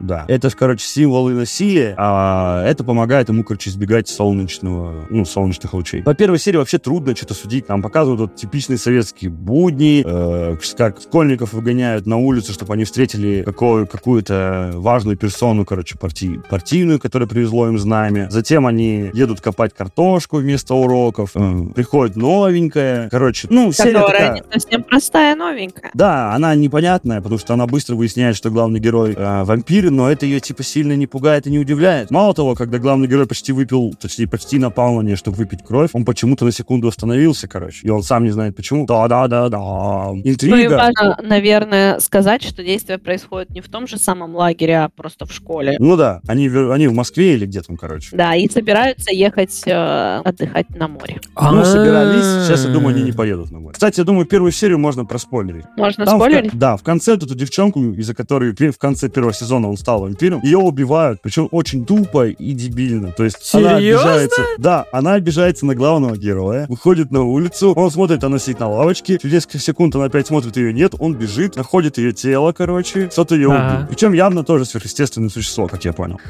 Да. 0.00 0.24
Это 0.28 0.50
же, 0.50 0.56
короче, 0.56 0.84
символы 0.84 1.34
насилия, 1.34 1.94
а 1.96 2.64
это 2.64 2.84
помогает 2.84 3.28
ему, 3.28 3.44
короче, 3.44 3.70
избегать 3.70 4.08
солнечного, 4.08 5.06
ну, 5.10 5.24
солнечных 5.24 5.72
лучей. 5.74 6.02
По 6.02 6.14
первой 6.14 6.38
серии 6.38 6.56
вообще 6.56 6.78
трудно 6.78 7.14
что-то 7.14 7.34
судить. 7.34 7.66
Там 7.66 7.82
показывают 7.82 8.20
вот 8.20 8.36
типичные 8.36 8.78
советские 8.78 9.30
будни, 9.30 9.77
э, 10.04 10.56
как 10.76 11.00
школьников 11.00 11.52
выгоняют 11.52 12.06
на 12.06 12.16
улицу, 12.16 12.52
чтобы 12.52 12.74
они 12.74 12.84
встретили 12.84 13.42
какую- 13.44 13.86
какую-то 13.86 14.72
важную 14.74 15.16
персону, 15.16 15.64
короче, 15.64 15.96
парти- 15.98 16.40
партийную, 16.48 16.98
которая 16.98 17.28
привезло 17.28 17.68
им 17.68 17.78
знамя. 17.78 18.28
Затем 18.30 18.66
они 18.66 19.10
едут 19.12 19.40
копать 19.40 19.74
картошку 19.74 20.38
вместо 20.38 20.74
уроков. 20.74 21.30
Э, 21.34 21.64
приходит 21.74 22.16
новенькая. 22.16 23.08
Короче, 23.10 23.48
ну, 23.50 23.72
серия 23.72 23.92
Которая 24.00 24.28
такая... 24.28 24.34
не 24.34 24.60
совсем 24.60 24.82
простая, 24.84 25.36
новенькая. 25.36 25.90
Да, 25.94 26.34
она 26.34 26.54
непонятная, 26.54 27.20
потому 27.20 27.38
что 27.38 27.54
она 27.54 27.66
быстро 27.66 27.96
выясняет, 27.96 28.36
что 28.36 28.50
главный 28.50 28.80
герой 28.80 29.14
э, 29.16 29.44
вампир, 29.44 29.90
но 29.90 30.10
это 30.10 30.26
ее 30.26 30.40
типа 30.40 30.62
сильно 30.62 30.94
не 30.94 31.06
пугает 31.06 31.46
и 31.46 31.50
не 31.50 31.58
удивляет. 31.58 32.10
Мало 32.10 32.34
того, 32.34 32.54
когда 32.54 32.78
главный 32.78 33.08
герой 33.08 33.26
почти 33.26 33.52
выпил, 33.52 33.94
точнее, 34.00 34.26
почти 34.26 34.58
напал 34.58 34.94
на 34.96 35.02
нее, 35.02 35.16
чтобы 35.16 35.36
выпить 35.36 35.64
кровь, 35.64 35.90
он 35.92 36.04
почему-то 36.04 36.44
на 36.44 36.52
секунду 36.52 36.88
остановился, 36.88 37.48
короче. 37.48 37.86
И 37.86 37.90
он 37.90 38.02
сам 38.02 38.24
не 38.24 38.30
знает 38.30 38.56
почему. 38.56 38.86
Да-да-да-да. 38.86 39.57
Ну 39.58 40.16
и 40.24 40.30
Интрига. 40.30 40.76
важно, 40.76 41.18
наверное, 41.22 41.98
сказать, 42.00 42.42
что 42.42 42.62
действие 42.62 42.98
происходит 42.98 43.50
не 43.50 43.60
в 43.60 43.68
том 43.68 43.86
же 43.86 43.98
самом 43.98 44.34
лагере, 44.34 44.78
а 44.78 44.88
просто 44.88 45.26
в 45.26 45.32
школе. 45.32 45.76
Ну 45.78 45.96
да, 45.96 46.20
они, 46.26 46.48
в- 46.48 46.70
они 46.72 46.88
в 46.88 46.92
Москве 46.94 47.34
или 47.34 47.46
где 47.46 47.60
там, 47.62 47.76
короче. 47.76 48.16
Да, 48.16 48.34
и 48.34 48.48
собираются 48.48 49.12
ехать 49.12 49.62
э, 49.66 50.20
отдыхать 50.24 50.70
на 50.70 50.88
море. 50.88 51.20
Ну, 51.40 51.60
А. 51.60 51.64
собирались. 51.64 52.46
Сейчас, 52.46 52.64
я 52.64 52.70
думаю, 52.72 52.94
они 52.94 53.02
не 53.04 53.12
поедут 53.12 53.50
на 53.50 53.58
море. 53.60 53.72
Кстати, 53.74 54.00
я 54.00 54.04
думаю, 54.04 54.26
первую 54.26 54.52
серию 54.52 54.78
можно 54.78 55.04
проспойлерить. 55.04 55.64
Можно 55.76 56.04
Там 56.06 56.18
в 56.18 56.22
спойлерить? 56.22 56.52
да, 56.54 56.76
в 56.76 56.82
конце 56.82 57.14
вот 57.14 57.24
эту 57.24 57.34
девчонку, 57.34 57.80
из-за 57.92 58.14
которой 58.14 58.52
в 58.54 58.78
конце 58.78 59.08
первого 59.08 59.32
сезона 59.32 59.68
он 59.68 59.76
стал 59.76 60.00
вампиром, 60.00 60.40
ее 60.42 60.58
убивают, 60.58 61.20
причем 61.22 61.48
очень 61.50 61.84
тупо 61.84 62.28
и 62.28 62.52
дебильно. 62.52 63.12
То 63.12 63.24
есть 63.24 63.36
она 63.54 63.78
Серьезно? 63.78 64.10
обижается... 64.12 64.42
Да, 64.58 64.84
она 64.92 65.14
обижается 65.14 65.66
на 65.66 65.74
главного 65.74 66.16
героя, 66.16 66.66
выходит 66.68 67.10
на 67.10 67.22
улицу, 67.24 67.72
он 67.72 67.90
смотрит, 67.90 68.22
она 68.24 68.38
сидит 68.38 68.60
на 68.60 68.68
лавочке, 68.68 69.18
через 69.18 69.46
несколько 69.48 69.58
секунд 69.64 69.94
она 69.96 70.04
опять 70.04 70.26
смотрит, 70.26 70.56
ее 70.56 70.72
нет, 70.72 70.94
он 70.98 71.14
бежит, 71.14 71.56
находит 71.56 71.98
ее 71.98 72.12
тело, 72.12 72.52
короче, 72.52 73.08
что-то 73.10 73.34
ее 73.34 73.48
убил. 73.48 73.86
Причем 73.88 74.12
явно 74.12 74.44
тоже 74.44 74.64
сверхъестественное 74.64 75.30
существо, 75.30 75.66
как 75.68 75.84
я 75.84 75.92
понял. 75.92 76.20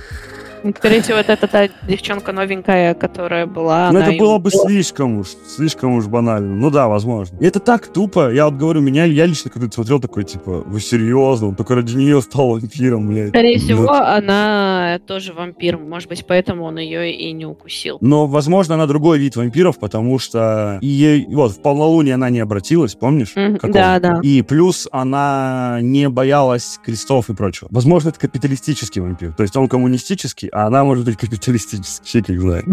Скорее 0.77 1.03
всего, 1.03 1.19
это 1.19 1.47
та 1.47 1.69
девчонка 1.87 2.33
новенькая, 2.33 2.95
которая 2.95 3.47
была... 3.47 3.89
Она 3.89 4.07
это 4.07 4.19
было 4.19 4.39
бы 4.39 4.51
слишком 4.51 5.19
уж, 5.19 5.29
слишком 5.47 5.95
уж 5.95 6.07
банально. 6.07 6.55
Ну 6.55 6.71
да, 6.71 6.89
возможно. 6.89 7.37
И 7.39 7.45
это 7.45 7.61
так 7.61 7.87
тупо. 7.89 8.33
Я 8.33 8.47
вот 8.47 8.55
говорю, 8.55 8.81
меня, 8.81 9.05
я 9.05 9.27
лично 9.27 9.51
когда 9.51 9.71
смотрел 9.71 10.01
такой, 10.01 10.25
типа, 10.25 10.63
вы 10.67 10.81
серьезно? 10.81 11.49
Он 11.49 11.55
только 11.57 11.75
ради 11.75 11.95
нее 11.97 12.21
стал 12.23 12.51
вампиром, 12.51 13.09
блядь. 13.09 13.29
Скорее 13.29 13.59
Ну, 13.59 13.65
всего, 13.65 13.91
она 13.91 15.01
тоже 15.07 15.33
вампир. 15.33 15.79
Может 15.79 16.09
быть, 16.09 16.25
поэтому 16.27 16.65
он 16.65 16.79
ее 16.79 17.13
и 17.13 17.33
не 17.33 17.47
укусил. 17.47 17.99
Но, 18.01 18.27
возможно, 18.27 18.75
она 18.75 18.87
другой 18.87 19.19
вид 19.19 19.37
вампиров, 19.37 19.79
потому 19.79 20.19
что 20.19 20.79
и 20.81 20.87
ей, 20.87 21.27
вот, 21.35 21.53
в 21.53 21.63
полнолуние 21.63 22.15
она 22.15 22.31
не 22.31 22.41
обратилась, 22.41 22.95
помнишь? 22.95 23.33
Какого? 23.35 23.73
да, 23.73 24.01
да. 24.01 24.21
И 24.23 24.43
плюс 24.43 24.89
она 24.93 25.79
не 25.83 26.09
боялась 26.09 26.79
крестов 26.85 27.31
и 27.31 27.35
прочего. 27.35 27.69
Возможно, 27.71 28.11
это 28.11 28.19
капиталистический 28.19 29.01
вампир. 29.01 29.33
То 29.35 29.43
есть 29.43 29.57
он 29.57 29.69
коммунистический, 29.69 30.48
а 30.53 30.67
она 30.67 30.85
может 30.85 31.05
быть 31.05 31.17
капиталистический. 31.17 32.21
Фиг 32.21 32.31
их 32.31 32.41
знает. 32.41 32.65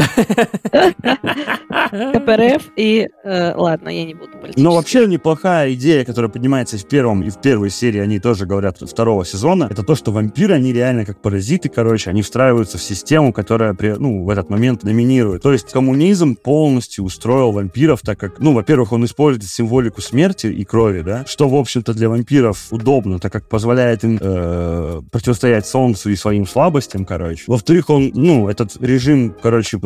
КПРФ 1.92 2.72
и... 2.76 3.08
э, 3.24 3.54
ладно, 3.56 3.90
я 3.90 4.06
не 4.06 4.14
буду. 4.14 4.32
Но 4.56 4.76
вообще 4.76 5.08
неплохая 5.08 5.74
идея, 5.74 6.06
которая 6.06 6.30
поднимается 6.30 6.78
в 6.78 6.88
первом 6.88 7.24
и 7.24 7.30
в 7.30 7.40
первой 7.40 7.70
серии, 7.70 8.00
они 8.00 8.20
тоже 8.20 8.46
говорят 8.46 8.78
второго 8.80 9.26
сезона, 9.26 9.68
это 9.70 9.84
то, 9.84 9.96
что 9.96 10.12
вампиры, 10.12 10.54
они 10.54 10.74
реально 10.74 11.06
как 11.06 11.22
паразиты, 11.22 11.70
короче, 11.70 12.10
они 12.10 12.22
встраиваются 12.22 12.78
в 12.78 12.82
систему, 12.82 13.34
которая, 13.34 13.76
ну, 13.98 14.24
в 14.24 14.30
этот 14.30 14.50
момент 14.50 14.84
доминирует. 14.84 15.42
То 15.42 15.52
есть 15.52 15.72
коммунизм 15.72 16.36
полностью 16.36 17.04
устроил 17.04 17.52
вампиров, 17.52 18.02
так 18.02 18.20
как, 18.20 18.40
ну, 18.40 18.54
во-первых, 18.54 18.92
он 18.92 19.06
использует 19.06 19.46
символику 19.46 20.02
смерти 20.02 20.48
и 20.48 20.64
крови, 20.64 21.02
да, 21.02 21.26
что, 21.26 21.48
в 21.48 21.56
общем-то, 21.56 21.94
для 21.94 22.10
вампиров 22.10 22.68
удобно, 22.72 23.20
так 23.20 23.32
как 23.32 23.50
позволяет 23.50 24.04
им 24.04 24.18
э, 24.20 25.02
противостоять 25.12 25.66
солнцу 25.66 26.10
и 26.10 26.16
своим 26.16 26.46
слабостям, 26.46 27.06
короче. 27.06 27.44
Во-вторых, 27.66 27.90
он, 27.90 28.12
ну, 28.14 28.48
этот 28.48 28.80
режим, 28.80 29.36
короче, 29.42 29.80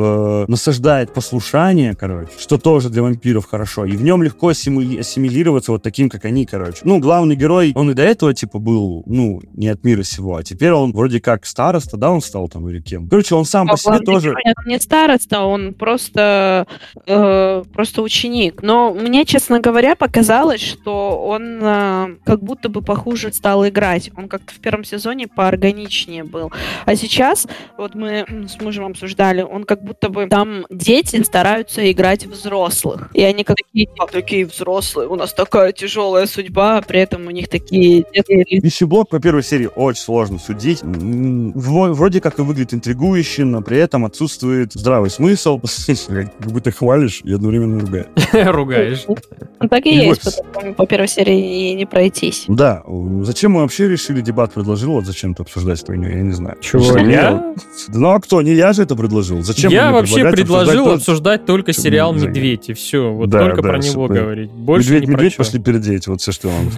насаждает 0.50 1.14
послушание, 1.14 1.96
короче, 1.96 2.32
что 2.38 2.58
тоже 2.58 2.90
для 2.90 3.02
вампиров 3.02 3.46
хорошо. 3.46 3.86
И 3.86 3.96
в 3.96 4.04
нем 4.04 4.22
легко 4.22 4.50
ассимили- 4.50 5.00
ассимилироваться 5.00 5.72
вот 5.72 5.82
таким, 5.82 6.10
как 6.10 6.26
они, 6.26 6.46
короче. 6.46 6.82
Ну, 6.84 7.00
главный 7.00 7.38
герой, 7.38 7.72
он 7.76 7.90
и 7.90 7.94
до 7.94 8.02
этого, 8.02 8.34
типа, 8.34 8.60
был, 8.60 9.04
ну, 9.06 9.40
не 9.54 9.70
от 9.70 9.82
мира 9.86 10.04
сего, 10.04 10.36
а 10.36 10.44
теперь 10.44 10.74
он 10.74 10.92
вроде 10.92 11.22
как 11.22 11.46
староста, 11.46 11.96
да, 11.96 12.12
он 12.12 12.22
стал 12.22 12.50
там 12.50 12.68
или 12.68 12.82
кем. 12.82 13.08
Короче, 13.08 13.36
он 13.36 13.46
сам 13.46 13.70
А 13.70 13.72
по 13.72 13.78
себе 13.78 14.00
тоже... 14.00 14.32
герой, 14.32 14.44
он 14.58 14.66
не 14.66 14.78
староста, 14.78 15.44
он 15.46 15.74
просто, 15.74 16.68
э, 17.08 17.64
просто 17.72 18.02
ученик. 18.02 18.62
Но 18.62 18.94
мне, 18.94 19.24
честно 19.24 19.62
говоря, 19.62 19.96
показалось, 19.96 20.60
что 20.60 21.18
он 21.26 21.60
э, 21.62 22.18
как 22.26 22.44
будто 22.44 22.68
бы 22.68 22.82
похуже 22.82 23.32
стал 23.32 23.66
играть. 23.66 24.12
Он 24.18 24.28
как-то 24.28 24.54
в 24.54 24.60
первом 24.60 24.84
сезоне 24.84 25.30
поорганичнее 25.30 26.26
был. 26.26 26.52
А 26.86 26.98
сейчас, 26.98 27.48
вот 27.80 27.96
мы 27.96 28.26
с 28.48 28.62
мужем 28.62 28.86
обсуждали, 28.86 29.42
он 29.42 29.64
как 29.64 29.84
будто 29.84 30.10
бы 30.10 30.28
там 30.28 30.66
дети 30.70 31.24
стараются 31.24 31.90
играть 31.92 32.26
взрослых. 32.26 33.10
И 33.14 33.24
они 33.24 33.44
как 33.44 33.58
такие, 33.58 33.88
«А, 33.98 34.06
такие 34.08 34.46
взрослые, 34.46 35.08
у 35.08 35.16
нас 35.16 35.34
такая 35.34 35.72
тяжелая 35.72 36.26
судьба, 36.26 36.78
а 36.78 36.82
при 36.82 37.00
этом 37.00 37.28
у 37.28 37.32
них 37.32 37.48
такие 37.48 38.06
детские 38.14 38.46
лица. 38.48 38.62
Пищеблок 38.62 39.10
по 39.10 39.20
первой 39.20 39.44
серии 39.44 39.70
очень 39.74 40.02
сложно 40.02 40.40
судить. 40.40 40.80
Вроде 40.84 42.22
как 42.22 42.40
и 42.40 42.42
выглядит 42.42 42.74
интригующе, 42.74 43.46
но 43.46 43.62
при 43.62 43.78
этом 43.78 44.06
отсутствует 44.06 44.74
здравый 44.74 45.10
смысл. 45.10 45.60
Как 46.10 46.52
будто 46.52 46.72
хвалишь 46.72 47.22
и 47.24 47.34
одновременно 47.34 47.80
ругаешь. 47.80 48.08
Ругаешь. 48.34 49.06
Ну, 49.62 49.70
так 49.70 49.86
и 49.86 49.92
Не 49.92 50.08
есть, 50.08 50.42
потому 50.44 50.74
по 50.74 50.86
первой 50.88 51.08
серии 51.08 51.72
и 51.72 51.76
не 51.76 51.86
пройтись. 51.86 52.46
Да, 52.48 52.84
зачем 53.22 53.52
мы 53.52 53.62
вообще 53.62 53.88
решили 53.88 54.22
дебат 54.22 54.54
предложил, 54.54 54.94
вот 54.94 55.06
зачем-то 55.06 55.44
обсуждать 55.44 55.80
эту 55.80 55.88
хуйню, 55.88 56.10
я 56.10 56.22
не 56.22 56.32
знаю. 56.32 56.58
Чего, 56.62 56.98
я? 56.98 57.54
Да 57.88 58.00
Ну 58.00 58.10
а 58.10 58.20
кто? 58.20 58.42
Не 58.42 58.54
я 58.54 58.74
же 58.74 58.84
это 58.84 58.96
предложил. 58.96 59.42
Зачем 59.42 59.72
Я 59.72 59.92
вообще 59.92 60.30
предложил 60.32 60.90
обсуждать 60.90 61.20
обсуждать 61.20 61.46
только 61.46 61.74
сериал 61.74 62.14
«Медведь», 62.14 62.70
и 62.70 62.74
все. 62.74 63.12
Вот 63.12 63.30
Да, 63.30 63.46
только 63.46 63.62
да, 63.62 63.70
про 63.70 63.78
него 63.80 64.08
говорить. 64.08 64.52
Больше 64.52 64.90
Медведь, 64.90 65.02
не 65.02 65.06
про 65.08 65.18
медведь 65.18 65.34
чё. 65.34 65.38
пошли 65.38 65.60
передеть, 65.60 66.08
вот 66.08 66.22
все, 66.22 66.32
что 66.32 66.50
я 66.50 66.56
вам. 66.56 66.72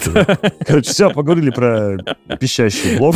Короче, 0.66 0.92
все, 0.92 1.10
поговорили 1.10 1.52
про 1.52 1.98
пищащий 2.40 2.98
блок. 2.98 3.16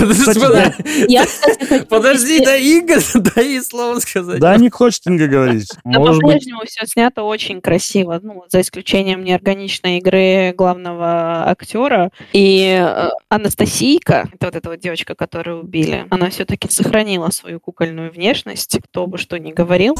Подожди, 1.90 2.40
да 2.44 2.56
Инга, 2.56 3.00
дай 3.14 3.48
ей 3.48 3.62
слово 3.62 4.00
сказать. 4.00 4.40
Да, 4.40 4.58
не 4.58 4.70
хочет 4.70 5.08
Инга 5.08 5.28
говорить. 5.28 5.70
Быть, 5.84 5.96
по-прежнему 5.96 6.62
все 6.66 6.86
снято 6.86 7.24
очень 7.24 7.62
красиво, 7.62 8.20
ну, 8.22 8.44
за 8.50 8.62
исключением 8.62 9.24
неорганичной 9.56 9.98
игры 9.98 10.54
главного 10.56 11.50
актера. 11.50 12.12
И 12.34 12.78
э, 12.80 13.10
Анастасийка, 13.30 14.30
это 14.34 14.48
вот 14.48 14.56
эта 14.56 14.70
вот 14.70 14.80
девочка, 14.80 15.16
которую 15.16 15.62
убили, 15.62 16.06
она 16.10 16.30
все-таки 16.30 16.70
сохранила 16.70 17.30
свою 17.30 17.60
кукольную 17.60 18.12
внешность, 18.12 18.78
кто 18.84 19.08
бы 19.08 19.18
что 19.18 19.40
ни 19.40 19.52
говорил. 19.52 19.96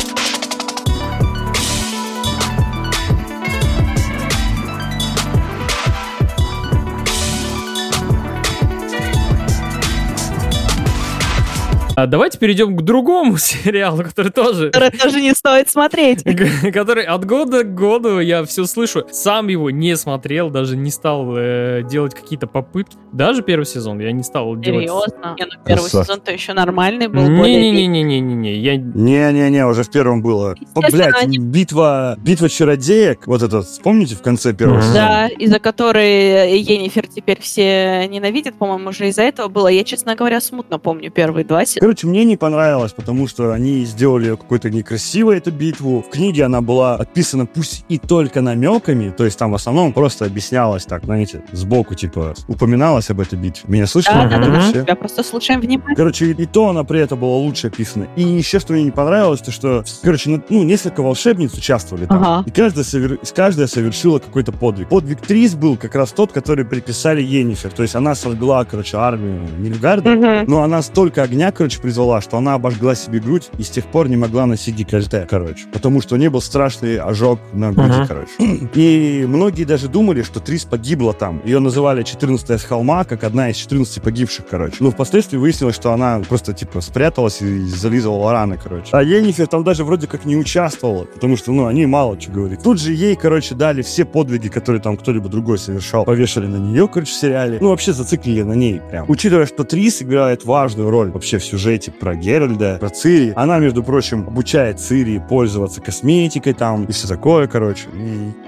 А 11.96 12.08
давайте 12.08 12.38
перейдем 12.38 12.76
к 12.76 12.82
другому 12.82 13.38
сериалу, 13.38 14.04
который 14.04 14.32
тоже... 14.32 14.70
Который 14.72 14.98
тоже 14.98 15.22
не 15.22 15.34
стоит 15.34 15.70
смотреть. 15.70 16.24
Который 16.74 17.06
от 17.06 17.26
года 17.26 17.64
к 17.64 17.74
году 17.74 18.20
я 18.20 18.44
все 18.44 18.66
слышу. 18.66 19.06
Сам 19.12 19.48
его 19.48 19.70
не 19.70 19.96
смотрел, 19.96 20.50
даже 20.50 20.76
не 20.76 20.92
стал 20.92 21.34
э, 21.38 21.84
делать 21.90 22.14
какие-то 22.14 22.48
попытки. 22.48 22.98
Даже 23.14 23.44
первый 23.44 23.66
сезон 23.66 24.00
я 24.00 24.12
не 24.12 24.24
стал 24.24 24.58
делать. 24.58 24.82
Серьезно? 24.82 25.36
Не, 25.40 25.46
ну 25.46 25.52
первый 25.66 25.90
сезон-то 25.90 26.32
еще 26.34 26.52
нормальный 26.54 27.08
был. 27.08 27.22
Не-не-не-не-не-не. 27.30 28.56
Я 28.56 28.76
Не-не-не, 28.76 29.66
уже 29.66 29.84
в 29.84 29.90
первом 29.90 30.22
было. 30.22 30.56
Естественно, 30.60 30.92
блядь, 31.12 31.24
они- 31.24 31.38
битва, 31.38 32.18
битва 32.18 32.50
чародеек, 32.50 33.26
вот 33.26 33.42
это, 33.42 33.64
помните, 33.84 34.16
в 34.16 34.22
конце 34.22 34.54
первого 34.54 34.82
сезона? 34.82 34.96
Да, 34.96 35.28
из-за 35.28 35.60
которой 35.60 36.60
Енифер 36.60 37.08
теперь 37.08 37.40
все 37.40 38.06
ненавидят, 38.08 38.56
по-моему, 38.56 38.90
уже 38.90 39.08
из-за 39.08 39.22
этого 39.24 39.48
было. 39.48 39.70
Я, 39.70 39.84
честно 39.86 40.16
говоря, 40.16 40.42
смутно 40.42 40.78
помню 40.78 41.10
первые 41.10 41.46
два 41.46 41.66
сезона. 41.66 41.85
Короче, 41.86 42.08
мне 42.08 42.26
не 42.26 42.36
понравилось, 42.36 42.94
потому 42.94 43.28
что 43.28 43.54
они 43.54 43.86
сделали 43.86 44.32
какой-то 44.32 44.72
некрасивой 44.72 45.38
эту 45.38 45.52
битву. 45.52 46.02
В 46.02 46.10
книге 46.10 46.46
она 46.46 46.62
была 46.62 46.96
описана 46.96 47.46
пусть 47.46 47.86
и 47.90 48.00
только 48.00 48.42
намеками, 48.42 49.14
то 49.16 49.24
есть 49.24 49.38
там 49.38 49.52
в 49.52 49.54
основном 49.54 49.94
просто 49.94 50.26
объяснялось 50.26 50.86
так, 50.86 51.04
знаете, 51.04 51.44
сбоку, 51.52 51.94
типа, 51.94 52.34
упоминалось 52.48 53.12
об 53.12 53.20
этой 53.20 53.38
битве. 53.38 53.66
Меня 53.68 53.86
слышно? 53.86 54.28
Да, 54.28 54.40
да, 54.40 54.48
да, 54.48 54.72
да. 54.74 54.82
Тебя 54.82 54.96
просто 54.96 55.22
слушаем 55.22 55.62
внимательно. 55.62 55.96
Короче, 55.96 56.32
и 56.32 56.46
то 56.48 56.70
она 56.70 56.84
при 56.84 57.02
этом 57.02 57.20
была 57.20 57.36
лучше 57.36 57.68
описана. 57.68 58.08
И 58.16 58.24
еще 58.24 58.60
что 58.60 58.74
мне 58.74 58.82
не 58.82 58.90
понравилось, 58.90 59.42
то 59.42 59.52
что, 59.52 59.84
короче, 60.02 60.32
ну, 60.32 60.42
ну, 60.50 60.64
несколько 60.64 61.04
волшебниц 61.04 61.54
участвовали 61.54 62.08
там. 62.08 62.18
Ага. 62.18 62.44
И 62.48 62.50
каждая, 62.50 62.84
совер- 62.84 63.20
каждая 63.36 63.68
совершила 63.68 64.18
какой-то 64.18 64.52
подвиг. 64.52 64.90
Подвиг 64.90 65.22
Трис 65.22 65.54
был 65.54 65.78
как 65.78 65.94
раз 65.94 66.14
тот, 66.14 66.32
который 66.32 66.66
приписали 66.66 67.22
Енифер. 67.22 67.70
То 67.70 67.84
есть 67.84 67.94
она 67.94 68.16
сожгла, 68.16 68.66
короче, 68.66 68.98
армию 68.98 69.42
Нильфгарда. 69.60 70.10
Мгм. 70.10 70.46
Но 70.48 70.64
она 70.64 70.82
столько 70.82 71.22
огня, 71.22 71.52
короче, 71.52 71.75
призвала, 71.80 72.22
что 72.22 72.38
она 72.38 72.54
обожгла 72.56 72.96
себе 72.96 73.20
грудь 73.20 73.50
и 73.58 73.64
с 73.64 73.70
тех 73.70 73.86
пор 73.86 74.10
не 74.10 74.18
могла 74.18 74.46
носить 74.46 74.76
декольте, 74.76 75.28
короче. 75.30 75.66
Потому 75.72 76.02
что 76.02 76.16
у 76.16 76.18
нее 76.18 76.30
был 76.30 76.42
страшный 76.42 76.98
ожог 76.98 77.40
на 77.54 77.72
груди, 77.72 77.90
Мгм. 77.98 78.08
короче. 78.08 78.32
И 78.76 79.26
многие 79.28 79.64
даже 79.64 79.88
думали, 79.88 80.22
что 80.24 80.40
Трис 80.40 80.66
погибла 80.66 81.14
там. 81.14 81.42
Ее 81.46 81.60
называли 81.60 82.04
14 82.04 82.60
с 82.60 82.64
холма, 82.64 83.04
как 83.04 83.24
одна 83.24 83.50
из 83.50 83.56
14 83.58 84.02
погибших, 84.02 84.46
короче. 84.50 84.78
Но 84.80 84.92
впоследствии 84.92 85.38
выяснилось, 85.38 85.76
что 85.76 85.92
она 85.94 86.22
просто, 86.28 86.54
типа, 86.54 86.82
спряталась 86.82 87.42
и 87.42 87.60
зализывала 87.66 88.32
раны, 88.32 88.58
короче. 88.62 88.90
А 88.92 89.04
Енифер 89.04 89.48
там 89.48 89.64
даже 89.64 89.84
вроде 89.84 90.08
как 90.08 90.26
не 90.26 90.36
участвовала, 90.38 91.06
потому 91.06 91.38
что, 91.38 91.52
ну, 91.52 91.66
они 91.68 91.86
мало 91.86 92.20
что 92.20 92.32
говорят. 92.32 92.64
Тут 92.64 92.80
же 92.80 92.94
ей, 92.94 93.16
короче, 93.16 93.56
дали 93.56 93.82
все 93.82 94.06
подвиги, 94.06 94.48
которые 94.48 94.82
там 94.82 94.98
кто-либо 94.98 95.30
другой 95.30 95.58
совершал, 95.58 96.06
повешали 96.06 96.48
на 96.48 96.58
нее, 96.58 96.88
короче, 96.88 97.12
в 97.12 97.16
сериале. 97.16 97.58
Ну, 97.62 97.70
вообще 97.70 97.94
зациклили 97.94 98.42
на 98.44 98.54
ней 98.54 98.82
прям. 98.90 99.06
Учитывая, 99.10 99.46
что 99.46 99.64
Трис 99.64 100.02
играет 100.02 100.46
важную 100.46 100.90
роль 100.90 101.12
вообще 101.12 101.38
в 101.40 101.44
сюжете 101.66 101.92
про 101.92 102.16
Геральда, 102.16 102.78
про 102.80 102.90
Цири. 102.90 103.34
Она, 103.36 103.58
между 103.58 103.82
прочим, 103.84 104.28
обучает 104.28 104.80
Цири 104.80 105.20
пользоваться 105.28 105.82
косметикой 105.82 106.54
там 106.54 106.86
и 106.86 106.92
все 106.92 107.08
такое, 107.08 107.48
короче. 107.48 107.88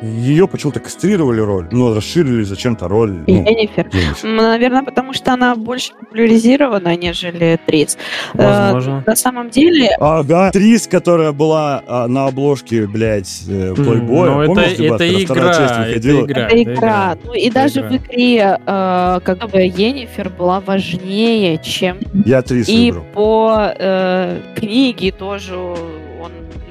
И 0.03 0.05
ее 0.05 0.47
почему-то 0.47 0.79
кастрировали 0.79 1.41
роль, 1.41 1.67
но 1.71 1.95
расширили 1.95 2.43
зачем-то 2.43 2.87
роль. 2.87 3.23
Ну, 3.25 3.33
Енифер. 3.33 3.89
Енифер. 3.91 4.29
Наверное, 4.29 4.83
потому 4.83 5.13
что 5.13 5.33
она 5.33 5.55
больше 5.55 5.93
популяризирована, 5.99 6.95
нежели 6.95 7.59
Трис. 7.65 7.97
Э, 8.35 8.37
Возможно. 8.37 9.03
На 9.07 9.15
самом 9.15 9.49
деле, 9.49 9.89
Ага, 9.99 10.51
Трис, 10.51 10.85
которая 10.85 11.31
была 11.31 11.81
а, 11.87 12.07
на 12.07 12.27
обложке, 12.27 12.85
блядь, 12.85 13.45
э, 13.49 13.73
плейбоя. 13.75 14.31
Ну, 14.31 14.41
это, 14.41 14.47
Помнишь, 14.47 14.71
это 14.73 14.97
когда 14.97 15.19
вторая 15.19 15.23
игра, 15.23 15.53
часть 15.53 15.97
это 15.97 16.21
игра. 16.21 16.47
это 16.47 16.63
игра. 16.63 17.17
Ну 17.25 17.33
и 17.33 17.49
даже 17.49 17.79
игра. 17.79 17.89
в 17.89 17.95
игре, 17.95 18.57
э, 18.63 19.19
как 19.23 19.49
бы 19.49 19.59
Енифер 19.61 20.29
была 20.29 20.59
важнее, 20.59 21.57
чем 21.63 21.97
Я 22.25 22.43
Трис 22.43 22.69
И 22.69 22.91
выбрал. 22.91 23.06
По 23.13 23.73
э, 23.77 24.41
книге 24.55 25.11
тоже 25.11 25.55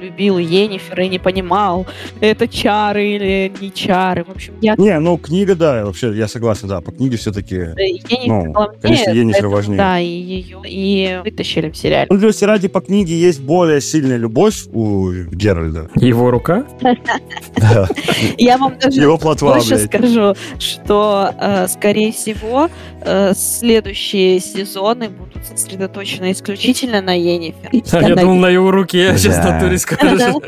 любил 0.01 0.37
Енифер 0.37 0.99
и 1.01 1.09
не 1.09 1.19
понимал, 1.19 1.85
это 2.21 2.47
чары 2.47 3.07
или 3.07 3.51
не 3.59 3.73
чары. 3.73 4.23
В 4.23 4.29
общем, 4.31 4.53
я 4.61 4.75
Не, 4.77 4.99
ну 4.99 5.17
книга, 5.17 5.55
да, 5.55 5.85
вообще, 5.85 6.13
я 6.13 6.27
согласен, 6.27 6.67
да, 6.67 6.81
по 6.81 6.91
книге 6.91 7.17
все-таки... 7.17 7.55
Енифер 7.55 8.27
Ну, 8.27 8.51
главнее, 8.51 8.79
конечно, 8.81 9.11
Енифер 9.11 9.33
поэтому, 9.33 9.55
важнее. 9.55 9.77
Да, 9.77 9.99
и 9.99 10.07
ее 10.07 10.61
и 10.65 11.19
вытащили 11.23 11.69
в 11.69 11.77
сериале. 11.77 12.07
Ну, 12.09 12.19
то 12.19 12.27
есть 12.27 12.43
ради 12.43 12.67
по 12.67 12.81
книге 12.81 13.19
есть 13.19 13.41
более 13.41 13.81
сильная 13.81 14.17
любовь 14.17 14.65
у 14.73 15.11
Геральда. 15.11 15.89
Его 15.95 16.31
рука? 16.31 16.65
Я 18.37 18.57
вам 18.57 18.77
даже 18.79 19.01
Его 19.01 19.17
больше 19.17 19.77
скажу, 19.79 20.35
что, 20.59 21.31
э, 21.39 21.67
скорее 21.67 22.11
всего, 22.11 22.69
э, 23.01 23.33
следующие 23.35 24.39
сезоны 24.39 25.09
будут 25.09 25.45
сосредоточены 25.45 26.31
исключительно 26.31 27.01
на 27.01 27.13
Енифер. 27.17 27.69
Я 27.71 28.15
думал, 28.15 28.35
на 28.35 28.49
его 28.49 28.71
руке 28.71 29.17
сейчас 29.17 29.37
Да. 29.37 29.53
натуре 29.53 29.77
скажешь. 29.87 30.35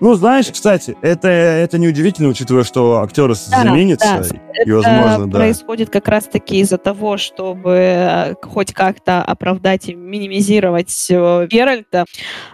Ну, 0.00 0.14
знаешь, 0.14 0.46
кстати, 0.52 0.96
это, 1.02 1.28
это 1.28 1.78
неудивительно, 1.78 2.28
учитывая, 2.28 2.62
что 2.62 3.00
актеры 3.02 3.34
Да, 3.50 3.62
заменятся. 3.64 4.24
да. 4.30 4.62
И, 4.64 4.70
возможно, 4.70 5.26
да. 5.30 5.38
происходит 5.38 5.90
как 5.90 6.08
раз-таки 6.08 6.60
из-за 6.60 6.78
того, 6.78 7.16
чтобы 7.16 7.70
э, 7.74 8.34
хоть 8.42 8.72
как-то 8.72 9.22
оправдать 9.22 9.88
и 9.88 9.94
минимизировать 9.94 11.06
э, 11.10 11.46
Геральта 11.50 12.04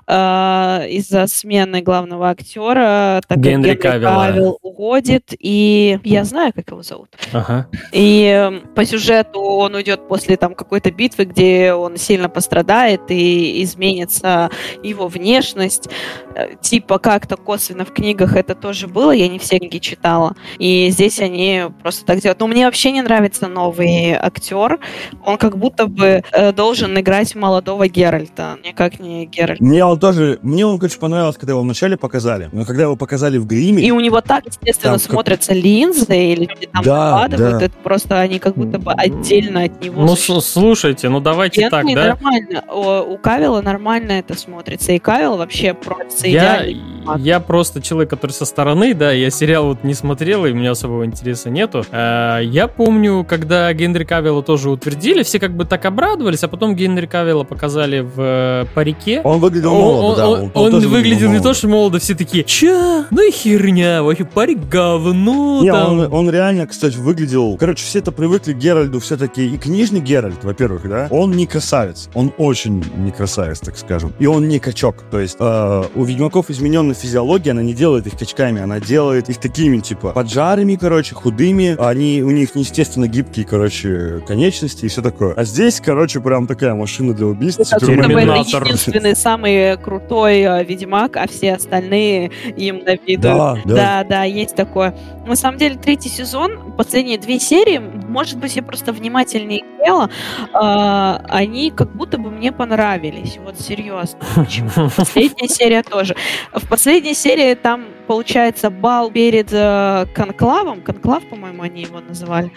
э, 0.07 0.89
из-за 0.91 1.27
смены 1.27 1.83
главного 1.83 2.31
актера, 2.31 3.21
так 3.27 3.37
как 3.37 3.39
Генри 3.41 3.69
Генри 3.71 3.77
Кавилла. 3.77 4.27
Кавилл 4.27 4.59
уходит, 4.63 5.35
и 5.39 5.99
я 6.05 6.25
знаю, 6.25 6.53
как 6.55 6.71
его 6.71 6.83
зовут. 6.83 7.09
Ага. 7.33 7.69
И 7.93 8.25
э, 8.27 8.67
по 8.75 8.85
сюжету 8.85 9.41
он 9.41 9.75
уйдет 9.75 10.07
после 10.09 10.37
там 10.37 10.55
какой-то 10.55 10.91
битвы, 10.91 11.25
где 11.25 11.73
он 11.73 11.97
сильно 11.97 12.29
пострадает 12.29 13.03
и 13.11 13.63
изменится 13.63 14.51
его 14.83 15.09
внешность. 15.09 15.89
Э, 16.35 16.55
Типа 16.61 16.99
как-то 16.99 17.37
косвенно 17.37 17.85
в 17.85 17.93
книгах 17.93 18.37
это 18.37 18.55
тоже 18.55 18.87
было, 18.89 19.11
я 19.11 19.29
не 19.29 19.39
все 19.39 19.59
книги 19.59 19.79
читала. 19.79 20.35
И 20.59 20.89
здесь 20.91 21.21
они 21.21 21.65
просто 21.83 22.05
так 22.05 22.21
делают. 22.21 22.41
Но 22.41 22.47
мне 22.47 22.65
вообще 22.67 22.91
не 22.93 23.03
нравится 23.03 23.49
новый 23.49 24.13
актер. 24.15 24.79
Он 25.25 25.37
как 25.37 25.57
будто 25.59 25.87
бы 25.87 26.23
э, 26.33 26.53
должен 26.53 26.99
играть 26.99 27.35
молодого 27.35 27.87
Геральта, 27.89 28.57
никак 28.65 28.99
не 29.01 29.27
Геральт. 29.27 29.61
Мне 29.61 29.85
он 29.85 29.99
тоже, 29.99 30.39
мне 30.43 30.67
он, 30.67 30.79
короче, 30.79 30.99
понравилось, 30.99 31.37
когда 31.37 31.53
его 31.53 31.63
вначале 31.63 31.97
показали, 31.97 32.49
но 32.53 32.65
когда 32.65 32.83
его 32.85 32.97
показали 32.97 33.39
в 33.39 33.47
гриме, 33.47 33.83
И 33.83 33.91
у 33.91 34.01
него 34.01 34.21
так, 34.21 34.45
естественно, 34.47 34.95
Там 34.95 35.01
как- 35.01 35.11
смотрятся 35.13 35.53
линзы, 35.55 36.17
или 36.17 36.47
там 36.73 36.83
Да, 36.83 37.29
да. 37.29 37.61
это 37.63 37.71
просто 37.83 38.21
они 38.21 38.39
как 38.39 38.55
будто 38.57 38.79
бы 38.79 38.93
отдельно 38.93 39.65
от 39.65 39.81
него 39.83 40.03
Ну, 40.03 40.17
слушайте, 40.17 41.09
ну 41.09 41.21
давайте 41.21 41.63
Нет, 41.63 41.71
так, 41.71 41.85
да? 41.87 42.09
нормально. 42.09 42.65
О, 42.69 43.03
у 43.03 43.19
Кавила 43.19 43.61
нормально 43.61 44.13
это 44.13 44.37
смотрится. 44.37 44.93
И 44.93 44.99
Кавил 44.99 45.37
вообще 45.37 45.75
просто 45.75 45.94
Я, 46.23 46.63
идеальный. 46.67 46.83
маг. 47.05 47.21
я 47.21 47.41
просто 47.41 47.83
человек, 47.83 48.11
который 48.11 48.31
со 48.33 48.45
стороны, 48.45 48.95
да, 48.95 49.13
я 49.13 49.31
сериал 49.31 49.67
вот 49.69 49.85
не 49.85 49.95
смотрел, 49.95 50.45
и 50.47 50.53
у 50.53 50.55
меня 50.55 50.71
особого 50.73 51.05
интереса 51.05 51.51
нету. 51.51 51.85
А, 51.91 52.41
Я 52.41 52.69
помню, 52.69 53.25
когда 53.29 53.73
Генри 53.73 54.05
Кавилла 54.05 54.43
тоже 54.43 54.71
утвердили, 54.71 55.23
все 55.23 55.39
как 55.39 55.55
бы 55.55 55.65
так 55.65 55.85
обрадовались, 55.85 56.43
а 56.45 56.49
потом 56.49 56.75
Генри 56.75 57.07
Кавилла 57.07 57.45
показали 57.45 58.01
в 58.01 58.15
э, 58.17 58.65
парике. 58.75 59.21
он 59.25 59.41
выглядел 59.41 59.73
Он, 59.75 59.81
молодо, 59.81 60.17
да. 60.17 60.29
он- 60.29 60.41
он 60.43 60.51
он 60.55 60.71
тоже 60.73 60.89
выглядел 60.89 61.29
не 61.29 61.35
молодо. 61.35 61.49
то, 61.51 61.55
что 61.55 61.69
молодо, 61.69 61.99
все 61.99 62.15
такие, 62.15 62.45
чё? 62.45 63.05
Ну 63.11 63.27
и 63.29 63.31
херня, 63.31 64.03
вообще 64.03 64.25
парик 64.25 64.59
говно 64.69 65.61
Не, 65.63 65.71
там. 65.73 65.99
он, 66.01 66.13
он 66.13 66.31
реально, 66.31 66.67
кстати, 66.67 66.97
выглядел... 66.97 67.57
Короче, 67.59 67.85
все-то 67.85 68.13
привыкли 68.13 68.53
к 68.53 68.57
Геральду 68.59 69.01
все-таки. 69.01 69.47
И 69.47 69.59
книжный 69.59 70.01
Геральт, 70.01 70.43
во-первых, 70.45 70.89
да, 70.89 71.09
он 71.11 71.33
не 71.33 71.47
красавец. 71.47 72.09
Он 72.15 72.33
очень 72.39 72.85
не 72.97 73.11
красавец, 73.11 73.61
так 73.61 73.77
скажем. 73.77 74.13
И 74.19 74.27
он 74.27 74.49
не 74.49 74.59
качок. 74.59 74.97
То 75.11 75.21
есть 75.21 75.37
э, 75.39 75.84
у 75.95 76.05
ведьмаков 76.05 76.51
измененная 76.51 76.95
физиология, 76.95 77.53
она 77.53 77.63
не 77.63 77.75
делает 77.75 78.07
их 78.07 78.19
качками, 78.19 78.61
она 78.61 78.81
делает 78.81 79.29
их 79.29 79.39
такими, 79.39 79.79
типа, 79.79 80.13
поджарами, 80.13 80.77
короче, 80.77 81.15
худыми. 81.15 81.77
Они, 81.79 82.23
у 82.23 82.31
них 82.31 82.55
неестественно 82.55 83.09
гибкие, 83.09 83.47
короче, 83.47 84.23
конечности 84.27 84.87
и 84.87 84.89
все 84.89 85.03
такое. 85.03 85.35
А 85.35 85.45
здесь, 85.45 85.81
короче, 85.81 86.21
прям 86.21 86.47
такая 86.47 86.75
машина 86.75 87.15
для 87.15 87.27
убийств. 87.27 87.61
Бы 87.61 87.87
Терминатор. 87.87 88.63
это 88.63 88.73
единственный 88.73 89.17
самый 89.17 89.77
крутой 89.79 90.41
э, 90.41 90.65
ведьмак, 90.65 91.17
а 91.17 91.27
все 91.27 91.55
остальные 91.55 92.31
им 92.57 92.79
навидуют. 92.79 93.21
Да, 93.21 93.57
да. 93.65 93.75
Да, 93.75 94.05
да, 94.05 94.25
есть 94.25 94.55
такое. 94.55 94.95
На 95.27 95.37
самом 95.37 95.59
деле, 95.59 95.77
третий 95.77 96.09
сезон, 96.09 96.75
последние 96.77 97.19
две 97.19 97.39
серии, 97.39 97.79
может 97.79 98.39
быть, 98.39 98.57
я 98.57 98.63
просто 98.63 98.93
внимательнее 98.93 99.63
смотрела, 99.85 100.11
а, 100.53 101.21
они 101.29 101.71
как 101.71 101.95
будто 101.95 102.19
бы 102.19 102.31
мне 102.31 102.53
понравились. 102.53 103.39
Вот 103.45 103.61
серьезно. 103.61 104.19
Почему? 104.35 104.91
Последняя 104.97 105.49
серия 105.49 105.74
тоже. 105.83 106.15
В 106.53 106.69
последней 106.69 107.15
серии 107.15 107.55
там 107.55 107.87
получается, 108.07 108.71
бал 108.71 109.11
перед 109.11 109.49
э, 109.53 110.07
конклавом. 110.15 110.81
Конклав, 110.83 111.25
по-моему, 111.25 111.63
они 111.63 111.83
его 111.83 112.01
называли. 112.01 112.51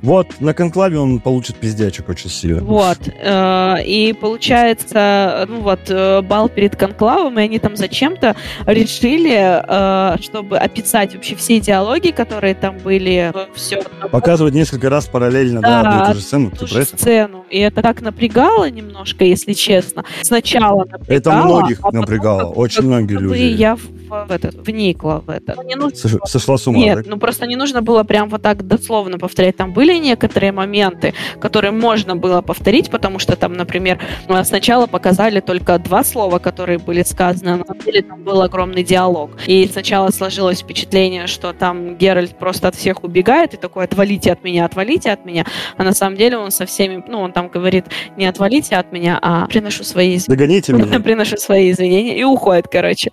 Вот, 0.00 0.40
на 0.40 0.54
конклаве 0.54 0.98
он 0.98 1.20
получит 1.20 1.56
пиздячек 1.56 2.08
очень 2.08 2.30
сильно. 2.30 2.62
Вот. 2.62 2.98
э, 3.08 3.76
И 3.84 4.12
получается, 4.12 5.46
ну 5.48 5.60
вот, 5.60 5.80
э, 5.88 6.22
бал 6.22 6.48
перед 6.48 6.76
конклавом, 6.76 7.38
и 7.38 7.42
они 7.42 7.58
там 7.58 7.76
зачем-то 7.76 8.36
решили, 8.66 9.62
э, 9.66 10.16
чтобы 10.22 10.58
описать 10.58 11.14
вообще 11.14 11.34
все 11.34 11.60
диалоги, 11.60 12.10
которые 12.10 12.54
там 12.54 12.78
были, 12.78 13.32
все. 13.54 13.82
Показывать 14.10 14.54
несколько 14.54 14.88
раз 14.90 15.06
параллельно, 15.06 15.60
да, 15.60 15.82
Да, 15.82 15.90
одну 15.90 16.04
и 16.04 16.06
ту 16.08 16.14
же 16.14 16.20
сцену. 16.20 16.50
Ту 16.50 16.66
же 16.66 16.84
сцену. 16.84 17.44
И 17.50 17.58
это 17.58 17.82
так 17.82 18.00
напрягало 18.00 18.70
немножко, 18.70 19.24
если 19.24 19.52
честно. 19.52 20.04
Сначала 20.22 20.84
напрягало. 20.84 21.06
Это 21.08 21.32
многих 21.32 21.78
а 21.80 21.82
потом 21.82 22.00
напрягало, 22.00 22.38
как- 22.40 22.56
очень 22.62 22.82
многие 22.84 23.18
люди. 23.18 23.40
Я 23.40 23.76
в, 23.76 23.80
в 24.08 24.30
этот, 24.30 24.66
вникла 24.66 25.22
в 25.26 25.30
это. 25.30 25.54
Ну, 25.56 25.62
не 25.62 25.74
нужно 25.74 25.96
Сош- 25.96 26.26
Сошла 26.26 26.56
с 26.58 26.66
ума, 26.66 26.78
Нет, 26.78 26.98
так? 26.98 27.06
ну 27.06 27.18
просто 27.18 27.46
не 27.46 27.56
нужно 27.56 27.82
было 27.82 28.04
прям 28.04 28.28
вот 28.28 28.42
так 28.42 28.66
дословно 28.66 29.18
повторять. 29.18 29.56
Там 29.56 29.72
были 29.72 29.98
некоторые 29.98 30.52
моменты, 30.52 31.14
которые 31.40 31.70
можно 31.72 32.16
было 32.16 32.42
повторить, 32.42 32.90
потому 32.90 33.18
что 33.18 33.36
там, 33.36 33.52
например, 33.54 33.98
э, 34.28 34.44
сначала 34.44 34.86
показали 34.86 35.40
только 35.40 35.78
два 35.78 36.04
слова, 36.04 36.38
которые 36.38 36.78
были 36.78 37.02
сказаны, 37.02 37.50
а 37.50 37.56
на 37.56 37.64
самом 37.64 37.82
деле 37.82 38.02
там 38.02 38.22
был 38.22 38.42
огромный 38.42 38.82
диалог. 38.84 39.30
И 39.46 39.68
сначала 39.70 40.10
сложилось 40.10 40.60
впечатление, 40.62 41.26
что 41.26 41.52
там 41.52 41.96
Геральт 41.96 42.38
просто 42.38 42.68
от 42.68 42.74
всех 42.74 43.04
убегает 43.04 43.54
и 43.54 43.56
такой 43.56 43.84
«отвалите 43.84 44.32
от 44.32 44.44
меня, 44.44 44.64
отвалите 44.64 45.10
от 45.10 45.24
меня», 45.24 45.44
а 45.76 45.84
на 45.84 45.92
самом 45.92 46.16
деле 46.16 46.36
он 46.38 46.50
со 46.50 46.66
всеми, 46.66 47.02
ну, 47.08 47.20
он 47.20 47.32
там 47.32 47.48
говорит 47.48 47.86
не 48.16 48.26
«отвалите 48.26 48.76
от 48.76 48.92
меня», 48.92 49.18
а 49.20 49.46
«приношу 49.46 49.84
свои 49.84 50.16
извинения». 50.16 50.38
Догоните 50.38 50.72
меня. 50.72 51.00
Приношу 51.12 51.36
свои 51.36 51.70
извинения 51.70 52.18
и 52.18 52.24
уходит, 52.24 52.42
короче. 52.60 53.12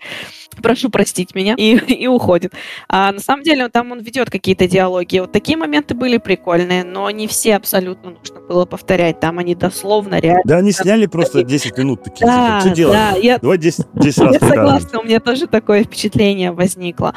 Прошу 0.61 0.89
простить 0.89 1.35
меня 1.35 1.53
и, 1.57 1.75
и 1.77 2.07
уходит. 2.07 2.53
А 2.89 3.11
на 3.11 3.19
самом 3.19 3.43
деле 3.43 3.69
там 3.69 3.91
он 3.91 3.99
ведет 3.99 4.29
какие-то 4.29 4.67
диалоги. 4.67 5.19
Вот 5.19 5.31
такие 5.31 5.57
моменты 5.57 5.93
были 5.93 6.17
прикольные, 6.17 6.83
но 6.83 7.09
не 7.11 7.27
все 7.27 7.55
абсолютно 7.55 8.11
нужно 8.11 8.41
было 8.41 8.65
повторять. 8.65 9.19
Там 9.19 9.39
они 9.39 9.55
дословно 9.55 10.19
реально. 10.19 10.41
Да 10.45 10.57
они 10.57 10.71
сняли 10.71 11.05
просто 11.05 11.43
10 11.43 11.77
минут 11.77 12.03
такие, 12.03 12.25
Да, 12.25 12.47
типа, 12.47 12.59
что 12.61 12.69
делать? 12.75 12.93
да, 12.97 13.11
я, 13.17 13.37
Давай 13.37 13.57
10, 13.57 13.85
10 13.93 14.19
раз 14.19 14.33
я 14.33 14.39
согласна, 14.47 14.99
у 14.99 15.03
меня 15.03 15.19
тоже 15.19 15.47
такое 15.47 15.83
впечатление 15.83 16.51
возникло. 16.51 17.13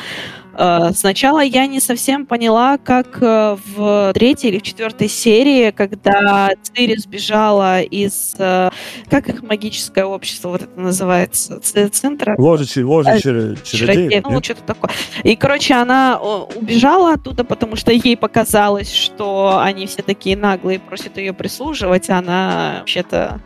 Э, 0.56 0.90
Сначала 0.94 1.40
я 1.40 1.66
не 1.66 1.80
совсем 1.80 2.26
поняла, 2.26 2.78
как 2.78 3.18
э, 3.20 3.56
в 3.74 4.12
третьей 4.14 4.50
или 4.50 4.58
в 4.58 4.62
четвертой 4.62 5.08
серии, 5.08 5.70
когда 5.70 6.50
Цири 6.62 6.96
сбежала 6.98 7.80
из... 7.82 8.34
э, 8.38 8.70
Как 9.10 9.28
их 9.28 9.42
магическое 9.42 10.04
общество 10.04 10.50
вот 10.50 10.62
это 10.62 10.80
называется? 10.80 11.60
Центра? 11.60 12.34
Чер- 13.18 13.58
Чародеев, 13.62 13.64
чародеев, 13.64 14.24
ну, 14.24 14.42
что-то 14.42 14.62
такое. 14.62 14.90
И, 15.22 15.36
короче, 15.36 15.74
она 15.74 16.18
убежала 16.18 17.14
оттуда, 17.14 17.44
потому 17.44 17.76
что 17.76 17.92
ей 17.92 18.16
показалось, 18.16 18.92
что 18.92 19.58
они 19.60 19.86
все 19.86 20.02
такие 20.02 20.36
наглые, 20.36 20.78
просят 20.80 21.16
ее 21.18 21.32
прислуживать, 21.32 22.10
а 22.10 22.18
она 22.18 22.76
вообще-то 22.80 23.40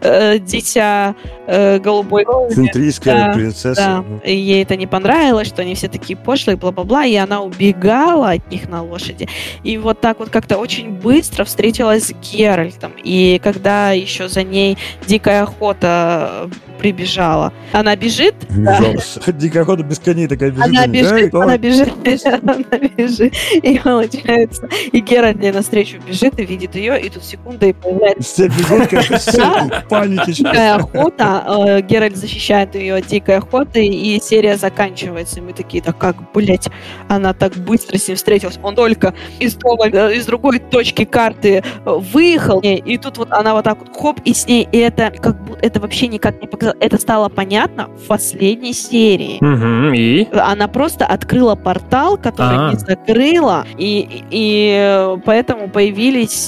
э, 0.00 0.38
дитя 0.38 1.14
э, 1.46 1.78
голубой. 1.78 2.24
Центрийская 2.52 3.26
Да, 3.28 3.32
принцесса. 3.32 3.80
Да, 3.82 4.04
ну. 4.06 4.20
и 4.24 4.34
ей 4.34 4.62
это 4.62 4.76
не 4.76 4.86
понравилось, 4.86 5.48
что 5.48 5.62
они 5.62 5.74
все 5.74 5.88
такие 5.88 6.16
пошлые, 6.16 6.43
бла-бла-бла, 6.52 7.04
и 7.04 7.14
она 7.16 7.42
убегала 7.42 8.32
от 8.32 8.50
них 8.50 8.68
на 8.68 8.82
лошади. 8.82 9.28
И 9.62 9.78
вот 9.78 10.00
так 10.00 10.18
вот 10.18 10.30
как-то 10.30 10.58
очень 10.58 10.90
быстро 10.90 11.44
встретилась 11.44 12.08
с 12.08 12.12
Геральтом. 12.12 12.92
И 13.02 13.40
когда 13.42 13.92
еще 13.92 14.28
за 14.28 14.42
ней 14.42 14.76
дикая 15.06 15.42
охота 15.42 16.48
э, 16.50 16.74
прибежала, 16.78 17.52
она 17.72 17.96
бежит. 17.96 18.34
Дикая 19.26 19.62
охота 19.62 19.82
без 19.82 19.98
коней 19.98 20.26
такая 20.26 20.50
бежит. 20.50 20.66
Она 20.66 20.86
бежит, 20.86 21.34
она 21.34 21.58
бежит, 21.58 21.92
она 22.26 22.54
бежит, 22.96 23.34
и 23.54 23.78
получается, 23.78 24.68
и 24.92 25.00
Геральт 25.00 25.42
ей 25.42 25.52
навстречу 25.52 25.98
бежит 26.06 26.38
и 26.38 26.44
видит 26.44 26.74
ее, 26.74 27.00
и 27.00 27.08
тут 27.08 27.24
секунда, 27.24 27.66
и 27.66 27.72
появляется 27.72 28.22
Все 28.22 28.48
бегут, 28.48 28.88
как 28.88 29.88
панике. 29.88 30.32
дикая 30.32 30.74
охота, 30.76 31.44
э, 31.46 31.80
Геральт 31.82 32.16
защищает 32.16 32.74
ее 32.74 32.96
от 32.96 33.06
дикой 33.06 33.38
охоты, 33.38 33.86
и 33.86 34.20
серия 34.20 34.56
заканчивается, 34.56 35.40
и 35.40 35.42
мы 35.42 35.52
такие, 35.52 35.82
да 35.82 35.92
как, 35.92 36.32
блять, 36.34 36.68
она 37.08 37.32
так 37.32 37.54
быстро 37.54 37.96
с 37.96 38.08
ним 38.08 38.16
встретилась, 38.16 38.58
он 38.62 38.74
только 38.74 39.14
из, 39.38 39.54
дома, 39.54 39.88
э, 39.88 40.16
из 40.16 40.26
другой 40.26 40.58
точки 40.58 41.04
карты 41.04 41.62
э, 41.62 41.90
выехал, 41.90 42.60
и 42.60 42.98
тут 42.98 43.18
вот 43.18 43.32
она 43.32 43.54
вот 43.54 43.64
так 43.64 43.78
вот 43.78 43.96
хоп, 43.96 44.20
и 44.24 44.34
с 44.34 44.46
ней, 44.46 44.68
и 44.70 44.78
это 44.78 45.10
как 45.10 45.42
будто, 45.44 45.64
это 45.64 45.80
вообще 45.80 46.08
никак 46.08 46.40
не 46.42 46.48
показалось, 46.48 46.78
это 46.80 46.98
стало 46.98 47.28
понятно 47.28 47.86
в 47.88 48.06
последней 48.08 48.72
серии. 48.72 49.38
Мгм, 49.40 49.94
И? 49.94 50.28
Она 50.32 50.68
просто 50.68 51.06
открыла 51.06 51.54
портал, 51.54 52.16
который 52.16 52.68
А. 52.68 52.72
не 52.72 52.78
закрыла, 52.78 53.64
и, 53.78 54.24
и, 54.30 54.76
э, 54.76 55.16
поэтому 55.24 55.68
появились, 55.68 56.46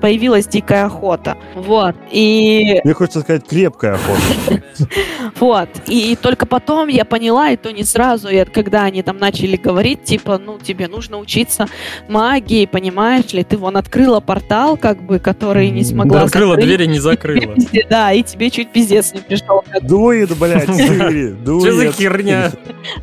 появилась 0.00 0.46
дикая 0.48 0.86
охота. 0.86 1.36
Вот. 1.54 1.94
И 2.10 2.80
Мне 2.84 2.94
хочется 2.94 3.20
сказать, 3.20 3.46
крепкая 3.46 3.94
охота. 3.94 4.62
вот. 5.40 5.68
И, 5.86 6.16
только 6.20 6.46
потом 6.46 6.88
я 6.88 7.04
поняла, 7.04 7.50
и 7.50 7.56
то 7.56 7.70
не 7.70 7.84
сразу, 7.84 8.28
и 8.28 8.44
когда 8.44 8.87
они 8.88 9.02
там 9.02 9.18
начали 9.18 9.56
говорить, 9.56 10.02
типа, 10.04 10.38
ну, 10.38 10.58
тебе 10.58 10.88
нужно 10.88 11.18
учиться 11.18 11.66
магии, 12.08 12.66
понимаешь 12.66 13.32
ли, 13.32 13.44
ты 13.44 13.56
вон 13.56 13.76
открыла 13.76 14.20
портал, 14.20 14.76
как 14.76 15.02
бы, 15.02 15.18
который 15.18 15.70
не 15.70 15.84
смогла 15.84 16.18
Да, 16.20 16.24
Открыла 16.24 16.54
закрыть. 16.54 16.66
дверь 16.66 16.82
и 16.82 16.86
не 16.86 16.92
И 16.94 16.98
тебе 16.98 17.02
закрыла. 17.02 17.40
пизде- 17.54 17.86
Да, 17.88 18.12
и 18.12 18.22
тебе 18.22 18.50
чуть 18.50 18.72
пиздец 18.72 19.12
не 19.14 19.20
пришел. 19.20 19.64
Дует, 19.82 20.36
блядь, 20.36 20.66
дует. 21.44 21.62
Что 21.62 21.72
за 21.72 21.92
херня? 21.92 22.50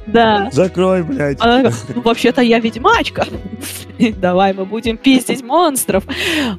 Да. 0.07 0.49
Закрой, 0.51 1.03
блядь. 1.03 1.39
Ну, 1.43 2.01
вообще-то 2.01 2.41
я 2.41 2.59
ведьмачка. 2.59 3.25
Давай 4.17 4.53
мы 4.53 4.65
будем 4.65 4.97
пиздить 4.97 5.43
монстров. 5.43 6.03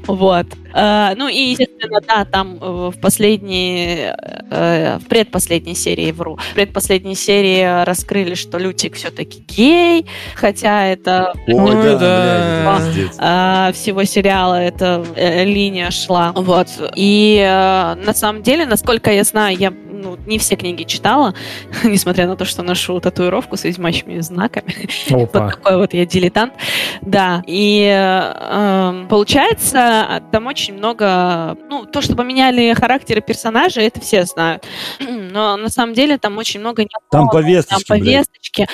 Вот. 0.06 0.46
А, 0.78 1.14
ну 1.16 1.26
и, 1.28 1.38
естественно, 1.52 2.00
да, 2.06 2.26
там 2.26 2.58
э, 2.60 2.90
в 2.94 3.00
последней, 3.00 4.12
э, 4.50 4.98
в 4.98 5.06
предпоследней 5.08 5.74
серии, 5.74 6.12
вру, 6.12 6.36
в 6.36 6.54
предпоследней 6.54 7.14
серии 7.14 7.84
раскрыли, 7.84 8.34
что 8.34 8.58
Лютик 8.58 8.94
все-таки 8.96 9.40
гей, 9.40 10.06
хотя 10.34 10.84
это 10.86 11.32
Ой, 11.46 11.54
Ну 11.54 11.82
да, 11.82 11.98
да. 11.98 12.76
блядь, 12.76 12.82
это 12.82 13.72
пиздец. 13.72 13.80
всего 13.80 14.04
сериала 14.04 14.60
эта 14.60 15.02
э, 15.16 15.44
линия 15.44 15.90
шла. 15.90 16.32
Вот. 16.34 16.68
И 16.94 17.38
э, 17.42 17.94
на 17.94 18.12
самом 18.12 18.42
деле, 18.42 18.66
насколько 18.66 19.10
я 19.10 19.24
знаю, 19.24 19.56
я 19.56 19.72
ну, 20.06 20.18
не 20.26 20.38
все 20.38 20.56
книги 20.56 20.84
читала, 20.84 21.34
несмотря 21.84 22.26
на 22.26 22.36
то, 22.36 22.44
что 22.44 22.62
ношу 22.62 23.00
татуировку 23.00 23.56
с 23.56 23.64
ведьмачьими 23.64 24.20
знаками. 24.20 24.74
Вот 25.16 25.32
такой 25.32 25.76
вот 25.76 25.94
я 25.94 26.04
дилетант. 26.06 26.54
Да. 27.00 27.42
И 27.46 27.86
э, 27.92 29.06
получается, 29.08 30.22
там 30.30 30.46
очень 30.46 30.74
много... 30.74 31.56
Ну, 31.68 31.86
то, 31.86 32.00
что 32.00 32.14
поменяли 32.14 32.74
характеры 32.74 33.20
персонажей, 33.20 33.86
это 33.86 34.00
все 34.00 34.24
знают. 34.24 34.64
Но 35.00 35.56
на 35.56 35.68
самом 35.68 35.94
деле 35.94 36.18
там 36.18 36.38
очень 36.38 36.60
много... 36.60 36.84
Там 37.10 37.28
повесточки, 37.28 37.84
Там 37.84 37.98
повесточки. 37.98 38.68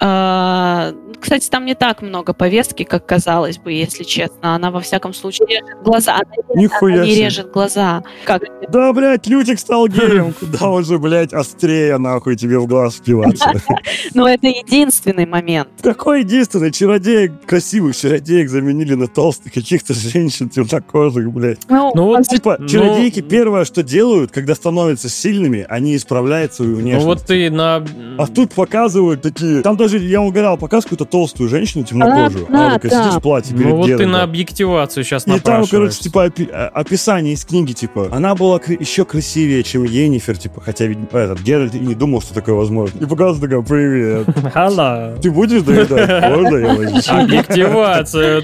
Э, 0.00 0.92
Кстати, 1.20 1.48
там 1.48 1.64
не 1.64 1.74
так 1.74 2.02
много 2.02 2.32
повестки, 2.32 2.84
как 2.84 3.06
казалось 3.06 3.58
бы, 3.58 3.72
если 3.72 4.04
честно. 4.04 4.54
Она, 4.54 4.70
во 4.70 4.80
всяком 4.80 5.12
случае, 5.12 5.48
режет 5.48 5.82
глаза. 5.82 6.14
Она, 6.14 6.60
Нихуя 6.60 6.94
она 6.96 7.04
не 7.06 7.14
режет 7.14 7.50
глаза. 7.50 8.02
Как? 8.24 8.42
Да, 8.70 8.92
блядь, 8.92 9.26
Лютик 9.26 9.58
стал 9.58 9.88
геем. 9.88 10.32
Куда 10.32 10.58
уже, 10.78 10.98
блядь, 10.98 11.32
острее, 11.32 11.98
нахуй, 11.98 12.36
тебе 12.36 12.58
в 12.58 12.66
глаз 12.66 12.96
впиваться. 12.96 13.52
Но 14.14 14.28
это 14.28 14.46
единственный 14.46 15.26
момент. 15.26 15.68
Какой 15.82 16.20
единственный 16.20 16.70
чародеек, 16.72 17.44
красивых 17.46 17.96
чародеек 17.96 18.48
заменили 18.48 18.94
на 18.94 19.06
толстых 19.06 19.52
каких-то 19.52 19.94
женщин 19.94 20.48
темнокожих, 20.48 21.30
блядь. 21.32 21.60
Ну, 21.68 21.92
Ну 21.94 22.04
вот, 22.04 22.26
Типа, 22.28 22.56
Ну, 22.58 22.66
чародейки 22.68 23.20
первое, 23.20 23.64
что 23.64 23.82
делают, 23.82 24.30
когда 24.32 24.54
становятся 24.54 25.08
сильными, 25.08 25.66
они 25.68 25.96
исправляют 25.96 26.54
свою 26.54 26.72
Ну 26.72 26.76
внешность. 26.78 27.06
вот 27.06 27.22
ты 27.22 27.50
на... 27.50 27.84
А 28.18 28.26
тут 28.26 28.52
показывают 28.52 29.22
такие... 29.22 29.62
Там 29.62 29.76
даже, 29.76 29.98
я 29.98 30.20
угадал, 30.22 30.56
показывают 30.56 30.84
какую-то 30.90 31.04
толстую 31.04 31.48
женщину 31.48 31.84
темнокожую. 31.84 32.46
А, 32.50 32.54
Она 32.66 32.74
такая 32.74 32.90
да. 32.90 33.02
сидишь 33.04 33.18
в 33.18 33.22
платье 33.22 33.56
перед 33.56 33.68
Ну 33.70 33.76
вот 33.76 33.86
ты 33.86 34.06
на 34.06 34.22
объективацию 34.22 35.04
сейчас 35.04 35.22
И 35.26 35.30
там, 35.30 35.40
короче, 35.40 35.76
напрашиваешься. 35.76 36.02
типа, 36.02 36.32
а- 36.52 36.68
описание 36.74 37.34
из 37.34 37.44
книги, 37.44 37.72
типа, 37.72 38.08
она 38.12 38.34
была 38.34 38.60
еще 38.80 39.04
красивее, 39.04 39.62
чем 39.62 39.84
Енифер, 39.84 40.36
типа, 40.36 40.57
хотя 40.64 40.86
ведь 40.86 40.98
этот 41.12 41.40
Геральт 41.40 41.74
и 41.74 41.78
не 41.80 41.94
думал, 41.94 42.20
что 42.20 42.34
такое 42.34 42.54
возможно. 42.54 42.98
И 42.98 43.06
показывает 43.06 43.40
такая, 43.42 43.62
привет. 43.62 44.26
Хала. 44.52 45.16
Ты 45.22 45.30
будешь 45.30 45.62
доедать? 45.62 46.30
Можно 46.30 46.56
я 46.56 46.74
возьму?» 46.74 47.00
Объективация. 47.08 48.42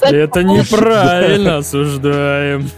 Это 0.00 0.42
неправильно 0.42 1.58
осуждаем. 1.58 2.68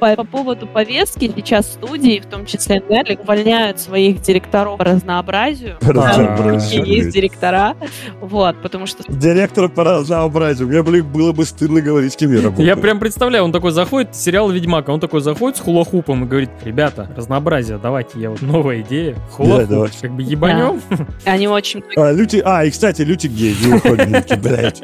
По, 0.00 0.14
по 0.14 0.24
поводу 0.24 0.66
повестки 0.66 1.30
сейчас 1.34 1.66
студии, 1.72 2.20
в 2.20 2.26
том 2.26 2.46
числе 2.46 2.78
Netflix, 2.78 3.22
увольняют 3.22 3.80
своих 3.80 4.20
директоров 4.20 4.78
по 4.78 4.84
разнообразию. 4.84 5.76
По 5.80 5.92
разнообразию, 5.92 6.84
есть 6.84 7.10
директора. 7.10 7.74
Вот, 8.20 8.60
потому 8.62 8.86
что 8.86 9.02
Директор 9.08 9.68
по 9.68 9.84
разнообразию. 9.84 10.68
Мне, 10.68 10.82
блин, 10.82 11.06
было 11.06 11.32
бы 11.32 11.44
стыдно 11.44 11.80
говорить, 11.80 12.12
с 12.12 12.16
кем 12.16 12.32
я 12.32 12.42
работаю. 12.42 12.66
Я 12.66 12.76
прям 12.76 13.00
представляю, 13.00 13.44
он 13.44 13.52
такой 13.52 13.72
заходит, 13.72 14.14
сериал 14.14 14.50
«Ведьмак», 14.50 14.88
а 14.88 14.92
он 14.92 15.00
такой 15.00 15.20
заходит 15.20 15.56
с 15.56 15.60
хулахупом 15.60 16.24
и 16.24 16.26
говорит, 16.28 16.50
ребята, 16.62 17.10
разнообразие, 17.16 17.78
давайте, 17.78 18.20
я 18.20 18.30
вот 18.30 18.42
новая 18.42 18.80
идея, 18.80 19.16
хулахуп, 19.32 19.68
давайте. 19.68 19.98
как 20.00 20.12
бы 20.12 20.22
ебанем. 20.22 20.80
они 21.24 21.48
очень 21.48 21.82
А, 21.96 22.12
Люти... 22.12 22.42
а, 22.44 22.64
и, 22.64 22.70
кстати, 22.70 23.02
Лютик 23.02 23.32
гей, 23.32 23.56
не 23.64 23.74
уходит, 23.74 24.06
Лютик, 24.06 24.38
блядь. 24.38 24.82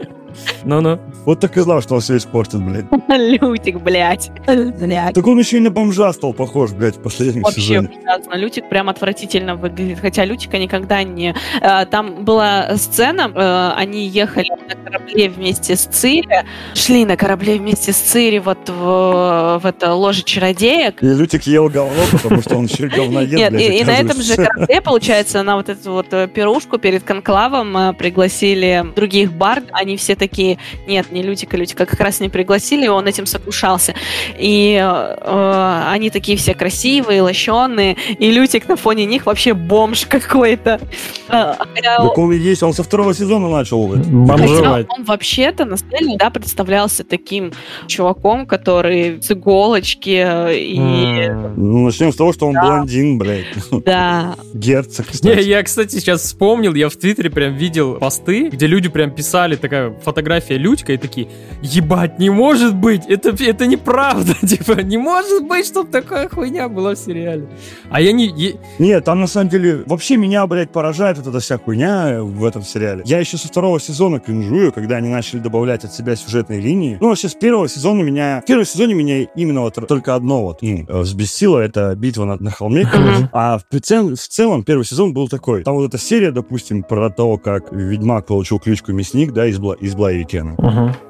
Ну-ну. 0.64 0.98
Вот 1.24 1.40
так 1.40 1.56
и 1.56 1.60
знал, 1.60 1.80
что 1.82 1.94
он 1.94 2.00
все 2.00 2.16
испортит, 2.16 2.62
блядь. 2.62 2.84
Лютик, 3.08 3.80
блядь. 3.80 4.30
Блядь. 4.46 5.14
Так 5.14 5.26
он 5.26 5.38
еще 5.38 5.56
и 5.56 5.60
на 5.60 5.70
бомжа 5.70 6.12
стал 6.12 6.32
похож, 6.32 6.72
блядь, 6.72 6.96
в 6.96 7.02
последнем 7.02 7.42
Вообще 7.42 7.60
сезоне. 7.60 7.90
ужасно. 8.02 8.34
Лютик 8.34 8.68
прям 8.68 8.88
отвратительно 8.88 9.54
выглядит. 9.56 10.00
Хотя 10.00 10.24
Лютика 10.24 10.58
никогда 10.58 11.02
не... 11.02 11.34
э, 11.60 11.86
Там 11.86 12.24
была 12.24 12.76
сцена, 12.76 13.30
э, 13.34 13.72
они 13.76 14.06
ехали 14.06 14.48
на 14.68 14.74
корабле 14.90 15.28
вместе 15.28 15.76
с 15.76 15.84
Цири, 15.86 16.44
шли 16.74 17.04
на 17.04 17.16
корабле 17.16 17.58
вместе 17.58 17.92
с 17.92 17.96
Цири 17.96 18.38
вот 18.38 18.68
в, 18.68 19.60
в 19.62 19.66
это 19.66 19.94
ложе 19.94 20.22
чародеек. 20.22 21.02
И 21.02 21.06
Лютик 21.06 21.44
ел 21.44 21.68
говно, 21.68 22.02
потому 22.12 22.42
что 22.42 22.56
он 22.56 22.64
еще 22.66 22.88
говноед, 22.88 23.32
Нет, 23.32 23.52
блядь, 23.52 23.62
и, 23.62 23.78
и 23.78 23.84
на 23.84 23.90
этом 23.96 24.20
же 24.22 24.36
корабле, 24.36 24.80
получается, 24.80 25.42
на 25.42 25.56
вот 25.56 25.68
эту 25.68 25.92
вот 25.92 26.06
э, 26.12 26.28
пирушку 26.28 26.78
перед 26.78 27.02
конклавом 27.04 27.94
пригласили 27.96 28.84
других 28.94 29.32
бард. 29.32 29.64
Они 29.72 29.96
все 29.96 30.14
такие, 30.28 30.58
нет, 30.86 31.12
не 31.12 31.22
Лютика, 31.22 31.56
Лютика 31.56 31.84
как 31.86 32.00
раз 32.00 32.20
не 32.20 32.28
пригласили, 32.28 32.86
и 32.86 32.88
он 32.88 33.06
этим 33.06 33.26
сокрушался. 33.26 33.94
И 34.38 34.78
э, 34.80 35.16
э, 35.20 35.82
они 35.92 36.10
такие 36.10 36.36
все 36.38 36.54
красивые, 36.54 37.20
лощеные, 37.22 37.96
и 38.18 38.30
Лютик 38.30 38.68
на 38.68 38.76
фоне 38.76 39.04
них 39.04 39.26
вообще 39.26 39.52
бомж 39.54 40.06
какой-то. 40.06 40.80
Э, 41.28 41.54
хотя 41.74 41.96
Так 41.96 42.18
он 42.18 42.32
и 42.32 42.38
есть, 42.38 42.62
он 42.62 42.72
со 42.72 42.82
второго 42.82 43.14
сезона 43.14 43.48
начал. 43.48 43.86
Бомжевать. 43.86 44.86
он 44.88 45.04
вообще-то 45.04 45.64
на 45.66 45.76
сцене, 45.76 46.16
да, 46.18 46.30
представлялся 46.30 47.04
таким 47.04 47.52
чуваком, 47.86 48.46
который 48.46 49.20
с 49.22 49.30
иголочки 49.30 50.24
э, 50.26 50.56
и... 50.56 51.28
Ну, 51.56 51.84
начнем 51.86 52.12
с 52.12 52.16
того, 52.16 52.32
что 52.32 52.46
он 52.46 52.54
Да. 52.54 52.62
блондин, 52.62 53.18
блядь. 53.18 53.44
Да, 53.84 54.36
Герцог, 54.54 55.06
Не, 55.22 55.42
я, 55.42 55.62
кстати, 55.62 55.96
сейчас 55.96 56.22
вспомнил, 56.22 56.74
я 56.74 56.88
в 56.88 56.96
Твиттере 56.96 57.28
прям 57.30 57.54
видел 57.54 57.94
посты, 57.96 58.48
где 58.48 58.66
люди 58.66 58.88
прям 58.88 59.10
писали, 59.10 59.56
такая 59.56 59.90
фотография 59.90 60.13
Людька, 60.56 60.92
и 60.92 60.96
такие, 60.96 61.28
ебать, 61.62 62.18
не 62.18 62.30
может 62.30 62.74
быть, 62.74 63.02
это, 63.06 63.30
это 63.30 63.66
неправда, 63.66 64.34
типа, 64.46 64.80
не 64.82 64.96
может 64.98 65.46
быть, 65.46 65.66
чтобы 65.66 65.90
такая 65.90 66.28
хуйня 66.28 66.68
была 66.68 66.94
в 66.94 66.98
сериале. 66.98 67.48
А 67.90 68.00
я 68.00 68.12
не... 68.12 68.26
е- 68.26 68.56
Нет, 68.78 69.04
там 69.04 69.20
на 69.20 69.26
самом 69.26 69.48
деле 69.48 69.82
вообще 69.86 70.16
меня, 70.16 70.46
блядь, 70.46 70.70
поражает 70.70 71.18
вот 71.18 71.26
эта 71.26 71.40
вся 71.40 71.58
хуйня 71.58 72.22
в 72.22 72.44
этом 72.44 72.62
сериале. 72.62 73.02
Я 73.06 73.18
еще 73.18 73.36
со 73.36 73.48
второго 73.48 73.80
сезона 73.80 74.20
кринжую, 74.20 74.72
когда 74.72 74.96
они 74.96 75.08
начали 75.08 75.40
добавлять 75.40 75.84
от 75.84 75.92
себя 75.92 76.16
сюжетные 76.16 76.60
линии. 76.60 76.98
Ну, 77.00 77.08
вообще, 77.08 77.28
с 77.28 77.34
первого 77.34 77.68
сезона 77.68 78.02
меня... 78.02 78.40
В 78.42 78.46
первом 78.46 78.64
сезоне 78.64 78.94
меня 78.94 79.22
именно 79.34 79.62
вот 79.62 79.74
только 79.88 80.14
одно 80.14 80.42
вот 80.44 80.62
ну, 80.62 80.84
э, 80.88 81.00
взбесило, 81.00 81.58
это 81.58 81.94
битва 81.96 82.24
на, 82.24 82.36
на 82.36 82.50
холме. 82.50 82.88
А 83.32 83.58
в, 83.58 83.80
цел- 83.80 84.14
в 84.14 84.18
целом 84.18 84.64
первый 84.64 84.84
сезон 84.84 85.12
был 85.12 85.28
такой. 85.28 85.62
Там 85.64 85.74
вот 85.74 85.88
эта 85.88 85.98
серия, 85.98 86.30
допустим, 86.30 86.82
про 86.82 87.10
то, 87.10 87.36
как 87.38 87.72
Ведьмак 87.72 88.26
получил 88.26 88.58
кличку 88.58 88.92
Мясник, 88.92 89.32
да, 89.32 89.46
из, 89.46 89.58
Бла... 90.04 90.12
из 90.12 90.24
Блайвикена. 90.24 90.56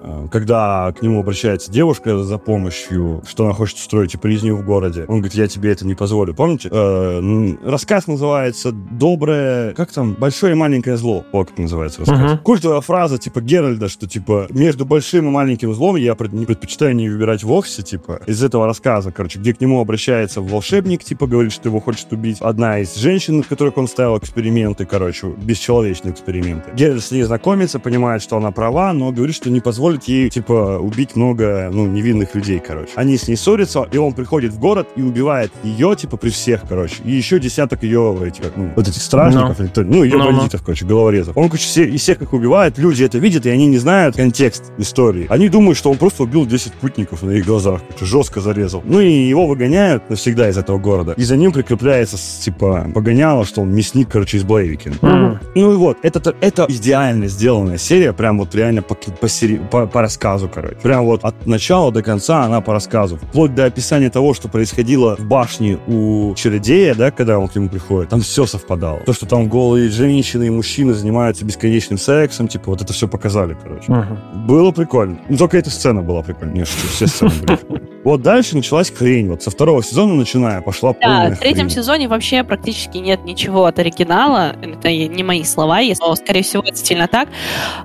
Э, 0.03 0.29
Когда 0.31 0.93
к 0.93 1.03
нему 1.03 1.21
обращается 1.21 1.71
девушка 1.71 2.19
за 2.23 2.39
помощью, 2.39 3.23
что 3.27 3.45
она 3.45 3.53
хочет 3.55 3.77
устроить 3.79 4.15
и 4.15 4.19
резню 4.29 4.57
в 4.57 4.65
городе. 4.65 5.05
Он 5.09 5.17
говорит, 5.19 5.35
я 5.35 5.47
тебе 5.47 5.71
это 5.73 5.87
не 5.87 5.95
позволю. 5.95 6.35
Помните? 6.35 6.69
Э, 6.73 7.55
рассказ 7.65 8.07
называется 8.07 8.73
«Доброе...» 8.73 9.73
Как 9.75 9.93
там? 9.93 10.15
«Большое 10.15 10.53
и 10.53 10.57
маленькое 10.57 10.97
зло». 10.97 11.25
Вот 11.33 11.51
как 11.51 11.59
называется 11.59 12.01
рассказ. 12.01 12.19
Мгм. 12.19 12.39
Культовая 12.39 12.81
фраза 12.81 13.19
типа 13.19 13.41
Геральта, 13.41 13.89
что 13.89 14.07
типа 14.07 14.47
между 14.51 14.85
большим 14.85 15.29
и 15.29 15.31
маленьким 15.31 15.75
злом 15.75 15.97
я 15.97 16.15
пред- 16.15 16.33
не 16.33 16.47
предпочитаю 16.47 16.95
не 16.97 17.09
выбирать 17.09 17.43
вовсе, 17.43 17.83
типа, 17.83 18.21
из 18.27 18.43
этого 18.43 18.67
рассказа, 18.67 19.13
короче, 19.13 19.39
где 19.39 19.55
к 19.55 19.61
нему 19.61 19.81
обращается 19.81 20.41
волшебник, 20.41 21.05
типа, 21.05 21.27
говорит, 21.27 21.53
что 21.53 21.69
его 21.69 21.81
хочет 21.81 22.13
убить 22.13 22.39
одна 22.41 22.81
из 22.81 22.95
женщин, 22.95 23.39
над 23.39 23.47
которых 23.47 23.77
он 23.79 23.89
ставил 23.89 24.19
эксперименты, 24.19 24.85
короче, 24.87 25.29
бесчеловечные 25.29 26.13
эксперименты. 26.13 26.71
Геральт 26.75 27.03
с 27.03 27.11
ней 27.11 27.23
знакомится, 27.23 27.79
понимает, 27.79 28.23
что 28.23 28.37
она 28.37 28.51
права, 28.51 28.84
но 28.93 29.11
говорит, 29.13 29.35
что 29.37 29.51
не 29.51 29.61
позволит 29.61 30.05
ей, 30.05 30.29
типа, 30.31 30.79
убить 30.81 31.17
много, 31.17 31.71
ну, 31.73 31.87
невинных 31.87 32.35
людей, 32.35 32.61
короче. 32.65 32.91
Они 32.97 33.17
с 33.17 33.29
ней 33.29 33.37
ссорятся, 33.37 33.87
и 33.91 33.97
он 33.97 34.13
приходит 34.13 34.53
в 34.53 34.59
город 34.59 34.89
и 34.97 35.03
убивает 35.03 35.53
ее, 35.63 35.95
типа, 35.97 36.17
при 36.17 36.31
всех, 36.31 36.63
короче, 36.69 36.97
и 37.05 37.13
еще 37.13 37.39
десяток 37.39 37.83
ее, 37.83 38.17
этих, 38.27 38.45
ну, 38.57 38.71
вот 38.77 38.89
этих 38.89 39.03
стражников, 39.03 39.61
или 39.61 39.69
кто- 39.69 39.83
ну, 39.83 40.05
ее 40.05 40.17
Ну-ну. 40.19 40.33
бандитов, 40.37 40.63
короче, 40.63 40.85
головорезов. 40.85 41.37
Он, 41.37 41.49
короче, 41.49 41.65
все, 41.67 41.85
и 41.85 41.97
всех 41.97 42.23
их 42.23 42.33
убивает, 42.33 42.79
люди 42.79 43.05
это 43.05 43.19
видят, 43.19 43.47
и 43.47 43.51
они 43.51 43.67
не 43.67 43.79
знают 43.79 44.17
контекст 44.17 44.73
истории. 44.79 45.27
Они 45.29 45.49
думают, 45.49 45.79
что 45.79 45.91
он 45.91 45.97
просто 45.99 46.23
убил 46.25 46.47
10 46.47 46.73
путников 46.75 47.23
на 47.23 47.31
их 47.33 47.47
глазах, 47.47 47.81
короче, 47.89 48.05
жестко 48.05 48.41
зарезал. 48.41 48.83
Ну 48.85 49.01
и 49.01 49.11
его 49.11 49.47
выгоняют 49.47 50.11
навсегда 50.11 50.49
из 50.49 50.57
этого 50.59 50.79
города. 50.79 51.15
И 51.17 51.23
за 51.25 51.37
ним 51.37 51.53
прикрепляется, 51.53 52.17
типа, 52.43 52.91
погоняло, 52.95 53.45
что 53.45 53.61
он 53.63 53.73
мясник, 53.75 54.09
короче, 54.09 54.37
из 54.39 54.45
Блейвикина. 54.45 54.95
Мгм. 55.01 55.39
Ну 55.55 55.73
и 55.73 55.77
вот, 55.77 55.99
это, 56.03 56.35
это 56.41 56.67
идеально 56.69 57.29
сделанная 57.29 57.79
серия, 57.79 58.13
прям 58.13 58.39
вот 58.39 58.55
реально 58.55 58.74
по, 58.83 58.95
по, 58.95 59.29
сери- 59.29 59.61
по- 59.71 59.87
по 59.87 60.01
рассказу, 60.01 60.49
короче. 60.53 60.77
Прям 60.77 61.05
вот 61.05 61.25
от 61.25 61.47
начала 61.47 61.91
до 61.93 62.03
конца 62.03 62.45
она 62.45 62.61
по 62.61 62.73
рассказу. 62.73 63.17
Вплоть 63.17 63.55
до 63.55 63.65
описания 63.65 64.11
того, 64.11 64.35
что 64.35 64.49
происходило 64.49 65.17
в 65.17 65.25
башне 65.25 65.79
у 65.87 66.35
чародея, 66.35 66.95
да, 66.95 67.11
когда 67.11 67.39
он 67.39 67.49
к 67.49 67.55
нему 67.57 67.69
приходит, 67.69 68.11
там 68.11 68.21
все 68.21 68.47
совпадало. 68.47 69.01
То, 69.01 69.13
что 69.13 69.27
там 69.27 69.49
голые 69.49 69.89
женщины 69.91 70.47
и 70.47 70.51
мужчины 70.51 70.95
занимаются 70.95 71.45
бесконечным 71.45 71.99
сексом, 71.99 72.49
типа 72.49 72.71
вот 72.71 72.83
это 72.83 72.93
все 72.93 73.09
показали, 73.09 73.57
короче. 73.63 73.91
Мгм. 73.91 74.47
Было 74.47 74.71
прикольно. 74.71 75.19
Ну, 75.29 75.37
только 75.37 75.59
эта 75.59 75.71
сцена 75.71 76.03
была 76.03 76.23
прикольная. 76.23 76.55
Не, 76.55 76.65
шучу, 76.65 76.89
все 76.89 77.07
сцены 77.07 77.31
были 77.31 77.57
прикольные. 77.57 77.89
Вот 78.05 78.21
дальше 78.23 78.55
началась 78.57 78.91
хрень. 78.91 79.29
Вот 79.31 79.43
со 79.43 79.51
второго 79.51 79.83
сезона 79.83 80.15
начиная 80.15 80.61
пошла 80.61 80.93
Да, 80.93 80.99
полная 81.01 81.35
в 81.35 81.39
третьем 81.39 81.67
хрень. 81.67 81.71
сезоне 81.77 82.09
вообще 82.09 82.45
практически 82.45 82.99
нет 82.99 83.25
ничего 83.25 83.65
от 83.65 83.79
оригинала. 83.79 84.55
Это 84.63 84.89
не 84.91 85.23
мои 85.23 85.43
слова, 85.45 85.79
если, 85.81 86.15
скорее 86.17 86.43
всего, 86.43 86.63
это 86.67 86.77
стильно 86.77 87.09
так. 87.09 87.29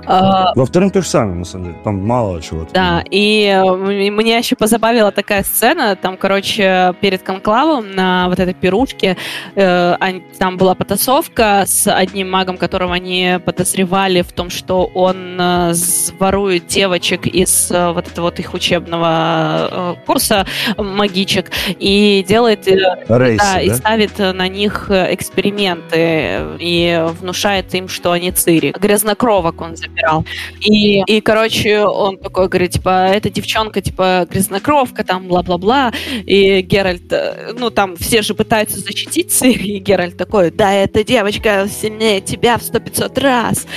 А, 0.05 0.53
Во 0.55 0.65
втором 0.65 0.91
то 0.91 1.01
же 1.01 1.07
самое, 1.07 1.35
на 1.35 1.45
самом 1.45 1.65
деле. 1.67 1.77
Там 1.83 2.05
мало 2.05 2.41
чего. 2.41 2.67
Да, 2.73 3.03
и 3.09 3.45
э, 3.45 3.65
м- 3.65 4.15
меня 4.17 4.37
еще 4.37 4.55
позабавила 4.57 5.11
такая 5.11 5.43
сцена, 5.43 5.95
там, 5.95 6.17
короче, 6.17 6.93
перед 6.99 7.21
конклавом 7.23 7.95
на 7.95 8.27
вот 8.29 8.39
этой 8.39 8.53
пирушке 8.53 9.15
э, 9.55 9.95
там 10.37 10.57
была 10.57 10.75
потасовка 10.75 11.63
с 11.65 11.87
одним 11.91 12.29
магом, 12.29 12.57
которого 12.57 12.93
они 12.93 13.39
подозревали 13.45 14.21
в 14.21 14.31
том, 14.33 14.49
что 14.49 14.85
он 14.93 15.37
э, 15.39 15.73
ворует 16.19 16.67
девочек 16.67 17.25
из 17.25 17.69
вот 17.71 18.07
этого 18.07 18.25
вот 18.25 18.39
их 18.39 18.53
учебного 18.53 19.97
курса 20.09 20.47
магичек 20.75 21.51
и 21.77 22.25
делает 22.27 22.67
э, 22.67 22.77
Рейсы, 23.07 23.37
да, 23.37 23.61
и 23.61 23.69
да? 23.69 23.75
ставит 23.75 24.19
э, 24.19 24.31
на 24.31 24.47
них 24.47 24.87
э, 24.89 25.13
эксперименты 25.13 26.57
и 26.57 27.05
внушает 27.19 27.71
им, 27.75 27.87
что 27.87 28.11
они 28.13 28.31
цири. 28.31 28.73
Грязнокровок 28.75 29.61
он 29.61 29.75
забирал. 29.75 30.25
И, 30.61 31.03
и, 31.03 31.21
короче, 31.21 31.81
он 31.85 32.17
такой 32.17 32.47
говорит, 32.47 32.71
типа, 32.71 33.09
эта 33.09 33.29
девчонка, 33.29 33.81
типа, 33.81 34.27
грязнокровка, 34.27 35.03
там, 35.03 35.27
бла-бла-бла. 35.27 35.93
И 36.25 36.61
Геральт, 36.61 37.13
э, 37.13 37.53
ну, 37.55 37.69
там, 37.69 37.95
все 37.95 38.23
же 38.23 38.33
пытаются 38.33 38.79
защитить 38.79 39.31
Цири, 39.31 39.77
и 39.77 39.79
Геральт 39.79 40.17
такой, 40.17 40.49
да, 40.49 40.73
эта 40.73 41.03
девочка 41.03 41.67
сильнее 41.69 42.19
тебя 42.19 42.57
в 42.57 42.63
сто 42.63 42.79
пятьсот 42.79 43.15
раз. 43.19 43.67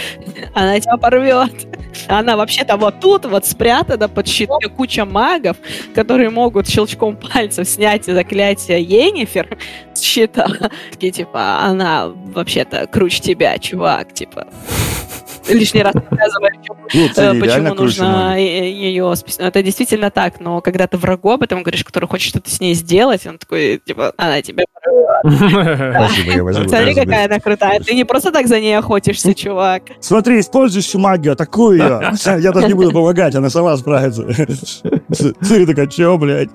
Она 0.55 0.80
тебя 0.80 0.97
порвет. 0.97 1.53
Она 2.09 2.36
вообще-то 2.36 2.76
вот 2.76 3.00
тут 3.00 3.24
вот 3.26 3.46
спрятана 3.46 4.09
под 4.09 4.28
щитом 4.28 4.61
куча 4.76 5.05
магов, 5.05 5.57
которые 5.94 6.30
могут 6.30 6.68
щелчком 6.68 7.16
пальцев 7.16 7.68
снять 7.68 8.05
заклятие 8.05 8.82
Йеннифер 8.82 9.59
с 9.94 10.00
щита. 10.00 10.48
Такие, 10.90 11.12
типа, 11.12 11.61
она 11.61 12.09
вообще-то 12.09 12.86
круче 12.86 13.20
тебя, 13.20 13.59
чувак, 13.59 14.12
типа. 14.12 14.46
Лишний 15.49 15.82
раз 15.82 15.93
показывает, 15.93 16.55
Ну, 16.95 17.09
э, 17.16 17.40
почему 17.40 17.74
нужно 17.74 18.38
ее 18.38 19.14
списать. 19.16 19.40
Это 19.40 19.62
действительно 19.62 20.11
так, 20.11 20.40
но 20.40 20.61
когда 20.61 20.86
ты 20.86 20.97
врагу 20.97 21.30
об 21.30 21.43
этом 21.43 21.62
говоришь, 21.62 21.84
который 21.84 22.09
хочет 22.09 22.28
что-то 22.28 22.51
с 22.51 22.61
ней 22.61 22.74
сделать, 22.74 23.26
он 23.26 23.38
такой, 23.38 23.80
типа, 23.84 24.12
она 24.16 24.43
тебя 24.43 24.64
Спасибо, 25.22 26.32
я 26.32 26.43
возьму. 26.43 26.68
Смотри, 26.68 26.95
какая 26.95 27.26
она 27.26 27.38
крутая. 27.38 27.80
Ты 27.80 27.95
не 27.95 28.05
просто 28.05 28.32
так 28.32 28.49
за 28.49 28.59
ней 28.59 28.76
охотишься, 28.76 29.34
чувак. 29.34 29.82
Смотри, 30.01 30.40
используешь 30.40 30.86
всю 30.86 30.99
магию, 30.99 31.34
атакуй 31.34 31.78
ее. 31.78 32.12
Я 32.40 32.51
даже 32.51 32.66
не 32.68 32.74
буду 32.74 32.90
помогать, 32.90 33.34
она 33.34 33.49
сама 33.49 33.76
справится. 33.76 34.26
Цири 35.12 35.66
такая, 35.66 35.86
чё, 35.86 36.16
блядь? 36.18 36.50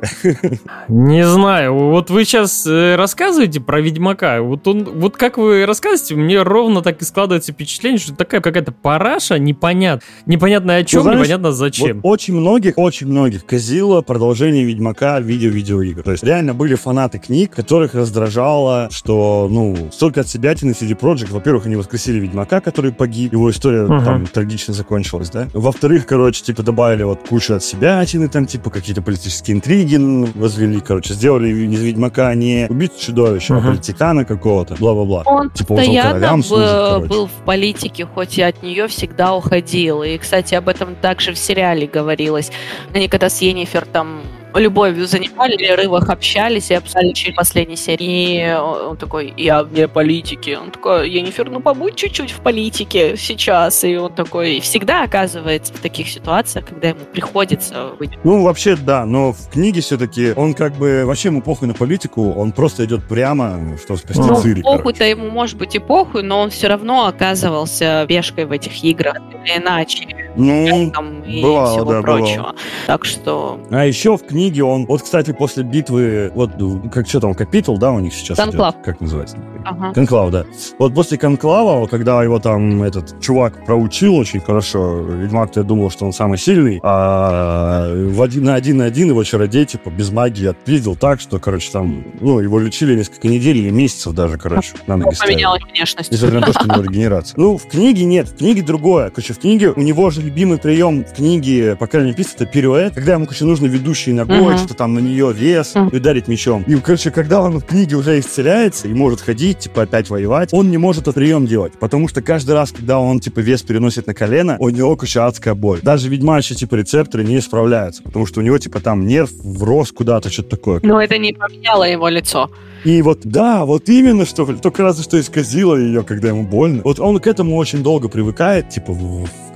Не 0.87 1.25
знаю, 1.25 1.73
вот 1.73 2.09
вы 2.09 2.25
сейчас 2.25 2.65
рассказываете 2.65 3.59
про 3.61 3.81
Ведьмака, 3.81 4.41
вот 4.41 4.67
он, 4.67 4.83
вот 4.83 5.17
как 5.17 5.37
вы 5.37 5.65
рассказываете, 5.65 6.15
мне 6.15 6.41
ровно 6.41 6.81
так 6.81 7.01
и 7.01 7.05
складывается 7.05 7.51
впечатление, 7.51 7.99
что 7.99 8.15
такая 8.15 8.41
какая-то 8.41 8.71
параша, 8.71 9.37
непонят, 9.37 10.03
непонятно 10.25 10.75
о 10.75 10.83
чем, 10.83 10.99
Ну, 10.99 11.03
знаешь, 11.03 11.19
непонятно 11.19 11.51
зачем. 11.51 12.01
Вот 12.01 12.11
очень 12.17 12.35
многих, 12.35 12.73
очень 12.77 13.07
многих 13.07 13.45
казило 13.45 14.01
продолжение 14.01 14.63
Ведьмака 14.63 15.19
в 15.19 15.23
виде 15.23 15.47
видеоигр. 15.49 16.03
То 16.03 16.11
есть 16.11 16.23
реально 16.23 16.53
были 16.53 16.75
фанаты 16.75 17.19
книг, 17.19 17.51
которых 17.51 17.93
раздражало, 17.93 18.89
что, 18.91 19.47
ну, 19.49 19.89
столько 19.91 20.21
от 20.21 20.27
себя 20.27 20.53
CD 20.53 20.97
Projekt. 20.99 21.31
Во-первых, 21.31 21.65
они 21.65 21.75
воскресили 21.75 22.19
Ведьмака, 22.19 22.61
который 22.61 22.91
погиб, 22.91 23.33
его 23.33 23.51
история 23.51 23.83
Мгм. 23.83 24.03
там 24.03 24.25
трагично 24.25 24.73
закончилась, 24.73 25.29
да. 25.29 25.47
Во-вторых, 25.53 26.05
короче, 26.05 26.43
типа 26.43 26.63
добавили 26.63 27.03
вот 27.03 27.19
кучу 27.27 27.53
от 27.53 27.63
себя 27.63 28.03
там, 28.31 28.46
типа 28.47 28.69
какие-то 28.69 29.01
политические 29.01 29.57
интриги 29.57 29.97
возвели, 30.37 30.79
короче, 30.79 31.13
сделали 31.13 31.49
из 31.49 31.81
Ведьмака 31.81 32.33
не 32.33 32.67
убийцу 32.69 32.99
чудовища, 32.99 33.53
Мгм. 33.53 33.63
а 33.63 33.69
политикана 33.71 34.25
какого-то, 34.25 34.75
бла-бла-бла. 34.75 35.23
Он 35.25 35.49
Типа 35.51 35.73
он 35.73 35.77
постоянно 35.77 36.09
королям 36.11 36.43
служит, 36.43 36.65
был, 36.67 36.89
короче. 36.89 37.07
был 37.09 37.27
в 37.27 37.45
политике, 37.45 38.05
хоть 38.05 38.37
и 38.37 38.41
от 38.41 38.63
нее 38.63 38.87
всегда 38.87 39.33
уходил. 39.35 40.03
И, 40.03 40.17
кстати, 40.17 40.55
об 40.55 40.69
этом 40.69 40.95
также 40.95 41.33
в 41.33 41.37
сериале 41.37 41.87
говорилось. 41.87 42.51
Они 42.93 43.07
когда 43.07 43.29
с 43.29 43.41
Йеннифер 43.41 43.85
там 43.85 44.21
любовью 44.57 45.07
занимали, 45.07 45.55
в 45.55 45.57
перерывах 45.57 46.09
общались 46.09 46.71
и 46.71 46.73
обсуждали 46.73 47.11
через 47.13 47.35
последней 47.35 47.75
серии. 47.75 48.47
И 48.47 48.53
он 48.53 48.97
такой, 48.97 49.33
я 49.37 49.63
вне 49.63 49.87
политики. 49.87 50.57
Он 50.61 50.71
такой, 50.71 51.09
Йеннифер, 51.09 51.49
ну 51.49 51.59
побудь 51.59 51.95
чуть-чуть 51.95 52.31
в 52.31 52.39
политике 52.41 53.15
сейчас. 53.17 53.83
И 53.83 53.95
он 53.97 54.13
такой 54.13 54.59
всегда 54.59 55.03
оказывается 55.03 55.73
в 55.73 55.79
таких 55.79 56.09
ситуациях, 56.09 56.65
когда 56.65 56.89
ему 56.89 57.01
приходится 57.11 57.91
быть. 57.99 58.11
Ну, 58.23 58.43
вообще, 58.43 58.75
да, 58.75 59.05
но 59.05 59.33
в 59.33 59.49
книге 59.49 59.81
все-таки 59.81 60.33
он 60.35 60.53
как 60.53 60.73
бы 60.73 61.03
вообще 61.05 61.29
ему 61.29 61.41
похуй 61.41 61.67
на 61.67 61.73
политику, 61.73 62.31
он 62.33 62.51
просто 62.51 62.85
идет 62.85 63.07
прямо, 63.07 63.77
чтобы 63.83 63.99
спасти 63.99 64.21
Ну, 64.21 64.35
Цири, 64.41 64.61
короче. 64.61 64.77
Похуй-то 64.77 65.03
ему 65.03 65.29
может 65.29 65.57
быть 65.57 65.75
и 65.75 65.79
похуй, 65.79 66.23
но 66.23 66.41
он 66.41 66.49
все 66.49 66.67
равно 66.67 67.07
оказывался 67.07 68.05
пешкой 68.07 68.45
в 68.45 68.51
этих 68.51 68.83
играх, 68.83 69.17
или 69.45 69.57
иначе. 69.57 70.26
Ну, 70.38 70.91
и 71.25 71.41
бывало, 71.41 71.77
всего 71.79 71.91
да, 71.91 72.01
прочего. 72.01 72.55
Так 72.85 73.05
что 73.05 73.59
а 73.71 73.85
еще 73.85 74.17
в 74.17 74.25
книге 74.25 74.63
он, 74.63 74.85
вот, 74.85 75.01
кстати, 75.01 75.33
после 75.33 75.63
битвы, 75.63 76.31
вот, 76.35 76.51
как 76.91 77.07
что 77.07 77.19
там, 77.19 77.33
капитул, 77.33 77.77
да, 77.77 77.91
у 77.91 77.99
них 77.99 78.13
сейчас 78.13 78.38
Конклав. 78.38 78.75
идет? 78.75 78.85
Как 78.85 79.01
называется? 79.01 79.38
Ага. 79.70 79.93
Конклав, 79.93 80.32
да. 80.32 80.45
Вот 80.80 80.93
после 80.93 81.18
Конклава, 81.18 81.88
когда 81.88 82.24
его 82.24 82.39
там 82.39 82.84
этот 82.84 83.20
чувак 83.22 83.65
проучил 83.65 84.15
очень 84.15 84.39
хорошо, 84.39 85.01
Ведьмак-то 85.01 85.61
я 85.61 85.63
думал, 85.63 85.89
что 85.91 86.05
он 86.05 86.13
самый 86.13 86.38
сильный, 86.38 86.80
а 86.84 87.91
в 87.93 88.22
один 88.22 88.43
на 88.43 88.55
один 88.55 88.78
на 88.78 88.86
один 88.86 89.09
его 89.09 89.24
чародей, 89.24 89.65
типа, 89.65 89.89
без 89.89 90.11
магии 90.11 90.47
отпиздил 90.47 90.95
так, 90.95 91.20
что, 91.20 91.39
короче, 91.39 91.72
там, 91.72 92.03
ну, 92.20 92.39
его 92.39 92.59
лечили 92.59 92.95
несколько 92.95 93.28
недель 93.28 93.57
или 93.57 93.70
месяцев 93.70 94.13
даже, 94.13 94.38
короче, 94.38 94.74
на 94.88 94.97
ноги 94.97 95.13
ставили. 95.13 95.34
поменялась 95.34 95.63
внешность. 95.63 96.11
Несмотря 96.11 96.39
на 96.39 96.47
то, 96.47 96.53
что 96.53 96.65
у 96.65 96.74
него 96.74 96.84
регенерация. 96.84 97.34
Ну, 97.38 97.57
в 97.57 97.68
книге 97.68 98.05
нет, 98.05 98.30
в 98.30 98.38
книге 98.38 98.61
другое. 98.61 99.09
Короче, 99.09 99.34
в 99.34 99.39
книге 99.39 99.72
у 99.72 99.82
него 99.82 100.09
же 100.09 100.22
любимый 100.22 100.57
прием 100.57 101.03
в 101.03 101.13
книге 101.13 101.76
по 101.76 101.88
крайней 101.88 102.11
мере, 102.11 102.24
это 102.36 102.45
пируэт, 102.45 102.93
когда 102.93 103.13
ему, 103.13 103.26
короче, 103.26 103.45
нужно 103.45 103.68
ведущей 103.68 104.13
ногой, 104.13 104.57
что 104.57 104.74
там 104.74 104.93
на 104.93 104.99
нее 104.99 105.34
вес, 105.34 105.76
и 105.76 105.95
ударить 105.95 106.28
мечом. 106.28 106.63
И, 106.68 106.76
короче, 106.76 107.11
когда 107.11 107.41
он 107.41 107.59
в 107.59 107.65
книге 107.65 107.95
уже 107.95 108.20
исцеляется 108.20 108.88
и 108.88 108.93
может 108.93 109.22
ходить, 109.22 109.56
типа, 109.59 109.83
опять 109.83 110.09
воевать, 110.09 110.49
он 110.53 110.71
не 110.71 110.77
может 110.77 111.03
этот 111.03 111.15
прием 111.15 111.47
делать, 111.47 111.73
потому 111.79 112.07
что 112.07 112.21
каждый 112.21 112.55
раз, 112.55 112.71
когда 112.71 112.99
он, 112.99 113.19
типа, 113.19 113.39
вес 113.39 113.63
переносит 113.63 114.07
на 114.07 114.13
колено, 114.13 114.55
у 114.59 114.69
него, 114.69 114.95
короче, 114.95 115.21
адская 115.21 115.55
боль. 115.55 115.79
Даже 115.81 116.09
ведьмачьи, 116.09 116.55
типа, 116.55 116.75
рецепторы 116.75 117.23
не 117.23 117.41
справляются, 117.41 118.03
потому 118.03 118.25
что 118.25 118.39
у 118.39 118.43
него, 118.43 118.57
типа, 118.57 118.79
там 118.79 119.07
нерв 119.07 119.31
врос 119.43 119.91
куда-то, 119.91 120.29
что-то 120.29 120.49
такое. 120.49 120.79
Но 120.83 121.01
это 121.01 121.17
не 121.17 121.33
поменяло 121.33 121.83
его 121.83 122.07
лицо. 122.07 122.49
И 122.83 123.01
вот, 123.01 123.21
да, 123.23 123.65
вот 123.65 123.89
именно, 123.89 124.25
что 124.25 124.45
только 124.45 124.83
разве 124.83 125.03
что 125.03 125.19
исказило 125.19 125.75
ее, 125.75 126.03
когда 126.03 126.29
ему 126.29 126.43
больно. 126.43 126.81
Вот 126.83 126.99
он 126.99 127.19
к 127.19 127.27
этому 127.27 127.55
очень 127.55 127.83
долго 127.83 128.07
привыкает, 128.07 128.69
типа, 128.69 128.95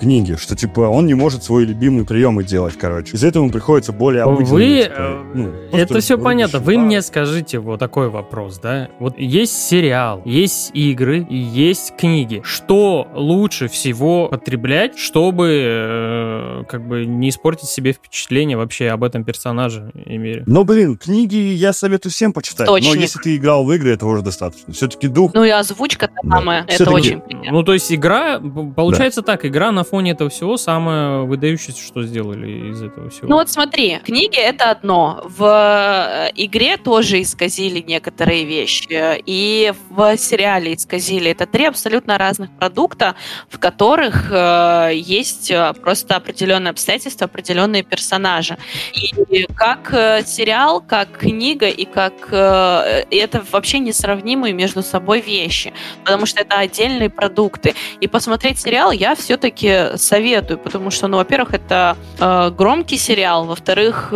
книге, 0.02 0.36
что, 0.38 0.56
типа, 0.56 0.82
он 0.82 1.06
не 1.06 1.14
может 1.14 1.44
свои 1.44 1.64
любимые 1.66 2.06
приемы 2.06 2.44
делать, 2.44 2.76
короче. 2.78 3.16
Из-за 3.16 3.28
этого 3.28 3.44
ему 3.44 3.52
приходится 3.54 3.94
более 3.94 4.24
обыденными, 4.24 4.52
Вы, 4.52 4.84
типа, 4.84 5.26
ну, 5.36 5.54
это 5.72 6.00
все 6.00 6.18
понятно. 6.18 6.60
Вы 6.60 6.78
мне 6.80 7.02
скажите 7.04 7.60
вот 7.60 7.80
такой 7.80 8.10
вопрос, 8.10 8.60
да? 8.60 8.90
Вот 9.00 9.18
есть 9.20 9.54
сериал, 9.54 10.22
есть 10.26 10.72
игры 10.74 11.26
и 11.30 11.38
есть 11.38 11.94
книги. 11.98 12.42
Что 12.44 13.08
лучше 13.14 13.68
всего 13.68 14.28
потреблять, 14.28 14.98
чтобы 14.98 15.48
э, 15.66 16.64
как 16.68 16.88
бы 16.88 17.06
не 17.06 17.30
испортить 17.30 17.70
себе 17.70 17.94
впечатление 17.94 18.58
вообще 18.58 18.90
об 18.90 19.04
этом 19.04 19.24
персонаже? 19.24 19.92
в 19.94 20.10
виду? 20.10 20.44
Но, 20.48 20.64
блин, 20.64 20.98
книги 20.98 21.36
я 21.36 21.74
советую 21.74 22.12
всем 22.12 22.34
почитать. 22.34 22.68
Источник. 22.68 22.96
Но 22.96 23.02
если 23.02 23.20
ты 23.20 23.36
играл 23.36 23.66
в 23.66 23.72
игры, 23.72 23.92
этого 23.92 24.14
уже 24.14 24.24
достаточно. 24.24 24.74
Все-таки 24.74 25.08
дух... 25.08 25.34
Ну 25.36 25.44
и 25.44 25.50
озвучка 25.50 26.10
Да. 26.24 26.38
самая, 26.38 26.66
это 26.68 26.90
очень. 26.90 27.22
Ну, 27.52 27.64
то 27.64 27.74
есть 27.74 27.94
игра, 27.94 28.40
получается 28.76 29.22
так, 29.22 29.46
игра 29.46 29.72
на 29.72 29.84
фоне 29.92 30.12
этого 30.12 30.30
всего 30.30 30.58
самое 30.58 31.26
выдающееся, 31.26 31.84
что 31.84 32.04
сделали 32.04 32.72
из 32.72 32.82
этого 32.82 33.10
всего. 33.10 33.28
Ну 33.28 33.36
вот 33.36 33.50
смотри, 33.50 34.00
книги 34.04 34.38
это 34.38 34.72
одно. 34.72 35.22
В 35.26 35.44
э, 35.44 36.32
игре 36.36 36.78
тоже 36.78 37.22
исказили 37.22 37.84
некоторые 37.86 38.46
вещи. 38.46 39.22
И 39.26 39.74
в 39.90 40.18
сериале 40.18 40.74
исказили. 40.74 41.32
Это 41.32 41.46
три 41.46 41.66
абсолютно 41.66 42.18
разных 42.18 42.50
продукта, 42.52 43.16
в 43.50 43.60
которых 43.60 44.32
э, 44.32 44.92
есть 44.96 45.52
э, 45.52 45.74
просто 45.82 46.16
определенные 46.16 46.72
обстоятельства, 46.72 47.26
определенные 47.26 47.84
персонажи. 47.84 48.58
И 48.94 49.46
как 49.56 49.94
э, 49.94 50.24
сериал, 50.26 50.82
как 50.82 51.18
книга 51.18 51.68
и 51.68 51.86
как 51.86 52.14
э, 52.32 53.06
это 53.12 53.44
вообще 53.52 53.80
несравнимые 53.80 54.54
между 54.54 54.82
собой 54.84 55.20
вещи, 55.20 55.74
потому 56.06 56.26
что 56.26 56.42
это 56.42 56.56
отдельные 56.58 57.10
продукты. 57.10 57.76
И 58.00 58.08
посмотреть 58.08 58.60
сериал 58.60 58.92
я 58.92 59.16
все-таки 59.16 59.81
советую, 59.96 60.58
потому 60.58 60.92
что, 60.92 61.08
ну, 61.08 61.18
во-первых, 61.18 61.54
это 61.54 61.98
э, 62.20 62.52
громкий 62.52 62.98
сериал, 62.98 63.46
во-вторых, 63.46 64.10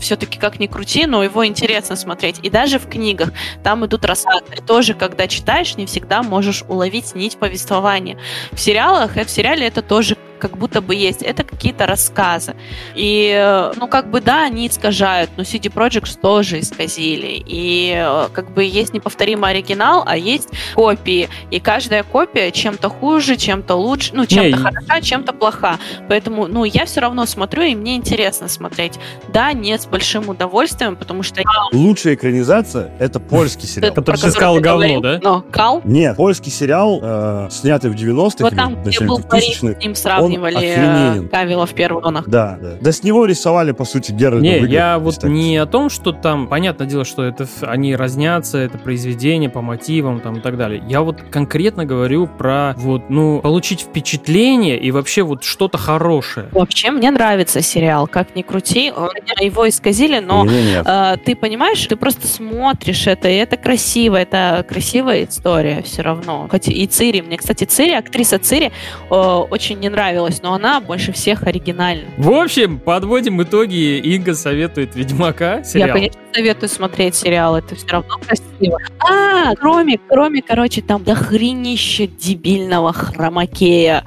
все-таки 0.00 0.38
как 0.38 0.60
ни 0.60 0.66
крути, 0.66 1.06
но 1.06 1.22
его 1.22 1.46
интересно 1.46 1.96
смотреть. 1.96 2.40
И 2.42 2.50
даже 2.50 2.78
в 2.78 2.88
книгах 2.88 3.30
там 3.62 3.84
идут 3.86 4.04
рассказы. 4.04 4.44
Тоже, 4.66 4.94
когда 4.94 5.26
читаешь, 5.26 5.76
не 5.76 5.86
всегда 5.86 6.22
можешь 6.22 6.64
уловить 6.68 7.14
нить 7.14 7.36
повествования. 7.38 8.18
В 8.52 8.60
сериалах, 8.60 9.16
э, 9.16 9.24
в 9.24 9.30
сериале 9.30 9.66
это 9.66 9.82
тоже 9.82 10.16
как 10.38 10.56
будто 10.58 10.80
бы 10.80 10.94
есть. 10.94 11.22
Это 11.22 11.44
какие-то 11.44 11.86
рассказы. 11.86 12.54
И, 12.94 13.70
ну, 13.76 13.88
как 13.88 14.10
бы, 14.10 14.20
да, 14.20 14.44
они 14.44 14.68
искажают, 14.68 15.30
но 15.36 15.42
CD 15.42 15.72
Projekt 15.72 16.18
тоже 16.20 16.60
исказили. 16.60 17.42
И, 17.46 18.06
как 18.32 18.52
бы, 18.52 18.64
есть 18.64 18.92
неповторимый 18.94 19.50
оригинал, 19.50 20.02
а 20.06 20.16
есть 20.16 20.48
копии. 20.74 21.28
И 21.50 21.60
каждая 21.60 22.02
копия 22.02 22.50
чем-то 22.50 22.88
хуже, 22.88 23.36
чем-то 23.36 23.74
лучше, 23.74 24.10
ну, 24.14 24.26
чем-то 24.26 24.58
хороша, 24.58 25.00
чем-то 25.00 25.32
плоха. 25.32 25.78
Поэтому, 26.08 26.46
ну, 26.46 26.64
я 26.64 26.84
все 26.84 27.00
равно 27.00 27.26
смотрю, 27.26 27.62
и 27.62 27.74
мне 27.74 27.96
интересно 27.96 28.48
смотреть. 28.48 28.94
Да, 29.32 29.52
не 29.52 29.78
с 29.78 29.86
большим 29.86 30.28
удовольствием, 30.28 30.96
потому 30.96 31.22
что... 31.22 31.42
Лучшая 31.72 32.14
экранизация— 32.14 32.92
это 32.98 33.20
польский 33.20 33.66
сериал. 33.66 33.94
Который 33.94 34.16
ты 34.16 34.30
сказал 34.30 34.60
говно, 34.60 35.00
да? 35.00 35.20
Но 35.22 35.44
Кал, 35.50 35.80
Нет, 35.84 36.16
польский 36.16 36.50
сериал, 36.50 37.00
э, 37.02 37.48
снятый 37.50 37.90
в 37.90 37.94
90-х, 37.94 38.36
вот 38.40 38.54
там, 38.54 38.82
где 38.82 39.00
был 39.00 39.18
Борис, 39.18 39.62
2000-х. 39.62 39.80
с 39.80 39.82
ним 39.82 39.94
сравнивали 40.32 41.24
э, 41.24 41.28
Кавила 41.28 41.66
в 41.66 41.74
первых 41.74 42.04
зонах. 42.04 42.28
Да, 42.28 42.58
да. 42.60 42.74
Да 42.80 42.92
с 42.92 43.02
него 43.02 43.24
рисовали, 43.26 43.72
по 43.72 43.84
сути, 43.84 44.12
Геральда 44.12 44.40
Не, 44.42 44.58
я 44.66 44.98
вот 44.98 45.18
так. 45.20 45.30
не 45.30 45.56
о 45.56 45.66
том, 45.66 45.90
что 45.90 46.12
там, 46.12 46.46
понятное 46.48 46.86
дело, 46.86 47.04
что 47.04 47.22
это 47.24 47.46
они 47.62 47.96
разнятся, 47.96 48.58
это 48.58 48.78
произведение 48.78 49.50
по 49.50 49.60
мотивам 49.62 50.20
там 50.20 50.36
и 50.36 50.40
так 50.40 50.56
далее. 50.56 50.82
Я 50.88 51.02
вот 51.02 51.20
конкретно 51.30 51.84
говорю 51.84 52.26
про 52.26 52.74
вот, 52.76 53.10
ну, 53.10 53.40
получить 53.40 53.80
впечатление 53.80 54.78
и 54.78 54.90
вообще 54.90 55.22
вот 55.22 55.44
что-то 55.44 55.78
хорошее. 55.78 56.48
Вообще, 56.52 56.90
мне 56.90 57.10
нравится 57.10 57.60
сериал, 57.62 58.06
как 58.06 58.34
ни 58.36 58.42
крути. 58.42 58.92
Он- 58.94 59.10
Его 59.40 59.68
исказили, 59.68 60.20
но 60.20 60.46
э, 60.46 61.16
ты 61.24 61.34
понимаешь, 61.36 61.84
ты 61.86 61.96
просто 61.96 62.26
смотришь 62.26 63.06
это, 63.06 63.28
и 63.28 63.34
это 63.34 63.56
красиво, 63.56 64.16
это 64.16 64.64
красивая 64.68 65.24
история 65.24 65.82
все 65.82 66.02
равно. 66.02 66.46
Хоть 66.50 66.68
и 66.68 66.86
Цири, 66.86 67.20
мне, 67.20 67.36
кстати, 67.36 67.64
Цири, 67.64 67.92
актриса 67.92 68.38
Цири 68.38 68.70
э, 69.10 69.14
очень 69.14 69.78
не 69.80 69.88
нравилась, 70.14 70.42
но 70.42 70.54
она 70.54 70.80
больше 70.80 71.12
всех 71.12 71.42
оригинальна. 71.44 72.04
В 72.16 72.30
общем, 72.30 72.78
подводим 72.78 73.42
итоги. 73.42 73.98
Инга 73.98 74.34
советует 74.34 74.94
Ведьмака 74.94 75.64
сериал. 75.64 75.88
Я, 75.88 75.92
конечно, 75.92 76.20
советую 76.32 76.68
смотреть 76.68 77.14
сериал, 77.14 77.56
это 77.56 77.74
все 77.74 77.86
равно 77.88 78.16
красиво. 78.18 78.78
А, 79.08 79.54
кроме, 79.56 79.98
кроме, 80.08 80.42
короче, 80.42 80.82
там 80.82 81.02
дохренище 81.02 82.06
дебильного 82.06 82.92
хромакея. 82.92 84.04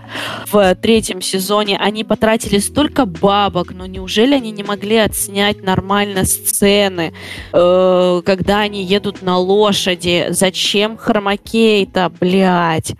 В 0.52 0.76
третьем 0.76 1.22
сезоне 1.22 1.78
они 1.78 2.04
потратили 2.04 2.60
столько 2.60 3.06
бабок, 3.06 3.74
но 3.74 3.86
неужели 3.86 4.34
они 4.34 4.52
не 4.52 4.64
могли 4.64 4.98
отснять 4.98 5.64
нормально 5.64 6.26
сцены, 6.26 7.14
э, 7.54 8.22
когда 8.26 8.60
они 8.60 8.84
едут 8.84 9.22
на 9.22 9.38
лошади? 9.38 10.28
Зачем 10.30 10.98
хромакей-то, 10.98 12.12
блядь? 12.20 12.94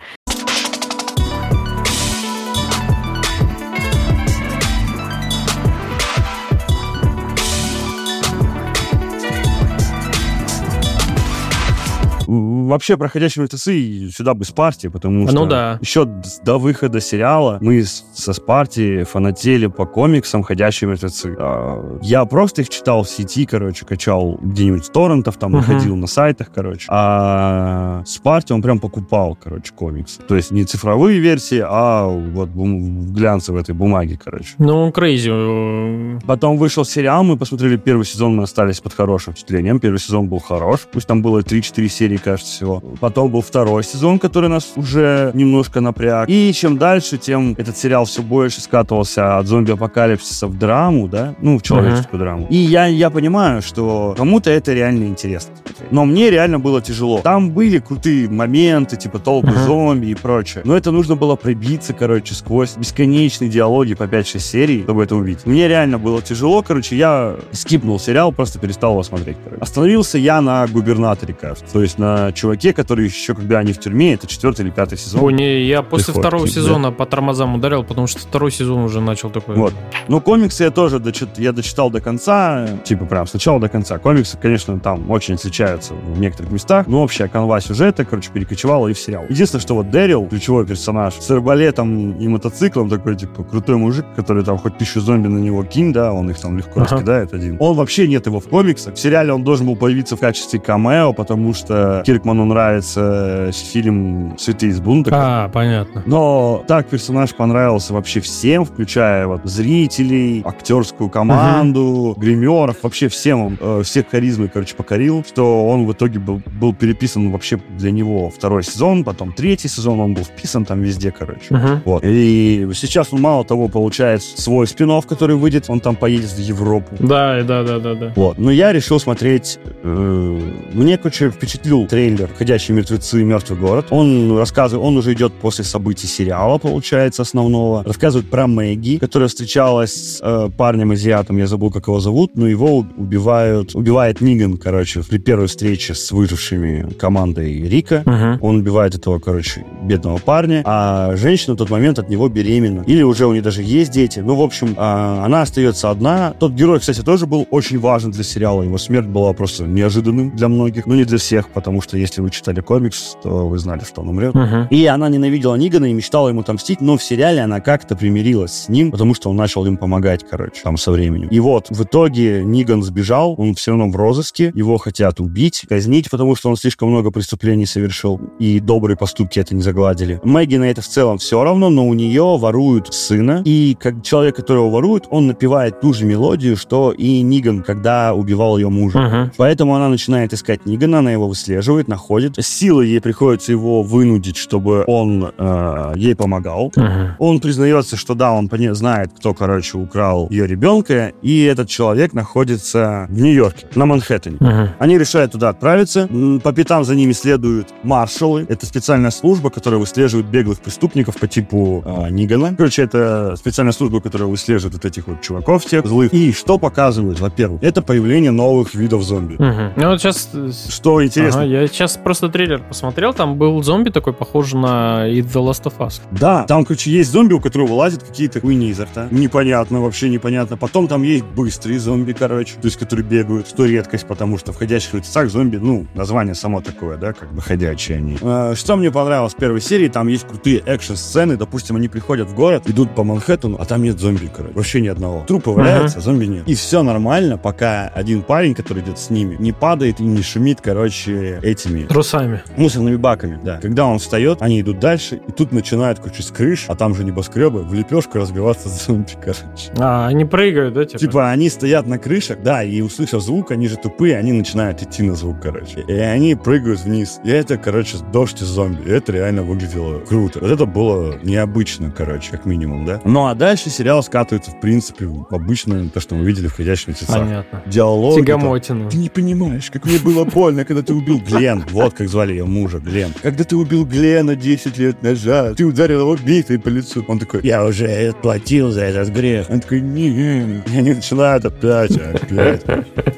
Вообще 12.28 12.96
проходящие 12.96 13.42
мертвецы 13.42 14.10
сюда 14.14 14.34
бы 14.34 14.44
Спарти, 14.44 14.88
потому 14.88 15.22
Ну 15.24 15.28
что 15.28 15.46
да. 15.46 15.78
еще 15.80 16.04
до 16.44 16.58
выхода 16.58 17.00
сериала 17.00 17.58
мы 17.60 17.82
с- 17.82 18.04
со 18.14 18.32
Спарти 18.34 19.02
фанатели 19.04 19.66
по 19.66 19.86
комиксам 19.86 20.42
«Ходячие 20.42 20.90
мертвецы». 20.90 21.34
А, 21.38 21.98
Я 22.02 22.24
просто 22.26 22.62
их 22.62 22.68
читал 22.68 23.02
в 23.02 23.08
сети, 23.08 23.46
короче, 23.46 23.86
качал 23.86 24.38
где-нибудь 24.42 24.84
с 24.84 24.90
торрентов, 24.90 25.36
там 25.38 25.52
Мгм. 25.52 25.60
находил 25.60 25.96
на 25.96 26.06
сайтах, 26.06 26.50
короче. 26.54 26.86
А 26.90 28.02
Спарти 28.04 28.52
он 28.52 28.60
прям 28.62 28.78
покупал, 28.78 29.36
короче, 29.42 29.72
комиксы. 29.74 30.20
То 30.28 30.36
есть 30.36 30.50
не 30.50 30.64
цифровые 30.64 31.18
версии, 31.20 31.62
а 31.66 32.06
вот 32.06 32.50
в 32.50 33.12
глянцевой 33.12 33.62
этой 33.62 33.74
бумаге, 33.74 34.18
короче. 34.22 34.54
Ну, 34.58 34.92
крейзи. 34.92 35.30
э, 35.32 36.18
Потом 36.26 36.58
вышел 36.58 36.84
сериал, 36.84 37.24
мы 37.24 37.36
посмотрели 37.36 37.76
первый 37.76 38.04
сезон, 38.04 38.36
мы 38.36 38.42
остались 38.42 38.80
под 38.80 38.92
хорошим 38.94 39.32
впечатлением. 39.32 39.80
Первый 39.80 39.98
сезон 39.98 40.28
был 40.28 40.38
хорош, 40.40 40.80
пусть 40.92 41.06
там 41.06 41.22
было 41.22 41.42
3-4 41.42 41.88
серии, 41.88 42.17
кажется, 42.18 42.52
всего. 42.52 42.82
Потом 43.00 43.30
был 43.30 43.40
второй 43.42 43.84
сезон, 43.84 44.18
который 44.18 44.48
нас 44.48 44.72
уже 44.76 45.30
немножко 45.34 45.80
напряг. 45.80 46.28
И 46.28 46.52
чем 46.52 46.78
дальше, 46.78 47.18
тем 47.18 47.54
этот 47.58 47.76
сериал 47.76 48.04
все 48.04 48.22
больше 48.22 48.60
скатывался 48.60 49.38
от 49.38 49.46
зомби-апокалипсиса 49.46 50.46
в 50.46 50.58
драму, 50.58 51.08
да, 51.08 51.34
ну, 51.40 51.58
в 51.58 51.62
человеческую 51.62 52.20
драму. 52.20 52.46
И 52.50 52.56
я, 52.56 52.86
я 52.86 53.10
понимаю, 53.10 53.62
что 53.62 54.14
кому-то 54.16 54.50
это 54.50 54.72
реально 54.72 55.04
интересно. 55.04 55.52
Но 55.90 56.04
мне 56.04 56.30
реально 56.30 56.58
было 56.58 56.80
тяжело. 56.82 57.20
Там 57.20 57.50
были 57.50 57.78
крутые 57.78 58.28
моменты, 58.28 58.96
типа 58.96 59.18
толпы 59.18 59.48
Мгм. 59.48 59.58
зомби 59.66 60.06
и 60.06 60.14
прочее. 60.14 60.62
Но 60.64 60.76
это 60.76 60.90
нужно 60.90 61.16
было 61.16 61.36
пробиться, 61.36 61.92
короче, 61.94 62.34
сквозь 62.34 62.76
бесконечные 62.76 63.48
диалоги 63.48 63.94
по 63.94 64.04
5-6 64.04 64.38
серий, 64.40 64.82
чтобы 64.82 65.04
это 65.04 65.16
увидеть. 65.16 65.46
Мне 65.46 65.68
реально 65.68 65.98
было 65.98 66.20
тяжело, 66.22 66.62
короче, 66.62 66.96
я 66.96 67.36
скипнул 67.52 67.98
сериал, 68.00 68.32
просто 68.32 68.58
перестал 68.58 68.92
его 68.92 69.02
смотреть, 69.02 69.36
короче. 69.44 69.60
Остановился 69.62 70.18
я 70.18 70.40
на 70.40 70.66
губернаторе, 70.66 71.34
кажется. 71.34 71.72
То 71.72 71.82
есть 71.82 71.98
на 71.98 72.07
чуваке, 72.34 72.72
который 72.72 73.04
еще, 73.06 73.34
когда 73.34 73.58
они 73.58 73.72
в 73.72 73.80
тюрьме, 73.80 74.14
это 74.14 74.26
четвертый 74.26 74.62
или 74.66 74.70
пятый 74.70 74.98
сезон. 74.98 75.22
О, 75.24 75.30
не, 75.30 75.62
я 75.64 75.82
после 75.82 76.06
Приход, 76.06 76.22
второго 76.22 76.46
да. 76.46 76.52
сезона 76.52 76.92
по 76.92 77.06
тормозам 77.06 77.54
ударил, 77.54 77.84
потому 77.84 78.06
что 78.06 78.20
второй 78.20 78.50
сезон 78.52 78.78
уже 78.84 79.00
начал 79.00 79.30
такой. 79.30 79.56
Вот. 79.56 79.74
Ну, 80.08 80.20
комиксы 80.20 80.64
я 80.64 80.70
тоже 80.70 80.98
дочит- 80.98 81.38
я 81.38 81.52
дочитал 81.52 81.90
до 81.90 82.00
конца, 82.00 82.66
типа 82.84 83.04
прям 83.06 83.26
сначала 83.26 83.60
до 83.60 83.68
конца. 83.68 83.98
Комиксы, 83.98 84.36
конечно, 84.38 84.78
там 84.80 85.10
очень 85.10 85.34
отличаются 85.34 85.94
в 85.94 86.18
некоторых 86.20 86.52
местах, 86.52 86.86
но 86.86 87.02
общая 87.02 87.28
канва 87.28 87.60
сюжета, 87.60 88.04
короче, 88.04 88.30
перекочевала 88.32 88.88
и 88.88 88.92
в 88.92 88.98
сериал. 88.98 89.24
Единственное, 89.28 89.62
что 89.62 89.74
вот 89.74 89.90
Дэрил, 89.90 90.26
ключевой 90.26 90.66
персонаж, 90.66 91.14
с 91.14 91.30
арбалетом 91.30 92.12
и 92.18 92.28
мотоциклом, 92.28 92.88
такой, 92.88 93.16
типа, 93.16 93.44
крутой 93.44 93.76
мужик, 93.76 94.06
который 94.16 94.44
там 94.44 94.58
хоть 94.58 94.78
тысячу 94.78 95.00
зомби 95.00 95.28
на 95.28 95.38
него 95.38 95.64
кинь, 95.64 95.92
да, 95.92 96.12
он 96.12 96.30
их 96.30 96.38
там 96.40 96.56
легко 96.56 96.80
Ага. 96.80 96.90
раскидает 96.94 97.32
один. 97.34 97.56
Он 97.60 97.76
вообще 97.76 98.06
нет 98.08 98.26
его 98.26 98.40
в 98.40 98.48
комиксах. 98.48 98.94
В 98.94 98.98
сериале 98.98 99.32
он 99.32 99.44
должен 99.44 99.66
был 99.66 99.76
появиться 99.76 100.16
в 100.16 100.20
качестве 100.20 100.60
камео, 100.60 101.12
потому 101.12 101.54
что 101.54 101.97
Киркману 102.04 102.44
нравится 102.44 103.50
фильм 103.52 104.36
«Цветы 104.38 104.66
из 104.66 104.80
бунта». 104.80 105.10
А, 105.12 105.48
понятно. 105.48 106.02
Но 106.06 106.64
так 106.66 106.86
персонаж 106.86 107.34
понравился 107.34 107.92
вообще 107.92 108.20
всем, 108.20 108.64
включая 108.64 109.26
вот 109.26 109.42
зрителей, 109.44 110.42
актерскую 110.44 111.10
команду, 111.10 112.14
гримеров, 112.16 112.76
вообще 112.82 113.08
всем 113.08 113.56
э, 113.60 113.82
всех 113.84 114.10
харизмой, 114.10 114.48
короче, 114.48 114.74
покорил, 114.74 115.24
что 115.26 115.68
он 115.68 115.86
в 115.86 115.92
итоге 115.92 116.18
был, 116.18 116.42
был 116.60 116.74
переписан 116.74 117.30
вообще 117.30 117.60
для 117.76 117.90
него 117.90 118.30
второй 118.30 118.62
сезон, 118.62 119.04
потом 119.04 119.32
третий 119.32 119.68
сезон, 119.68 120.00
он 120.00 120.14
был 120.14 120.24
вписан 120.24 120.64
там 120.64 120.82
везде, 120.82 121.10
короче. 121.10 121.46
Мгм. 121.50 121.82
Вот. 121.84 122.02
И 122.04 122.68
сейчас 122.74 123.12
он 123.12 123.20
мало 123.20 123.44
того 123.44 123.68
получает 123.68 124.22
свой 124.22 124.66
спин 124.66 124.88
который 125.06 125.36
выйдет, 125.36 125.66
он 125.68 125.80
там 125.80 125.96
поедет 125.96 126.30
в 126.30 126.38
Европу. 126.38 126.96
Да, 126.98 127.42
да, 127.42 127.62
да, 127.62 127.78
да, 127.78 127.94
да. 127.94 128.12
Вот. 128.16 128.38
Но 128.38 128.50
я 128.50 128.72
решил 128.72 128.98
смотреть... 128.98 129.58
э, 129.82 130.40
мне, 130.72 130.96
короче, 130.96 131.30
впечатлил 131.30 131.86
трейлер 131.88 132.30
«Ходячие 132.36 132.76
мертвецы. 132.76 133.24
Мертвый 133.24 133.58
город». 133.58 133.86
Он 133.90 134.36
рассказывает... 134.36 134.86
Он 134.86 134.96
уже 134.96 135.12
идет 135.14 135.32
после 135.34 135.64
событий 135.64 136.06
сериала, 136.06 136.58
получается, 136.58 137.22
основного. 137.22 137.82
Рассказывает 137.84 138.30
про 138.30 138.46
Мэгги, 138.46 138.98
которая 138.98 139.28
встречалась 139.28 139.92
с 139.92 140.20
э, 140.22 140.50
парнем-азиатом, 140.56 141.38
я 141.38 141.46
забыл, 141.46 141.70
как 141.70 141.88
его 141.88 142.00
зовут, 142.00 142.36
но 142.36 142.46
его 142.46 142.86
убивают... 142.96 143.74
Убивает 143.74 144.20
Ниган, 144.20 144.56
короче, 144.58 145.02
при 145.02 145.18
первой 145.18 145.46
встрече 145.46 145.94
с 145.94 146.12
выжившими 146.12 146.92
командой 146.98 147.68
Рика. 147.68 148.02
Мгм. 148.04 148.38
Он 148.40 148.56
убивает 148.56 148.94
этого, 148.94 149.18
короче, 149.18 149.64
бедного 149.82 150.18
парня, 150.18 150.62
а 150.64 151.16
женщина 151.16 151.54
в 151.54 151.56
тот 151.56 151.70
момент 151.70 151.98
от 151.98 152.08
него 152.08 152.28
беременна. 152.28 152.82
Или 152.86 153.02
уже 153.02 153.26
у 153.26 153.32
нее 153.32 153.42
даже 153.42 153.62
есть 153.62 153.90
дети. 153.92 154.20
Ну, 154.20 154.34
в 154.34 154.42
общем, 154.42 154.74
а, 154.76 155.24
она 155.24 155.42
остается 155.42 155.90
одна. 155.90 156.34
Тот 156.38 156.52
герой, 156.52 156.80
кстати, 156.80 157.00
тоже 157.00 157.26
был 157.26 157.46
очень 157.50 157.78
важен 157.78 158.10
для 158.10 158.24
сериала. 158.24 158.62
Его 158.62 158.78
смерть 158.78 159.06
была 159.06 159.32
просто 159.32 159.64
неожиданным 159.64 160.36
для 160.36 160.48
многих. 160.48 160.86
Ну, 160.86 160.94
не 160.94 161.04
для 161.04 161.18
всех, 161.18 161.48
потому 161.48 161.77
что 161.80 161.96
если 161.96 162.20
вы 162.20 162.30
читали 162.30 162.60
комикс, 162.60 163.16
то 163.22 163.48
вы 163.48 163.58
знали, 163.58 163.84
что 163.84 164.02
он 164.02 164.08
умрет. 164.08 164.34
Мгм. 164.34 164.66
И 164.70 164.86
она 164.86 165.08
ненавидела 165.08 165.54
Нигана 165.56 165.86
и 165.86 165.92
мечтала 165.92 166.28
ему 166.28 166.40
отомстить, 166.40 166.80
но 166.80 166.96
в 166.96 167.02
сериале 167.02 167.40
она 167.40 167.60
как-то 167.60 167.96
примирилась 167.96 168.64
с 168.64 168.68
ним, 168.68 168.90
потому 168.90 169.14
что 169.14 169.30
он 169.30 169.36
начал 169.36 169.66
им 169.66 169.76
помогать, 169.76 170.24
короче, 170.28 170.62
там 170.62 170.76
со 170.76 170.90
временем. 170.90 171.28
И 171.28 171.40
вот, 171.40 171.70
в 171.70 171.82
итоге 171.82 172.42
Ниган 172.44 172.82
сбежал, 172.82 173.34
он 173.38 173.54
все 173.54 173.72
равно 173.72 173.88
в 173.88 173.96
розыске, 173.96 174.52
его 174.54 174.78
хотят 174.78 175.20
убить, 175.20 175.64
казнить, 175.68 176.10
потому 176.10 176.34
что 176.36 176.48
он 176.50 176.56
слишком 176.56 176.90
много 176.90 177.10
преступлений 177.10 177.66
совершил, 177.66 178.20
и 178.38 178.60
добрые 178.60 178.96
поступки 178.96 179.38
это 179.38 179.54
не 179.54 179.62
загладили. 179.62 180.20
Мэгги 180.22 180.56
на 180.56 180.70
это 180.70 180.82
в 180.82 180.88
целом 180.88 181.18
все 181.18 181.42
равно, 181.42 181.70
но 181.70 181.86
у 181.86 181.94
нее 181.94 182.36
воруют 182.38 182.92
сына, 182.92 183.42
и 183.44 183.76
как 183.78 184.02
человек, 184.02 184.36
которого 184.36 184.70
воруют, 184.70 185.06
он 185.10 185.26
напевает 185.26 185.80
ту 185.80 185.92
же 185.92 186.04
мелодию, 186.04 186.56
что 186.56 186.92
и 186.92 187.22
Ниган, 187.22 187.62
когда 187.62 188.14
убивал 188.14 188.58
ее 188.58 188.68
мужа. 188.68 188.98
Мгм. 188.98 189.32
Поэтому 189.36 189.74
она 189.74 189.88
начинает 189.88 190.32
искать 190.32 190.66
Нигана, 190.66 190.98
она 190.98 191.12
его 191.12 191.28
выслеживает, 191.28 191.67
находит. 191.88 192.38
С 192.38 192.46
силой 192.46 192.88
ей 192.88 193.00
приходится 193.00 193.52
его 193.52 193.82
вынудить, 193.82 194.36
чтобы 194.36 194.84
он 194.86 195.32
э, 195.36 195.92
ей 195.96 196.14
помогал. 196.14 196.72
Мгм. 196.76 197.16
Он 197.18 197.40
признается, 197.40 197.96
что 197.96 198.14
да, 198.14 198.32
он 198.32 198.48
знает, 198.74 199.10
кто, 199.16 199.34
короче, 199.34 199.78
украл 199.78 200.28
ее 200.30 200.46
ребенка, 200.46 201.12
и 201.22 201.42
этот 201.44 201.68
человек 201.68 202.12
находится 202.12 203.06
в 203.08 203.20
Нью-Йорке, 203.20 203.66
на 203.74 203.86
Манхэттене. 203.86 204.38
Мгм. 204.40 204.68
Они 204.78 204.98
решают 204.98 205.32
туда 205.32 205.50
отправиться. 205.50 206.08
По 206.42 206.52
пятам 206.52 206.84
за 206.84 206.94
ними 206.94 207.12
следуют 207.12 207.68
маршалы. 207.82 208.46
Это 208.48 208.66
специальная 208.66 209.10
служба, 209.10 209.50
которая 209.50 209.78
выслеживает 209.78 210.26
беглых 210.26 210.60
преступников 210.60 211.16
по 211.16 211.28
типу 211.28 211.82
а, 211.84 212.08
Нигана. 212.08 212.54
Короче, 212.56 212.82
это 212.82 213.34
специальная 213.36 213.72
служба, 213.72 214.00
которая 214.00 214.28
выслеживает 214.28 214.74
вот 214.74 214.84
этих 214.84 215.06
вот 215.06 215.20
чуваков 215.20 215.64
всех 215.64 215.86
злых. 215.86 216.12
И 216.12 216.32
что 216.32 216.58
показывают, 216.58 217.20
во-первых? 217.20 217.62
Это 217.62 217.82
появление 217.82 218.30
новых 218.30 218.74
видов 218.74 219.02
зомби. 219.02 219.34
Мгм. 219.38 219.72
Ну 219.76 219.88
вот 219.88 220.00
сейчас... 220.00 220.30
Что 220.68 221.04
интересно, 221.04 221.42
Ага, 221.42 221.47
я 221.48 221.66
сейчас 221.66 221.96
просто 221.96 222.28
трейлер 222.28 222.62
посмотрел, 222.62 223.12
там 223.14 223.36
был 223.36 223.62
зомби 223.62 223.90
такой, 223.90 224.12
похожий 224.12 224.58
на 224.58 225.08
и 225.08 225.20
The 225.20 225.44
Last 225.44 225.64
of 225.64 225.78
Us. 225.78 226.00
Да, 226.10 226.44
там, 226.44 226.64
короче, 226.64 226.90
есть 226.90 227.10
зомби, 227.10 227.34
у 227.34 227.40
которого 227.40 227.68
вылазят 227.68 228.02
какие-то 228.02 228.40
хуйни 228.40 228.68
изо 228.70 228.84
рта. 228.84 229.08
Непонятно, 229.10 229.80
вообще 229.80 230.08
непонятно. 230.08 230.56
Потом 230.56 230.88
там 230.88 231.02
есть 231.02 231.24
быстрые 231.24 231.78
зомби, 231.78 232.12
короче, 232.12 232.54
то 232.54 232.66
есть, 232.66 232.76
которые 232.76 233.04
бегают, 233.04 233.48
что 233.48 233.64
редкость, 233.64 234.06
потому 234.06 234.38
что 234.38 234.52
в 234.52 234.56
«Ходячих 234.56 234.94
мертвецах» 234.94 235.30
зомби, 235.30 235.56
ну, 235.56 235.86
название 235.94 236.34
само 236.34 236.60
такое, 236.60 236.96
да, 236.96 237.12
как 237.12 237.32
бы 237.32 237.40
ходячие 237.40 237.98
они. 237.98 238.18
А, 238.22 238.54
что 238.54 238.76
мне 238.76 238.90
понравилось 238.90 239.34
в 239.34 239.36
первой 239.36 239.60
серии, 239.60 239.88
там 239.88 240.08
есть 240.08 240.26
крутые 240.26 240.58
экшн-сцены, 240.58 241.36
допустим, 241.36 241.76
они 241.76 241.88
приходят 241.88 242.28
в 242.28 242.34
город, 242.34 242.64
идут 242.66 242.94
по 242.94 243.04
Манхэттену, 243.04 243.56
а 243.60 243.64
там 243.64 243.82
нет 243.82 243.98
зомби, 243.98 244.30
короче, 244.34 244.54
вообще 244.54 244.80
ни 244.80 244.88
одного. 244.88 245.24
Трупы 245.26 245.50
валяются, 245.50 245.98
а 245.98 246.00
зомби 246.00 246.26
нет. 246.26 246.48
И 246.48 246.54
все 246.54 246.82
нормально, 246.82 247.38
пока 247.38 247.88
один 247.88 248.22
парень, 248.22 248.54
который 248.54 248.82
идет 248.82 248.98
с 248.98 249.10
ними, 249.10 249.36
не 249.38 249.52
падает 249.52 250.00
и 250.00 250.04
не 250.04 250.22
шумит, 250.22 250.60
короче, 250.60 251.37
этими 251.42 251.84
Трусами. 251.86 252.42
мусорными 252.56 252.96
баками, 252.96 253.38
да. 253.42 253.58
Когда 253.60 253.86
он 253.86 253.98
встает, 253.98 254.42
они 254.42 254.60
идут 254.60 254.78
дальше, 254.80 255.20
и 255.26 255.32
тут 255.32 255.52
начинают, 255.52 255.98
короче, 256.00 256.22
с 256.22 256.30
крыш, 256.30 256.64
а 256.68 256.74
там 256.74 256.94
же 256.94 257.04
небоскребы, 257.04 257.62
в 257.62 257.74
лепешку 257.74 258.18
разбиваться 258.18 258.68
зомби, 258.86 259.12
короче. 259.14 259.72
А, 259.78 260.06
они 260.06 260.24
прыгают, 260.24 260.74
да, 260.74 260.84
типа? 260.84 260.98
Типа 260.98 261.30
они 261.30 261.48
стоят 261.50 261.86
на 261.86 261.98
крышах, 261.98 262.42
да, 262.42 262.62
и 262.62 262.80
услышав 262.80 263.22
звук, 263.22 263.50
они 263.50 263.68
же 263.68 263.76
тупые, 263.76 264.16
они 264.16 264.32
начинают 264.32 264.82
идти 264.82 265.02
на 265.02 265.14
звук, 265.14 265.40
короче. 265.42 265.84
И 265.86 265.92
они 265.92 266.34
прыгают 266.34 266.80
вниз. 266.80 267.20
И 267.24 267.30
это, 267.30 267.56
короче, 267.56 267.98
дождь 268.12 268.40
из 268.42 268.46
зомби. 268.46 268.82
И 268.86 268.90
это 268.90 269.12
реально 269.12 269.42
выглядело 269.42 270.00
круто. 270.00 270.38
Вот 270.40 270.50
это 270.50 270.66
было 270.66 271.16
необычно, 271.22 271.90
короче, 271.90 272.30
как 272.30 272.44
минимум, 272.46 272.84
да. 272.84 273.00
Ну 273.04 273.26
а 273.26 273.34
дальше 273.34 273.70
сериал 273.70 274.02
скатывается, 274.02 274.50
в 274.50 274.60
принципе, 274.60 275.06
в 275.06 275.26
обычное, 275.30 275.88
то, 275.88 276.00
что 276.00 276.14
мы 276.14 276.24
видели 276.24 276.46
в 276.48 276.54
«Ходячих 276.54 276.88
мертвецах». 276.88 277.18
Понятно. 277.18 277.62
Диалоги. 277.66 278.16
там, 278.24 278.40
Тягомотину. 278.40 278.90
ты 278.90 278.96
не 278.96 279.08
понимаешь, 279.08 279.70
как 279.70 279.84
мне 279.84 279.98
было 279.98 280.24
больно, 280.24 280.64
когда 280.64 280.82
ты 280.82 280.94
убил 280.94 281.20
Глен. 281.28 281.64
Вот 281.70 281.94
как 281.94 282.08
звали 282.08 282.32
ее 282.32 282.44
мужа, 282.44 282.78
Глен. 282.78 283.12
Когда 283.22 283.44
ты 283.44 283.56
убил 283.56 283.84
Глена 283.84 284.34
10 284.36 284.78
лет 284.78 285.02
назад, 285.02 285.56
ты 285.56 285.64
ударил 285.64 286.00
его 286.00 286.16
битой 286.16 286.58
по 286.58 286.68
лицу. 286.68 287.04
Он 287.08 287.18
такой, 287.18 287.40
я 287.42 287.64
уже 287.64 287.86
отплатил 288.08 288.70
за 288.70 288.82
этот 288.82 289.08
грех. 289.14 289.50
Они 289.50 289.60
такой, 289.60 289.80
не, 289.80 290.08
и 290.08 290.78
они 290.78 290.94
начинают 290.94 291.44
опять, 291.44 291.96
опять. 291.96 292.62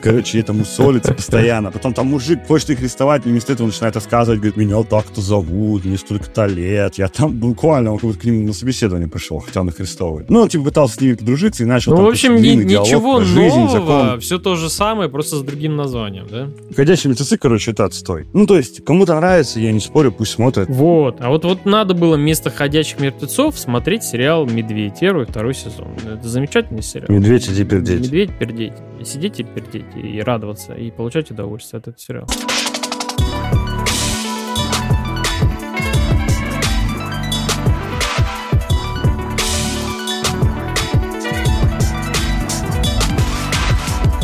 Короче, 0.03 0.41
это 0.41 0.53
мусолится 0.53 1.13
постоянно. 1.15 1.71
Потом 1.71 1.93
там 1.93 2.07
мужик 2.09 2.41
хочет 2.47 2.71
их 2.71 2.81
арестовать, 2.81 3.27
и 3.27 3.29
вместо 3.29 3.53
этого 3.53 3.67
начинает 3.67 3.95
рассказывать, 3.95 4.41
говорит, 4.41 4.57
меня 4.57 4.83
так-то 4.83 5.21
зовут, 5.21 5.85
мне 5.85 5.99
столько-то 5.99 6.47
лет. 6.47 6.95
Я 6.97 7.09
там 7.09 7.33
буквально, 7.33 7.93
он 7.93 7.99
к 7.99 8.25
ним 8.25 8.47
на 8.47 8.53
собеседование 8.53 9.09
пришел, 9.09 9.39
хотя 9.41 9.61
он 9.61 9.69
их 9.69 9.79
арестовывает. 9.79 10.31
Ну, 10.31 10.41
он 10.41 10.49
типа 10.49 10.65
пытался 10.65 10.97
с 10.97 11.01
ними 11.01 11.15
подружиться 11.15 11.63
и 11.63 11.67
начал 11.67 11.93
Ну, 11.93 11.97
там 11.99 12.07
в 12.07 12.09
общем, 12.09 12.37
ничего 12.37 13.17
про 13.19 13.25
жизнь, 13.25 13.57
нового, 13.57 13.71
закон. 13.71 14.21
все 14.21 14.39
то 14.39 14.57
же 14.57 14.71
самое, 14.71 15.09
просто 15.11 15.37
с 15.37 15.43
другим 15.43 15.77
названием, 15.77 16.27
да? 16.31 16.49
Ходячие 16.75 17.11
мертвецы, 17.11 17.37
короче, 17.37 17.71
это 17.73 17.85
отстой. 18.01 18.27
Ну, 18.33 18.47
то 18.47 18.57
есть, 18.57 18.85
кому-то 18.85 19.15
нравится, 19.15 19.61
я 19.61 19.73
не 19.73 19.81
спорю, 19.81 20.13
пусть 20.13 20.33
смотрят. 20.33 20.69
Вот. 20.69 21.21
А 21.21 21.29
вот, 21.29 21.45
вот 21.45 21.65
надо 21.65 21.95
было 21.95 22.17
вместо 22.17 22.51
«Ходячих 22.51 23.01
мертвецов» 23.01 23.59
смотреть 23.59 24.03
сериал 24.03 24.47
«Медведь», 24.47 25.01
первый 25.01 25.27
второй 25.27 25.55
сезон. 25.55 25.89
Это 26.05 26.29
замечательный 26.29 26.83
сериал. 26.83 27.09
Медведь, 27.11 27.49
иди 27.49 27.65
пердеть. 27.65 28.01
Медведь 28.01 28.39
пердеть. 28.39 28.75
Сидите 29.05 29.43
и 29.43 29.47
пердеть, 29.47 29.85
и 29.97 30.21
радоваться, 30.21 30.75
и 30.75 30.91
получать 30.91 31.31
удовольствие 31.31 31.79
от 31.79 31.89
этого 31.89 31.99
сериала. 31.99 32.27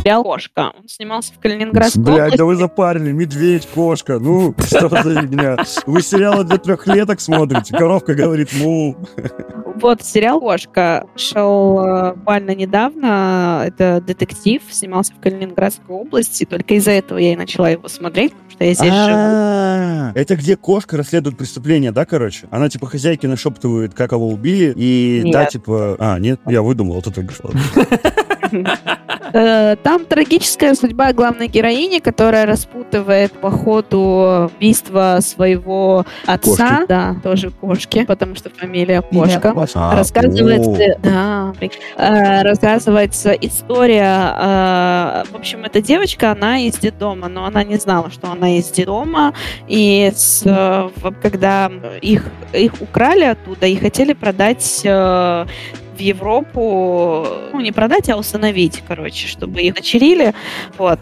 Сериал 0.07 0.23
«Кошка». 0.23 0.73
Он 0.79 0.89
снимался 0.89 1.33
в 1.35 1.41
Калининградской 1.41 2.01
Блядь, 2.01 2.19
области. 2.19 2.39
да 2.39 2.45
вы 2.45 2.55
запарили, 2.55 3.11
медведь, 3.11 3.67
кошка, 3.67 4.21
ну, 4.21 4.55
что 4.65 4.89
за 4.89 5.21
фигня? 5.21 5.57
Вы 5.85 6.01
сериалы 6.01 6.45
для 6.45 6.59
трехлеток 6.59 7.21
смотрите, 7.21 7.77
коровка 7.77 8.15
говорит 8.15 8.53
му. 8.53 8.97
Вот 9.81 10.05
сериал 10.05 10.39
«Кошка» 10.41 11.07
шел 11.17 11.81
э, 11.81 12.15
буквально 12.15 12.55
недавно. 12.55 13.65
Это 13.67 14.01
детектив, 14.01 14.63
снимался 14.71 15.13
в 15.13 15.19
Калининградской 15.19 15.97
области. 15.97 16.45
Только 16.45 16.75
из-за 16.75 16.93
этого 16.93 17.19
я 17.19 17.33
и 17.33 17.37
начала 17.37 17.69
его 17.69 17.89
смотреть, 17.89 18.33
потому 18.33 18.51
что 18.53 18.65
я 18.65 18.75
здесь 18.75 18.93
живу. 18.95 20.19
Это 20.19 20.37
где 20.37 20.57
кошка 20.57 20.97
расследует 20.97 21.37
преступление, 21.37 21.91
да, 21.91 22.05
короче? 22.07 22.47
Она, 22.53 22.69
типа, 22.69 22.87
хозяйки 22.87 23.27
нашептывает, 23.27 23.93
как 23.93 24.13
его 24.13 24.29
убили, 24.29 24.73
и, 24.77 25.33
да, 25.33 25.47
типа... 25.47 25.97
А, 25.99 26.19
нет, 26.21 26.41
я 26.47 26.63
выдумал, 26.63 27.01
это 27.01 27.11
только 27.11 27.35
что. 27.35 27.51
Э, 29.33 29.77
Там 29.97 30.05
трагическая 30.05 30.75
судьба 30.75 31.15
главной 31.15 31.49
героини, 31.49 32.01
которая 32.01 32.45
распутывает 32.45 33.33
по 33.33 33.51
ходу 33.51 34.51
убийства 34.55 35.21
своего 35.23 36.05
отца, 36.27 36.69
Кошки. 36.81 36.87
да, 36.87 37.17
тоже 37.23 37.51
кошки, 37.51 38.05
потому 38.05 38.35
что 38.37 38.51
фамилия 38.51 39.01
кошка. 39.01 39.55
А, 39.75 39.97
Рассказывается, 39.97 40.99
да, 41.03 41.55
э, 41.97 42.43
рассказывается 42.43 43.33
история. 43.33 44.35
э, 44.39 45.25
в 45.33 45.35
общем, 45.35 45.65
эта 45.65 45.81
девочка, 45.81 46.33
она 46.33 46.59
из 46.59 46.77
детдома, 46.77 47.29
но 47.29 47.47
она 47.47 47.65
не 47.65 47.77
знала, 47.77 48.11
что 48.11 48.31
она 48.31 48.59
из 48.59 48.71
детдома. 48.71 49.33
И 49.67 50.13
с, 50.15 50.43
э, 50.45 50.91
когда 51.23 51.73
их, 52.03 52.27
их 52.53 52.75
украли 52.83 53.25
оттуда 53.25 53.65
и 53.65 53.77
хотели 53.77 54.13
продать 54.13 54.83
э, 54.85 55.47
в 55.97 56.01
Европу, 56.01 57.27
ну, 57.53 57.61
не 57.61 57.73
продать, 57.73 58.09
а 58.11 58.17
усыновить, 58.17 58.83
короче, 58.87 59.27
чтобы 59.27 59.63
их 59.63 59.75
начерили. 59.75 60.35
Вот. 60.79 61.01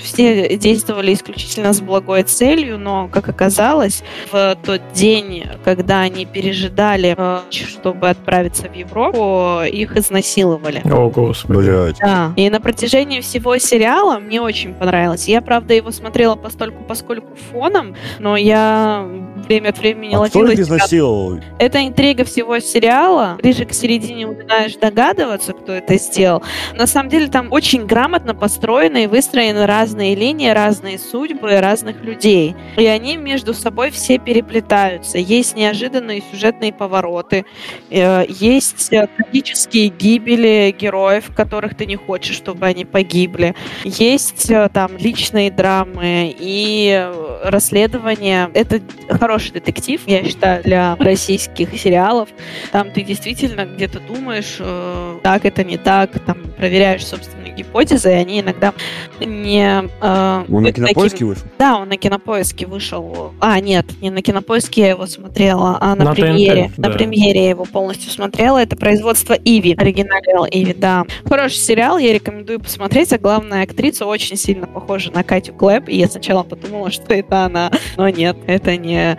Все 0.00 0.56
действовали 0.56 1.12
исключительно 1.14 1.72
с 1.72 1.80
благой 1.80 2.22
целью, 2.22 2.78
но, 2.78 3.08
как 3.08 3.28
оказалось, 3.28 4.02
в 4.30 4.56
тот 4.64 4.80
день, 4.92 5.44
когда 5.64 6.00
они 6.00 6.26
пережидали, 6.26 7.14
э, 7.16 7.40
чтобы 7.50 8.08
отправиться 8.10 8.64
в 8.68 8.74
Европу, 8.74 9.62
их 9.64 9.96
изнасиловали. 9.96 10.82
О, 10.84 11.08
господи. 11.10 11.56
Блядь. 11.58 11.98
Да. 11.98 12.32
И 12.36 12.48
на 12.50 12.60
протяжении 12.60 13.20
всего 13.20 13.56
сериала 13.58 14.18
мне 14.18 14.40
очень 14.40 14.74
понравилось. 14.74 15.28
Я, 15.28 15.40
правда, 15.40 15.74
его 15.74 15.90
смотрела 15.90 16.34
постольку, 16.36 16.82
поскольку 16.84 17.34
фоном, 17.50 17.94
но 18.18 18.36
я 18.36 19.06
время 19.48 19.70
от 19.70 19.78
времени 19.78 20.14
А 20.14 20.28
кто 20.28 20.40
ловила 20.40 20.52
их 20.52 20.64
себя 20.66 20.76
изнасиловал? 20.76 21.40
это 21.58 21.86
интрига 21.86 22.24
всего 22.24 22.58
сериала. 22.58 23.38
Ближе 23.42 23.64
к 23.64 23.72
середине 23.72 24.25
начинаешь 24.32 24.76
догадываться, 24.76 25.52
кто 25.52 25.72
это 25.72 25.98
сделал. 25.98 26.42
На 26.74 26.86
самом 26.86 27.08
деле 27.08 27.28
там 27.28 27.52
очень 27.52 27.86
грамотно 27.86 28.34
построены 28.34 29.04
и 29.04 29.06
выстроены 29.06 29.66
разные 29.66 30.14
линии, 30.14 30.48
разные 30.48 30.98
судьбы 30.98 31.60
разных 31.60 32.02
людей. 32.02 32.54
И 32.76 32.86
они 32.86 33.16
между 33.16 33.54
собой 33.54 33.90
все 33.90 34.18
переплетаются. 34.18 35.18
Есть 35.18 35.56
неожиданные 35.56 36.22
сюжетные 36.30 36.72
повороты, 36.72 37.44
э, 37.90 38.24
есть 38.28 38.92
э, 38.92 39.08
трагические 39.16 39.88
гибели 39.88 40.74
героев, 40.78 41.30
которых 41.34 41.76
ты 41.76 41.86
не 41.86 41.96
хочешь, 41.96 42.36
чтобы 42.36 42.66
они 42.66 42.84
погибли. 42.84 43.54
Есть 43.84 44.50
э, 44.50 44.68
там 44.72 44.96
личные 44.96 45.50
драмы 45.50 46.34
и 46.38 47.10
расследования. 47.44 48.50
Это 48.54 48.80
хороший 49.08 49.52
детектив, 49.52 50.00
я 50.06 50.24
считаю, 50.24 50.62
для 50.62 50.96
российских 50.96 51.78
сериалов. 51.78 52.28
Там 52.72 52.90
ты 52.90 53.02
действительно 53.02 53.64
где-то 53.64 54.00
думаешь, 54.00 54.15
э, 54.58 55.18
так 55.22 55.44
это 55.44 55.64
не 55.64 55.78
так, 55.78 56.18
там 56.24 56.38
проверяешь 56.56 57.06
собственные 57.06 57.35
гипотезы, 57.56 58.10
и 58.10 58.14
они 58.14 58.40
иногда 58.40 58.72
не... 59.20 59.88
э, 60.00 60.44
Он 60.48 60.62
на 60.62 60.68
таким- 60.68 60.84
кинопоиске 60.86 61.24
вышел? 61.24 61.44
Да, 61.58 61.76
он 61.78 61.88
на 61.88 61.96
кинопоиске 61.96 62.66
вышел. 62.66 63.32
А, 63.40 63.58
нет, 63.60 63.86
не 64.00 64.10
на 64.10 64.22
кинопоиске 64.22 64.82
я 64.82 64.88
его 64.90 65.06
смотрела, 65.06 65.78
а 65.80 65.94
на, 65.94 66.04
На 66.04 66.14
ТНТ, 66.14 66.20
премьере. 66.20 66.70
да. 66.76 66.88
На 66.88 66.94
премьере 66.94 67.44
я 67.44 67.48
его 67.50 67.64
полностью 67.64 68.10
смотрела. 68.10 68.58
Это 68.62 68.76
производство 68.76 69.34
Иви. 69.34 69.74
Оригинал 69.76 70.46
Иви, 70.50 70.74
да. 70.74 71.04
Хороший 71.28 71.56
сериал, 71.58 71.98
я 71.98 72.12
рекомендую 72.12 72.60
посмотреть. 72.60 73.12
А 73.12 73.18
главная 73.18 73.62
актриса 73.62 74.06
очень 74.06 74.36
сильно 74.36 74.66
похожа 74.66 75.10
на 75.10 75.22
Катю 75.22 75.52
Клэп. 75.54 75.88
И 75.88 75.96
я 75.96 76.08
сначала 76.08 76.42
подумала, 76.42 76.90
что 76.90 77.14
это 77.14 77.44
она. 77.44 77.70
Но 77.96 78.08
нет, 78.08 78.36
это 78.46 78.76
не... 78.76 79.16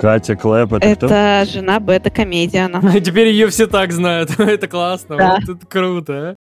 Катя 0.00 0.36
Клэп, 0.36 0.74
это 0.74 0.94
кто? 0.96 1.06
Это 1.06 1.46
жена 1.50 1.80
Бета 1.80 2.08
Комедиана. 2.10 3.00
Теперь 3.00 3.28
ее 3.28 3.48
все 3.48 3.66
так 3.66 3.92
знают. 3.92 4.30
Это 4.38 4.68
классно. 4.68 5.16
Да. 5.16 5.38
Вот 5.46 5.56
это 5.56 5.66
круто, 5.66 6.36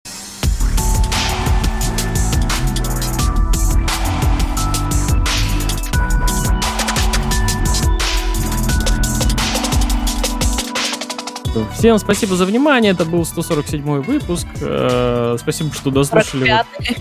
Всем 11.75 11.99
спасибо 11.99 12.37
за 12.37 12.45
внимание. 12.47 12.93
Это 12.93 13.05
был 13.05 13.25
147 13.25 14.03
выпуск. 14.03 14.47
Э, 14.61 15.37
Спасибо, 15.39 15.73
что 15.75 15.91
дослушали. 15.91 16.49
его. 16.49 16.59
45-й. 16.59 16.97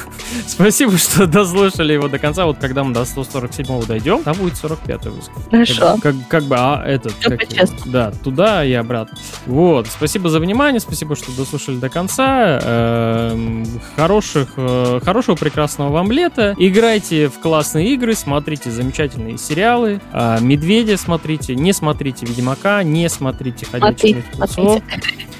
Спасибо, 0.46 0.96
что 0.98 1.26
дослушали 1.26 1.92
его 1.92 2.08
до 2.08 2.18
конца. 2.18 2.46
Вот 2.46 2.58
когда 2.58 2.84
мы 2.84 2.94
до 2.94 3.04
147 3.04 3.86
дойдем, 3.86 4.22
там 4.22 4.36
будет 4.36 4.56
45 4.56 5.06
выпуск. 5.06 5.30
Хорошо. 5.50 5.80
Как, 5.80 6.00
как, 6.00 6.14
как 6.28 6.44
бы, 6.44 6.56
а 6.58 6.82
этот... 6.86 7.14
Как 7.14 7.40
да, 7.86 8.12
туда 8.12 8.64
и 8.64 8.72
обратно. 8.72 9.18
Вот. 9.46 9.86
Спасибо 9.88 10.28
за 10.28 10.40
внимание, 10.40 10.80
спасибо, 10.80 11.16
что 11.16 11.32
дослушали 11.32 11.76
до 11.76 11.88
конца. 11.88 12.60
Эм, 12.62 13.66
Хороших, 13.96 14.50
э, 14.56 15.00
хорошего, 15.04 15.36
прекрасного 15.36 15.90
вам 15.90 16.10
лета. 16.10 16.54
Играйте 16.58 17.28
в 17.28 17.38
классные 17.40 17.94
игры, 17.94 18.14
смотрите 18.14 18.70
замечательные 18.70 19.38
сериалы. 19.38 20.00
А, 20.12 20.38
Медведя 20.40 20.96
смотрите, 20.96 21.54
не 21.54 21.72
смотрите 21.72 22.26
Ведьмака, 22.26 22.82
не 22.82 23.08
смотрите 23.08 23.66
Ходячих 23.66 23.99
Мертвецов. 24.02 24.82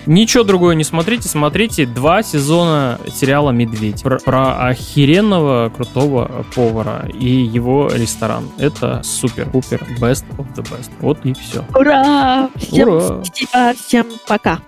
Ничего 0.06 0.44
другое 0.44 0.74
не 0.74 0.84
смотрите, 0.84 1.28
смотрите 1.28 1.84
два 1.86 2.22
сезона 2.22 2.98
сериала 3.12 3.50
«Медведь» 3.50 4.02
про, 4.02 4.18
про 4.18 4.68
охеренного 4.68 5.68
крутого 5.68 6.46
повара 6.54 7.08
и 7.12 7.28
его 7.28 7.88
ресторан. 7.92 8.48
Это 8.58 9.02
супер-пупер 9.04 9.86
best 10.00 10.24
of 10.38 10.46
the 10.54 10.62
best. 10.62 10.90
Вот 11.00 11.18
и 11.24 11.34
все. 11.34 11.64
Ура! 11.74 12.48
Всем 12.56 12.88
Ура! 12.88 13.22
спасибо, 13.24 13.74
всем 13.74 14.06
пока. 14.26 14.60